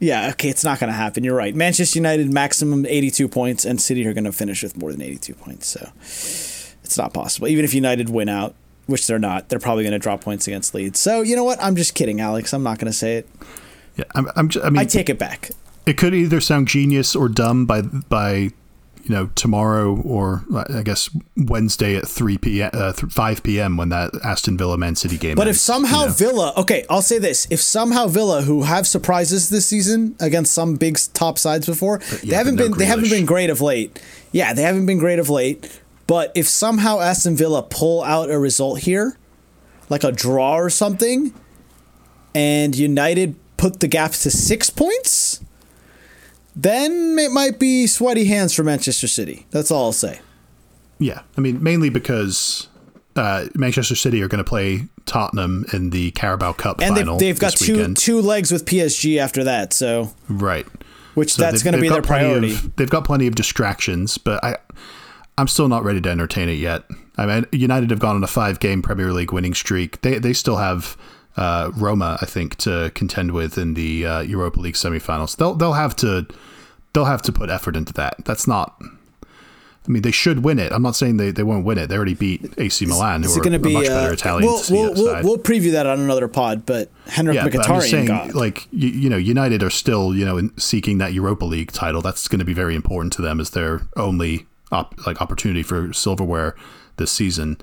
Yeah, 0.00 0.30
okay, 0.30 0.50
it's 0.50 0.64
not 0.64 0.80
going 0.80 0.88
to 0.88 0.96
happen. 0.96 1.24
You're 1.24 1.36
right. 1.36 1.54
Manchester 1.54 1.98
United 1.98 2.30
maximum 2.30 2.84
82 2.84 3.28
points, 3.28 3.64
and 3.64 3.80
City 3.80 4.06
are 4.06 4.12
going 4.12 4.24
to 4.24 4.32
finish 4.32 4.62
with 4.62 4.76
more 4.76 4.92
than 4.92 5.00
82 5.00 5.34
points. 5.34 5.68
So 5.68 5.88
it's 6.82 6.98
not 6.98 7.14
possible. 7.14 7.48
Even 7.48 7.64
if 7.64 7.72
United 7.72 8.10
win 8.10 8.28
out, 8.28 8.54
which 8.86 9.06
they're 9.06 9.18
not. 9.18 9.48
They're 9.48 9.58
probably 9.58 9.84
going 9.84 9.92
to 9.92 9.98
drop 9.98 10.20
points 10.20 10.46
against 10.46 10.74
Leeds. 10.74 10.98
So 10.98 11.22
you 11.22 11.36
know 11.36 11.44
what? 11.44 11.62
I'm 11.62 11.76
just 11.76 11.94
kidding, 11.94 12.20
Alex. 12.20 12.52
I'm 12.52 12.62
not 12.62 12.78
going 12.78 12.90
to 12.90 12.96
say 12.96 13.16
it. 13.16 13.28
Yeah, 13.96 14.04
I'm. 14.14 14.28
I'm 14.36 14.48
just, 14.48 14.64
I 14.64 14.70
mean, 14.70 14.78
I 14.78 14.84
take 14.84 15.08
it 15.08 15.18
back. 15.18 15.50
It 15.86 15.96
could 15.96 16.14
either 16.14 16.40
sound 16.40 16.68
genius 16.68 17.14
or 17.14 17.28
dumb 17.28 17.66
by 17.66 17.82
by 17.82 18.50
you 19.04 19.10
know 19.10 19.30
tomorrow 19.34 20.00
or 20.00 20.42
I 20.70 20.82
guess 20.82 21.10
Wednesday 21.36 21.96
at 21.96 22.08
three 22.08 22.38
p.m. 22.38 22.70
Uh, 22.72 22.92
five 22.92 23.42
p.m. 23.42 23.76
when 23.76 23.90
that 23.90 24.12
Aston 24.24 24.56
Villa 24.56 24.78
Man 24.78 24.96
City 24.96 25.18
game. 25.18 25.36
But 25.36 25.46
ends, 25.46 25.58
if 25.58 25.62
somehow 25.62 26.00
you 26.00 26.06
know. 26.06 26.12
Villa, 26.12 26.52
okay, 26.56 26.86
I'll 26.88 27.02
say 27.02 27.18
this: 27.18 27.46
if 27.50 27.60
somehow 27.60 28.06
Villa, 28.06 28.42
who 28.42 28.62
have 28.62 28.86
surprises 28.86 29.50
this 29.50 29.66
season 29.66 30.16
against 30.20 30.52
some 30.52 30.76
big 30.76 30.98
top 31.12 31.38
sides 31.38 31.66
before, 31.66 32.00
yeah, 32.10 32.30
they 32.30 32.36
haven't 32.36 32.56
no 32.56 32.68
been 32.68 32.78
they 32.78 32.86
haven't 32.86 33.10
been 33.10 33.26
great 33.26 33.50
of 33.50 33.60
late. 33.60 34.00
Yeah, 34.32 34.54
they 34.54 34.62
haven't 34.62 34.86
been 34.86 34.98
great 34.98 35.18
of 35.18 35.30
late. 35.30 35.80
But 36.06 36.32
if 36.34 36.46
somehow 36.46 37.00
Aston 37.00 37.36
Villa 37.36 37.62
pull 37.62 38.02
out 38.02 38.30
a 38.30 38.38
result 38.38 38.80
here, 38.80 39.16
like 39.88 40.04
a 40.04 40.12
draw 40.12 40.56
or 40.58 40.70
something, 40.70 41.32
and 42.34 42.76
United 42.76 43.36
put 43.56 43.80
the 43.80 43.88
gap 43.88 44.12
to 44.12 44.30
six 44.30 44.68
points, 44.70 45.42
then 46.54 47.16
it 47.18 47.30
might 47.30 47.58
be 47.58 47.86
sweaty 47.86 48.26
hands 48.26 48.52
for 48.54 48.62
Manchester 48.62 49.08
City. 49.08 49.46
That's 49.50 49.70
all 49.70 49.86
I'll 49.86 49.92
say. 49.92 50.20
Yeah, 50.98 51.22
I 51.36 51.40
mean 51.40 51.62
mainly 51.62 51.90
because 51.90 52.68
uh, 53.16 53.46
Manchester 53.54 53.94
City 53.96 54.22
are 54.22 54.28
going 54.28 54.42
to 54.44 54.48
play 54.48 54.82
Tottenham 55.06 55.64
in 55.72 55.90
the 55.90 56.10
Carabao 56.12 56.52
Cup 56.52 56.80
And 56.80 56.96
final. 56.96 57.16
they've, 57.18 57.34
they've 57.34 57.40
got 57.40 57.52
two 57.52 57.74
weekend. 57.74 57.96
two 57.96 58.20
legs 58.20 58.50
with 58.52 58.64
PSG 58.64 59.18
after 59.18 59.44
that, 59.44 59.72
so 59.72 60.12
right. 60.28 60.66
which 61.14 61.34
So 61.34 61.42
that's 61.42 61.62
going 61.62 61.74
to 61.74 61.80
be 61.80 61.88
their 61.88 62.02
priority. 62.02 62.52
Of, 62.52 62.76
they've 62.76 62.90
got 62.90 63.04
plenty 63.04 63.26
of 63.26 63.34
distractions, 63.34 64.18
but 64.18 64.42
I, 64.44 64.56
I'm 65.36 65.48
still 65.48 65.68
not 65.68 65.84
ready 65.84 66.00
to 66.00 66.08
entertain 66.08 66.48
it 66.48 66.54
yet. 66.54 66.84
I 67.16 67.26
mean, 67.26 67.46
United 67.52 67.90
have 67.90 67.98
gone 67.98 68.16
on 68.16 68.24
a 68.24 68.28
five-game 68.28 68.82
Premier 68.82 69.12
League 69.12 69.32
winning 69.32 69.54
streak. 69.54 70.00
They 70.02 70.18
they 70.18 70.32
still 70.32 70.56
have 70.56 70.96
uh, 71.36 71.72
Roma, 71.76 72.18
I 72.20 72.26
think, 72.26 72.56
to 72.58 72.92
contend 72.94 73.32
with 73.32 73.58
in 73.58 73.74
the 73.74 74.06
uh, 74.06 74.20
Europa 74.20 74.60
League 74.60 74.74
semifinals. 74.74 75.36
They'll 75.36 75.54
they'll 75.54 75.72
have 75.72 75.96
to 75.96 76.26
they'll 76.92 77.04
have 77.04 77.22
to 77.22 77.32
put 77.32 77.50
effort 77.50 77.76
into 77.76 77.92
that. 77.94 78.24
That's 78.24 78.46
not. 78.46 78.80
I 79.86 79.90
mean, 79.90 80.00
they 80.00 80.12
should 80.12 80.44
win 80.44 80.58
it. 80.58 80.72
I'm 80.72 80.82
not 80.82 80.96
saying 80.96 81.18
they, 81.18 81.30
they 81.30 81.42
won't 81.42 81.66
win 81.66 81.76
it. 81.76 81.88
They 81.88 81.96
already 81.96 82.14
beat 82.14 82.54
AC 82.56 82.86
Milan, 82.86 83.22
who 83.22 83.28
Is 83.28 83.36
are 83.36 83.42
be 83.42 83.74
a 83.74 83.78
much 83.78 83.86
uh, 83.86 84.00
better 84.00 84.14
Italian 84.14 84.48
We'll, 84.48 84.62
we'll, 84.70 84.94
we'll, 84.94 85.22
we'll 85.22 85.38
preview 85.38 85.72
that 85.72 85.84
on 85.86 86.00
another 86.00 86.26
pod, 86.26 86.64
but 86.64 86.90
Henrik 87.06 87.34
yeah, 87.34 87.44
but 87.44 87.54
I'm 87.54 87.60
Mkhitaryan 87.60 87.90
saying, 87.90 88.06
got 88.06 88.34
like 88.34 88.66
you, 88.72 88.88
you 88.88 89.10
know, 89.10 89.18
United 89.18 89.62
are 89.62 89.68
still 89.68 90.14
you 90.14 90.24
know 90.24 90.38
in 90.38 90.56
seeking 90.58 90.98
that 90.98 91.12
Europa 91.12 91.44
League 91.44 91.70
title. 91.70 92.00
That's 92.00 92.28
going 92.28 92.38
to 92.38 92.46
be 92.46 92.54
very 92.54 92.74
important 92.74 93.12
to 93.14 93.22
them 93.22 93.40
as 93.40 93.50
their 93.50 93.82
only 93.96 94.46
op, 94.74 95.06
like 95.06 95.20
opportunity 95.20 95.62
for 95.62 95.92
silverware 95.92 96.54
this 96.96 97.10
season. 97.10 97.58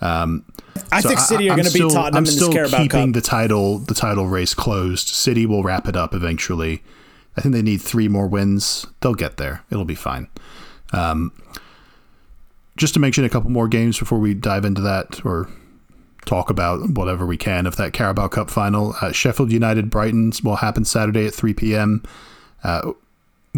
Um, 0.00 0.44
I 0.92 1.00
so 1.00 1.08
think 1.08 1.20
City 1.20 1.48
are 1.48 1.52
I'm 1.52 1.58
going 1.58 1.68
to 1.68 1.72
be 1.72 1.80
Tottenham 1.80 2.14
I'm 2.14 2.18
in 2.18 2.24
this 2.24 2.36
still 2.36 2.52
Carabao 2.52 2.76
keeping 2.76 3.12
Cup. 3.12 3.14
the 3.14 3.20
title 3.26 3.78
the 3.78 3.94
title 3.94 4.26
race 4.28 4.52
closed. 4.52 5.08
City 5.08 5.46
will 5.46 5.62
wrap 5.62 5.88
it 5.88 5.96
up 5.96 6.14
eventually. 6.14 6.82
I 7.36 7.40
think 7.40 7.54
they 7.54 7.62
need 7.62 7.80
three 7.80 8.08
more 8.08 8.26
wins. 8.26 8.86
They'll 9.00 9.14
get 9.14 9.36
there. 9.36 9.62
It'll 9.70 9.84
be 9.84 9.94
fine. 9.94 10.28
Um, 10.92 11.32
just 12.76 12.94
to 12.94 13.00
mention 13.00 13.24
a 13.24 13.28
couple 13.28 13.50
more 13.50 13.68
games 13.68 13.98
before 13.98 14.18
we 14.18 14.34
dive 14.34 14.64
into 14.64 14.80
that, 14.82 15.24
or 15.24 15.48
talk 16.26 16.50
about 16.50 16.90
whatever 16.90 17.24
we 17.24 17.36
can 17.36 17.66
of 17.66 17.76
that 17.76 17.92
Carabao 17.92 18.28
Cup 18.28 18.50
final. 18.50 18.94
Uh, 19.00 19.12
Sheffield 19.12 19.50
United 19.52 19.88
Brighton 19.90 20.32
will 20.42 20.56
happen 20.56 20.84
Saturday 20.84 21.26
at 21.26 21.34
3 21.34 21.54
p.m. 21.54 22.02
Uh, 22.62 22.92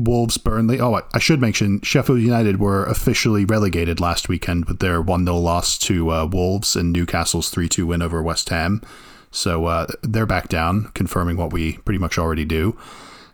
Wolves 0.05 0.39
Burnley. 0.39 0.81
Oh, 0.81 0.95
I, 0.95 1.03
I 1.15 1.19
should 1.19 1.41
mention 1.41 1.81
Sheffield 1.83 2.21
United 2.21 2.59
were 2.61 2.85
officially 2.85 3.45
relegated 3.45 4.01
last 4.01 4.29
weekend 4.29 4.67
with 4.67 4.79
their 4.79 5.01
1 5.01 5.25
0 5.25 5.37
loss 5.39 5.79
to 5.79 6.11
uh, 6.11 6.27
Wolves 6.27 6.77
and 6.77 6.93
Newcastle's 6.93 7.51
3 7.51 7.69
2 7.69 7.87
win 7.87 8.03
over 8.03 8.23
West 8.23 8.49
Ham. 8.49 8.83
So 9.31 9.67
uh, 9.67 9.87
they're 10.03 10.27
back 10.27 10.49
down, 10.49 10.91
confirming 10.95 11.37
what 11.37 11.53
we 11.53 11.79
pretty 11.79 11.99
much 11.99 12.19
already 12.19 12.45
do. 12.45 12.79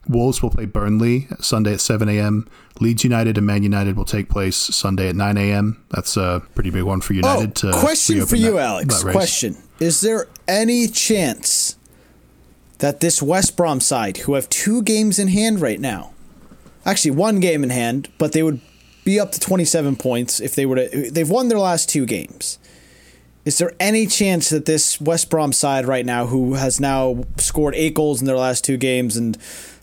Wolves 0.08 0.42
will 0.42 0.50
play 0.50 0.66
Burnley 0.66 1.28
Sunday 1.40 1.72
at 1.74 1.80
7 1.80 2.08
a.m. 2.08 2.46
Leeds 2.80 3.04
United 3.04 3.38
and 3.38 3.46
Man 3.46 3.62
United 3.62 3.96
will 3.96 4.04
take 4.04 4.28
place 4.28 4.56
Sunday 4.56 5.08
at 5.08 5.16
9 5.16 5.36
a.m. 5.38 5.82
That's 5.90 6.16
a 6.16 6.42
pretty 6.54 6.70
big 6.70 6.82
one 6.82 7.00
for 7.00 7.14
United. 7.14 7.50
oh, 7.64 7.72
to 7.72 7.78
question 7.78 8.26
for 8.26 8.36
you, 8.36 8.52
that- 8.54 8.60
Alex. 8.66 9.02
that. 9.02 9.12
Question: 9.12 9.56
Is 9.80 10.00
there 10.00 10.28
any 10.46 10.88
chance 10.88 11.76
that 12.78 13.00
this 13.00 13.22
West 13.22 13.56
Brom 13.56 13.80
side, 13.80 14.18
who 14.18 14.34
have 14.34 14.48
two 14.50 14.82
games 14.82 15.18
in 15.18 15.28
hand 15.28 15.60
right 15.60 15.80
now, 15.80 16.13
actually 16.86 17.12
one 17.12 17.40
game 17.40 17.62
in 17.62 17.70
hand, 17.70 18.08
but 18.18 18.32
they 18.32 18.42
would 18.42 18.60
be 19.04 19.20
up 19.20 19.32
to 19.32 19.40
27 19.40 19.96
points 19.96 20.40
if 20.40 20.54
they 20.54 20.66
were 20.66 20.76
to. 20.76 21.10
They've 21.10 21.28
won 21.28 21.48
their 21.48 21.58
last 21.58 21.88
two 21.88 22.06
games. 22.06 22.58
Is 23.44 23.58
there 23.58 23.72
any 23.78 24.06
chance 24.06 24.48
that 24.48 24.64
this 24.64 24.98
West 25.00 25.28
Brom 25.28 25.52
side 25.52 25.86
right 25.86 26.06
now, 26.06 26.26
who 26.26 26.54
has 26.54 26.80
now 26.80 27.24
scored 27.36 27.74
eight 27.74 27.94
goals 27.94 28.20
in 28.20 28.26
their 28.26 28.38
last 28.38 28.64
two 28.64 28.78
games 28.78 29.18
and 29.18 29.36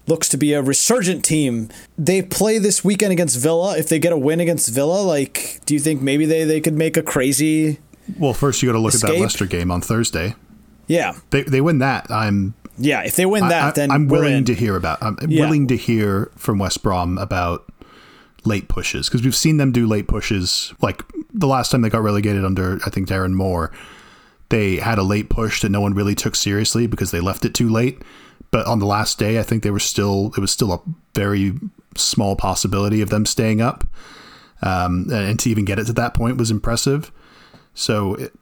looks 0.07 0.27
to 0.29 0.37
be 0.37 0.53
a 0.53 0.63
resurgent 0.63 1.23
team, 1.23 1.69
they 1.95 2.23
play 2.23 2.57
this 2.57 2.83
weekend 2.83 3.11
against 3.11 3.37
Villa? 3.37 3.77
If 3.77 3.87
they 3.87 3.99
get 3.99 4.13
a 4.13 4.17
win 4.17 4.39
against 4.39 4.69
Villa, 4.69 5.01
like, 5.01 5.59
do 5.65 5.75
you 5.75 5.79
think 5.79 6.01
maybe 6.01 6.25
they, 6.25 6.43
they 6.43 6.59
could 6.59 6.73
make 6.73 6.97
a 6.97 7.03
crazy? 7.03 7.77
Well, 8.17 8.33
first 8.33 8.63
you 8.63 8.69
got 8.69 8.73
to 8.73 8.79
look 8.79 8.95
at 8.95 9.01
that 9.01 9.15
Leicester 9.19 9.45
game 9.45 9.69
on 9.69 9.81
Thursday. 9.81 10.33
Yeah, 10.87 11.13
They 11.29 11.43
they 11.43 11.61
win 11.61 11.77
that. 11.79 12.09
I'm 12.09 12.55
Yeah, 12.77 13.01
if 13.03 13.15
they 13.15 13.25
win 13.25 13.47
that, 13.49 13.63
I, 13.63 13.71
then 13.71 13.91
I'm 13.91 14.07
willing 14.07 14.37
in. 14.37 14.45
to 14.45 14.55
hear 14.55 14.75
about. 14.75 14.97
I'm 15.01 15.17
Yeah. 15.27 15.41
willing 15.45 15.67
to 15.67 15.77
hear 15.77 16.31
from 16.35 16.57
West 16.59 16.81
Brom 16.83 17.17
about 17.17 17.65
late 18.43 18.67
pushes 18.67 19.07
because 19.07 19.23
we've 19.23 19.35
seen 19.35 19.57
them 19.57 19.71
do 19.71 19.85
late 19.85 20.07
pushes. 20.07 20.73
Like 20.81 21.03
the 21.33 21.47
last 21.47 21.71
time 21.71 21.81
they 21.81 21.89
got 21.89 22.01
relegated 22.03 22.43
under, 22.45 22.79
I 22.85 22.89
think 22.89 23.07
Darren 23.07 23.33
Moore, 23.33 23.71
they 24.49 24.77
had 24.77 24.97
a 24.97 25.03
late 25.03 25.29
push 25.29 25.61
that 25.61 25.69
no 25.69 25.79
one 25.81 25.93
really 25.93 26.15
took 26.15 26.35
seriously 26.35 26.87
because 26.87 27.11
they 27.11 27.19
left 27.19 27.45
it 27.45 27.53
too 27.53 27.69
late. 27.69 28.01
But 28.49 28.65
on 28.65 28.79
the 28.79 28.85
last 28.85 29.17
day, 29.19 29.39
I 29.39 29.43
think 29.43 29.63
they 29.63 29.69
were 29.71 29.79
still. 29.79 30.33
It 30.35 30.39
was 30.41 30.51
still 30.51 30.73
a 30.73 30.81
very 31.15 31.53
small 31.95 32.35
possibility 32.35 33.01
of 33.01 33.09
them 33.09 33.25
staying 33.25 33.61
up, 33.61 33.85
um, 34.61 35.07
and 35.11 35.39
to 35.39 35.49
even 35.49 35.65
get 35.65 35.79
it 35.79 35.85
to 35.85 35.93
that 35.93 36.13
point 36.13 36.37
was 36.37 36.51
impressive. 36.51 37.11
So, 37.73 38.15
it- 38.15 38.33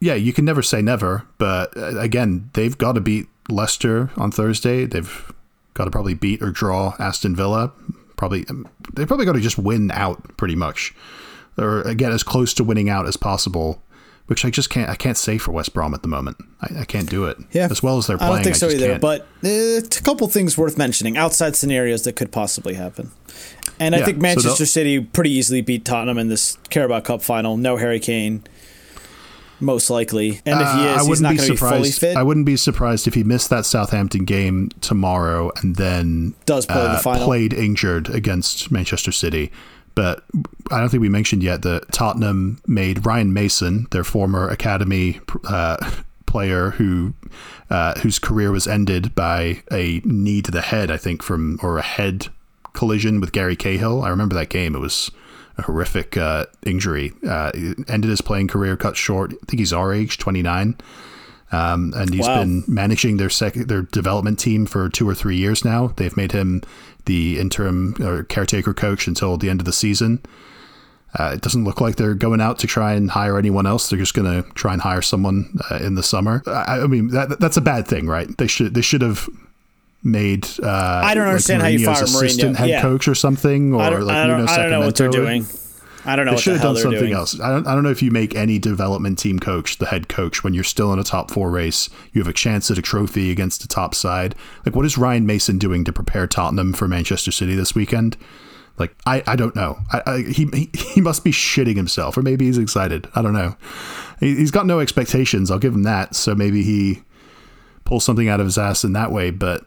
yeah, 0.00 0.14
you 0.14 0.32
can 0.32 0.44
never 0.44 0.62
say 0.62 0.82
never, 0.82 1.26
but 1.38 1.76
uh, 1.76 1.96
again, 2.00 2.50
they've 2.54 2.76
got 2.76 2.92
to 2.96 3.00
beat 3.00 3.28
Leicester 3.48 4.10
on 4.16 4.30
Thursday. 4.30 4.84
They've 4.86 5.32
got 5.74 5.84
to 5.86 5.90
probably 5.90 6.14
beat 6.14 6.42
or 6.42 6.50
draw 6.50 6.94
Aston 6.98 7.34
Villa. 7.36 7.72
Probably 8.16 8.44
they 8.94 9.04
probably 9.06 9.26
got 9.26 9.32
to 9.32 9.40
just 9.40 9.58
win 9.58 9.90
out 9.90 10.36
pretty 10.36 10.54
much, 10.54 10.94
or 11.58 11.82
get 11.94 12.12
as 12.12 12.22
close 12.22 12.54
to 12.54 12.64
winning 12.64 12.88
out 12.88 13.06
as 13.06 13.16
possible. 13.16 13.82
Which 14.26 14.44
I 14.44 14.50
just 14.50 14.70
can't. 14.70 14.88
I 14.88 14.94
can't 14.94 15.16
say 15.16 15.36
for 15.36 15.50
West 15.50 15.74
Brom 15.74 15.92
at 15.94 16.02
the 16.02 16.08
moment. 16.08 16.36
I, 16.60 16.82
I 16.82 16.84
can't 16.84 17.10
do 17.10 17.24
it. 17.24 17.36
Yeah, 17.50 17.66
as 17.70 17.82
well 17.82 17.98
as 17.98 18.06
they're 18.06 18.16
playing. 18.16 18.32
I 18.32 18.36
don't 18.36 18.44
think 18.44 18.56
so 18.56 18.68
either. 18.68 18.90
can't. 18.90 19.00
But 19.00 19.22
uh, 19.44 19.48
a 19.84 20.02
couple 20.04 20.26
things 20.28 20.56
worth 20.56 20.78
mentioning 20.78 21.16
outside 21.18 21.56
scenarios 21.56 22.02
that 22.04 22.14
could 22.14 22.30
possibly 22.30 22.74
happen. 22.74 23.10
And 23.80 23.96
I 23.96 23.98
Yeah, 23.98 24.04
think 24.06 24.18
Manchester 24.18 24.50
they'll- 24.50 24.66
City 24.66 25.00
pretty 25.00 25.30
easily 25.32 25.60
beat 25.60 25.84
Tottenham 25.84 26.18
in 26.18 26.28
this 26.28 26.56
Carabao 26.70 27.00
Cup 27.00 27.20
final. 27.20 27.56
No 27.56 27.76
Harry 27.76 27.98
Kane, 27.98 28.44
most 29.62 29.88
likely. 29.90 30.40
And 30.44 30.60
if 30.60 30.68
he 30.72 30.80
Uh, 30.80 30.84
is, 30.84 30.96
I 30.96 30.98
he's 31.00 31.08
wouldn't 31.08 31.22
not 31.22 31.30
be 31.30 31.36
going 31.36 31.46
to 31.48 31.52
be 31.52 31.56
fully 31.56 31.70
surprised. 31.90 32.00
fit. 32.00 32.16
I 32.16 32.22
wouldn't 32.22 32.46
be 32.46 32.56
surprised 32.56 33.06
if 33.08 33.14
he 33.14 33.24
missed 33.24 33.50
that 33.50 33.64
Southampton 33.64 34.24
game 34.24 34.70
tomorrow 34.80 35.50
and 35.62 35.76
then 35.76 36.34
Does 36.46 36.66
play 36.66 36.76
the 36.76 36.90
uh, 36.90 36.98
final. 36.98 37.24
played 37.24 37.52
injured 37.52 38.08
against 38.10 38.70
Manchester 38.70 39.12
City. 39.12 39.50
But 39.94 40.24
I 40.70 40.80
don't 40.80 40.88
think 40.88 41.02
we 41.02 41.10
mentioned 41.10 41.42
yet 41.42 41.62
that 41.62 41.92
Tottenham 41.92 42.60
made 42.66 43.04
Ryan 43.04 43.32
Mason, 43.34 43.86
their 43.90 44.04
former 44.04 44.48
academy 44.48 45.20
uh, 45.46 45.76
player, 46.26 46.70
who 46.70 47.12
uh, 47.68 47.98
whose 48.00 48.18
career 48.18 48.50
was 48.52 48.66
ended 48.66 49.14
by 49.14 49.62
a 49.70 50.00
knee 50.04 50.40
to 50.42 50.50
the 50.50 50.62
head, 50.62 50.90
I 50.90 50.96
think, 50.96 51.22
from 51.22 51.58
or 51.62 51.76
a 51.78 51.82
head 51.82 52.28
collision 52.72 53.20
with 53.20 53.32
Gary 53.32 53.54
Cahill. 53.54 54.02
I 54.02 54.08
remember 54.08 54.34
that 54.34 54.48
game. 54.48 54.74
It 54.74 54.78
was 54.80 55.10
a 55.58 55.62
horrific 55.62 56.16
uh, 56.16 56.46
injury. 56.64 57.12
Uh, 57.26 57.52
ended 57.88 58.10
his 58.10 58.20
playing 58.20 58.48
career, 58.48 58.76
cut 58.76 58.96
short. 58.96 59.32
I 59.32 59.44
think 59.46 59.58
he's 59.60 59.72
our 59.72 59.92
age, 59.92 60.18
twenty 60.18 60.42
nine. 60.42 60.76
Um, 61.50 61.92
and 61.94 62.14
he's 62.14 62.26
Wow. 62.26 62.40
been 62.40 62.64
managing 62.66 63.18
their 63.18 63.28
second 63.28 63.68
their 63.68 63.82
development 63.82 64.38
team 64.38 64.64
for 64.64 64.88
two 64.88 65.06
or 65.08 65.14
three 65.14 65.36
years 65.36 65.64
now. 65.64 65.92
They've 65.96 66.16
made 66.16 66.32
him 66.32 66.62
the 67.04 67.38
interim 67.38 67.94
or 68.00 68.22
caretaker 68.24 68.72
coach 68.72 69.06
until 69.06 69.36
the 69.36 69.50
end 69.50 69.60
of 69.60 69.66
the 69.66 69.72
season. 69.72 70.20
Uh, 71.18 71.32
it 71.34 71.42
doesn't 71.42 71.64
look 71.64 71.78
like 71.78 71.96
they're 71.96 72.14
going 72.14 72.40
out 72.40 72.58
to 72.60 72.66
try 72.66 72.94
and 72.94 73.10
hire 73.10 73.36
anyone 73.36 73.66
else. 73.66 73.90
They're 73.90 73.98
just 73.98 74.14
going 74.14 74.42
to 74.42 74.48
try 74.54 74.72
and 74.72 74.80
hire 74.80 75.02
someone 75.02 75.58
uh, 75.70 75.76
in 75.76 75.94
the 75.94 76.02
summer. 76.02 76.42
I, 76.46 76.80
I 76.80 76.86
mean, 76.86 77.08
that, 77.08 77.38
that's 77.38 77.58
a 77.58 77.60
bad 77.60 77.86
thing, 77.86 78.06
right? 78.06 78.34
They 78.38 78.46
should 78.46 78.72
they 78.72 78.80
should 78.80 79.02
have 79.02 79.28
made. 80.02 80.46
Uh, 80.62 80.68
I 80.68 81.14
don't 81.14 81.26
understand 81.28 81.62
how 81.62 81.68
you 81.68 81.84
fire 81.84 81.94
Mourinho. 82.02 82.24
assistant 82.24 82.56
head 82.56 82.68
Yeah. 82.68 82.82
coach 82.82 83.06
or 83.08 83.14
something, 83.14 83.74
or 83.74 83.82
I 83.82 83.90
don't, 83.90 84.02
like 84.02 84.16
I 84.16 84.26
don't, 84.26 84.38
Nuno 84.40 84.50
I 84.52 84.56
don't 84.56 84.70
know 84.70 84.80
what 84.80 84.96
they're 84.96 85.08
doing. 85.08 85.46
I 86.04 86.16
don't 86.16 86.26
know 86.26 86.32
They 86.32 86.38
should 86.40 86.54
the 86.54 86.58
have 86.58 86.74
done 86.74 86.76
something 86.78 86.98
doing. 86.98 87.12
else. 87.12 87.38
I 87.38 87.50
don't, 87.50 87.64
I 87.64 87.74
don't 87.74 87.84
know 87.84 87.90
if 87.90 88.02
you 88.02 88.10
make 88.10 88.34
any 88.34 88.58
development 88.58 89.20
team 89.20 89.38
coach 89.38 89.78
the 89.78 89.86
head 89.86 90.08
coach 90.08 90.42
when 90.42 90.52
you're 90.52 90.64
still 90.64 90.92
in 90.92 90.98
a 90.98 91.04
top 91.04 91.30
four 91.30 91.48
race. 91.48 91.88
You 92.12 92.20
have 92.20 92.26
a 92.28 92.32
chance 92.32 92.68
at 92.72 92.78
a 92.78 92.82
trophy 92.82 93.30
against 93.30 93.62
the 93.62 93.68
top 93.68 93.94
side. 93.94 94.34
Like, 94.66 94.74
what 94.74 94.84
is 94.84 94.98
Ryan 94.98 95.26
Mason 95.26 95.58
doing 95.58 95.84
to 95.84 95.92
prepare 95.92 96.26
Tottenham 96.26 96.72
for 96.72 96.88
Manchester 96.88 97.30
City 97.30 97.54
this 97.54 97.76
weekend? 97.76 98.16
Like, 98.78 98.96
I, 99.06 99.22
I 99.28 99.36
don't 99.36 99.54
know. 99.54 99.78
I, 99.92 100.02
I, 100.06 100.18
he, 100.22 100.46
he 100.52 100.70
he 100.74 101.00
must 101.00 101.22
be 101.22 101.30
shitting 101.30 101.76
himself, 101.76 102.16
or 102.16 102.22
maybe 102.22 102.46
he's 102.46 102.58
excited. 102.58 103.06
I 103.14 103.22
don't 103.22 103.34
know. 103.34 103.54
He, 104.18 104.34
he's 104.34 104.50
got 104.50 104.66
no 104.66 104.80
expectations. 104.80 105.52
I'll 105.52 105.60
give 105.60 105.74
him 105.74 105.84
that. 105.84 106.16
So 106.16 106.34
maybe 106.34 106.64
he 106.64 107.02
pulls 107.84 108.04
something 108.04 108.28
out 108.28 108.40
of 108.40 108.46
his 108.46 108.58
ass 108.58 108.82
in 108.82 108.92
that 108.94 109.12
way. 109.12 109.30
But 109.30 109.66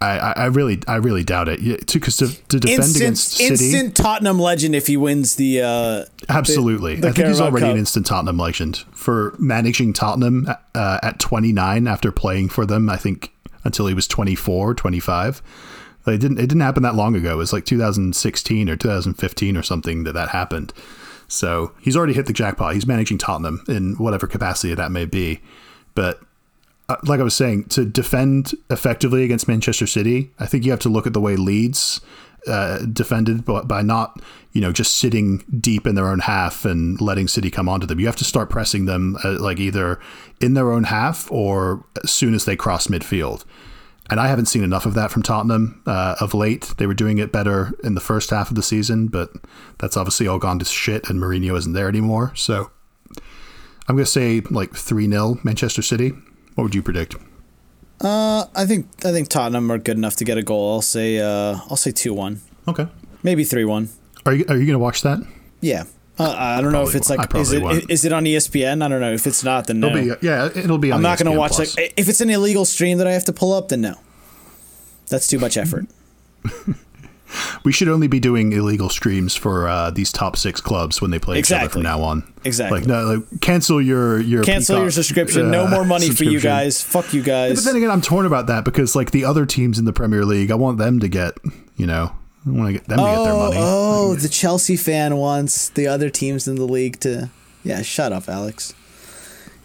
I, 0.00 0.18
I, 0.18 0.32
I 0.36 0.44
really 0.46 0.82
I 0.86 0.96
really 0.96 1.24
doubt 1.24 1.48
it. 1.48 1.60
Because 1.92 2.16
to, 2.18 2.28
to 2.48 2.60
defend 2.60 2.82
Instant, 2.82 2.96
against 3.02 3.32
City, 3.32 3.52
instant 3.52 3.96
Tottenham 3.96 4.38
legend 4.38 4.74
if 4.74 4.86
he 4.86 4.96
wins 4.96 5.36
the. 5.36 5.62
Uh, 5.62 6.04
Absolutely. 6.28 6.96
the 6.96 7.08
I 7.08 7.12
think 7.12 7.28
he's 7.28 7.40
already 7.40 7.66
Cup. 7.66 7.72
an 7.72 7.78
instant 7.78 8.06
Tottenham 8.06 8.36
legend 8.38 8.84
for 8.92 9.34
managing 9.38 9.92
Tottenham 9.92 10.46
uh, 10.74 10.98
at 11.02 11.18
29 11.20 11.86
after 11.86 12.12
playing 12.12 12.48
for 12.50 12.66
them, 12.66 12.90
I 12.90 12.96
think, 12.96 13.32
until 13.64 13.86
he 13.86 13.94
was 13.94 14.06
24, 14.06 14.74
25. 14.74 15.42
Like, 16.06 16.16
It 16.16 16.18
didn't, 16.18 16.38
it 16.38 16.48
didn't 16.48 16.60
happen 16.60 16.82
that 16.82 16.94
long 16.94 17.14
ago. 17.14 17.32
It 17.32 17.36
was 17.36 17.52
like 17.52 17.64
2016 17.64 18.68
or 18.68 18.76
2015 18.76 19.56
or 19.56 19.62
something 19.62 20.04
that 20.04 20.12
that 20.12 20.30
happened. 20.30 20.72
So 21.28 21.72
he's 21.80 21.96
already 21.96 22.12
hit 22.12 22.26
the 22.26 22.34
jackpot. 22.34 22.74
He's 22.74 22.86
managing 22.86 23.16
Tottenham 23.16 23.64
in 23.68 23.94
whatever 23.94 24.26
capacity 24.26 24.74
that 24.74 24.90
may 24.92 25.06
be. 25.06 25.40
But 25.94 26.20
uh, 26.88 26.96
like 27.04 27.20
I 27.20 27.22
was 27.22 27.34
saying, 27.34 27.64
to 27.70 27.84
defend 27.84 28.54
effectively 28.70 29.24
against 29.24 29.48
Manchester 29.48 29.86
City, 29.86 30.32
I 30.38 30.46
think 30.46 30.64
you 30.64 30.70
have 30.70 30.80
to 30.80 30.88
look 30.88 31.06
at 31.06 31.12
the 31.12 31.20
way 31.20 31.36
Leeds 31.36 32.00
uh, 32.46 32.84
defended 32.92 33.44
by, 33.44 33.62
by 33.62 33.82
not, 33.82 34.20
you 34.52 34.60
know, 34.60 34.70
just 34.70 34.96
sitting 34.96 35.44
deep 35.60 35.86
in 35.86 35.94
their 35.94 36.08
own 36.08 36.18
half 36.18 36.64
and 36.64 37.00
letting 37.00 37.26
City 37.26 37.50
come 37.50 37.68
onto 37.68 37.86
them. 37.86 38.00
You 38.00 38.06
have 38.06 38.16
to 38.16 38.24
start 38.24 38.50
pressing 38.50 38.84
them 38.84 39.16
uh, 39.24 39.38
like 39.40 39.58
either 39.58 39.98
in 40.40 40.54
their 40.54 40.72
own 40.72 40.84
half 40.84 41.30
or 41.32 41.84
as 42.02 42.10
soon 42.10 42.34
as 42.34 42.44
they 42.44 42.56
cross 42.56 42.88
midfield. 42.88 43.44
And 44.10 44.20
I 44.20 44.28
haven't 44.28 44.46
seen 44.46 44.62
enough 44.62 44.84
of 44.84 44.92
that 44.94 45.10
from 45.10 45.22
Tottenham 45.22 45.82
uh, 45.86 46.16
of 46.20 46.34
late. 46.34 46.74
They 46.76 46.86
were 46.86 46.92
doing 46.92 47.16
it 47.16 47.32
better 47.32 47.72
in 47.82 47.94
the 47.94 48.00
first 48.02 48.28
half 48.28 48.50
of 48.50 48.56
the 48.56 48.62
season, 48.62 49.06
but 49.06 49.30
that's 49.78 49.96
obviously 49.96 50.28
all 50.28 50.38
gone 50.38 50.58
to 50.58 50.64
shit, 50.66 51.08
and 51.08 51.18
Mourinho 51.18 51.56
isn't 51.56 51.72
there 51.72 51.88
anymore. 51.88 52.32
So 52.36 52.70
I'm 53.88 53.96
going 53.96 54.04
to 54.04 54.10
say 54.10 54.42
like 54.50 54.74
3 54.74 55.08
0 55.08 55.38
Manchester 55.42 55.80
City. 55.80 56.12
What 56.54 56.64
would 56.64 56.74
you 56.74 56.82
predict? 56.82 57.16
uh, 58.00 58.46
I 58.54 58.66
think 58.66 58.86
I 59.04 59.12
think 59.12 59.28
Tottenham 59.28 59.70
are 59.72 59.78
good 59.78 59.96
enough 59.96 60.16
to 60.16 60.24
get 60.24 60.36
a 60.38 60.42
goal. 60.42 60.74
I'll 60.74 60.82
say 60.82 61.18
uh, 61.18 61.58
I'll 61.70 61.76
say 61.76 61.90
two 61.92 62.12
one, 62.14 62.40
Okay. 62.68 62.86
maybe 63.22 63.44
three 63.44 63.64
one. 63.64 63.88
Are 64.26 64.32
you, 64.32 64.44
are 64.48 64.56
you 64.56 64.64
going 64.66 64.72
to 64.74 64.78
watch 64.78 65.02
that? 65.02 65.18
Yeah. 65.60 65.84
Uh, 66.18 66.32
I 66.38 66.60
don't 66.60 66.72
know 66.72 66.82
if 66.86 66.94
it's 66.94 67.10
like 67.10 67.34
I 67.34 67.38
is 67.40 67.52
it 67.52 67.60
won't. 67.62 67.90
is 67.90 68.04
it 68.04 68.12
on 68.12 68.24
ESPN? 68.24 68.82
I 68.84 68.88
don't 68.88 69.00
know. 69.00 69.12
If 69.12 69.26
it's 69.26 69.42
not, 69.42 69.66
then 69.66 69.80
no. 69.80 69.88
It'll 69.88 70.16
be, 70.16 70.26
yeah, 70.26 70.46
it'll 70.54 70.78
be 70.78 70.92
on 70.92 70.98
I'm 70.98 71.02
not 71.02 71.18
going 71.18 71.32
to 71.32 71.36
watch 71.38 71.52
Plus. 71.52 71.76
like 71.76 71.92
if 71.96 72.08
it's 72.08 72.20
an 72.20 72.30
illegal 72.30 72.64
stream 72.64 72.98
that 72.98 73.06
I 73.08 73.12
have 73.12 73.24
to 73.24 73.32
pull 73.32 73.52
up, 73.52 73.68
then 73.68 73.80
no. 73.80 73.96
That's 75.08 75.26
too 75.26 75.38
much 75.40 75.56
effort. 75.56 75.86
We 77.64 77.72
should 77.72 77.88
only 77.88 78.06
be 78.08 78.20
doing 78.20 78.52
illegal 78.52 78.88
streams 78.88 79.34
for 79.34 79.68
uh, 79.68 79.90
these 79.90 80.12
top 80.12 80.36
six 80.36 80.60
clubs 80.60 81.00
when 81.00 81.10
they 81.10 81.18
play 81.18 81.38
each 81.38 81.50
other 81.50 81.64
Exactly. 81.64 81.72
from 81.72 81.82
now 81.82 82.02
on. 82.02 82.32
Exactly. 82.44 82.80
Like, 82.80 82.88
no, 82.88 83.04
like, 83.04 83.40
cancel 83.40 83.80
your 83.80 84.20
your 84.20 84.42
Cancel 84.42 84.76
your 84.76 84.84
Peacock, 84.86 84.94
subscription. 84.94 85.50
No 85.50 85.66
uh, 85.66 85.70
more 85.70 85.84
money 85.84 86.10
for 86.10 86.24
you 86.24 86.40
guys. 86.40 86.82
Fuck 86.82 87.14
you 87.14 87.22
guys. 87.22 87.54
But 87.56 87.64
then 87.64 87.76
again, 87.76 87.90
I'm 87.90 88.02
torn 88.02 88.26
about 88.26 88.46
that 88.48 88.64
because 88.64 88.94
like 88.94 89.10
the 89.10 89.24
other 89.24 89.46
teams 89.46 89.78
in 89.78 89.84
the 89.84 89.92
Premier 89.92 90.24
League, 90.24 90.50
I 90.50 90.54
want 90.54 90.78
them 90.78 91.00
to 91.00 91.08
get, 91.08 91.38
you 91.76 91.86
know, 91.86 92.12
I 92.46 92.50
want 92.50 92.68
to 92.68 92.72
get 92.74 92.86
them 92.86 92.98
to 92.98 93.04
get 93.04 93.24
their 93.24 93.32
oh, 93.32 93.38
money. 93.38 93.56
oh, 93.58 94.14
the 94.14 94.28
Chelsea 94.28 94.76
fan 94.76 95.16
wants 95.16 95.70
the 95.70 95.86
other 95.86 96.10
teams 96.10 96.46
in 96.46 96.56
the 96.56 96.66
league 96.66 97.00
to. 97.00 97.30
Yeah, 97.62 97.80
shut 97.80 98.12
up, 98.12 98.28
Alex. 98.28 98.74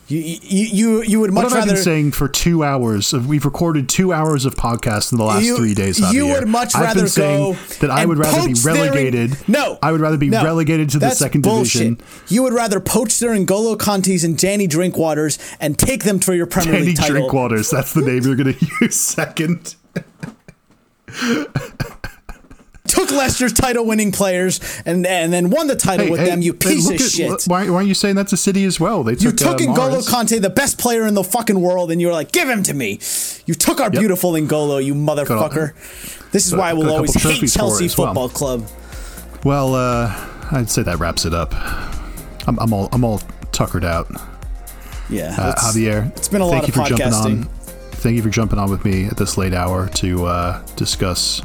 You 0.10 0.18
you 0.20 0.38
you, 0.41 1.01
you 1.03 1.20
would 1.20 1.32
What 1.34 1.43
much 1.43 1.51
have 1.51 1.53
I 1.53 1.60
rather 1.60 1.74
been 1.76 1.84
saying 1.84 2.12
for 2.14 2.28
two 2.28 2.64
hours? 2.64 3.14
Of, 3.14 3.28
we've 3.28 3.45
recorded 3.45 3.88
two 3.88 4.12
hours 4.12 4.43
of 4.45 4.55
podcasts 4.55 5.12
in 5.12 5.20
the 5.20 5.24
last 5.24 5.43
You- 5.43 5.55
three 5.55 5.76
days. 5.76 5.99
you 6.12 6.26
would 6.28 6.47
much 6.47 6.74
I've 6.76 6.82
rather 6.82 7.01
been 7.01 7.10
saying 7.10 7.53
go 7.53 7.60
that 7.82 7.91
I 7.91 8.05
would 8.07 8.18
rather 8.18 8.47
be 8.47 8.53
their- 8.53 8.74
relegated. 8.74 9.38
No, 9.47 9.78
I 9.84 9.91
would 9.91 10.01
rather 10.01 10.18
be 10.18 10.30
no. 10.30 10.43
relegated 10.43 10.89
to 10.89 10.99
the 10.99 11.12
second 11.12 11.41
bullshit. 11.41 11.82
division. 11.99 12.01
You 12.28 12.41
would 12.41 12.53
rather 12.53 12.80
poach 12.80 13.20
their 13.20 13.36
N'Golo 13.36 13.78
Kantés 13.78 14.24
and 14.24 14.36
Danny 14.36 14.68
Drinkwaters 14.68 15.38
and 15.60 15.78
take 15.78 16.03
them 16.03 16.20
to 16.22 16.36
your 16.36 16.47
Premier 16.47 16.74
Danny 16.74 16.86
League 16.88 16.97
title. 16.97 17.30
Drinkwaters. 17.30 17.70
That's 17.70 17.93
the 17.93 18.01
name 18.01 18.24
you're 18.24 18.36
going 18.36 18.53
to 18.57 18.68
use 18.82 18.99
second. 18.99 19.76
Took 22.90 23.12
Leicester's 23.12 23.54
title-winning 23.54 24.12
players 24.12 24.60
and 24.86 25.06
and 25.06 25.32
then 25.32 25.50
won 25.50 25.68
the 25.68 25.76
title 25.76 26.10
with 26.10 26.26
them. 26.26 26.42
You 26.42 26.54
piece 26.54 26.86
look 26.86 26.96
of 26.96 27.02
at- 27.02 27.12
shit. 27.12 27.44
Why, 27.46 27.70
why 27.70 27.76
aren't 27.78 27.88
you 27.88 27.94
saying 27.94 28.16
that's 28.16 28.34
a 28.34 28.38
city 28.38 28.66
as 28.66 28.80
well? 28.80 29.04
They 29.04 29.12
You 29.14 29.32
took, 29.32 29.38
took 29.38 29.62
uh, 29.62 29.66
N'Golo 29.74 29.92
Mars. 29.92 30.08
Kanté, 30.10 30.42
the 30.42 30.50
best 30.50 30.80
player 30.80 31.06
in 31.08 31.14
the 31.14 31.24
fucking 31.24 31.60
world, 31.62 31.92
and 31.92 32.02
you 32.02 32.08
were 32.08 32.14
like, 32.14 32.32
"Give 32.32 32.50
him 32.50 32.64
to 32.64 32.74
me." 32.74 33.00
You 33.46 33.54
took 33.54 33.80
our 33.80 33.90
beautiful 33.90 34.32
N'Golo, 34.34 34.84
you 34.84 34.94
motherfucker. 34.96 35.74
This 36.32 36.46
is 36.48 36.52
got- 36.52 36.60
why 36.60 36.72
got 36.72 36.78
we'll 36.80 36.94
always 36.94 37.14
hate 37.14 37.22
trophies 37.22 37.54
for 37.56 37.60
it 37.60 37.62
Chelsea 37.62 37.86
well. 38.02 38.08
Football 38.08 38.30
Club. 38.30 38.68
Well, 39.44 39.76
uh, 39.76 40.28
I'd 40.52 40.70
say 40.70 40.82
that 40.84 41.00
wraps 41.00 41.26
it 41.26 41.34
up. 41.34 41.54
I'm, 42.48 42.58
I'm 42.60 42.74
all 42.74 42.90
I'm 42.92 43.04
all 43.04 43.22
tuckered 43.52 43.86
out. 43.86 44.08
Yeah, 45.10 45.36
Uh, 45.38 45.56
Javier, 45.56 46.16
It's 46.18 46.28
been 46.28 46.42
a 46.42 46.50
thank 46.50 46.68
lot 46.68 46.76
you 46.76 46.82
of 46.82 46.88
for 46.90 46.96
jumping 46.98 47.08
podcasting. 47.20 47.46
on. 47.46 47.50
Thank 47.94 48.16
you 48.16 48.22
for 48.24 48.30
jumping 48.30 48.60
on 48.60 48.70
with 48.70 48.86
me 48.86 49.06
at 49.06 49.18
this 49.18 49.38
late 49.38 49.54
hour 49.54 49.88
to 49.96 50.26
uh, 50.26 50.66
discuss 50.76 51.42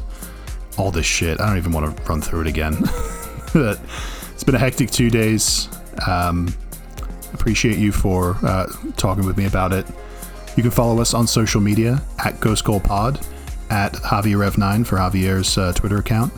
all 0.77 0.91
this 0.91 1.07
shit. 1.07 1.41
I 1.41 1.47
don't 1.47 1.57
even 1.57 1.73
want 1.73 1.97
to 1.97 2.03
run 2.05 2.21
through 2.21 2.43
it 2.43 2.47
again. 2.47 2.77
but 3.53 3.81
it's 4.33 4.45
been 4.45 4.55
a 4.55 4.59
hectic 4.59 4.91
two 4.91 5.11
days. 5.11 5.69
Um, 6.07 6.55
appreciate 7.33 7.79
you 7.79 7.93
for 7.93 8.37
uh, 8.43 8.67
talking 8.97 9.25
with 9.25 9.37
me 9.37 9.47
about 9.47 9.73
it. 9.73 9.87
You 10.57 10.63
can 10.63 10.71
follow 10.71 11.01
us 11.01 11.15
on 11.15 11.27
social 11.27 11.61
media 11.61 12.03
at 12.25 12.41
Ghost 12.41 12.65
Goal 12.65 12.81
Pod, 12.81 13.21
at 13.71 13.93
JavierRev9 13.95 14.87
for 14.87 14.97
Javier's 14.97 15.59
uh, 15.59 15.73
Twitter 15.73 15.99
account, 15.99 16.33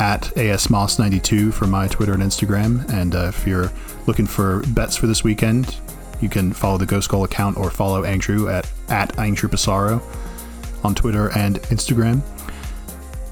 at 0.00 0.22
ASMoss92 0.22 1.52
for 1.52 1.66
my 1.66 1.86
Twitter 1.86 2.14
and 2.14 2.22
Instagram. 2.22 2.88
And 2.90 3.14
uh, 3.14 3.28
if 3.28 3.46
you're 3.46 3.70
looking 4.06 4.26
for 4.26 4.62
bets 4.68 4.96
for 4.96 5.06
this 5.06 5.22
weekend, 5.22 5.76
you 6.20 6.28
can 6.28 6.52
follow 6.52 6.78
the 6.78 6.86
Ghost 6.86 7.08
Goal 7.08 7.24
account 7.24 7.56
or 7.56 7.70
follow 7.70 8.04
Andrew 8.04 8.48
at, 8.48 8.70
at 8.88 9.18
Andrew 9.18 9.48
Pissarro 9.48 10.02
on 10.84 10.94
Twitter 10.94 11.30
and 11.36 11.56
Instagram. 11.64 12.22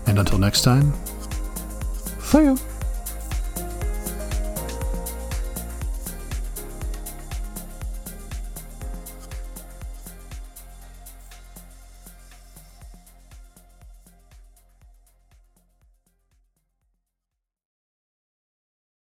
And 0.09 0.19
until 0.19 0.39
next 0.39 0.63
time, 0.63 0.95
see 2.23 2.39
you. 2.39 2.59